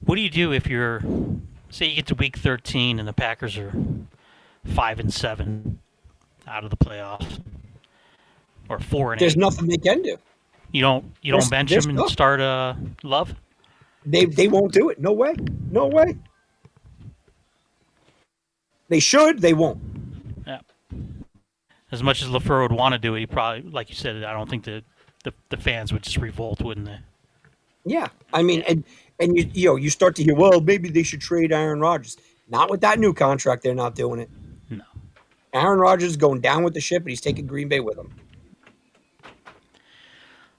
What 0.00 0.14
do 0.14 0.22
you 0.22 0.30
do 0.30 0.52
if 0.52 0.66
you're, 0.66 1.02
say, 1.70 1.86
you 1.86 1.96
get 1.96 2.06
to 2.08 2.14
week 2.14 2.36
13 2.36 2.98
and 2.98 3.08
the 3.08 3.12
Packers 3.12 3.56
are 3.58 3.72
5 4.66 5.00
and 5.00 5.12
7 5.12 5.78
out 6.46 6.64
of 6.64 6.70
the 6.70 6.76
playoffs? 6.76 7.40
Or 8.68 8.78
4 8.78 9.12
and 9.12 9.20
There's 9.20 9.32
eight. 9.32 9.38
nothing 9.38 9.68
they 9.68 9.76
can 9.76 10.02
do. 10.02 10.16
You 10.72 10.82
don't 10.82 11.04
you 11.22 11.32
don't 11.32 11.50
bench 11.50 11.70
there's 11.70 11.84
him 11.84 11.90
and 11.90 11.96
nothing. 11.98 12.12
start 12.12 12.40
uh, 12.40 12.74
Love? 13.02 13.34
They 14.06 14.24
they 14.26 14.46
won't 14.46 14.72
do 14.72 14.88
it. 14.88 15.00
No 15.00 15.12
way. 15.12 15.34
No 15.70 15.86
way. 15.88 16.16
They 18.88 19.00
should. 19.00 19.40
They 19.40 19.52
won't. 19.52 19.80
Yeah. 20.46 20.60
As 21.90 22.02
much 22.02 22.22
as 22.22 22.28
LaFleur 22.28 22.62
would 22.62 22.72
want 22.72 22.92
to 22.92 22.98
do 22.98 23.14
it, 23.14 23.20
he 23.20 23.26
probably, 23.26 23.68
like 23.68 23.88
you 23.88 23.96
said, 23.96 24.22
I 24.22 24.32
don't 24.32 24.48
think 24.48 24.64
the, 24.64 24.82
the, 25.24 25.32
the 25.48 25.56
fans 25.56 25.92
would 25.92 26.02
just 26.02 26.16
revolt, 26.18 26.60
wouldn't 26.60 26.86
they? 26.86 26.98
Yeah, 27.84 28.08
I 28.32 28.42
mean, 28.42 28.62
and 28.62 28.84
and 29.20 29.36
you 29.36 29.50
you 29.52 29.66
know 29.66 29.76
you 29.76 29.90
start 29.90 30.16
to 30.16 30.24
hear, 30.24 30.34
well, 30.34 30.60
maybe 30.60 30.88
they 30.88 31.02
should 31.02 31.20
trade 31.20 31.52
Aaron 31.52 31.80
Rodgers. 31.80 32.16
Not 32.48 32.70
with 32.70 32.80
that 32.80 32.98
new 32.98 33.14
contract, 33.14 33.62
they're 33.62 33.74
not 33.74 33.94
doing 33.94 34.20
it. 34.20 34.30
No. 34.68 34.82
Aaron 35.52 35.78
Rodgers 35.78 36.10
is 36.10 36.16
going 36.16 36.40
down 36.40 36.64
with 36.64 36.74
the 36.74 36.80
ship, 36.80 37.02
and 37.02 37.10
he's 37.10 37.20
taking 37.20 37.46
Green 37.46 37.68
Bay 37.68 37.80
with 37.80 37.96
him. 37.96 38.12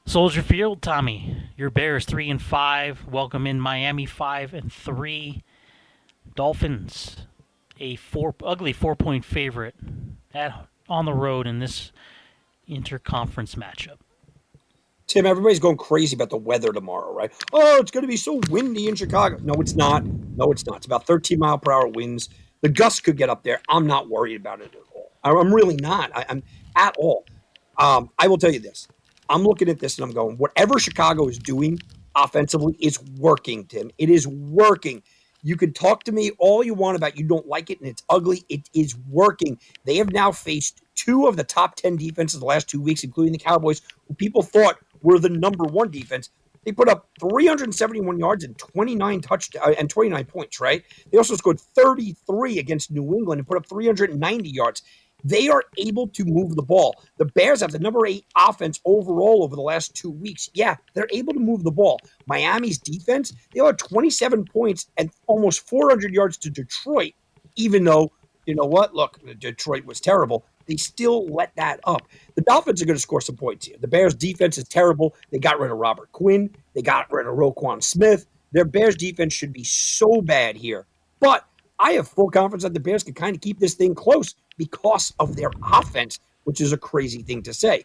Soldier 0.05 0.41
Field, 0.41 0.81
Tommy. 0.81 1.37
Your 1.57 1.69
Bears 1.69 2.05
three 2.05 2.29
and 2.29 2.41
five. 2.41 3.05
Welcome 3.07 3.45
in 3.45 3.59
Miami 3.59 4.05
five 4.05 4.53
and 4.53 4.71
three. 4.71 5.43
Dolphins, 6.35 7.27
a 7.79 7.95
four 7.97 8.35
ugly 8.43 8.73
four 8.73 8.95
point 8.95 9.25
favorite 9.25 9.75
at 10.33 10.67
on 10.87 11.05
the 11.05 11.13
road 11.13 11.47
in 11.47 11.59
this 11.59 11.91
interconference 12.69 13.55
matchup. 13.55 13.97
Tim, 15.11 15.25
everybody's 15.25 15.59
going 15.59 15.75
crazy 15.75 16.15
about 16.15 16.29
the 16.29 16.37
weather 16.37 16.71
tomorrow, 16.71 17.13
right? 17.13 17.33
Oh, 17.51 17.79
it's 17.81 17.91
going 17.91 18.03
to 18.03 18.07
be 18.07 18.15
so 18.15 18.39
windy 18.49 18.87
in 18.87 18.95
Chicago. 18.95 19.39
No, 19.43 19.53
it's 19.55 19.75
not. 19.75 20.05
No, 20.05 20.53
it's 20.53 20.65
not. 20.65 20.77
It's 20.77 20.85
about 20.85 21.05
13 21.05 21.37
mile 21.37 21.57
per 21.57 21.73
hour 21.73 21.87
winds. 21.87 22.29
The 22.61 22.69
gusts 22.69 23.01
could 23.01 23.17
get 23.17 23.29
up 23.29 23.43
there. 23.43 23.61
I'm 23.67 23.85
not 23.85 24.07
worried 24.07 24.37
about 24.37 24.61
it 24.61 24.73
at 24.73 24.81
all. 24.95 25.11
I'm 25.41 25.53
really 25.53 25.75
not. 25.75 26.15
I, 26.15 26.23
I'm 26.29 26.43
at 26.77 26.95
all. 26.97 27.25
Um, 27.77 28.09
I 28.19 28.29
will 28.29 28.37
tell 28.37 28.53
you 28.53 28.61
this. 28.61 28.87
I'm 29.27 29.43
looking 29.43 29.67
at 29.67 29.79
this 29.79 29.97
and 29.97 30.05
I'm 30.05 30.13
going, 30.13 30.37
whatever 30.37 30.79
Chicago 30.79 31.27
is 31.27 31.37
doing 31.37 31.77
offensively 32.15 32.77
is 32.79 33.03
working, 33.17 33.65
Tim. 33.65 33.91
It 33.97 34.09
is 34.09 34.25
working. 34.29 35.03
You 35.43 35.57
can 35.57 35.73
talk 35.73 36.05
to 36.05 36.13
me 36.13 36.31
all 36.39 36.63
you 36.63 36.73
want 36.73 36.95
about 36.95 37.17
you 37.17 37.25
don't 37.25 37.47
like 37.47 37.69
it 37.69 37.81
and 37.81 37.89
it's 37.89 38.03
ugly. 38.09 38.45
It 38.47 38.69
is 38.73 38.95
working. 39.09 39.59
They 39.83 39.97
have 39.97 40.13
now 40.13 40.31
faced 40.31 40.83
two 40.95 41.27
of 41.27 41.35
the 41.35 41.43
top 41.43 41.75
10 41.75 41.97
defenses 41.97 42.39
the 42.39 42.45
last 42.45 42.69
two 42.69 42.81
weeks, 42.81 43.03
including 43.03 43.33
the 43.33 43.39
Cowboys, 43.39 43.81
who 44.07 44.13
people 44.13 44.41
thought 44.41 44.77
were 45.01 45.19
the 45.19 45.29
number 45.29 45.63
one 45.63 45.91
defense. 45.91 46.29
They 46.63 46.71
put 46.71 46.89
up 46.89 47.09
371 47.19 48.19
yards 48.19 48.43
and 48.43 48.57
29 48.57 49.21
touch 49.21 49.49
uh, 49.55 49.73
and 49.79 49.89
29 49.89 50.25
points. 50.25 50.59
Right. 50.59 50.83
They 51.11 51.17
also 51.17 51.35
scored 51.35 51.59
33 51.59 52.59
against 52.59 52.91
New 52.91 53.15
England 53.15 53.39
and 53.39 53.47
put 53.47 53.57
up 53.57 53.67
390 53.67 54.49
yards. 54.49 54.83
They 55.23 55.49
are 55.49 55.63
able 55.77 56.07
to 56.09 56.25
move 56.25 56.55
the 56.55 56.63
ball. 56.63 56.95
The 57.17 57.25
Bears 57.25 57.61
have 57.61 57.71
the 57.71 57.79
number 57.79 58.05
eight 58.05 58.25
offense 58.35 58.79
overall 58.85 59.43
over 59.43 59.55
the 59.55 59.61
last 59.61 59.95
two 59.95 60.09
weeks. 60.09 60.49
Yeah, 60.53 60.77
they're 60.93 61.07
able 61.11 61.33
to 61.33 61.39
move 61.39 61.63
the 61.63 61.71
ball. 61.71 61.99
Miami's 62.25 62.79
defense, 62.79 63.33
they 63.53 63.63
had 63.63 63.77
27 63.77 64.45
points 64.45 64.87
and 64.97 65.11
almost 65.27 65.67
400 65.67 66.13
yards 66.13 66.37
to 66.39 66.49
Detroit, 66.49 67.13
even 67.55 67.83
though, 67.83 68.11
you 68.45 68.55
know 68.55 68.65
what? 68.65 68.95
Look, 68.95 69.19
Detroit 69.39 69.85
was 69.85 69.99
terrible. 69.99 70.45
They 70.71 70.77
still 70.77 71.27
let 71.27 71.53
that 71.57 71.81
up. 71.83 72.07
The 72.35 72.41
Dolphins 72.43 72.81
are 72.81 72.85
going 72.85 72.95
to 72.95 73.01
score 73.01 73.19
some 73.19 73.35
points 73.35 73.65
here. 73.65 73.75
The 73.77 73.89
Bears' 73.89 74.15
defense 74.15 74.57
is 74.57 74.63
terrible. 74.63 75.13
They 75.29 75.37
got 75.37 75.59
rid 75.59 75.69
of 75.69 75.77
Robert 75.77 76.09
Quinn. 76.13 76.55
They 76.73 76.81
got 76.81 77.11
rid 77.11 77.27
of 77.27 77.35
Roquan 77.35 77.83
Smith. 77.83 78.25
Their 78.53 78.63
Bears' 78.63 78.95
defense 78.95 79.33
should 79.33 79.51
be 79.51 79.65
so 79.65 80.21
bad 80.21 80.55
here. 80.55 80.87
But 81.19 81.45
I 81.77 81.91
have 81.91 82.07
full 82.07 82.29
confidence 82.29 82.63
that 82.63 82.73
the 82.73 82.79
Bears 82.79 83.03
can 83.03 83.13
kind 83.13 83.35
of 83.35 83.41
keep 83.41 83.59
this 83.59 83.73
thing 83.73 83.93
close 83.93 84.33
because 84.57 85.13
of 85.19 85.35
their 85.35 85.51
offense, 85.61 86.19
which 86.45 86.61
is 86.61 86.71
a 86.71 86.77
crazy 86.77 87.21
thing 87.21 87.41
to 87.43 87.53
say. 87.53 87.83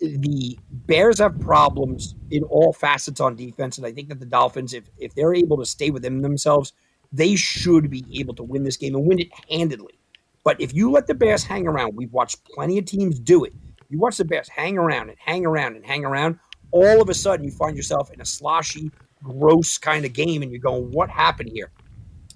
The 0.00 0.58
Bears 0.70 1.18
have 1.18 1.38
problems 1.40 2.14
in 2.30 2.42
all 2.44 2.72
facets 2.72 3.20
on 3.20 3.36
defense, 3.36 3.76
and 3.76 3.86
I 3.86 3.92
think 3.92 4.08
that 4.08 4.18
the 4.18 4.24
Dolphins, 4.24 4.72
if 4.72 4.84
if 4.96 5.14
they're 5.14 5.34
able 5.34 5.58
to 5.58 5.66
stay 5.66 5.90
within 5.90 6.22
themselves, 6.22 6.72
they 7.12 7.36
should 7.36 7.90
be 7.90 8.02
able 8.18 8.34
to 8.36 8.42
win 8.42 8.62
this 8.64 8.78
game 8.78 8.94
and 8.94 9.06
win 9.06 9.18
it 9.18 9.28
handedly. 9.50 9.98
But 10.44 10.60
if 10.60 10.74
you 10.74 10.90
let 10.90 11.06
the 11.06 11.14
Bears 11.14 11.42
hang 11.42 11.66
around, 11.66 11.96
we've 11.96 12.12
watched 12.12 12.44
plenty 12.44 12.78
of 12.78 12.84
teams 12.84 13.18
do 13.18 13.44
it. 13.44 13.52
You 13.88 13.98
watch 13.98 14.18
the 14.18 14.24
Bears 14.24 14.48
hang 14.48 14.78
around 14.78 15.08
and 15.08 15.18
hang 15.18 15.46
around 15.46 15.76
and 15.76 15.84
hang 15.84 16.04
around. 16.04 16.38
All 16.70 17.00
of 17.00 17.08
a 17.08 17.14
sudden, 17.14 17.44
you 17.44 17.50
find 17.50 17.76
yourself 17.76 18.10
in 18.10 18.20
a 18.20 18.24
sloshy, 18.24 18.90
gross 19.22 19.78
kind 19.78 20.04
of 20.04 20.12
game, 20.12 20.42
and 20.42 20.50
you're 20.50 20.60
going, 20.60 20.90
"What 20.92 21.08
happened 21.08 21.50
here?" 21.52 21.70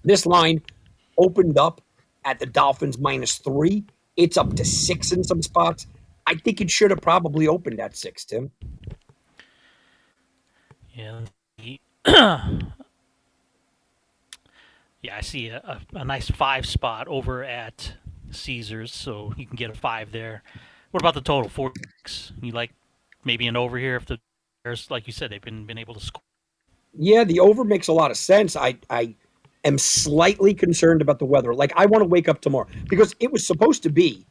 This 0.05 0.25
line 0.25 0.63
opened 1.19 1.59
up 1.59 1.81
at 2.25 2.39
the 2.39 2.47
Dolphins 2.47 2.99
minus 2.99 3.39
three. 3.39 3.85
It's 4.17 4.37
up 4.37 4.55
to 4.55 4.65
six 4.65 5.13
in 5.13 5.23
some 5.25 5.43
spots. 5.43 5.87
I 6.27 6.35
think 6.35 6.61
it 6.61 6.71
should 6.71 6.91
have 6.91 7.01
probably 7.01 7.49
opened 7.49 7.81
at 7.81 7.97
six, 7.97 8.25
Tim. 8.25 8.51
Yeah. 10.93 11.21
Yeah, 15.03 15.17
I 15.17 15.21
see 15.21 15.49
a, 15.49 15.59
a, 15.59 15.99
a, 15.99 16.05
nice 16.05 16.31
five 16.31 16.67
spot 16.67 17.07
over 17.09 17.45
at 17.45 17.95
Caesars, 18.31 18.93
so 18.93 19.33
you 19.37 19.47
can 19.47 19.57
get 19.57 19.71
a 19.71 19.75
five 19.75 20.13
there. 20.13 20.43
What 20.91 21.03
about 21.03 21.15
the 21.15 21.21
total? 21.21 21.49
Four. 21.49 21.73
You 22.43 22.53
like 22.53 22.73
maybe 23.25 23.47
an 23.47 23.57
over 23.57 23.79
here 23.79 23.97
if 23.97 24.07
the 24.07 24.19
Bears, 24.65 24.91
like 24.91 25.07
you 25.07 25.13
said, 25.13 25.31
they've 25.31 25.41
been 25.41 25.67
been 25.67 25.79
able 25.79 25.95
to 25.95 26.01
score. 26.01 26.23
Yeah, 26.95 27.25
the 27.25 27.41
over 27.41 27.65
makes 27.65 27.89
a 27.89 27.93
lot 27.93 28.11
of 28.11 28.17
sense. 28.17 28.57
I 28.57 28.77
I 28.91 29.15
am 29.65 29.79
slightly 29.79 30.55
concerned 30.55 31.01
about 31.01 31.19
the 31.19 31.27
weather. 31.27 31.55
Like 31.55 31.73
I 31.77 31.87
want 31.87 32.03
to 32.03 32.09
wake 32.09 32.29
up 32.29 32.41
tomorrow 32.41 32.67
because 32.89 33.15
it 33.21 33.31
was 33.31 33.47
supposed 33.47 33.83
to 33.85 33.91
be 33.91 34.27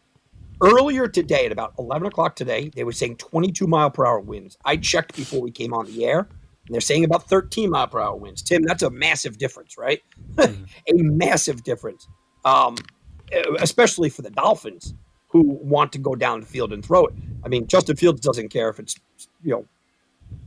earlier 0.62 1.08
today 1.08 1.46
at 1.46 1.52
about 1.52 1.74
11 1.80 2.08
o'clock 2.08 2.36
today. 2.36 2.72
They 2.76 2.84
were 2.84 2.92
saying 2.92 3.18
22 3.18 3.68
mile 3.68 3.92
per 3.92 4.06
hour 4.06 4.20
winds. 4.20 4.58
I 4.66 4.78
checked 4.78 5.16
before 5.16 5.42
we 5.42 5.52
came 5.52 5.74
on 5.74 5.86
the 5.86 6.06
air, 6.06 6.28
and 6.68 6.74
they're 6.74 6.82
saying 6.82 7.06
about 7.06 7.30
13 7.30 7.70
mile 7.70 7.88
per 7.88 8.00
hour 8.00 8.16
winds. 8.16 8.42
Tim, 8.42 8.64
that's 8.64 8.84
a 8.84 8.90
massive 8.90 9.38
difference, 9.38 9.78
right? 9.78 10.02
Mm. 10.36 10.68
a 10.90 11.04
massive 11.04 11.64
difference, 11.64 12.08
um, 12.46 12.76
especially 13.60 14.10
for 14.10 14.22
the 14.22 14.30
Dolphins 14.30 14.94
who 15.30 15.42
want 15.44 15.92
to 15.94 15.98
go 15.98 16.16
down 16.16 16.42
the 16.42 16.46
field 16.46 16.72
and 16.72 16.86
throw 16.86 17.06
it. 17.06 17.14
I 17.44 17.48
mean, 17.48 17.68
Justin 17.68 17.96
Fields 17.96 18.22
doesn't 18.22 18.50
care 18.50 18.70
if 18.70 18.80
it's 18.80 18.96
you 19.44 19.52
know 19.52 19.66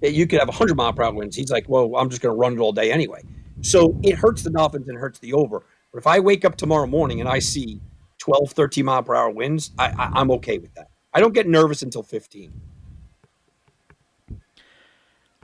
you 0.02 0.26
could 0.26 0.38
have 0.38 0.48
100 0.48 0.76
mile 0.76 0.92
per 0.92 1.02
hour 1.02 1.12
winds. 1.12 1.36
He's 1.36 1.51
like, 1.51 1.68
well, 1.68 1.97
I'm 1.97 2.10
just 2.10 2.22
going 2.22 2.34
to 2.34 2.38
run 2.38 2.55
it 2.55 2.59
all 2.59 2.72
day 2.72 2.92
anyway. 2.92 3.22
So 3.62 3.98
it 4.02 4.14
hurts 4.14 4.42
the 4.42 4.51
Dolphins 4.51 4.88
and 4.88 4.98
hurts 4.98 5.18
the 5.18 5.32
over. 5.32 5.62
But 5.92 5.98
if 5.98 6.06
I 6.06 6.20
wake 6.20 6.44
up 6.44 6.56
tomorrow 6.56 6.86
morning 6.86 7.20
and 7.20 7.28
I 7.28 7.38
see 7.38 7.80
12, 8.18 8.52
13 8.52 8.84
mile 8.84 9.02
per 9.02 9.14
hour 9.14 9.30
winds, 9.30 9.72
I, 9.78 9.88
I, 9.88 10.20
I'm 10.20 10.30
okay 10.32 10.59
with 10.59 10.74
that. 10.74 10.88
I 11.12 11.20
don't 11.20 11.34
get 11.34 11.48
nervous 11.48 11.82
until 11.82 12.02
15. 12.02 12.52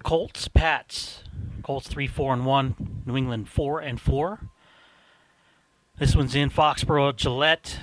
Colts, 0.07 0.47
Pats. 0.47 1.25
Colts 1.65 1.89
three, 1.89 2.07
four, 2.07 2.33
and 2.33 2.47
one. 2.47 3.03
New 3.07 3.17
England 3.17 3.49
four 3.49 3.81
and 3.81 4.01
four. 4.01 4.39
This 5.99 6.15
one's 6.15 6.37
in 6.37 6.49
Foxborough, 6.49 7.17
Gillette. 7.17 7.81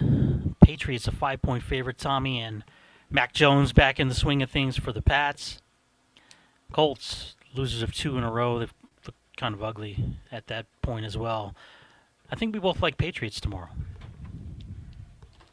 Patriots 0.63 1.05
a 1.05 1.11
five 1.11 1.41
point 1.41 1.63
favorite, 1.63 1.97
Tommy, 1.97 2.39
and 2.39 2.63
Mac 3.09 3.33
Jones 3.33 3.73
back 3.73 3.99
in 3.99 4.07
the 4.07 4.15
swing 4.15 4.41
of 4.41 4.49
things 4.49 4.77
for 4.77 4.93
the 4.93 5.01
Pats. 5.01 5.61
Colts, 6.71 7.35
losers 7.53 7.81
of 7.81 7.93
two 7.93 8.17
in 8.17 8.23
a 8.23 8.31
row. 8.31 8.57
They've 8.57 8.73
kind 9.35 9.53
of 9.53 9.61
ugly 9.61 10.15
at 10.31 10.47
that 10.47 10.65
point 10.81 11.05
as 11.05 11.17
well. 11.17 11.53
I 12.31 12.37
think 12.37 12.53
we 12.53 12.61
both 12.61 12.81
like 12.81 12.97
Patriots 12.97 13.41
tomorrow. 13.41 13.67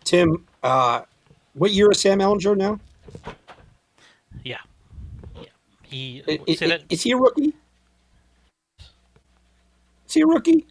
Tim, 0.05 0.47
uh, 0.63 1.03
what 1.55 1.73
year 1.73 1.91
is 1.91 2.01
Sam 2.01 2.21
Ehlinger 2.21 2.57
now? 2.57 2.79
He 5.91 6.23
is, 6.47 6.63
is, 6.63 6.73
is 6.89 7.03
he 7.03 7.11
a 7.13 7.17
rookie? 7.17 7.53
Is 10.07 10.15
he 10.15 10.21
a 10.23 10.27
rookie? 10.27 10.67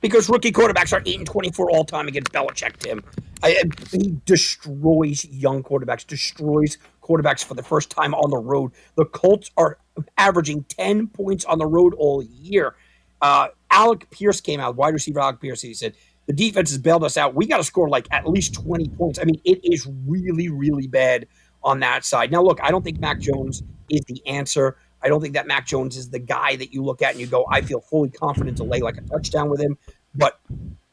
Because 0.00 0.28
rookie 0.28 0.52
quarterbacks 0.52 0.92
are 0.92 1.02
eight 1.04 1.18
and 1.18 1.26
twenty-four 1.26 1.70
all 1.70 1.84
time 1.84 2.08
against 2.08 2.32
Belichick. 2.32 2.76
Tim, 2.78 3.02
I, 3.42 3.62
he 3.90 4.18
destroys 4.24 5.24
young 5.26 5.62
quarterbacks, 5.62 6.06
destroys 6.06 6.78
quarterbacks 7.02 7.44
for 7.44 7.54
the 7.54 7.62
first 7.62 7.90
time 7.90 8.14
on 8.14 8.30
the 8.30 8.38
road. 8.38 8.72
The 8.96 9.04
Colts 9.04 9.50
are 9.56 9.78
averaging 10.16 10.64
10 10.64 11.08
points 11.08 11.44
on 11.44 11.58
the 11.58 11.66
road 11.66 11.94
all 11.98 12.22
year. 12.22 12.74
Uh, 13.20 13.48
Alec 13.70 14.10
Pierce 14.10 14.40
came 14.40 14.60
out, 14.60 14.76
wide 14.76 14.94
receiver 14.94 15.20
Alec 15.20 15.40
Pierce. 15.40 15.62
He 15.62 15.74
said, 15.74 15.94
The 16.26 16.32
defense 16.32 16.70
has 16.70 16.78
bailed 16.78 17.04
us 17.04 17.16
out. 17.16 17.34
We 17.34 17.46
got 17.46 17.58
to 17.58 17.64
score 17.64 17.88
like 17.88 18.06
at 18.10 18.28
least 18.28 18.54
20 18.54 18.88
points. 18.90 19.18
I 19.18 19.24
mean, 19.24 19.40
it 19.44 19.60
is 19.64 19.88
really, 20.06 20.48
really 20.48 20.86
bad 20.86 21.26
on 21.62 21.80
that 21.80 22.04
side. 22.04 22.30
Now, 22.30 22.42
look, 22.42 22.60
I 22.62 22.70
don't 22.70 22.82
think 22.84 23.00
Mac 23.00 23.20
Jones 23.20 23.62
is 23.90 24.02
the 24.06 24.26
answer. 24.26 24.76
I 25.02 25.08
don't 25.08 25.20
think 25.20 25.34
that 25.34 25.46
Mac 25.46 25.66
Jones 25.66 25.96
is 25.96 26.10
the 26.10 26.18
guy 26.18 26.56
that 26.56 26.72
you 26.72 26.82
look 26.82 27.02
at 27.02 27.12
and 27.12 27.20
you 27.20 27.26
go, 27.26 27.46
I 27.50 27.60
feel 27.60 27.80
fully 27.80 28.10
confident 28.10 28.56
to 28.58 28.64
lay 28.64 28.80
like 28.80 28.96
a 28.96 29.02
touchdown 29.02 29.50
with 29.50 29.60
him. 29.60 29.78
But 30.14 30.40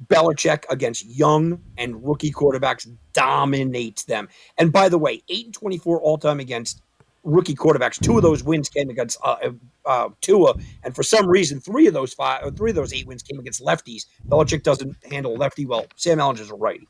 Belichick 0.07 0.65
against 0.69 1.05
young 1.05 1.61
and 1.77 2.05
rookie 2.05 2.31
quarterbacks 2.31 2.87
dominates 3.13 4.03
them. 4.03 4.27
And 4.57 4.71
by 4.71 4.89
the 4.89 4.97
way, 4.97 5.23
8 5.29 5.45
and 5.45 5.53
24 5.53 6.01
all 6.01 6.17
time 6.17 6.39
against 6.39 6.81
rookie 7.23 7.55
quarterbacks. 7.55 7.99
Two 8.01 8.17
of 8.17 8.23
those 8.23 8.43
wins 8.43 8.69
came 8.69 8.89
against 8.89 9.17
uh, 9.23 9.37
uh, 9.43 9.51
uh, 9.85 10.09
Tua, 10.21 10.55
and 10.83 10.93
for 10.93 11.03
some 11.03 11.27
reason, 11.27 11.59
three 11.59 11.87
of 11.87 11.93
those 11.93 12.13
five, 12.13 12.43
or 12.43 12.51
three 12.51 12.71
of 12.71 12.75
those 12.75 12.93
eight 12.93 13.07
wins 13.07 13.23
came 13.23 13.39
against 13.39 13.63
lefties. 13.63 14.05
Belichick 14.27 14.63
doesn't 14.63 14.95
handle 15.09 15.35
lefty 15.35 15.65
well. 15.65 15.85
Sam 15.95 16.19
Ehlinger's 16.19 16.51
a 16.51 16.55
righty. 16.55 16.87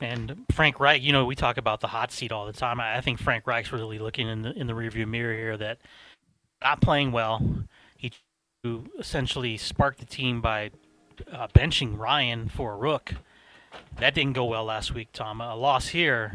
And 0.00 0.44
Frank 0.52 0.80
Reich, 0.80 1.02
you 1.02 1.12
know, 1.12 1.24
we 1.24 1.34
talk 1.34 1.56
about 1.56 1.80
the 1.80 1.88
hot 1.88 2.12
seat 2.12 2.32
all 2.32 2.46
the 2.46 2.52
time. 2.52 2.80
I 2.80 3.00
think 3.00 3.20
Frank 3.20 3.46
Reich's 3.46 3.72
really 3.72 3.98
looking 3.98 4.28
in 4.28 4.42
the 4.42 4.52
in 4.52 4.66
the 4.66 4.72
rearview 4.72 5.06
mirror 5.06 5.34
here 5.34 5.56
that 5.56 5.78
not 6.62 6.80
playing 6.80 7.12
well. 7.12 7.42
He 7.96 8.12
essentially 8.98 9.56
sparked 9.56 10.00
the 10.00 10.06
team 10.06 10.40
by 10.40 10.70
uh, 11.30 11.48
benching 11.48 11.98
Ryan 11.98 12.48
for 12.48 12.72
a 12.72 12.76
rook. 12.76 13.14
That 13.98 14.14
didn't 14.14 14.32
go 14.32 14.46
well 14.46 14.64
last 14.64 14.94
week, 14.94 15.08
Tom. 15.12 15.40
A 15.40 15.54
loss 15.54 15.88
here 15.88 16.32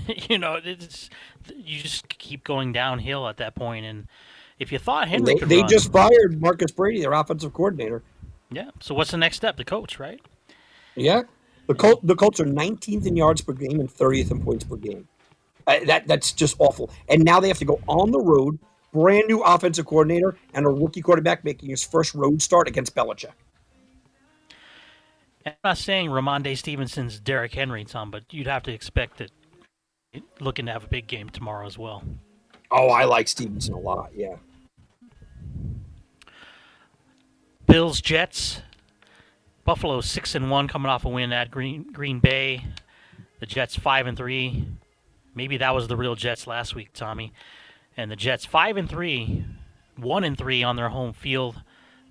you 0.28 0.38
know, 0.38 0.58
it's 0.62 1.10
you 1.54 1.80
just 1.80 2.08
keep 2.08 2.44
going 2.44 2.72
downhill 2.72 3.28
at 3.28 3.36
that 3.38 3.54
point. 3.54 3.84
And 3.84 4.08
if 4.58 4.72
you 4.72 4.78
thought 4.78 5.08
Henry, 5.08 5.34
they, 5.34 5.46
they 5.46 5.60
run, 5.60 5.68
just 5.68 5.92
fired 5.92 6.40
Marcus 6.40 6.70
Brady, 6.70 7.00
their 7.00 7.12
offensive 7.12 7.52
coordinator. 7.52 8.02
Yeah. 8.50 8.70
So 8.80 8.94
what's 8.94 9.10
the 9.10 9.16
next 9.16 9.36
step? 9.36 9.56
The 9.56 9.64
coach, 9.64 9.98
right? 9.98 10.20
Yeah. 10.94 11.22
The 11.66 11.74
Colt, 11.74 12.06
the 12.06 12.16
Colts 12.16 12.40
are 12.40 12.44
19th 12.44 13.06
in 13.06 13.16
yards 13.16 13.40
per 13.40 13.52
game 13.52 13.80
and 13.80 13.88
30th 13.88 14.30
in 14.30 14.42
points 14.42 14.64
per 14.64 14.76
game. 14.76 15.08
Uh, 15.66 15.78
that 15.86 16.06
that's 16.08 16.32
just 16.32 16.56
awful. 16.58 16.90
And 17.08 17.24
now 17.24 17.40
they 17.40 17.48
have 17.48 17.58
to 17.58 17.64
go 17.64 17.80
on 17.88 18.10
the 18.10 18.20
road, 18.20 18.58
brand 18.92 19.28
new 19.28 19.42
offensive 19.42 19.86
coordinator, 19.86 20.36
and 20.54 20.66
a 20.66 20.68
rookie 20.68 21.00
quarterback 21.02 21.44
making 21.44 21.70
his 21.70 21.84
first 21.84 22.14
road 22.14 22.42
start 22.42 22.66
against 22.66 22.94
Belichick. 22.96 23.32
I'm 25.46 25.54
not 25.64 25.78
saying 25.78 26.10
Rhamondre 26.10 26.56
Stevenson's 26.56 27.18
Derrick 27.20 27.54
Henry, 27.54 27.84
Tom, 27.84 28.10
but 28.10 28.24
you'd 28.30 28.46
have 28.46 28.62
to 28.64 28.72
expect 28.72 29.18
that 29.18 29.30
looking 30.40 30.66
to 30.66 30.72
have 30.72 30.84
a 30.84 30.88
big 30.88 31.06
game 31.06 31.28
tomorrow 31.28 31.66
as 31.66 31.78
well. 31.78 32.02
Oh, 32.70 32.88
I 32.88 33.04
like 33.04 33.28
Stevenson 33.28 33.74
a 33.74 33.78
lot. 33.78 34.10
Yeah. 34.14 34.36
Bills 37.66 38.00
Jets. 38.00 38.62
Buffalo 39.64 40.00
six 40.00 40.34
and 40.34 40.50
one 40.50 40.68
coming 40.68 40.90
off 40.90 41.04
a 41.04 41.08
win 41.08 41.32
at 41.32 41.50
Green 41.50 41.84
Green 41.92 42.20
Bay. 42.20 42.64
The 43.40 43.46
Jets 43.46 43.76
five 43.76 44.06
and 44.06 44.16
three. 44.16 44.66
Maybe 45.34 45.56
that 45.58 45.74
was 45.74 45.88
the 45.88 45.96
real 45.96 46.14
Jets 46.14 46.46
last 46.46 46.74
week, 46.74 46.90
Tommy. 46.92 47.32
And 47.96 48.10
the 48.10 48.16
Jets 48.16 48.44
five 48.44 48.76
and 48.76 48.88
three, 48.88 49.44
one 49.96 50.24
and 50.24 50.36
three 50.36 50.62
on 50.62 50.76
their 50.76 50.88
home 50.88 51.12
field. 51.12 51.62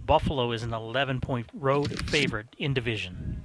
Buffalo 0.05 0.51
is 0.51 0.63
an 0.63 0.73
eleven 0.73 1.19
point 1.21 1.47
road 1.53 2.09
favorite 2.09 2.47
in 2.57 2.73
division 2.73 3.43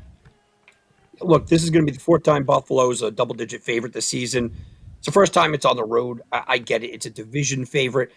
look, 1.20 1.46
this 1.46 1.62
is 1.62 1.70
going 1.70 1.84
to 1.84 1.90
be 1.90 1.96
the 1.96 2.02
fourth 2.02 2.22
time 2.22 2.44
Buffalo's 2.44 3.02
a 3.02 3.10
double 3.10 3.34
digit 3.34 3.62
favorite 3.62 3.92
this 3.92 4.06
season. 4.06 4.54
It's 4.98 5.06
the 5.06 5.12
first 5.12 5.32
time 5.32 5.54
it's 5.54 5.64
on 5.64 5.76
the 5.76 5.84
road. 5.84 6.22
I, 6.32 6.44
I 6.46 6.58
get 6.58 6.82
it. 6.82 6.88
It's 6.88 7.06
a 7.06 7.10
division 7.10 7.64
favorite. 7.64 8.12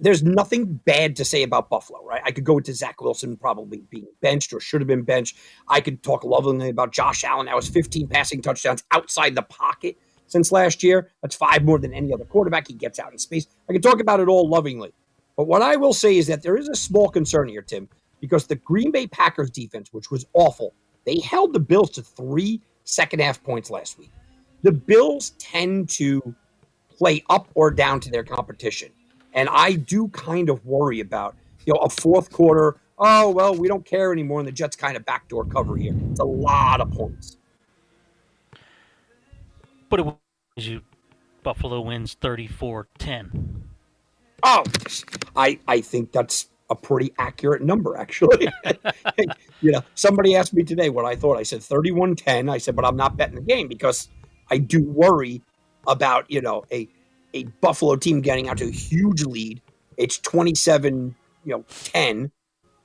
There's 0.00 0.22
nothing 0.22 0.80
bad 0.84 1.16
to 1.16 1.24
say 1.24 1.42
about 1.42 1.70
Buffalo, 1.70 2.04
right? 2.04 2.22
I 2.24 2.32
could 2.32 2.44
go 2.44 2.58
into 2.58 2.74
Zach 2.74 3.00
Wilson 3.00 3.36
probably 3.36 3.82
being 3.90 4.06
benched 4.20 4.52
or 4.52 4.60
should 4.60 4.80
have 4.80 4.88
been 4.88 5.02
benched. 5.02 5.36
I 5.68 5.80
could 5.80 6.02
talk 6.02 6.24
lovingly 6.24 6.70
about 6.70 6.92
Josh 6.92 7.24
Allen. 7.24 7.46
That 7.46 7.56
was 7.56 7.68
15 7.68 8.08
passing 8.08 8.42
touchdowns 8.42 8.82
outside 8.90 9.34
the 9.34 9.42
pocket 9.42 9.96
since 10.26 10.50
last 10.50 10.82
year. 10.82 11.12
That's 11.22 11.36
five 11.36 11.64
more 11.64 11.78
than 11.78 11.94
any 11.94 12.12
other 12.12 12.24
quarterback. 12.24 12.68
He 12.68 12.74
gets 12.74 12.98
out 12.98 13.12
in 13.12 13.18
space. 13.18 13.46
I 13.68 13.72
can 13.72 13.82
talk 13.82 14.00
about 14.00 14.20
it 14.20 14.28
all 14.28 14.48
lovingly. 14.48 14.92
But 15.36 15.46
what 15.46 15.62
I 15.62 15.76
will 15.76 15.92
say 15.92 16.16
is 16.16 16.26
that 16.28 16.42
there 16.42 16.56
is 16.56 16.68
a 16.68 16.74
small 16.74 17.08
concern 17.08 17.48
here, 17.48 17.62
Tim, 17.62 17.88
because 18.20 18.46
the 18.46 18.56
Green 18.56 18.90
Bay 18.90 19.06
Packers 19.06 19.50
defense, 19.50 19.92
which 19.92 20.10
was 20.10 20.26
awful, 20.32 20.74
they 21.04 21.20
held 21.20 21.52
the 21.52 21.60
Bills 21.60 21.90
to 21.92 22.02
three 22.02 22.60
second 22.84 23.20
half 23.20 23.42
points 23.42 23.70
last 23.70 23.98
week. 23.98 24.10
The 24.62 24.72
Bills 24.72 25.30
tend 25.38 25.90
to 25.90 26.34
play 26.88 27.22
up 27.28 27.48
or 27.54 27.70
down 27.70 28.00
to 28.00 28.10
their 28.10 28.24
competition. 28.24 28.90
And 29.36 29.48
I 29.50 29.74
do 29.74 30.08
kind 30.08 30.50
of 30.50 30.64
worry 30.66 31.00
about, 31.00 31.36
you 31.66 31.74
know, 31.74 31.80
a 31.80 31.90
fourth 31.90 32.32
quarter, 32.32 32.76
oh, 32.98 33.30
well, 33.30 33.54
we 33.54 33.68
don't 33.68 33.84
care 33.84 34.12
anymore. 34.12 34.40
And 34.40 34.48
the 34.48 34.52
Jets 34.52 34.76
kind 34.76 34.96
of 34.96 35.04
backdoor 35.04 35.44
cover 35.44 35.76
here. 35.76 35.94
It's 36.10 36.20
a 36.20 36.24
lot 36.24 36.80
of 36.80 36.90
points. 36.90 37.36
But 39.90 40.00
it 40.00 40.06
you 40.56 40.80
Buffalo 41.42 41.82
wins 41.82 42.14
34 42.14 42.88
10. 42.98 43.62
Oh, 44.42 44.64
I, 45.36 45.58
I 45.68 45.80
think 45.80 46.12
that's 46.12 46.48
a 46.70 46.74
pretty 46.74 47.12
accurate 47.18 47.62
number, 47.62 47.96
actually. 47.96 48.48
you 49.60 49.72
know, 49.72 49.82
somebody 49.94 50.34
asked 50.34 50.54
me 50.54 50.62
today 50.64 50.88
what 50.90 51.04
I 51.04 51.14
thought. 51.14 51.36
I 51.36 51.42
said 51.42 51.62
31 51.62 52.16
10. 52.16 52.48
I 52.48 52.58
said, 52.58 52.74
but 52.74 52.84
I'm 52.86 52.96
not 52.96 53.16
betting 53.16 53.36
the 53.36 53.42
game 53.42 53.68
because 53.68 54.08
I 54.50 54.58
do 54.58 54.82
worry 54.82 55.42
about, 55.86 56.30
you 56.30 56.40
know, 56.40 56.64
a, 56.72 56.88
a 57.36 57.44
Buffalo 57.60 57.96
team 57.96 58.20
getting 58.20 58.48
out 58.48 58.58
to 58.58 58.66
a 58.66 58.70
huge 58.70 59.24
lead. 59.24 59.60
It's 59.96 60.18
27, 60.18 61.14
you 61.44 61.52
know, 61.52 61.64
10. 61.68 62.30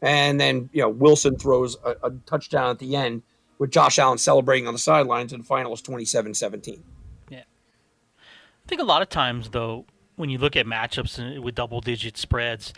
And 0.02 0.40
then, 0.40 0.70
you 0.74 0.82
know, 0.82 0.90
Wilson 0.90 1.38
throws 1.38 1.78
a, 1.84 1.96
a 2.04 2.12
touchdown 2.26 2.72
at 2.72 2.80
the 2.80 2.96
end 2.96 3.24
with 3.60 3.72
Josh 3.72 4.00
Allen 4.00 4.18
celebrating 4.18 4.68
on 4.68 4.74
the 4.74 4.80
sidelines, 4.80 5.32
and 5.34 5.44
the 5.44 5.48
final 5.48 5.74
is 5.74 5.82
27 5.82 6.34
17. 6.34 6.84
Yeah. 7.30 7.40
I 7.40 8.68
think 8.68 8.82
a 8.82 8.86
lot 8.86 9.02
of 9.02 9.10
times, 9.10 9.50
though, 9.50 9.86
when 10.16 10.30
you 10.30 10.40
look 10.40 10.56
at 10.56 10.66
matchups 10.66 11.42
with 11.42 11.56
double 11.56 11.82
digit 11.82 12.18
spreads, 12.18 12.74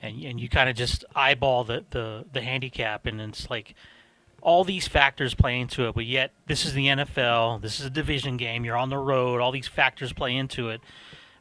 and 0.00 0.22
and 0.22 0.40
you 0.40 0.48
kind 0.48 0.70
of 0.70 0.76
just 0.76 1.04
eyeball 1.16 1.64
the, 1.64 1.84
the 1.90 2.24
the 2.32 2.40
handicap, 2.40 3.06
and 3.06 3.20
it's 3.20 3.50
like 3.50 3.74
all 4.42 4.64
these 4.64 4.88
factors 4.88 5.34
play 5.34 5.58
into 5.60 5.88
it. 5.88 5.94
But 5.94 6.04
yet, 6.04 6.32
this 6.46 6.64
is 6.64 6.74
the 6.74 6.86
NFL. 6.86 7.62
This 7.62 7.80
is 7.80 7.86
a 7.86 7.90
division 7.90 8.36
game. 8.36 8.64
You're 8.64 8.76
on 8.76 8.90
the 8.90 8.98
road. 8.98 9.40
All 9.40 9.52
these 9.52 9.68
factors 9.68 10.12
play 10.12 10.36
into 10.36 10.68
it. 10.68 10.80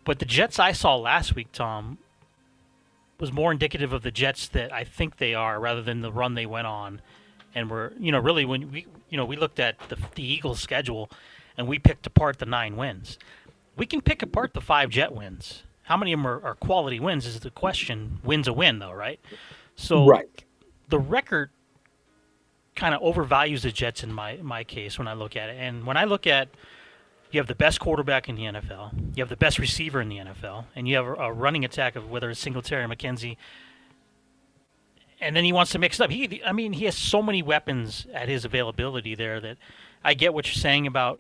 But 0.05 0.19
the 0.19 0.25
Jets 0.25 0.59
I 0.59 0.71
saw 0.71 0.95
last 0.95 1.35
week, 1.35 1.51
Tom, 1.51 1.97
was 3.19 3.31
more 3.31 3.51
indicative 3.51 3.93
of 3.93 4.01
the 4.01 4.11
Jets 4.11 4.47
that 4.49 4.73
I 4.73 4.83
think 4.83 5.17
they 5.17 5.33
are, 5.33 5.59
rather 5.59 5.81
than 5.81 6.01
the 6.01 6.11
run 6.11 6.33
they 6.35 6.45
went 6.45 6.67
on. 6.67 7.01
And 7.53 7.69
we're, 7.69 7.91
you 7.99 8.11
know, 8.11 8.19
really 8.19 8.45
when 8.45 8.71
we, 8.71 8.87
you 9.09 9.17
know, 9.17 9.25
we 9.25 9.35
looked 9.35 9.59
at 9.59 9.77
the, 9.89 9.97
the 10.15 10.23
Eagles' 10.23 10.59
schedule, 10.61 11.09
and 11.57 11.67
we 11.67 11.77
picked 11.77 12.07
apart 12.07 12.39
the 12.39 12.45
nine 12.45 12.77
wins. 12.77 13.19
We 13.75 13.85
can 13.85 14.01
pick 14.01 14.21
apart 14.21 14.53
the 14.53 14.61
five 14.61 14.89
Jet 14.89 15.13
wins 15.13 15.63
how 15.91 15.97
many 15.97 16.13
of 16.13 16.19
them 16.19 16.27
are, 16.27 16.41
are 16.41 16.55
quality 16.55 17.01
wins 17.01 17.25
is 17.25 17.41
the 17.41 17.51
question. 17.51 18.19
Wins 18.23 18.47
a 18.47 18.53
win, 18.53 18.79
though, 18.79 18.93
right? 18.93 19.19
So 19.75 20.07
right. 20.07 20.29
the 20.87 20.99
record 20.99 21.49
kind 22.75 22.95
of 22.95 23.01
overvalues 23.01 23.61
the 23.61 23.71
Jets 23.71 24.03
in 24.03 24.11
my 24.13 24.37
my 24.37 24.63
case 24.63 24.97
when 24.97 25.07
I 25.07 25.13
look 25.13 25.35
at 25.35 25.49
it. 25.49 25.57
And 25.59 25.85
when 25.85 25.97
I 25.97 26.05
look 26.05 26.27
at 26.27 26.49
you 27.31 27.39
have 27.39 27.47
the 27.47 27.55
best 27.55 27.79
quarterback 27.79 28.27
in 28.27 28.35
the 28.35 28.43
NFL, 28.43 29.15
you 29.15 29.21
have 29.21 29.29
the 29.29 29.37
best 29.37 29.57
receiver 29.57 30.01
in 30.01 30.09
the 30.09 30.17
NFL, 30.17 30.65
and 30.75 30.87
you 30.87 30.97
have 30.97 31.05
a, 31.05 31.31
running 31.31 31.63
attack 31.63 31.95
of 31.95 32.09
whether 32.09 32.29
it's 32.29 32.39
Singletary 32.39 32.83
or 32.83 32.87
McKenzie. 32.87 33.37
And 35.21 35.35
then 35.35 35.43
he 35.43 35.53
wants 35.53 35.71
to 35.71 35.79
mix 35.79 35.99
it 35.99 36.03
up. 36.03 36.09
He, 36.09 36.41
I 36.43 36.51
mean, 36.51 36.73
he 36.73 36.85
has 36.85 36.97
so 36.97 37.21
many 37.21 37.41
weapons 37.41 38.05
at 38.13 38.27
his 38.27 38.43
availability 38.43 39.15
there 39.15 39.39
that 39.39 39.57
I 40.03 40.13
get 40.13 40.33
what 40.33 40.47
you're 40.47 40.59
saying 40.59 40.87
about 40.87 41.19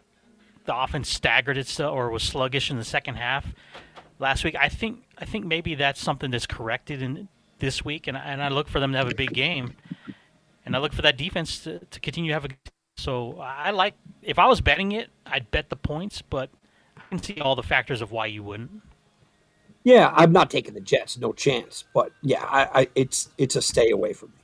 the 0.65 0.75
offense 0.75 1.09
staggered 1.09 1.57
itself 1.57 1.95
or 1.95 2.09
was 2.09 2.23
sluggish 2.23 2.69
in 2.69 2.77
the 2.77 2.83
second 2.83 3.15
half 3.15 3.53
last 4.19 4.43
week. 4.43 4.55
I 4.59 4.69
think 4.69 5.03
I 5.17 5.25
think 5.25 5.45
maybe 5.45 5.75
that's 5.75 6.01
something 6.01 6.31
that's 6.31 6.47
corrected 6.47 7.01
in 7.01 7.27
this 7.59 7.85
week, 7.85 8.07
and 8.07 8.17
and 8.17 8.41
I 8.43 8.49
look 8.49 8.67
for 8.67 8.79
them 8.79 8.91
to 8.91 8.97
have 8.97 9.09
a 9.09 9.15
big 9.15 9.33
game, 9.33 9.75
and 10.65 10.75
I 10.75 10.79
look 10.79 10.93
for 10.93 11.01
that 11.01 11.17
defense 11.17 11.63
to, 11.63 11.79
to 11.79 11.99
continue 11.99 12.29
to 12.29 12.33
have 12.33 12.45
a. 12.45 12.49
So 12.97 13.39
I 13.39 13.71
like 13.71 13.95
if 14.21 14.37
I 14.37 14.47
was 14.47 14.61
betting 14.61 14.91
it, 14.91 15.09
I'd 15.25 15.49
bet 15.51 15.69
the 15.69 15.75
points, 15.75 16.21
but 16.21 16.49
I 16.97 17.01
can 17.09 17.21
see 17.21 17.39
all 17.39 17.55
the 17.55 17.63
factors 17.63 18.01
of 18.01 18.11
why 18.11 18.27
you 18.27 18.43
wouldn't. 18.43 18.81
Yeah, 19.83 20.13
I'm 20.15 20.31
not 20.31 20.51
taking 20.51 20.73
the 20.73 20.81
Jets, 20.81 21.17
no 21.17 21.33
chance. 21.33 21.83
But 21.93 22.11
yeah, 22.21 22.43
I, 22.43 22.81
I 22.81 22.87
it's 22.95 23.29
it's 23.37 23.55
a 23.55 23.61
stay 23.61 23.89
away 23.89 24.13
from 24.13 24.29
me. 24.29 24.35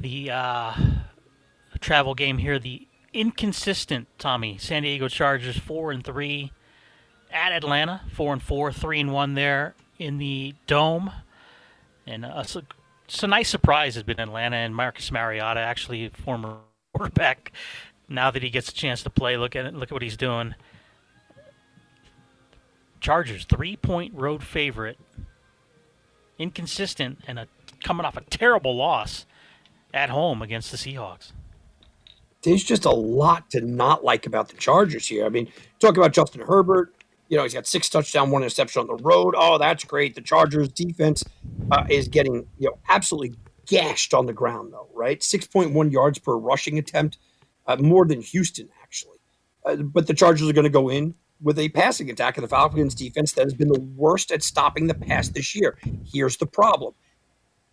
The 0.00 0.30
uh, 0.30 0.74
travel 1.80 2.14
game 2.14 2.38
here, 2.38 2.58
the 2.58 2.86
inconsistent 3.12 4.06
Tommy 4.18 4.56
San 4.58 4.82
Diego 4.82 5.08
Chargers 5.08 5.58
four 5.58 5.90
and 5.90 6.04
three 6.04 6.52
at 7.32 7.52
Atlanta, 7.52 8.02
four 8.12 8.32
and 8.32 8.42
four, 8.42 8.72
three 8.72 9.00
and 9.00 9.12
one 9.12 9.34
there 9.34 9.74
in 9.98 10.18
the 10.18 10.54
dome, 10.66 11.10
and 12.06 12.24
uh, 12.24 12.44
a, 12.54 12.62
it's 13.14 13.22
a 13.24 13.26
nice 13.26 13.48
surprise 13.48 13.96
has 13.96 14.04
been 14.04 14.20
Atlanta 14.20 14.56
and 14.56 14.74
Marcus 14.74 15.10
Mariota, 15.10 15.58
actually 15.60 16.08
former 16.10 16.58
quarterback. 16.94 17.52
Now 18.08 18.30
that 18.30 18.42
he 18.42 18.50
gets 18.50 18.68
a 18.68 18.72
chance 18.72 19.02
to 19.02 19.10
play, 19.10 19.36
look 19.36 19.56
at 19.56 19.66
it, 19.66 19.74
look 19.74 19.90
at 19.90 19.92
what 19.92 20.02
he's 20.02 20.16
doing. 20.16 20.54
Chargers 23.00 23.44
three 23.46 23.76
point 23.76 24.14
road 24.14 24.44
favorite, 24.44 24.98
inconsistent 26.38 27.18
and 27.26 27.38
a, 27.38 27.48
coming 27.82 28.06
off 28.06 28.16
a 28.16 28.20
terrible 28.22 28.76
loss 28.76 29.26
at 29.92 30.10
home 30.10 30.40
against 30.40 30.70
the 30.70 30.76
Seahawks 30.76 31.32
there's 32.42 32.64
just 32.64 32.84
a 32.84 32.90
lot 32.90 33.50
to 33.50 33.60
not 33.60 34.04
like 34.04 34.26
about 34.26 34.48
the 34.48 34.56
Chargers 34.56 35.06
here. 35.06 35.26
I 35.26 35.28
mean, 35.28 35.52
talk 35.78 35.96
about 35.96 36.12
Justin 36.12 36.40
Herbert, 36.40 36.94
you 37.30 37.36
know, 37.36 37.44
he's 37.44 37.54
got 37.54 37.66
six 37.66 37.88
touchdown, 37.88 38.30
one 38.30 38.42
interception 38.42 38.80
on 38.80 38.88
the 38.88 39.02
road. 39.02 39.34
Oh, 39.38 39.56
that's 39.56 39.84
great. 39.84 40.16
The 40.16 40.20
Chargers 40.20 40.68
defense 40.68 41.24
uh, 41.70 41.84
is 41.88 42.08
getting, 42.08 42.48
you 42.58 42.68
know, 42.68 42.78
absolutely 42.88 43.36
gashed 43.66 44.12
on 44.12 44.26
the 44.26 44.32
ground, 44.32 44.72
though, 44.72 44.88
right? 44.92 45.20
6.1 45.20 45.92
yards 45.92 46.18
per 46.18 46.36
rushing 46.36 46.76
attempt, 46.76 47.18
uh, 47.66 47.76
more 47.76 48.04
than 48.04 48.20
Houston, 48.20 48.68
actually. 48.82 49.18
Uh, 49.64 49.76
but 49.76 50.08
the 50.08 50.14
Chargers 50.14 50.50
are 50.50 50.52
going 50.52 50.64
to 50.64 50.70
go 50.70 50.90
in 50.90 51.14
with 51.40 51.56
a 51.60 51.68
passing 51.68 52.10
attack 52.10 52.36
of 52.36 52.42
the 52.42 52.48
Falcons 52.48 52.96
defense 52.96 53.32
that 53.34 53.44
has 53.44 53.54
been 53.54 53.68
the 53.68 53.80
worst 53.80 54.32
at 54.32 54.42
stopping 54.42 54.88
the 54.88 54.94
pass 54.94 55.28
this 55.28 55.54
year. 55.54 55.78
Here's 56.04 56.36
the 56.36 56.46
problem. 56.46 56.94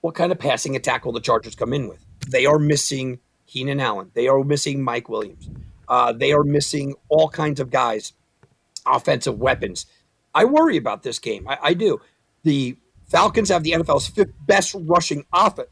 What 0.02 0.14
kind 0.14 0.32
of 0.32 0.38
passing 0.38 0.76
attack 0.76 1.04
will 1.04 1.14
the 1.14 1.20
Chargers 1.20 1.56
come 1.56 1.74
in 1.74 1.88
with? 1.88 2.06
They 2.30 2.46
are 2.46 2.60
missing 2.60 3.20
Keenan 3.48 3.80
Allen. 3.80 4.12
They 4.14 4.28
are 4.28 4.44
missing 4.44 4.84
Mike 4.84 5.10
Williams. 5.10 5.50
Uh, 5.88 6.14
they 6.14 6.32
are 6.32 6.44
missing 6.44 6.94
all 7.10 7.28
kinds 7.28 7.60
of 7.60 7.72
guys 7.72 8.14
offensive 8.88 9.38
weapons. 9.38 9.86
I 10.34 10.46
worry 10.46 10.78
about 10.78 11.04
this 11.04 11.20
game. 11.20 11.48
I, 11.48 11.58
I 11.62 11.74
do. 11.74 12.00
The 12.44 12.78
Falcons 13.08 13.50
have 13.50 13.64
the 13.64 13.72
NFL's 13.72 14.08
fifth 14.08 14.34
best 14.46 14.76
rushing 14.78 15.26
offense 15.34 15.70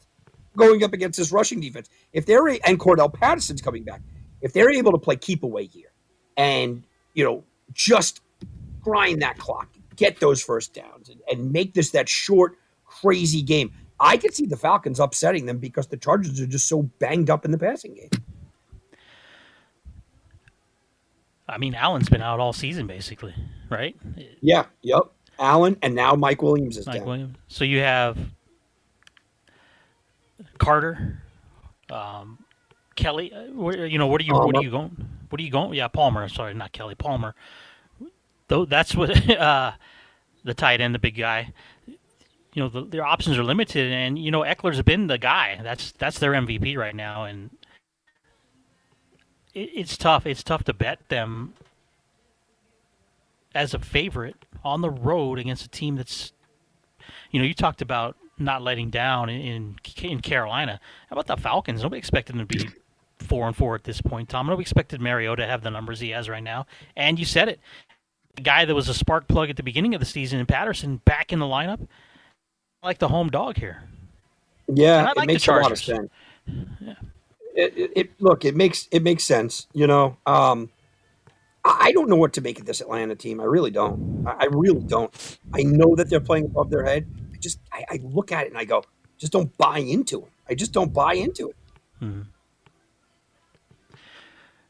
going 0.55 0.83
up 0.83 0.93
against 0.93 1.17
this 1.19 1.31
rushing 1.31 1.59
defense. 1.59 1.89
If 2.13 2.25
they're 2.25 2.47
and 2.47 2.79
Cordarrelle 2.79 3.13
Patterson's 3.13 3.61
coming 3.61 3.83
back, 3.83 4.01
if 4.41 4.53
they're 4.53 4.71
able 4.71 4.91
to 4.91 4.97
play 4.97 5.15
keep 5.15 5.43
away 5.43 5.65
here 5.65 5.91
and 6.37 6.83
you 7.13 7.23
know 7.23 7.43
just 7.73 8.21
grind 8.81 9.21
that 9.21 9.37
clock, 9.37 9.69
get 9.95 10.19
those 10.19 10.41
first 10.41 10.73
downs, 10.73 11.09
and, 11.09 11.19
and 11.29 11.51
make 11.51 11.73
this 11.73 11.91
that 11.91 12.07
short, 12.07 12.57
crazy 12.85 13.41
game, 13.41 13.71
I 13.99 14.17
could 14.17 14.33
see 14.33 14.45
the 14.45 14.57
Falcons 14.57 14.99
upsetting 14.99 15.45
them 15.45 15.57
because 15.57 15.87
the 15.87 15.97
Chargers 15.97 16.39
are 16.39 16.47
just 16.47 16.67
so 16.67 16.83
banged 16.99 17.29
up 17.29 17.45
in 17.45 17.51
the 17.51 17.57
passing 17.57 17.95
game. 17.95 18.09
I 21.47 21.57
mean, 21.57 21.75
Allen's 21.75 22.09
been 22.09 22.21
out 22.21 22.39
all 22.39 22.53
season 22.53 22.87
basically, 22.87 23.33
right? 23.69 23.95
Yeah. 24.41 24.65
Yep. 24.81 25.03
Allen 25.37 25.77
and 25.81 25.95
now 25.95 26.15
Mike 26.15 26.41
Williams 26.41 26.77
is 26.77 26.87
Mike 26.87 26.97
down. 26.97 27.05
Williams. 27.05 27.37
So 27.47 27.65
you 27.65 27.79
have 27.79 28.17
Carter, 30.57 31.21
um, 31.89 32.39
Kelly. 32.95 33.33
Uh, 33.33 33.45
where, 33.53 33.85
you 33.85 33.97
know, 33.97 34.07
what 34.07 34.21
are 34.21 34.23
you? 34.23 34.31
Palmer. 34.31 34.45
What 34.47 34.57
are 34.57 34.63
you 34.63 34.71
going? 34.71 35.07
What 35.29 35.39
are 35.39 35.43
you 35.43 35.51
going? 35.51 35.73
Yeah, 35.73 35.87
Palmer. 35.87 36.27
Sorry, 36.29 36.53
not 36.53 36.71
Kelly. 36.71 36.95
Palmer. 36.95 37.35
Though 38.47 38.65
that's 38.65 38.95
what 38.95 39.29
uh, 39.37 39.73
the 40.43 40.53
tight 40.53 40.81
end, 40.81 40.95
the 40.95 40.99
big 40.99 41.17
guy. 41.17 41.53
You 42.53 42.63
know, 42.63 42.69
the, 42.69 42.83
their 42.85 43.05
options 43.05 43.37
are 43.37 43.43
limited, 43.43 43.91
and 43.91 44.17
you 44.17 44.31
know 44.31 44.41
Ekeler's 44.41 44.81
been 44.81 45.07
the 45.07 45.17
guy. 45.17 45.59
That's 45.61 45.91
that's 45.93 46.19
their 46.19 46.31
MVP 46.31 46.77
right 46.77 46.95
now, 46.95 47.25
and 47.25 47.49
it, 49.55 49.71
it's 49.73 49.97
tough. 49.97 50.27
It's 50.27 50.43
tough 50.43 50.63
to 50.65 50.73
bet 50.73 50.99
them 51.09 51.53
as 53.55 53.73
a 53.73 53.79
favorite 53.79 54.45
on 54.63 54.81
the 54.81 54.89
road 54.89 55.39
against 55.39 55.65
a 55.65 55.69
team 55.69 55.95
that's, 55.95 56.33
you 57.31 57.39
know, 57.39 57.45
you 57.45 57.53
talked 57.53 57.81
about 57.81 58.15
not 58.37 58.61
letting 58.61 58.89
down 58.89 59.29
in 59.29 59.77
in 60.01 60.19
Carolina. 60.19 60.79
How 61.09 61.15
about 61.15 61.27
the 61.27 61.41
Falcons? 61.41 61.81
Nobody 61.81 61.99
expected 61.99 62.35
them 62.35 62.45
to 62.45 62.57
be 62.57 62.69
four 63.19 63.47
and 63.47 63.55
four 63.55 63.75
at 63.75 63.85
this 63.85 64.01
point. 64.01 64.27
Tom, 64.29 64.49
I 64.49 64.53
expected 64.55 64.99
Mariota 64.99 65.43
to 65.43 65.47
have 65.47 65.63
the 65.63 65.71
numbers 65.71 66.01
he 66.01 66.09
has 66.09 66.27
right 66.27 66.43
now, 66.43 66.67
and 66.95 67.17
you 67.17 67.25
said 67.25 67.47
it. 67.47 67.59
The 68.35 68.41
guy 68.41 68.65
that 68.65 68.75
was 68.75 68.89
a 68.89 68.93
spark 68.93 69.29
plug 69.29 69.49
at 69.49 69.55
the 69.55 69.63
beginning 69.63 69.93
of 69.93 70.01
the 70.01 70.05
season 70.05 70.39
in 70.39 70.45
Patterson 70.45 70.97
back 71.05 71.31
in 71.31 71.39
the 71.39 71.45
lineup, 71.45 71.87
like 72.83 72.99
the 72.99 73.07
home 73.07 73.29
dog 73.29 73.55
here. 73.55 73.83
Yeah, 74.67 75.13
like 75.15 75.23
it 75.23 75.27
makes 75.27 75.47
a 75.47 75.51
lot 75.53 75.71
of 75.71 75.77
sense. 75.77 76.09
Yeah. 76.81 76.95
It, 77.55 77.77
it, 77.77 77.91
it, 77.95 78.21
look, 78.21 78.43
it 78.43 78.55
makes 78.55 78.87
it 78.91 79.01
makes 79.01 79.23
sense. 79.23 79.67
You 79.73 79.87
know, 79.87 80.17
um, 80.25 80.69
I 81.63 81.91
don't 81.93 82.09
know 82.09 82.17
what 82.17 82.33
to 82.33 82.41
make 82.41 82.59
of 82.59 82.65
this 82.65 82.81
Atlanta 82.81 83.15
team. 83.15 83.39
I 83.39 83.45
really 83.45 83.71
don't. 83.71 84.25
I 84.27 84.45
really 84.51 84.83
don't. 84.83 85.11
I 85.53 85.63
know 85.63 85.95
that 85.95 86.09
they're 86.09 86.19
playing 86.19 86.45
above 86.45 86.69
their 86.69 86.83
head. 86.83 87.07
I 87.33 87.37
just 87.37 87.59
I, 87.71 87.85
I 87.89 87.99
look 88.03 88.31
at 88.31 88.45
it 88.45 88.49
and 88.49 88.57
I 88.57 88.65
go, 88.65 88.83
just 89.17 89.31
don't 89.31 89.55
buy 89.57 89.79
into 89.79 90.19
it. 90.19 90.31
I 90.49 90.53
just 90.53 90.73
don't 90.73 90.93
buy 90.93 91.13
into 91.13 91.49
it. 91.49 91.55
Hmm. 91.99 92.21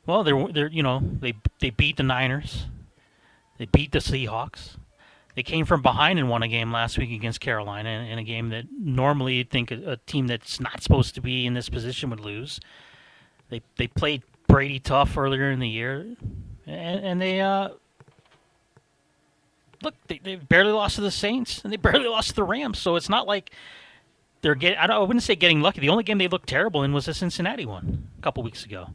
Well, 0.06 0.24
they're 0.24 0.48
they're 0.54 0.68
you 0.70 0.84
know 0.84 1.02
they 1.02 1.34
they 1.60 1.72
beat 1.72 1.98
the 1.98 2.04
Niners, 2.04 2.66
they 3.58 3.66
beat 3.66 3.92
the 3.92 4.00
Seahawks. 4.00 4.78
They 5.36 5.44
came 5.44 5.66
from 5.66 5.82
behind 5.82 6.18
and 6.18 6.30
won 6.30 6.44
a 6.44 6.48
game 6.48 6.72
last 6.72 6.98
week 6.98 7.12
against 7.12 7.42
Carolina 7.42 7.90
in, 7.90 8.06
in 8.06 8.20
a 8.20 8.24
game 8.24 8.50
that 8.50 8.66
normally 8.72 9.36
you'd 9.36 9.50
think 9.50 9.70
a, 9.70 9.92
a, 9.92 9.98
team 9.98 10.28
that's 10.28 10.62
not 10.62 10.82
supposed 10.82 11.14
to 11.16 11.22
be 11.22 11.46
in 11.46 11.54
this 11.54 11.68
position 11.68 12.10
would 12.10 12.22
lose. 12.22 12.60
They 13.50 13.62
they 13.76 13.88
played 13.88 14.24
Brady 14.48 14.80
tough 14.80 15.18
earlier 15.18 15.52
in 15.52 15.60
the 15.60 15.68
year, 15.68 16.16
and, 16.66 17.06
and 17.06 17.22
they 17.22 17.42
uh, 17.42 17.70
look 19.84 19.96
they, 20.08 20.20
they 20.24 20.36
barely 20.38 20.72
lost 20.72 20.96
to 20.96 21.02
the 21.02 21.12
Saints 21.12 21.62
and 21.64 21.72
they 21.72 21.78
barely 21.78 22.08
lost 22.08 22.30
to 22.30 22.36
the 22.36 22.44
Rams. 22.44 22.80
So 22.80 22.96
it's 22.96 23.10
not 23.10 23.28
like 23.28 23.52
they're 24.42 24.56
getting. 24.56 24.80
I, 24.80 24.86
I 24.86 25.00
wouldn't 25.00 25.24
say 25.24 25.36
getting 25.36 25.62
lucky. 25.62 25.82
The 25.82 25.90
only 25.90 26.06
game 26.06 26.18
they 26.18 26.30
looked 26.30 26.48
terrible 26.48 26.84
in 26.84 26.94
was 26.94 27.08
the 27.08 27.14
Cincinnati 27.14 27.66
one 27.66 28.08
a 28.18 28.22
couple 28.22 28.42
weeks 28.42 28.64
ago 28.64 28.88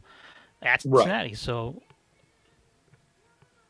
at 0.63 0.81
Cincinnati. 0.81 1.29
Right. 1.29 1.37
So 1.37 1.81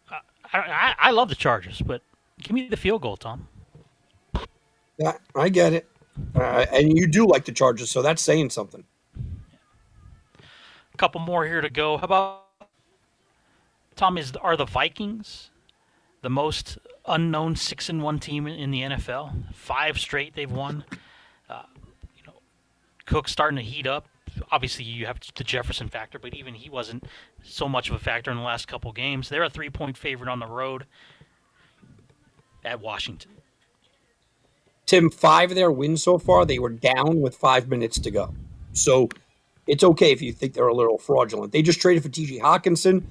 uh, 0.10 0.20
I, 0.54 0.58
I, 0.58 0.96
I 1.00 1.12
love 1.12 1.28
the 1.28 1.36
Chargers, 1.36 1.82
but 1.82 2.02
give 2.42 2.52
me 2.52 2.68
the 2.68 2.78
field 2.78 3.02
goal, 3.02 3.18
Tom. 3.18 3.48
Yeah, 4.98 5.14
I 5.36 5.50
get 5.50 5.74
it, 5.74 5.88
uh, 6.36 6.66
and 6.72 6.98
you 6.98 7.08
do 7.08 7.26
like 7.26 7.46
the 7.46 7.52
Chargers, 7.52 7.90
so 7.90 8.02
that's 8.02 8.22
saying 8.22 8.50
something. 8.50 8.84
A 10.38 10.98
couple 10.98 11.22
more 11.22 11.46
here 11.46 11.62
to 11.62 11.70
go. 11.70 11.98
How 11.98 12.04
about 12.04 12.44
Tom? 13.96 14.18
Is 14.18 14.34
are 14.36 14.58
the 14.58 14.66
Vikings 14.66 15.50
the 16.22 16.30
most 16.30 16.78
unknown 17.08 17.56
six 17.56 17.90
and 17.90 18.04
one 18.04 18.20
team 18.20 18.46
in 18.46 18.70
the 18.72 18.82
NFL? 18.82 19.54
Five 19.54 19.98
straight 20.00 20.36
they've 20.36 20.52
won. 20.52 20.84
You 21.50 21.56
know, 22.28 22.34
Cook 23.06 23.28
starting 23.28 23.58
to 23.58 23.64
heat 23.64 23.88
up. 23.88 24.08
Obviously, 24.52 24.86
you 24.86 25.08
have 25.08 25.20
the 25.36 25.44
Jefferson 25.44 25.90
factor, 25.90 26.20
but 26.20 26.34
even 26.36 26.54
he 26.54 26.70
wasn't 26.70 27.06
so 27.44 27.68
much 27.68 27.90
of 27.90 27.96
a 27.96 28.00
factor 28.00 28.30
in 28.30 28.38
the 28.38 28.44
last 28.44 28.68
couple 28.68 28.92
games. 28.92 29.30
They're 29.30 29.44
a 29.44 29.50
three-point 29.50 29.98
favorite 29.98 30.30
on 30.30 30.40
the 30.40 30.46
road 30.46 30.86
at 32.64 32.82
Washington. 32.82 33.32
Tim, 34.86 35.10
five 35.10 35.52
of 35.52 35.56
their 35.56 35.72
wins 35.72 36.04
so 36.04 36.18
far, 36.18 36.46
they 36.46 36.60
were 36.60 36.70
down 36.70 37.22
with 37.22 37.36
five 37.36 37.70
minutes 37.70 38.00
to 38.00 38.12
go. 38.12 38.34
So 38.74 39.10
it's 39.68 39.84
okay 39.84 40.12
if 40.12 40.22
you 40.22 40.34
think 40.34 40.54
they're 40.54 40.68
a 40.68 40.74
little 40.74 40.98
fraudulent. 40.98 41.52
They 41.52 41.62
just 41.62 41.80
traded 41.80 42.04
for 42.04 42.10
TJ 42.10 42.42
Hockenson. 42.42 43.04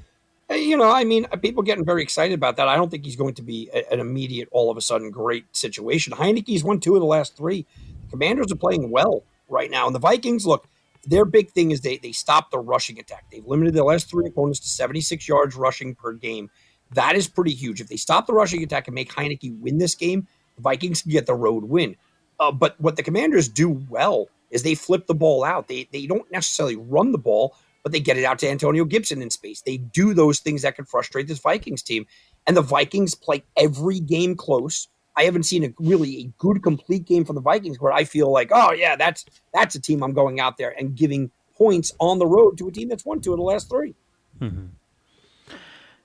You 0.51 0.77
know, 0.77 0.90
I 0.90 1.05
mean, 1.05 1.27
people 1.40 1.62
getting 1.62 1.85
very 1.85 2.02
excited 2.02 2.35
about 2.35 2.56
that. 2.56 2.66
I 2.66 2.77
don't 2.77 2.90
think 2.90 3.05
he's 3.05 3.16
going 3.16 3.35
to 3.35 3.43
be 3.43 3.70
an 3.90 4.01
immediate, 4.01 4.48
all 4.51 4.70
of 4.70 4.77
a 4.77 4.81
sudden, 4.81 5.10
great 5.10 5.44
situation. 5.56 6.12
Heinicke's 6.12 6.64
won 6.64 6.81
two 6.81 6.97
of 6.97 7.01
the 7.01 7.06
last 7.06 7.36
three. 7.36 7.66
Commanders 8.10 8.51
are 8.51 8.56
playing 8.56 8.90
well 8.90 9.22
right 9.48 9.70
now. 9.70 9.86
And 9.86 9.94
the 9.94 10.01
Vikings, 10.01 10.44
look, 10.47 10.66
their 11.06 11.24
big 11.24 11.51
thing 11.51 11.70
is 11.70 11.81
they 11.81 11.98
they 11.98 12.12
stop 12.12 12.51
the 12.51 12.59
rushing 12.59 12.98
attack. 12.98 13.27
They've 13.31 13.47
limited 13.47 13.74
their 13.74 13.85
last 13.85 14.10
three 14.10 14.27
opponents 14.27 14.60
to 14.60 14.68
76 14.68 15.27
yards 15.28 15.56
rushing 15.56 15.94
per 15.94 16.12
game. 16.12 16.51
That 16.92 17.16
is 17.16 17.28
pretty 17.28 17.52
huge. 17.52 17.80
If 17.80 17.88
they 17.88 17.96
stop 17.96 18.26
the 18.26 18.32
rushing 18.32 18.62
attack 18.62 18.88
and 18.88 18.94
make 18.94 19.12
Heinicke 19.12 19.58
win 19.60 19.78
this 19.78 19.94
game, 19.94 20.26
the 20.56 20.62
Vikings 20.62 21.02
can 21.02 21.12
get 21.12 21.26
the 21.26 21.34
road 21.34 21.64
win. 21.64 21.96
Uh, 22.38 22.50
but 22.50 22.80
what 22.80 22.96
the 22.96 23.02
Commanders 23.02 23.48
do 23.48 23.68
well 23.88 24.28
is 24.50 24.62
they 24.62 24.74
flip 24.74 25.06
the 25.06 25.14
ball 25.14 25.44
out. 25.44 25.68
They 25.68 25.88
they 25.92 26.06
don't 26.06 26.30
necessarily 26.32 26.76
run 26.76 27.12
the 27.12 27.18
ball, 27.18 27.54
but 27.82 27.92
they 27.92 28.00
get 28.00 28.18
it 28.18 28.24
out 28.24 28.38
to 28.40 28.48
Antonio 28.48 28.84
Gibson 28.84 29.22
in 29.22 29.30
space. 29.30 29.62
They 29.62 29.76
do 29.76 30.14
those 30.14 30.40
things 30.40 30.62
that 30.62 30.76
can 30.76 30.84
frustrate 30.84 31.28
this 31.28 31.38
Vikings 31.38 31.82
team. 31.82 32.06
And 32.46 32.56
the 32.56 32.62
Vikings 32.62 33.14
play 33.14 33.44
every 33.56 34.00
game 34.00 34.34
close. 34.34 34.88
I 35.16 35.24
haven't 35.24 35.42
seen 35.44 35.64
a 35.64 35.74
really 35.78 36.16
a 36.18 36.24
good 36.38 36.62
complete 36.62 37.04
game 37.04 37.24
from 37.24 37.34
the 37.34 37.42
Vikings 37.42 37.78
where 37.78 37.92
I 37.92 38.04
feel 38.04 38.32
like, 38.32 38.50
oh 38.52 38.72
yeah, 38.72 38.96
that's 38.96 39.26
that's 39.52 39.74
a 39.74 39.80
team 39.80 40.02
I'm 40.02 40.14
going 40.14 40.40
out 40.40 40.56
there 40.56 40.74
and 40.78 40.96
giving 40.96 41.30
points 41.56 41.92
on 42.00 42.18
the 42.18 42.26
road 42.26 42.56
to 42.58 42.68
a 42.68 42.72
team 42.72 42.88
that's 42.88 43.04
won 43.04 43.20
two 43.20 43.32
of 43.32 43.36
the 43.36 43.42
last 43.42 43.68
3 43.68 43.94
mm-hmm. 44.40 44.66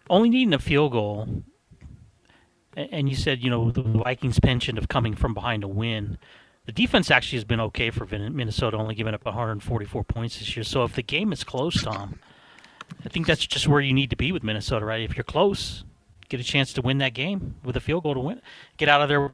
Only 0.09 0.29
needing 0.29 0.53
a 0.53 0.59
field 0.59 0.91
goal, 0.91 1.43
and 2.75 3.09
you 3.09 3.15
said 3.15 3.41
you 3.41 3.49
know 3.49 3.71
the 3.71 3.81
Vikings' 3.81 4.39
penchant 4.39 4.77
of 4.77 4.87
coming 4.87 5.15
from 5.15 5.33
behind 5.33 5.61
to 5.61 5.67
win. 5.67 6.17
The 6.65 6.71
defense 6.71 7.11
actually 7.11 7.37
has 7.37 7.43
been 7.45 7.59
okay 7.59 7.91
for 7.91 8.05
Minnesota, 8.05 8.77
only 8.77 8.95
giving 8.95 9.13
up 9.13 9.23
144 9.25 10.03
points 10.03 10.39
this 10.39 10.55
year. 10.55 10.63
So 10.63 10.83
if 10.83 10.95
the 10.95 11.03
game 11.03 11.31
is 11.31 11.43
close, 11.43 11.83
Tom, 11.83 12.19
I 13.05 13.09
think 13.09 13.27
that's 13.27 13.45
just 13.45 13.67
where 13.67 13.81
you 13.81 13.93
need 13.93 14.09
to 14.09 14.15
be 14.15 14.31
with 14.31 14.43
Minnesota, 14.43 14.85
right? 14.85 15.01
If 15.01 15.15
you're 15.15 15.23
close, 15.23 15.83
get 16.29 16.39
a 16.39 16.43
chance 16.43 16.73
to 16.73 16.81
win 16.81 16.97
that 16.99 17.13
game 17.13 17.55
with 17.63 17.77
a 17.77 17.79
field 17.79 18.03
goal 18.03 18.15
to 18.15 18.19
win, 18.19 18.41
get 18.77 18.89
out 18.89 19.01
of 19.01 19.09
there. 19.09 19.33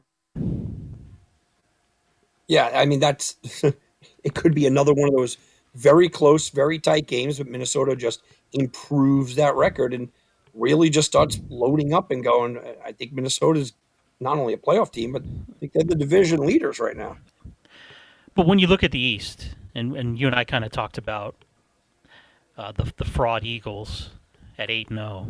Yeah, 2.48 2.70
I 2.74 2.84
mean 2.84 3.00
that's 3.00 3.36
it. 3.62 4.34
Could 4.34 4.54
be 4.54 4.66
another 4.66 4.92
one 4.92 5.08
of 5.08 5.14
those 5.14 5.38
very 5.74 6.08
close, 6.08 6.50
very 6.50 6.78
tight 6.78 7.06
games, 7.06 7.38
but 7.38 7.46
Minnesota 7.46 7.96
just 7.96 8.22
improves 8.52 9.34
that 9.36 9.54
record 9.54 9.94
and 9.94 10.10
really 10.54 10.90
just 10.90 11.06
starts 11.06 11.40
loading 11.48 11.92
up 11.92 12.10
and 12.10 12.22
going. 12.22 12.58
I 12.84 12.92
think 12.92 13.12
Minnesota's 13.12 13.72
not 14.20 14.38
only 14.38 14.54
a 14.54 14.58
playoff 14.58 14.92
team, 14.92 15.12
but 15.12 15.22
I 15.22 15.58
think 15.58 15.72
they're 15.72 15.84
the 15.84 15.94
division 15.94 16.40
leaders 16.40 16.78
right 16.78 16.96
now. 16.96 17.16
But 18.34 18.46
when 18.46 18.58
you 18.58 18.66
look 18.66 18.82
at 18.82 18.92
the 18.92 19.00
East, 19.00 19.54
and, 19.74 19.96
and 19.96 20.18
you 20.18 20.26
and 20.26 20.36
I 20.36 20.44
kind 20.44 20.64
of 20.64 20.70
talked 20.70 20.98
about 20.98 21.34
uh, 22.56 22.72
the 22.72 22.92
the 22.96 23.04
fraud 23.04 23.44
Eagles 23.44 24.10
at 24.58 24.70
eight 24.70 24.88
and 24.88 24.98
zero. 24.98 25.26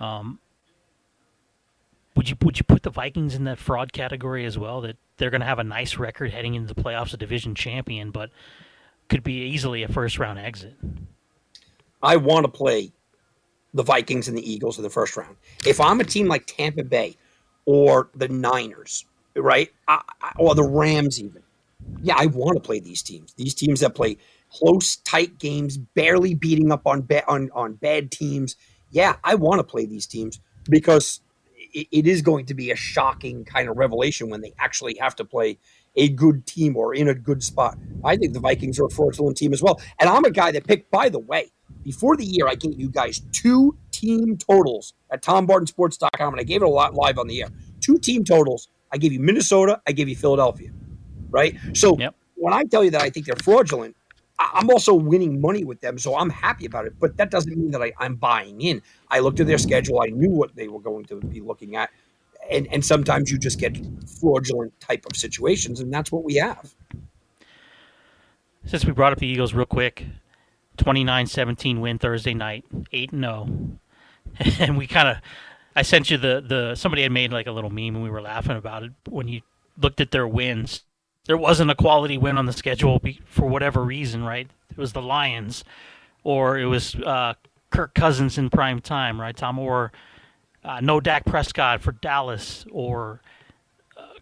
Oh, 0.00 0.04
um, 0.04 0.38
would 2.16 2.28
you 2.28 2.36
would 2.42 2.58
you 2.58 2.64
put 2.64 2.82
the 2.82 2.90
Vikings 2.90 3.34
in 3.34 3.44
that 3.44 3.58
fraud 3.58 3.92
category 3.92 4.44
as 4.44 4.58
well? 4.58 4.80
That 4.80 4.96
they're 5.16 5.30
going 5.30 5.40
to 5.40 5.46
have 5.46 5.58
a 5.58 5.64
nice 5.64 5.96
record 5.96 6.30
heading 6.30 6.54
into 6.54 6.72
the 6.72 6.80
playoffs, 6.80 7.14
a 7.14 7.16
division 7.16 7.54
champion, 7.54 8.10
but 8.10 8.30
could 9.08 9.22
be 9.22 9.46
easily 9.46 9.82
a 9.82 9.88
first 9.88 10.18
round 10.18 10.38
exit. 10.38 10.74
I 12.02 12.16
want 12.16 12.44
to 12.44 12.50
play 12.50 12.92
the 13.74 13.82
Vikings 13.82 14.28
and 14.28 14.36
the 14.36 14.50
Eagles 14.50 14.76
in 14.78 14.82
the 14.82 14.90
first 14.90 15.16
round. 15.16 15.36
If 15.66 15.80
I'm 15.80 16.00
a 16.00 16.04
team 16.04 16.28
like 16.28 16.46
Tampa 16.46 16.84
Bay 16.84 17.16
or 17.64 18.10
the 18.14 18.28
Niners, 18.28 19.04
right, 19.36 19.70
I, 19.88 20.02
I, 20.20 20.32
or 20.36 20.54
the 20.54 20.64
Rams, 20.64 21.20
even, 21.22 21.42
yeah, 22.02 22.16
I 22.18 22.26
want 22.26 22.56
to 22.56 22.60
play 22.60 22.80
these 22.80 23.02
teams. 23.02 23.32
These 23.34 23.54
teams 23.54 23.80
that 23.80 23.94
play 23.94 24.18
close, 24.50 24.96
tight 24.96 25.38
games, 25.38 25.78
barely 25.78 26.34
beating 26.34 26.70
up 26.70 26.86
on 26.86 27.02
ba- 27.02 27.28
on 27.28 27.50
on 27.54 27.74
bad 27.74 28.10
teams. 28.10 28.56
Yeah, 28.90 29.16
I 29.24 29.34
want 29.36 29.58
to 29.58 29.64
play 29.64 29.86
these 29.86 30.06
teams 30.06 30.40
because 30.68 31.20
it, 31.72 31.88
it 31.90 32.06
is 32.06 32.22
going 32.22 32.46
to 32.46 32.54
be 32.54 32.70
a 32.70 32.76
shocking 32.76 33.44
kind 33.44 33.68
of 33.68 33.76
revelation 33.76 34.28
when 34.28 34.42
they 34.42 34.52
actually 34.58 34.96
have 35.00 35.16
to 35.16 35.24
play 35.24 35.58
a 35.96 36.08
good 36.08 36.46
team 36.46 36.76
or 36.76 36.94
in 36.94 37.08
a 37.08 37.14
good 37.14 37.42
spot. 37.42 37.78
I 38.04 38.16
think 38.16 38.32
the 38.32 38.40
Vikings 38.40 38.78
are 38.78 38.86
a 38.86 38.90
fraudulent 38.90 39.36
team 39.36 39.52
as 39.52 39.62
well. 39.62 39.80
And 40.00 40.08
I'm 40.08 40.24
a 40.24 40.30
guy 40.30 40.52
that 40.52 40.66
picked, 40.66 40.90
by 40.90 41.08
the 41.08 41.18
way, 41.18 41.50
before 41.84 42.16
the 42.16 42.24
year, 42.24 42.46
I 42.46 42.54
gave 42.54 42.78
you 42.78 42.88
guys 42.88 43.20
two 43.32 43.76
team 43.90 44.36
totals 44.36 44.94
at 45.10 45.22
TomBartonSports.com, 45.22 46.34
and 46.34 46.40
I 46.40 46.44
gave 46.44 46.62
it 46.62 46.64
a 46.64 46.68
lot 46.68 46.94
live 46.94 47.18
on 47.18 47.26
the 47.26 47.42
air. 47.42 47.48
Two 47.80 47.98
team 47.98 48.24
totals. 48.24 48.68
I 48.92 48.98
gave 48.98 49.12
you 49.12 49.20
Minnesota, 49.20 49.80
I 49.86 49.92
gave 49.92 50.08
you 50.08 50.16
Philadelphia, 50.16 50.70
right? 51.30 51.56
So 51.72 51.96
yep. 51.98 52.14
when 52.34 52.52
I 52.52 52.64
tell 52.64 52.84
you 52.84 52.90
that 52.90 53.00
I 53.00 53.08
think 53.08 53.26
they're 53.26 53.36
fraudulent, 53.42 53.96
I'm 54.38 54.70
also 54.70 54.94
winning 54.94 55.40
money 55.40 55.64
with 55.64 55.80
them, 55.80 55.98
so 55.98 56.16
I'm 56.16 56.30
happy 56.30 56.66
about 56.66 56.86
it. 56.86 56.94
But 56.98 57.16
that 57.16 57.30
doesn't 57.30 57.56
mean 57.56 57.70
that 57.70 57.82
I, 57.82 57.92
am 58.00 58.16
buying 58.16 58.60
in. 58.60 58.82
I 59.08 59.20
looked 59.20 59.40
at 59.40 59.46
their 59.46 59.58
schedule. 59.58 60.00
I 60.02 60.06
knew 60.06 60.30
what 60.30 60.54
they 60.56 60.68
were 60.68 60.80
going 60.80 61.04
to 61.06 61.16
be 61.16 61.40
looking 61.40 61.76
at, 61.76 61.90
and 62.50 62.66
and 62.72 62.84
sometimes 62.84 63.30
you 63.30 63.38
just 63.38 63.58
get 63.58 63.76
fraudulent 64.20 64.78
type 64.80 65.04
of 65.06 65.16
situations, 65.16 65.80
and 65.80 65.92
that's 65.92 66.10
what 66.12 66.24
we 66.24 66.34
have. 66.36 66.74
Since 68.64 68.84
we 68.84 68.92
brought 68.92 69.12
up 69.12 69.18
the 69.18 69.26
Eagles 69.26 69.54
real 69.54 69.66
quick, 69.66 70.06
29-17 70.78 71.80
win 71.80 71.98
Thursday 71.98 72.34
night, 72.34 72.64
eight 72.92 73.12
and 73.12 73.22
zero, 73.22 73.48
oh. 73.48 74.52
and 74.58 74.76
we 74.76 74.86
kind 74.86 75.08
of. 75.08 75.16
I 75.74 75.82
sent 75.82 76.10
you 76.10 76.18
the 76.18 76.44
the 76.46 76.74
somebody 76.74 77.02
had 77.02 77.12
made 77.12 77.32
like 77.32 77.46
a 77.46 77.52
little 77.52 77.70
meme 77.70 77.94
and 77.94 78.02
we 78.02 78.10
were 78.10 78.20
laughing 78.20 78.56
about 78.56 78.82
it 78.82 78.92
when 79.08 79.26
you 79.26 79.40
looked 79.78 80.02
at 80.02 80.10
their 80.10 80.28
wins 80.28 80.82
there 81.26 81.36
wasn't 81.36 81.70
a 81.70 81.74
quality 81.74 82.18
win 82.18 82.38
on 82.38 82.46
the 82.46 82.52
schedule 82.52 83.00
for 83.24 83.48
whatever 83.48 83.82
reason, 83.82 84.24
right? 84.24 84.48
It 84.70 84.76
was 84.76 84.92
the 84.92 85.02
Lions, 85.02 85.64
or 86.24 86.58
it 86.58 86.66
was 86.66 86.94
uh, 86.94 87.34
Kirk 87.70 87.94
Cousins 87.94 88.38
in 88.38 88.50
prime 88.50 88.80
time, 88.80 89.20
right, 89.20 89.36
Tom? 89.36 89.58
Or 89.58 89.92
uh, 90.64 90.80
no 90.80 91.00
Dak 91.00 91.24
Prescott 91.24 91.80
for 91.80 91.92
Dallas, 91.92 92.64
or 92.70 93.20
uh, 93.96 94.18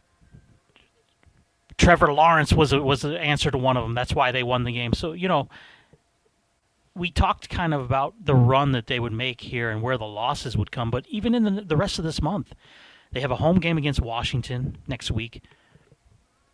Trevor 1.76 2.12
Lawrence 2.12 2.52
was 2.52 2.74
was 2.74 3.02
the 3.02 3.18
answer 3.18 3.50
to 3.50 3.58
one 3.58 3.76
of 3.76 3.84
them. 3.84 3.94
That's 3.94 4.14
why 4.14 4.32
they 4.32 4.42
won 4.42 4.64
the 4.64 4.72
game. 4.72 4.92
So 4.92 5.12
you 5.12 5.28
know, 5.28 5.48
we 6.94 7.10
talked 7.10 7.48
kind 7.48 7.74
of 7.74 7.82
about 7.82 8.14
the 8.24 8.34
run 8.34 8.72
that 8.72 8.86
they 8.86 9.00
would 9.00 9.12
make 9.12 9.42
here 9.42 9.70
and 9.70 9.82
where 9.82 9.98
the 9.98 10.06
losses 10.06 10.56
would 10.56 10.70
come, 10.70 10.90
but 10.90 11.06
even 11.08 11.34
in 11.34 11.44
the, 11.44 11.62
the 11.62 11.76
rest 11.76 11.98
of 11.98 12.04
this 12.04 12.20
month, 12.22 12.54
they 13.12 13.20
have 13.20 13.30
a 13.30 13.36
home 13.36 13.58
game 13.58 13.78
against 13.78 14.00
Washington 14.00 14.78
next 14.86 15.10
week 15.10 15.42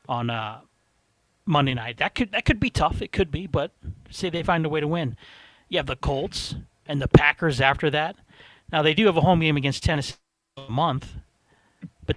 on 0.09 0.31
uh, 0.31 0.61
Monday 1.45 1.75
night. 1.75 1.99
That 1.99 2.15
could 2.15 2.33
that 2.33 2.45
could 2.45 2.61
be 2.61 2.71
tough. 2.71 3.01
It 3.01 3.13
could 3.13 3.31
be, 3.31 3.47
but 3.47 3.73
say 4.11 4.31
they 4.31 4.43
find 4.43 4.67
a 4.67 4.69
way 4.69 4.81
to 4.81 4.89
win. 4.89 5.17
You 5.69 5.79
have 5.79 5.87
the 5.87 5.97
Colts 5.97 6.57
and 6.87 7.01
the 7.01 7.09
Packers 7.09 7.61
after 7.61 7.91
that. 7.91 8.17
Now 8.73 8.83
they 8.83 8.95
do 8.95 9.07
have 9.07 9.17
a 9.17 9.21
home 9.21 9.41
game 9.41 9.57
against 9.57 9.85
Tennessee 9.85 10.17
a 10.57 10.71
month, 10.71 11.15
but 12.05 12.17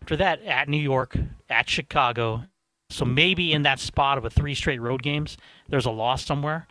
after 0.00 0.16
that 0.16 0.42
at 0.42 0.68
New 0.68 0.78
York, 0.80 1.16
at 1.48 1.68
Chicago. 1.68 2.44
So 2.90 3.04
maybe 3.04 3.52
in 3.52 3.62
that 3.62 3.80
spot 3.80 4.16
of 4.16 4.24
a 4.24 4.30
three 4.30 4.54
straight 4.54 4.80
road 4.80 5.02
games, 5.02 5.36
there's 5.68 5.86
a 5.86 5.90
loss 5.90 6.24
somewhere. 6.24 6.66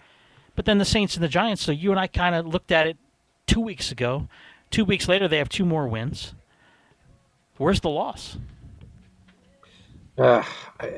But 0.55 0.65
then 0.65 0.79
the 0.79 0.85
Saints 0.85 1.15
and 1.15 1.23
the 1.23 1.27
Giants. 1.27 1.61
So 1.61 1.71
you 1.71 1.91
and 1.91 1.99
I 1.99 2.07
kind 2.07 2.33
of 2.33 2.47
looked 2.47 2.71
at 2.71 2.87
it 2.87 2.97
two 3.45 3.61
weeks 3.61 3.91
ago. 3.91 4.27
Two 4.71 4.83
weeks 4.83 5.07
later, 5.07 5.27
they 5.27 5.37
have 5.37 5.49
two 5.49 5.65
more 5.65 5.87
wins. 5.87 6.33
Where's 7.57 7.81
the 7.81 7.89
loss? 7.89 8.37
Uh, 10.17 10.43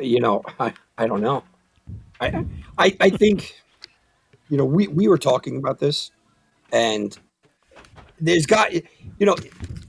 you 0.02 0.22
know, 0.22 0.44
I, 0.60 0.74
I 0.98 1.08
don't 1.08 1.22
know. 1.22 1.44
I, 2.22 2.46
I 2.78 2.96
I 3.00 3.10
think, 3.10 3.62
you 4.50 4.58
know, 4.58 4.66
we 4.66 4.88
we 4.88 5.08
were 5.08 5.18
talking 5.18 5.58
about 5.58 5.80
this, 5.80 6.12
and 6.72 7.18
there's 8.22 8.46
got 8.46 8.74
you 8.74 9.26
know, 9.26 9.36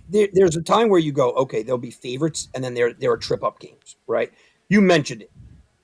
there, 0.09 0.29
there's 0.33 0.57
a 0.57 0.63
time 0.63 0.89
where 0.89 0.99
you 1.01 1.13
go, 1.13 1.31
okay, 1.33 1.63
there'll 1.63 1.79
be 1.79 1.91
favorites, 1.91 2.49
and 2.55 2.63
then 2.63 2.75
there 2.75 2.93
there 2.93 3.13
are 3.13 3.17
trip 3.17 3.45
up 3.45 3.61
games, 3.61 3.97
right? 4.07 4.31
You 4.69 4.81
mentioned 4.81 5.23
it. 5.23 5.31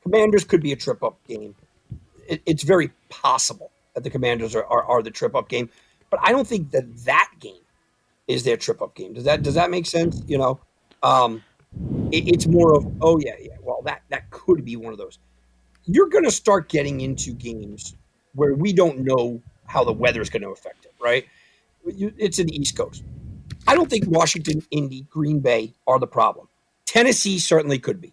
Commanders 0.03 0.45
could 0.45 0.63
be 0.63 0.73
a 0.73 0.77
trip 0.77 1.03
up 1.03 1.19
game. 1.27 1.55
It, 2.29 2.43
it's 2.47 2.63
very 2.63 2.91
possible 3.09 3.71
that 3.95 4.05
the 4.05 4.11
Commanders 4.11 4.55
are, 4.55 4.65
are, 4.67 4.85
are 4.85 5.03
the 5.03 5.11
trip 5.11 5.35
up 5.35 5.49
game, 5.49 5.71
but 6.11 6.21
I 6.23 6.33
don't 6.33 6.47
think 6.47 6.71
that 6.73 7.05
that 7.05 7.31
game 7.41 7.63
is 8.29 8.45
their 8.45 8.57
trip 8.57 8.83
up 8.83 8.95
game. 8.95 9.15
Does 9.15 9.25
that 9.25 9.43
does 9.43 9.55
that 9.55 9.71
make 9.71 9.87
sense? 9.87 10.23
You 10.27 10.39
know, 10.39 10.61
um, 11.03 11.43
it, 12.13 12.29
it's 12.29 12.47
more 12.47 12.77
of 12.77 12.87
oh 13.01 13.19
yeah 13.21 13.35
yeah. 13.41 13.57
Well, 13.63 13.83
that 13.85 14.03
that 14.11 14.31
could 14.31 14.65
be 14.65 14.77
one 14.77 14.93
of 14.93 14.99
those. 14.99 15.19
You're 15.85 16.09
going 16.09 16.25
to 16.25 16.33
start 16.33 16.69
getting 16.69 17.01
into 17.01 17.33
games 17.33 17.95
where 18.35 18.55
we 18.55 18.73
don't 18.73 19.01
know 19.01 19.41
how 19.67 19.85
the 19.85 19.93
weather 19.93 20.21
is 20.21 20.31
going 20.31 20.43
to 20.43 20.51
affect 20.51 20.85
it, 20.85 20.93
right? 21.01 21.27
It's 21.87 22.39
in 22.39 22.47
the 22.47 22.57
East 22.57 22.77
Coast. 22.77 23.05
I 23.67 23.75
don't 23.75 23.91
think 23.91 24.05
Washington, 24.07 24.63
Indy, 24.71 25.07
Green 25.11 25.41
Bay 25.41 25.75
are 25.87 25.99
the 25.99 26.07
problem. 26.07 26.49
Tennessee 26.85 27.39
certainly 27.39 27.79
could 27.79 28.01
be. 28.01 28.13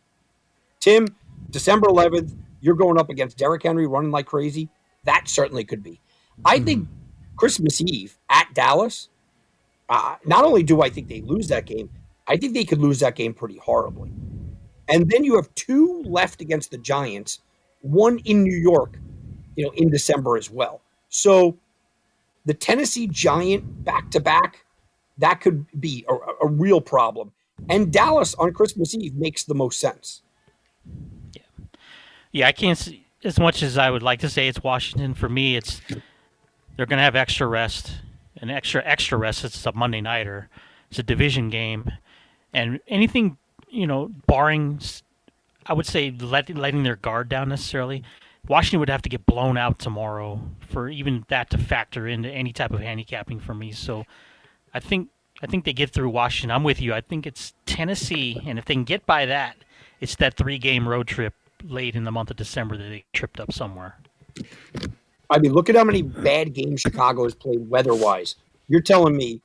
Tim, 0.80 1.08
December 1.52 1.88
11th, 1.88 2.36
you're 2.62 2.76
going 2.76 2.98
up 2.98 3.10
against 3.10 3.38
Derrick 3.38 3.64
Henry 3.64 3.86
running 3.88 4.12
like 4.12 4.26
crazy. 4.26 4.70
That 5.04 5.28
certainly 5.28 5.64
could 5.64 5.84
be. 5.84 6.00
I 6.44 6.58
mm-hmm. 6.58 6.66
think 6.66 6.88
Christmas 7.36 7.82
Eve 7.82 8.18
at 8.30 8.54
Dallas, 8.54 9.10
uh, 9.90 10.16
not 10.26 10.44
only 10.44 10.64
do 10.64 10.82
I 10.82 10.90
think 10.90 11.08
they 11.08 11.22
lose 11.22 11.48
that 11.50 11.66
game, 11.66 11.90
I 12.28 12.38
think 12.38 12.54
they 12.54 12.64
could 12.64 12.80
lose 12.80 13.00
that 13.00 13.16
game 13.16 13.34
pretty 13.34 13.58
horribly. 13.58 14.12
And 14.90 15.10
then 15.10 15.24
you 15.24 15.36
have 15.36 15.54
two 15.56 16.04
left 16.06 16.42
against 16.42 16.72
the 16.72 16.78
Giants, 16.78 17.40
one 17.82 18.20
in 18.20 18.44
New 18.44 18.56
York, 18.56 18.98
you 19.56 19.66
know, 19.66 19.72
in 19.72 19.90
December 19.90 20.38
as 20.38 20.50
well. 20.50 20.82
So 21.10 21.58
the 22.46 22.54
Tennessee 22.54 23.08
Giant 23.08 23.84
back 23.84 24.12
to 24.12 24.20
back, 24.20 24.66
that 25.18 25.42
could 25.42 25.66
be 25.80 26.06
a, 26.10 26.46
a, 26.46 26.48
real 26.48 26.82
problem. 26.82 27.32
And 27.70 27.92
Dallas 27.94 28.34
on 28.36 28.52
Christmas 28.54 28.96
Eve 28.96 29.16
makes 29.16 29.44
the 29.44 29.54
most 29.54 29.80
sense. 29.80 30.22
Yeah, 31.34 31.44
yeah. 32.32 32.48
I 32.48 32.52
can't 32.52 32.78
see 32.78 33.06
as 33.24 33.40
much 33.40 33.64
as 33.64 33.78
I 33.78 33.90
would 33.90 34.04
like 34.04 34.20
to 34.20 34.30
say 34.30 34.48
it's 34.48 34.64
Washington. 34.64 35.14
For 35.14 35.30
me, 35.30 35.56
it's 35.56 35.82
they're 36.76 36.86
going 36.86 36.98
to 36.98 37.04
have 37.04 37.16
extra 37.16 37.48
rest, 37.48 37.92
an 38.38 38.50
extra 38.50 38.82
extra 38.84 39.18
rest. 39.18 39.46
It's 39.46 39.66
a 39.66 39.72
Monday 39.74 40.02
nighter. 40.02 40.50
It's 40.90 41.00
a 41.00 41.04
division 41.04 41.50
game, 41.50 41.92
and 42.54 42.80
anything 42.88 43.38
you 43.74 43.88
know, 43.88 44.12
barring, 44.28 44.80
I 45.66 45.74
would 45.74 45.88
say 45.88 46.12
letting 46.12 46.56
letting 46.56 46.84
their 46.84 46.96
guard 46.96 47.28
down 47.28 47.50
necessarily. 47.50 48.04
Washington 48.48 48.80
would 48.80 48.90
have 48.90 49.02
to 49.04 49.10
get 49.10 49.26
blown 49.26 49.58
out 49.58 49.80
tomorrow 49.80 50.42
for 50.60 50.90
even 50.90 51.26
that 51.30 51.50
to 51.52 51.58
factor 51.58 52.08
into 52.08 52.30
any 52.30 52.52
type 52.52 52.72
of 52.72 52.82
handicapping 52.82 53.40
for 53.40 53.54
me. 53.54 53.72
So, 53.72 54.06
I 54.74 54.80
think 54.80 55.10
I 55.42 55.46
think 55.48 55.66
they 55.66 55.74
get 55.74 55.90
through 55.90 56.10
Washington. 56.10 56.52
I'm 56.52 56.64
with 56.64 56.82
you. 56.82 56.94
I 56.94 57.02
think 57.02 57.28
it's 57.28 57.54
Tennessee, 57.66 58.42
and 58.46 58.58
if 58.58 58.66
they 58.66 58.74
can 58.74 58.86
get 58.86 59.06
by 59.06 59.26
that, 59.26 59.58
it's 60.00 60.16
that 60.16 60.36
three 60.36 60.58
game 60.58 60.88
road 60.88 61.08
trip 61.08 61.34
late 61.64 61.96
in 61.96 62.04
the 62.04 62.12
month 62.12 62.32
of 62.32 62.38
December 62.38 62.78
that 62.78 62.84
they 62.84 63.04
tripped 63.14 63.40
up 63.40 63.52
somewhere. 63.52 63.98
I 65.30 65.40
mean, 65.40 65.54
look 65.54 65.70
at 65.70 65.76
how 65.76 65.84
many 65.84 66.02
bad 66.02 66.54
games 66.54 66.82
Chicago 66.82 67.24
has 67.24 67.36
played 67.36 67.70
weather 67.70 67.94
wise. 67.94 68.36
You're 68.68 68.82
telling 68.82 69.16
me 69.16 69.42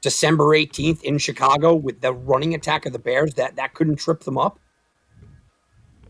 December 0.00 0.44
18th 0.46 1.02
in 1.02 1.18
Chicago 1.18 1.74
with 1.74 2.00
the 2.00 2.12
running 2.12 2.54
attack 2.54 2.86
of 2.86 2.92
the 2.92 2.98
Bears 2.98 3.34
that 3.34 3.56
that 3.56 3.74
couldn't 3.74 3.96
trip 3.96 4.20
them 4.20 4.38
up? 4.38 4.58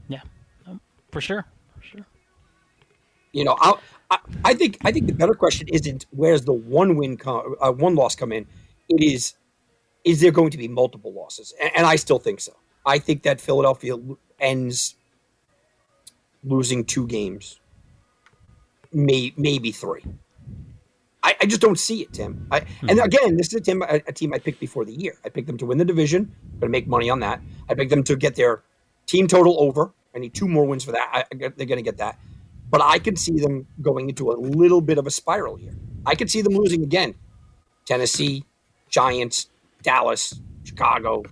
Yeah, 0.09 0.22
for 1.10 1.20
sure. 1.20 1.47
You 3.32 3.44
know, 3.44 3.56
I, 3.60 3.74
I, 4.10 4.18
I 4.44 4.54
think 4.54 4.78
I 4.84 4.92
think 4.92 5.06
the 5.06 5.14
better 5.14 5.34
question 5.34 5.68
isn't 5.68 6.06
where's 6.10 6.42
the 6.42 6.52
one 6.52 6.96
win 6.96 7.16
come, 7.16 7.54
uh, 7.60 7.72
one 7.72 7.94
loss 7.94 8.14
come 8.14 8.32
in. 8.32 8.46
It 8.88 9.02
is 9.02 9.34
is 10.04 10.20
there 10.20 10.32
going 10.32 10.50
to 10.50 10.59
be 10.59 10.68
multiple 10.68 11.12
losses? 11.12 11.54
And, 11.60 11.70
and 11.76 11.86
I 11.86 11.96
still 11.96 12.18
think 12.18 12.40
so. 12.40 12.52
I 12.84 12.98
think 12.98 13.22
that 13.22 13.40
Philadelphia 13.40 13.96
ends 14.40 14.96
losing 16.44 16.84
two 16.84 17.06
games, 17.06 17.60
may, 18.92 19.32
maybe 19.36 19.70
three. 19.70 20.02
I, 21.22 21.36
I, 21.40 21.46
just 21.46 21.60
don't 21.60 21.78
see 21.78 22.02
it, 22.02 22.12
Tim. 22.12 22.48
I, 22.50 22.60
hmm. 22.60 22.88
And 22.88 22.98
again, 22.98 23.36
this 23.36 23.48
is 23.48 23.54
a 23.54 23.60
team, 23.60 23.82
a, 23.82 24.02
a, 24.09 24.12
team 24.12 24.34
I 24.34 24.38
picked 24.38 24.59
before 24.59 24.84
the 24.84 24.92
year. 24.92 25.14
I 25.24 25.28
picked 25.28 25.46
them 25.46 25.56
to 25.59 25.66
win 25.66 25.78
the 25.78 25.84
division. 25.84 26.34
Going 26.54 26.62
to 26.62 26.68
make 26.68 26.88
money 26.88 27.09
on 27.09 27.20
that. 27.20 27.40
I 27.68 27.74
picked 27.74 27.90
them 27.90 28.02
to 28.04 28.16
get 28.16 28.34
their 28.34 28.62
team 29.06 29.28
total 29.28 29.60
over. 29.60 29.92
I 30.16 30.18
need 30.18 30.34
two 30.34 30.48
more 30.48 30.64
wins 30.64 30.82
for 30.82 30.90
that. 30.92 31.26
I, 31.30 31.34
they're 31.36 31.50
going 31.50 31.76
to 31.76 31.82
get 31.82 31.98
that. 31.98 32.18
But 32.73 32.81
I 32.82 32.99
could 32.99 33.19
see 33.19 33.39
them 33.39 33.69
going 33.82 34.09
into 34.09 34.32
a 34.32 34.35
little 34.35 34.81
bit 34.81 34.99
of 34.99 35.07
a 35.07 35.11
spiral 35.11 35.57
here. 35.57 35.77
I 36.07 36.15
could 36.15 36.31
see 36.31 36.40
them 36.40 36.55
losing 36.55 36.82
again. 36.82 37.15
Tennessee, 37.85 38.44
Giants, 38.89 39.51
Dallas, 39.82 40.40
Chicago, 40.65 41.23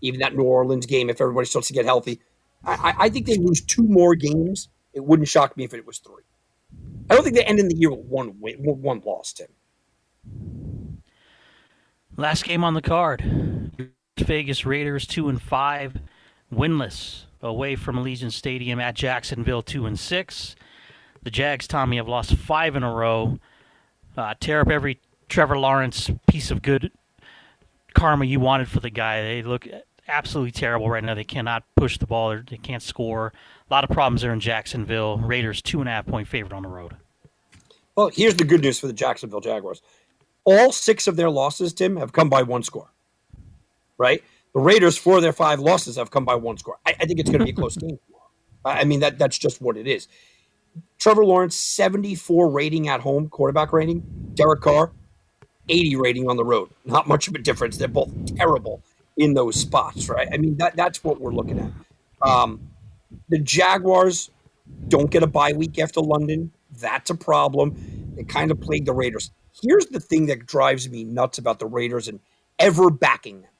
even 0.00 0.20
that 0.20 0.34
New 0.34 0.44
Orleans 0.44 0.86
game 0.86 1.10
if 1.10 1.20
everybody 1.20 1.46
starts 1.46 1.68
to 1.68 1.74
get 1.74 1.84
healthy. 1.84 2.20
I, 2.64 2.94
I 2.98 3.08
think 3.10 3.26
they 3.26 3.36
lose 3.36 3.60
two 3.60 3.82
more 3.82 4.14
games. 4.14 4.70
It 4.94 5.04
wouldn't 5.04 5.28
shock 5.28 5.56
me 5.58 5.64
if 5.64 5.74
it 5.74 5.86
was 5.86 5.98
three. 5.98 6.24
I 7.10 7.14
don't 7.14 7.22
think 7.22 7.36
they 7.36 7.44
end 7.44 7.60
in 7.60 7.68
the 7.68 7.76
year 7.76 7.90
with 7.90 8.06
one 8.06 8.40
win, 8.40 8.56
one 8.56 9.02
loss, 9.04 9.34
Tim. 9.34 9.48
Last 12.16 12.44
game 12.44 12.64
on 12.64 12.74
the 12.74 12.82
card: 12.82 13.22
Vegas 14.18 14.64
Raiders 14.66 15.06
two 15.06 15.28
and 15.28 15.40
five, 15.40 15.98
winless 16.52 17.24
away 17.42 17.76
from 17.76 17.96
Allegiant 17.96 18.32
Stadium 18.32 18.80
at 18.80 18.94
Jacksonville 18.94 19.62
two 19.62 19.86
and 19.86 19.98
six. 19.98 20.56
The 21.22 21.30
Jags, 21.30 21.66
Tommy, 21.66 21.96
have 21.96 22.08
lost 22.08 22.34
five 22.34 22.76
in 22.76 22.82
a 22.82 22.92
row. 22.92 23.38
Uh, 24.16 24.34
tear 24.40 24.60
up 24.60 24.68
every 24.68 25.00
Trevor 25.28 25.58
Lawrence 25.58 26.10
piece 26.26 26.50
of 26.50 26.62
good 26.62 26.90
karma 27.94 28.24
you 28.24 28.40
wanted 28.40 28.68
for 28.68 28.80
the 28.80 28.90
guy. 28.90 29.22
They 29.22 29.42
look 29.42 29.66
absolutely 30.06 30.52
terrible 30.52 30.88
right 30.88 31.04
now. 31.04 31.14
They 31.14 31.24
cannot 31.24 31.64
push 31.76 31.98
the 31.98 32.06
ball. 32.06 32.40
They 32.48 32.56
can't 32.56 32.82
score. 32.82 33.32
A 33.70 33.74
lot 33.74 33.84
of 33.84 33.90
problems 33.90 34.22
there 34.22 34.32
in 34.32 34.40
Jacksonville. 34.40 35.18
Raiders 35.18 35.60
two 35.60 35.80
and 35.80 35.88
a 35.88 35.92
half 35.92 36.06
point 36.06 36.28
favorite 36.28 36.52
on 36.52 36.62
the 36.62 36.68
road. 36.68 36.96
Well, 37.96 38.10
here's 38.14 38.36
the 38.36 38.44
good 38.44 38.62
news 38.62 38.78
for 38.78 38.86
the 38.86 38.92
Jacksonville 38.92 39.40
Jaguars. 39.40 39.82
All 40.44 40.72
six 40.72 41.06
of 41.06 41.16
their 41.16 41.28
losses, 41.28 41.74
Tim, 41.74 41.96
have 41.96 42.12
come 42.12 42.30
by 42.30 42.42
one 42.42 42.62
score. 42.62 42.90
Right? 43.98 44.22
The 44.54 44.60
Raiders, 44.60 44.96
four 44.96 45.16
of 45.16 45.22
their 45.22 45.32
five 45.32 45.60
losses 45.60 45.96
have 45.96 46.10
come 46.10 46.24
by 46.24 46.36
one 46.36 46.56
score. 46.56 46.78
I, 46.86 46.94
I 47.00 47.06
think 47.06 47.20
it's 47.20 47.28
going 47.28 47.40
to 47.40 47.44
be 47.44 47.50
a 47.50 47.54
close 47.54 47.76
game. 47.76 47.98
I 48.64 48.84
mean, 48.84 49.00
that 49.00 49.18
that's 49.18 49.38
just 49.38 49.60
what 49.60 49.76
it 49.76 49.86
is. 49.86 50.08
Trevor 50.98 51.24
Lawrence, 51.24 51.56
74 51.56 52.50
rating 52.50 52.88
at 52.88 53.00
home, 53.00 53.28
quarterback 53.28 53.72
rating. 53.72 54.02
Derek 54.34 54.60
Carr, 54.60 54.92
80 55.68 55.96
rating 55.96 56.28
on 56.28 56.36
the 56.36 56.44
road. 56.44 56.70
Not 56.84 57.06
much 57.06 57.28
of 57.28 57.34
a 57.34 57.38
difference. 57.38 57.76
They're 57.76 57.88
both 57.88 58.10
terrible 58.36 58.82
in 59.16 59.34
those 59.34 59.56
spots, 59.56 60.08
right? 60.08 60.28
I 60.32 60.36
mean, 60.36 60.56
that 60.58 60.76
that's 60.76 61.02
what 61.02 61.20
we're 61.20 61.32
looking 61.32 61.58
at. 61.58 61.70
Um, 62.26 62.60
the 63.28 63.38
Jaguars 63.38 64.30
don't 64.88 65.10
get 65.10 65.22
a 65.22 65.26
bye 65.26 65.52
week 65.52 65.78
after 65.78 66.00
London. 66.00 66.52
That's 66.80 67.10
a 67.10 67.14
problem. 67.14 67.76
It 68.16 68.28
kind 68.28 68.50
of 68.50 68.60
plagued 68.60 68.86
the 68.86 68.92
Raiders. 68.92 69.30
Here's 69.62 69.86
the 69.86 70.00
thing 70.00 70.26
that 70.26 70.46
drives 70.46 70.88
me 70.88 71.04
nuts 71.04 71.38
about 71.38 71.58
the 71.58 71.66
Raiders 71.66 72.08
and 72.08 72.20
ever 72.58 72.90
backing 72.90 73.42
them. 73.42 73.50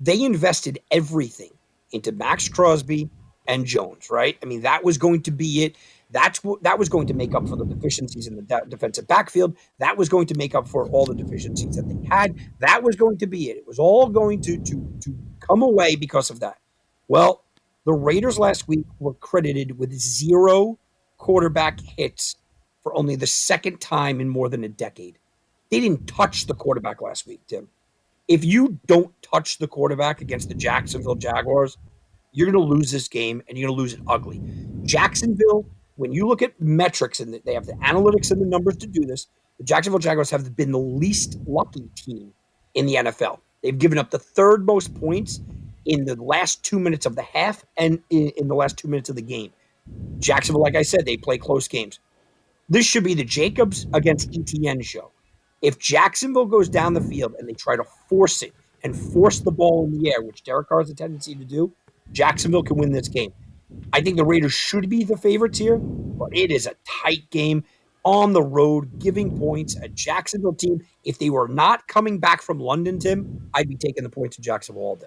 They 0.00 0.22
invested 0.22 0.78
everything 0.90 1.50
into 1.90 2.12
Maxx 2.12 2.48
Crosby 2.48 3.10
and 3.46 3.64
Jones, 3.64 4.10
right? 4.10 4.36
I 4.42 4.46
mean, 4.46 4.62
that 4.62 4.84
was 4.84 4.98
going 4.98 5.22
to 5.22 5.30
be 5.30 5.64
it. 5.64 5.76
That's 6.10 6.42
what 6.42 6.62
that 6.62 6.78
was 6.78 6.88
going 6.88 7.06
to 7.08 7.14
make 7.14 7.34
up 7.34 7.48
for 7.48 7.56
the 7.56 7.66
deficiencies 7.66 8.26
in 8.26 8.36
the 8.36 8.42
de- 8.42 8.66
defensive 8.68 9.06
backfield. 9.06 9.56
That 9.78 9.98
was 9.98 10.08
going 10.08 10.26
to 10.28 10.34
make 10.36 10.54
up 10.54 10.66
for 10.66 10.88
all 10.88 11.04
the 11.04 11.14
deficiencies 11.14 11.76
that 11.76 11.86
they 11.88 12.08
had. 12.08 12.34
That 12.60 12.82
was 12.82 12.96
going 12.96 13.18
to 13.18 13.26
be 13.26 13.50
it. 13.50 13.58
It 13.58 13.66
was 13.66 13.78
all 13.78 14.08
going 14.08 14.40
to 14.42 14.56
to 14.58 14.98
to 15.00 15.16
come 15.40 15.62
away 15.62 15.96
because 15.96 16.30
of 16.30 16.40
that. 16.40 16.58
Well, 17.08 17.44
the 17.84 17.92
Raiders 17.92 18.38
last 18.38 18.68
week 18.68 18.86
were 18.98 19.14
credited 19.14 19.78
with 19.78 19.92
zero 19.92 20.78
quarterback 21.18 21.80
hits 21.80 22.36
for 22.82 22.94
only 22.96 23.16
the 23.16 23.26
second 23.26 23.80
time 23.80 24.20
in 24.20 24.28
more 24.28 24.48
than 24.48 24.64
a 24.64 24.68
decade. 24.68 25.18
They 25.70 25.80
didn't 25.80 26.06
touch 26.06 26.46
the 26.46 26.54
quarterback 26.54 27.02
last 27.02 27.26
week, 27.26 27.40
Tim. 27.46 27.68
If 28.28 28.44
you 28.44 28.78
don't 28.86 29.10
touch 29.22 29.58
the 29.58 29.68
quarterback 29.68 30.20
against 30.20 30.48
the 30.48 30.54
Jacksonville 30.54 31.14
Jaguars, 31.14 31.76
you're 32.32 32.50
going 32.50 32.62
to 32.62 32.74
lose 32.74 32.90
this 32.90 33.08
game 33.08 33.42
and 33.48 33.56
you're 33.56 33.68
going 33.68 33.76
to 33.76 33.82
lose 33.82 33.94
it 33.94 34.00
ugly. 34.06 34.40
Jacksonville, 34.84 35.66
when 35.98 36.12
you 36.12 36.26
look 36.26 36.42
at 36.42 36.58
metrics 36.60 37.18
and 37.18 37.34
they 37.44 37.54
have 37.54 37.66
the 37.66 37.72
analytics 37.74 38.30
and 38.30 38.40
the 38.40 38.46
numbers 38.46 38.76
to 38.78 38.86
do 38.86 39.04
this, 39.04 39.26
the 39.58 39.64
Jacksonville 39.64 39.98
Jaguars 39.98 40.30
have 40.30 40.56
been 40.56 40.70
the 40.70 40.78
least 40.78 41.38
lucky 41.46 41.90
team 41.96 42.32
in 42.74 42.86
the 42.86 42.94
NFL. 42.94 43.40
They've 43.62 43.76
given 43.76 43.98
up 43.98 44.10
the 44.10 44.18
third 44.18 44.64
most 44.64 44.94
points 44.94 45.40
in 45.84 46.04
the 46.04 46.14
last 46.22 46.62
two 46.62 46.78
minutes 46.78 47.04
of 47.04 47.16
the 47.16 47.22
half 47.22 47.64
and 47.76 48.00
in, 48.10 48.28
in 48.36 48.46
the 48.46 48.54
last 48.54 48.78
two 48.78 48.86
minutes 48.86 49.10
of 49.10 49.16
the 49.16 49.22
game. 49.22 49.52
Jacksonville, 50.20 50.62
like 50.62 50.76
I 50.76 50.82
said, 50.82 51.04
they 51.04 51.16
play 51.16 51.36
close 51.36 51.66
games. 51.66 51.98
This 52.68 52.86
should 52.86 53.02
be 53.02 53.14
the 53.14 53.24
Jacobs 53.24 53.86
against 53.92 54.30
ETN 54.30 54.84
show. 54.84 55.10
If 55.62 55.80
Jacksonville 55.80 56.46
goes 56.46 56.68
down 56.68 56.94
the 56.94 57.00
field 57.00 57.34
and 57.40 57.48
they 57.48 57.54
try 57.54 57.74
to 57.74 57.84
force 58.08 58.42
it 58.42 58.52
and 58.84 58.94
force 58.94 59.40
the 59.40 59.50
ball 59.50 59.84
in 59.84 59.98
the 59.98 60.12
air, 60.12 60.22
which 60.22 60.44
Derek 60.44 60.68
Carr 60.68 60.80
has 60.80 60.90
a 60.90 60.94
tendency 60.94 61.34
to 61.34 61.44
do, 61.44 61.72
Jacksonville 62.12 62.62
can 62.62 62.76
win 62.76 62.92
this 62.92 63.08
game. 63.08 63.32
I 63.92 64.00
think 64.00 64.16
the 64.16 64.24
Raiders 64.24 64.52
should 64.52 64.88
be 64.88 65.04
the 65.04 65.16
favorites 65.16 65.58
here, 65.58 65.76
but 65.76 66.36
it 66.36 66.50
is 66.50 66.66
a 66.66 66.74
tight 67.02 67.30
game 67.30 67.64
on 68.04 68.32
the 68.32 68.42
road, 68.42 68.98
giving 68.98 69.38
points. 69.38 69.76
A 69.76 69.88
Jacksonville 69.88 70.54
team, 70.54 70.86
if 71.04 71.18
they 71.18 71.30
were 71.30 71.48
not 71.48 71.86
coming 71.88 72.18
back 72.18 72.42
from 72.42 72.58
London, 72.58 72.98
Tim, 72.98 73.50
I'd 73.54 73.68
be 73.68 73.76
taking 73.76 74.04
the 74.04 74.10
points 74.10 74.36
to 74.36 74.42
Jacksonville 74.42 74.82
all 74.82 74.96
day. 74.96 75.06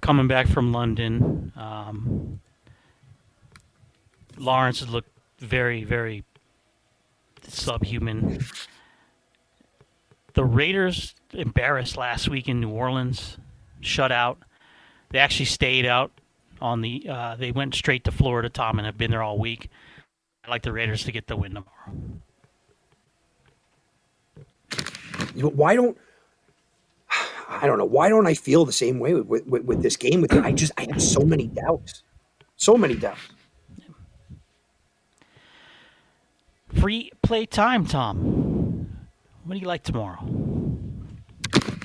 Coming 0.00 0.28
back 0.28 0.46
from 0.48 0.72
London, 0.72 1.52
um, 1.56 2.40
Lawrence 4.36 4.80
has 4.80 4.88
looked 4.88 5.10
very, 5.38 5.84
very 5.84 6.24
subhuman. 7.46 8.44
The 10.34 10.44
Raiders 10.44 11.14
embarrassed 11.32 11.96
last 11.96 12.28
week 12.28 12.48
in 12.48 12.60
New 12.60 12.70
Orleans, 12.70 13.38
shut 13.80 14.12
out. 14.12 14.38
They 15.10 15.18
actually 15.18 15.46
stayed 15.46 15.86
out 15.86 16.12
on 16.60 16.80
the. 16.80 17.06
Uh, 17.08 17.36
they 17.36 17.52
went 17.52 17.74
straight 17.74 18.04
to 18.04 18.10
Florida, 18.10 18.48
Tom, 18.48 18.78
and 18.78 18.86
have 18.86 18.98
been 18.98 19.10
there 19.10 19.22
all 19.22 19.38
week. 19.38 19.68
I 20.44 20.50
like 20.50 20.62
the 20.62 20.72
Raiders 20.72 21.04
to 21.04 21.12
get 21.12 21.26
the 21.26 21.36
win 21.36 21.54
tomorrow. 21.54 22.20
Why 25.34 25.74
don't 25.76 25.96
I 27.48 27.66
don't 27.66 27.78
know 27.78 27.84
why 27.84 28.08
don't 28.08 28.26
I 28.26 28.34
feel 28.34 28.64
the 28.64 28.72
same 28.72 28.98
way 28.98 29.14
with, 29.14 29.46
with, 29.46 29.64
with 29.64 29.82
this 29.82 29.96
game? 29.96 30.20
With 30.20 30.32
I 30.32 30.52
just 30.52 30.72
I 30.76 30.86
have 30.90 31.02
so 31.02 31.20
many 31.20 31.46
doubts, 31.46 32.02
so 32.56 32.76
many 32.76 32.94
doubts. 32.94 33.20
Free 36.80 37.10
play 37.22 37.46
time, 37.46 37.86
Tom. 37.86 39.06
What 39.44 39.54
do 39.54 39.60
you 39.60 39.66
like 39.66 39.84
tomorrow? 39.84 40.18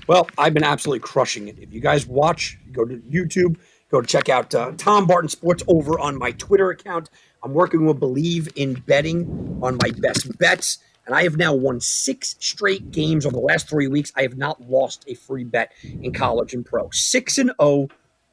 Well, 0.08 0.28
I've 0.38 0.54
been 0.54 0.64
absolutely 0.64 1.00
crushing 1.00 1.48
it. 1.48 1.60
If 1.60 1.74
you 1.74 1.80
guys 1.80 2.06
watch, 2.06 2.58
go 2.72 2.84
to 2.84 2.98
YouTube, 2.98 3.58
go 3.92 4.02
to 4.02 4.08
check 4.08 4.30
out 4.30 4.56
uh, 4.56 4.72
Tom 4.78 5.06
Barton 5.06 5.30
Sports 5.30 5.64
over 5.68 6.00
on 6.00 6.18
my 6.18 6.32
Twitter 6.32 6.70
account. 6.72 7.10
I'm 7.44 7.54
working 7.54 7.86
with 7.86 8.00
Believe 8.00 8.50
in 8.56 8.74
Betting 8.74 9.60
on 9.62 9.78
my 9.82 9.92
best 9.98 10.38
bets, 10.38 10.80
and 11.06 11.14
I 11.14 11.24
have 11.24 11.38
now 11.38 11.54
won 11.54 11.82
six 11.82 12.36
straight 12.40 12.92
games 12.92 13.26
over 13.26 13.36
the 13.36 13.42
last 13.42 13.70
three 13.70 13.88
weeks. 13.88 14.12
I 14.16 14.22
have 14.22 14.38
not 14.38 14.62
lost 14.62 15.04
a 15.08 15.14
free 15.16 15.44
bet 15.44 15.72
in 15.84 16.14
college 16.14 16.54
and 16.54 16.66
pro. 16.66 16.90
Six 16.92 17.38
and 17.38 17.50
zero 17.50 17.56
oh 17.60 17.88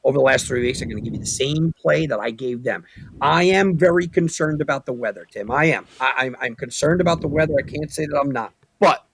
over 0.05 0.17
the 0.17 0.25
last 0.25 0.47
three 0.47 0.63
weeks. 0.63 0.81
I'm 0.81 0.89
going 0.89 1.03
to 1.03 1.11
give 1.11 1.15
you 1.15 1.21
the 1.21 1.27
same 1.27 1.75
play 1.83 2.07
that 2.07 2.21
I 2.21 2.31
gave 2.31 2.63
them. 2.63 2.85
I 3.21 3.45
am 3.45 3.77
very 3.77 4.07
concerned 4.07 4.61
about 4.63 4.87
the 4.87 4.93
weather, 4.93 5.27
Tim. 5.31 5.51
I 5.51 5.67
am. 5.67 5.87
I, 6.01 6.15
I'm, 6.19 6.37
I'm 6.41 6.55
concerned 6.55 7.01
about 7.01 7.21
the 7.21 7.29
weather. 7.29 7.55
I 7.59 7.69
can't 7.69 7.91
say 7.91 8.07
that 8.07 8.17
I'm 8.17 8.31
not. 8.31 8.55
But 8.79 9.05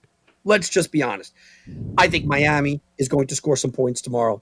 let's 0.43 0.69
just 0.69 0.91
be 0.91 1.01
honest. 1.01 1.33
I 1.97 2.07
think 2.07 2.25
Miami 2.25 2.81
is 2.97 3.07
going 3.07 3.27
to 3.27 3.35
score 3.35 3.57
some 3.57 3.71
points 3.71 3.99
tomorrow. 4.01 4.41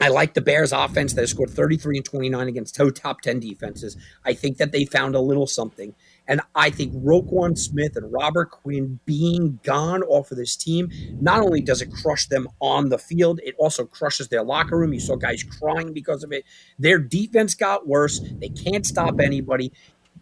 I 0.00 0.08
like 0.08 0.34
the 0.34 0.40
Bears 0.40 0.72
offense 0.72 1.14
that 1.14 1.22
has 1.22 1.30
scored 1.30 1.50
33 1.50 1.98
and 1.98 2.04
29 2.04 2.48
against 2.48 2.80
top 2.94 3.20
10 3.20 3.40
defenses. 3.40 3.96
I 4.24 4.34
think 4.34 4.56
that 4.58 4.72
they 4.72 4.84
found 4.84 5.14
a 5.14 5.20
little 5.20 5.46
something. 5.46 5.94
And 6.26 6.40
I 6.54 6.70
think 6.70 6.94
Roquan 6.94 7.56
Smith 7.56 7.96
and 7.96 8.12
Robert 8.12 8.50
Quinn 8.50 8.98
being 9.04 9.60
gone 9.62 10.02
off 10.02 10.30
of 10.30 10.38
this 10.38 10.56
team, 10.56 10.90
not 11.20 11.42
only 11.42 11.60
does 11.60 11.82
it 11.82 11.92
crush 11.92 12.26
them 12.26 12.48
on 12.60 12.88
the 12.88 12.98
field, 12.98 13.40
it 13.44 13.54
also 13.58 13.84
crushes 13.84 14.28
their 14.28 14.42
locker 14.42 14.78
room. 14.78 14.92
You 14.92 15.00
saw 15.00 15.16
guys 15.16 15.42
crying 15.42 15.92
because 15.92 16.24
of 16.24 16.32
it. 16.32 16.44
Their 16.78 16.98
defense 16.98 17.54
got 17.54 17.86
worse. 17.86 18.20
They 18.20 18.48
can't 18.48 18.86
stop 18.86 19.20
anybody. 19.20 19.72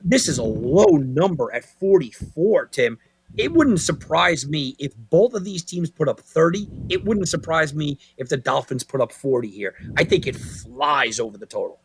This 0.05 0.28
is 0.28 0.39
a 0.39 0.43
low 0.43 0.97
number 0.97 1.55
at 1.55 1.65
44, 1.65 2.66
Tim 2.66 2.99
it 3.36 3.52
wouldn't 3.52 3.80
surprise 3.80 4.46
me 4.46 4.76
if 4.78 4.92
both 4.96 5.34
of 5.34 5.44
these 5.44 5.62
teams 5.62 5.90
put 5.90 6.09
up 6.09 6.20
30. 6.20 6.68
It 6.88 7.04
wouldn't 7.04 7.28
surprise 7.28 7.74
me 7.74 7.98
if 8.16 8.28
the 8.28 8.36
Dolphins 8.36 8.84
put 8.84 9.00
up 9.00 9.12
40 9.12 9.48
here. 9.48 9.74
I 9.96 10.04
think 10.04 10.26
it 10.26 10.36
flies 10.36 11.18
over 11.18 11.38
the 11.38 11.46
total. 11.46 11.80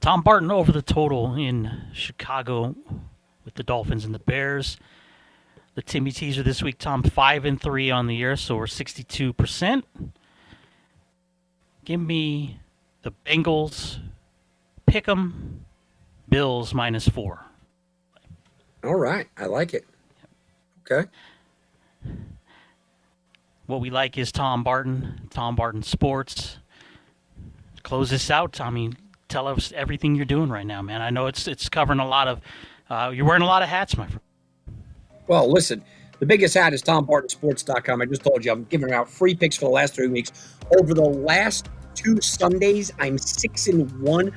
Tom 0.00 0.22
Barton 0.22 0.50
over 0.50 0.72
the 0.72 0.82
total 0.82 1.34
in 1.34 1.70
Chicago 1.92 2.74
with 3.44 3.54
the 3.54 3.62
Dolphins 3.62 4.04
and 4.04 4.14
the 4.14 4.18
Bears. 4.18 4.76
The 5.74 5.82
Timmy 5.82 6.10
teaser 6.10 6.42
this 6.42 6.62
week, 6.62 6.78
Tom, 6.78 7.02
5 7.02 7.44
and 7.44 7.60
3 7.60 7.90
on 7.90 8.06
the 8.06 8.14
year, 8.14 8.36
so 8.36 8.56
we're 8.56 8.64
62%. 8.64 9.82
Give 11.84 12.00
me 12.00 12.60
the 13.02 13.12
Bengals, 13.24 13.98
pick 14.86 15.04
them, 15.04 15.64
Bills 16.28 16.74
minus 16.74 17.08
4. 17.08 17.44
All 18.84 18.94
right. 18.94 19.28
I 19.36 19.46
like 19.46 19.74
it. 19.74 19.84
Okay. 20.90 21.08
What 23.66 23.80
we 23.80 23.90
like 23.90 24.16
is 24.16 24.30
Tom 24.30 24.62
Barton, 24.62 25.28
Tom 25.30 25.56
Barton 25.56 25.82
Sports. 25.82 26.58
Close 27.82 28.10
this 28.10 28.30
out, 28.30 28.52
Tommy. 28.52 28.92
Tell 29.28 29.48
us 29.48 29.72
everything 29.74 30.14
you're 30.14 30.24
doing 30.24 30.48
right 30.48 30.66
now, 30.66 30.82
man. 30.82 31.02
I 31.02 31.10
know 31.10 31.26
it's 31.26 31.48
it's 31.48 31.68
covering 31.68 31.98
a 31.98 32.06
lot 32.06 32.28
of. 32.28 32.40
Uh, 32.88 33.10
you're 33.12 33.26
wearing 33.26 33.42
a 33.42 33.46
lot 33.46 33.62
of 33.62 33.68
hats, 33.68 33.96
my 33.96 34.06
friend. 34.06 34.20
Well, 35.26 35.50
listen, 35.50 35.82
the 36.20 36.26
biggest 36.26 36.54
hat 36.54 36.72
is 36.72 36.82
TomBartonSports.com. 36.82 38.00
I 38.00 38.04
just 38.04 38.22
told 38.22 38.44
you 38.44 38.52
I'm 38.52 38.64
giving 38.64 38.92
out 38.92 39.10
free 39.10 39.34
picks 39.34 39.56
for 39.56 39.64
the 39.64 39.72
last 39.72 39.94
three 39.94 40.06
weeks. 40.06 40.54
Over 40.78 40.94
the 40.94 41.02
last 41.02 41.68
two 41.94 42.20
Sundays, 42.20 42.92
I'm 43.00 43.18
six 43.18 43.66
and 43.66 43.90
one 44.00 44.32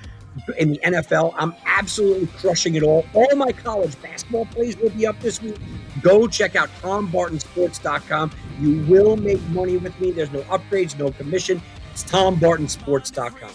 in 0.57 0.71
the 0.71 0.79
NFL. 0.79 1.33
I'm 1.37 1.53
absolutely 1.65 2.27
crushing 2.37 2.75
it 2.75 2.83
all. 2.83 3.05
All 3.13 3.35
my 3.35 3.51
college 3.51 3.99
basketball 4.01 4.45
plays 4.45 4.77
will 4.77 4.89
be 4.91 5.05
up 5.05 5.19
this 5.19 5.41
week. 5.41 5.57
Go 6.01 6.27
check 6.27 6.55
out 6.55 6.69
TomBartonSports.com. 6.81 8.31
You 8.59 8.85
will 8.85 9.17
make 9.17 9.41
money 9.49 9.77
with 9.77 9.99
me. 9.99 10.11
There's 10.11 10.31
no 10.31 10.41
upgrades, 10.43 10.97
no 10.97 11.11
commission. 11.11 11.61
It's 11.91 12.03
TomBartonSports.com. 12.03 13.51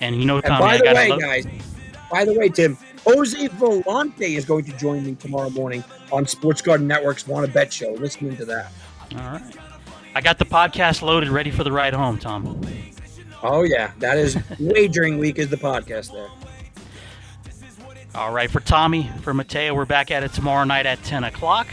And 0.00 0.16
you 0.16 0.26
know, 0.26 0.40
Tommy, 0.40 0.76
and 0.76 0.82
by 0.84 0.90
the 0.92 0.94
way, 0.94 1.18
guys, 1.18 1.46
by 2.10 2.24
the 2.24 2.38
way, 2.38 2.48
Tim, 2.48 2.76
Jose 3.06 3.48
Volante 3.48 4.36
is 4.36 4.44
going 4.44 4.64
to 4.64 4.72
join 4.76 5.04
me 5.04 5.14
tomorrow 5.14 5.50
morning 5.50 5.84
on 6.12 6.26
Sports 6.26 6.62
Garden 6.62 6.86
Network's 6.86 7.26
Want 7.26 7.46
to 7.46 7.52
Bet 7.52 7.72
show. 7.72 7.92
Listening 7.92 8.36
to 8.36 8.44
that. 8.44 8.72
All 9.12 9.18
right. 9.18 9.56
I 10.14 10.20
got 10.20 10.38
the 10.38 10.44
podcast 10.44 11.02
loaded, 11.02 11.28
ready 11.28 11.50
for 11.50 11.64
the 11.64 11.72
ride 11.72 11.94
home, 11.94 12.18
Tom. 12.18 12.60
Oh 13.46 13.62
yeah, 13.62 13.92
that 13.98 14.16
is 14.16 14.38
wagering 14.58 15.18
week 15.18 15.38
is 15.38 15.50
the 15.50 15.58
podcast 15.58 16.12
there. 16.12 16.30
All 18.14 18.32
right, 18.32 18.50
for 18.50 18.60
Tommy, 18.60 19.10
for 19.20 19.34
Mateo, 19.34 19.74
we're 19.74 19.84
back 19.84 20.10
at 20.10 20.22
it 20.22 20.32
tomorrow 20.32 20.64
night 20.64 20.86
at 20.86 21.02
10 21.02 21.24
o'clock 21.24 21.66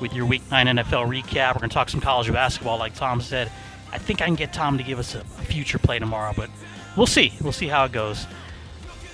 with 0.00 0.12
your 0.12 0.26
Week 0.26 0.42
9 0.50 0.66
NFL 0.66 1.08
recap. 1.08 1.54
We're 1.54 1.60
going 1.60 1.70
to 1.70 1.74
talk 1.74 1.88
some 1.88 2.00
college 2.00 2.30
basketball, 2.30 2.78
like 2.78 2.94
Tom 2.94 3.20
said. 3.20 3.50
I 3.90 3.98
think 3.98 4.22
I 4.22 4.26
can 4.26 4.36
get 4.36 4.52
Tom 4.52 4.78
to 4.78 4.84
give 4.84 5.00
us 5.00 5.16
a 5.16 5.24
future 5.24 5.78
play 5.78 5.98
tomorrow, 5.98 6.34
but 6.36 6.50
we'll 6.96 7.06
see. 7.08 7.32
We'll 7.40 7.52
see 7.52 7.66
how 7.66 7.84
it 7.84 7.92
goes. 7.92 8.26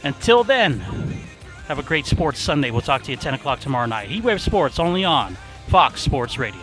Until 0.02 0.44
then, 0.44 0.81
have 1.69 1.78
a 1.78 1.82
great 1.82 2.05
sports 2.05 2.39
Sunday. 2.39 2.70
We'll 2.70 2.82
talk 2.82 3.02
to 3.05 3.12
you 3.12 3.16
at 3.16 3.23
10 3.23 3.32
o'clock 3.35 3.60
tomorrow 3.60 3.86
night. 3.86 4.10
Heatwave 4.10 4.40
Sports 4.40 4.78
only 4.78 5.05
on 5.05 5.39
Fox 5.69 6.02
Sports 6.02 6.39
Radio. 6.39 6.60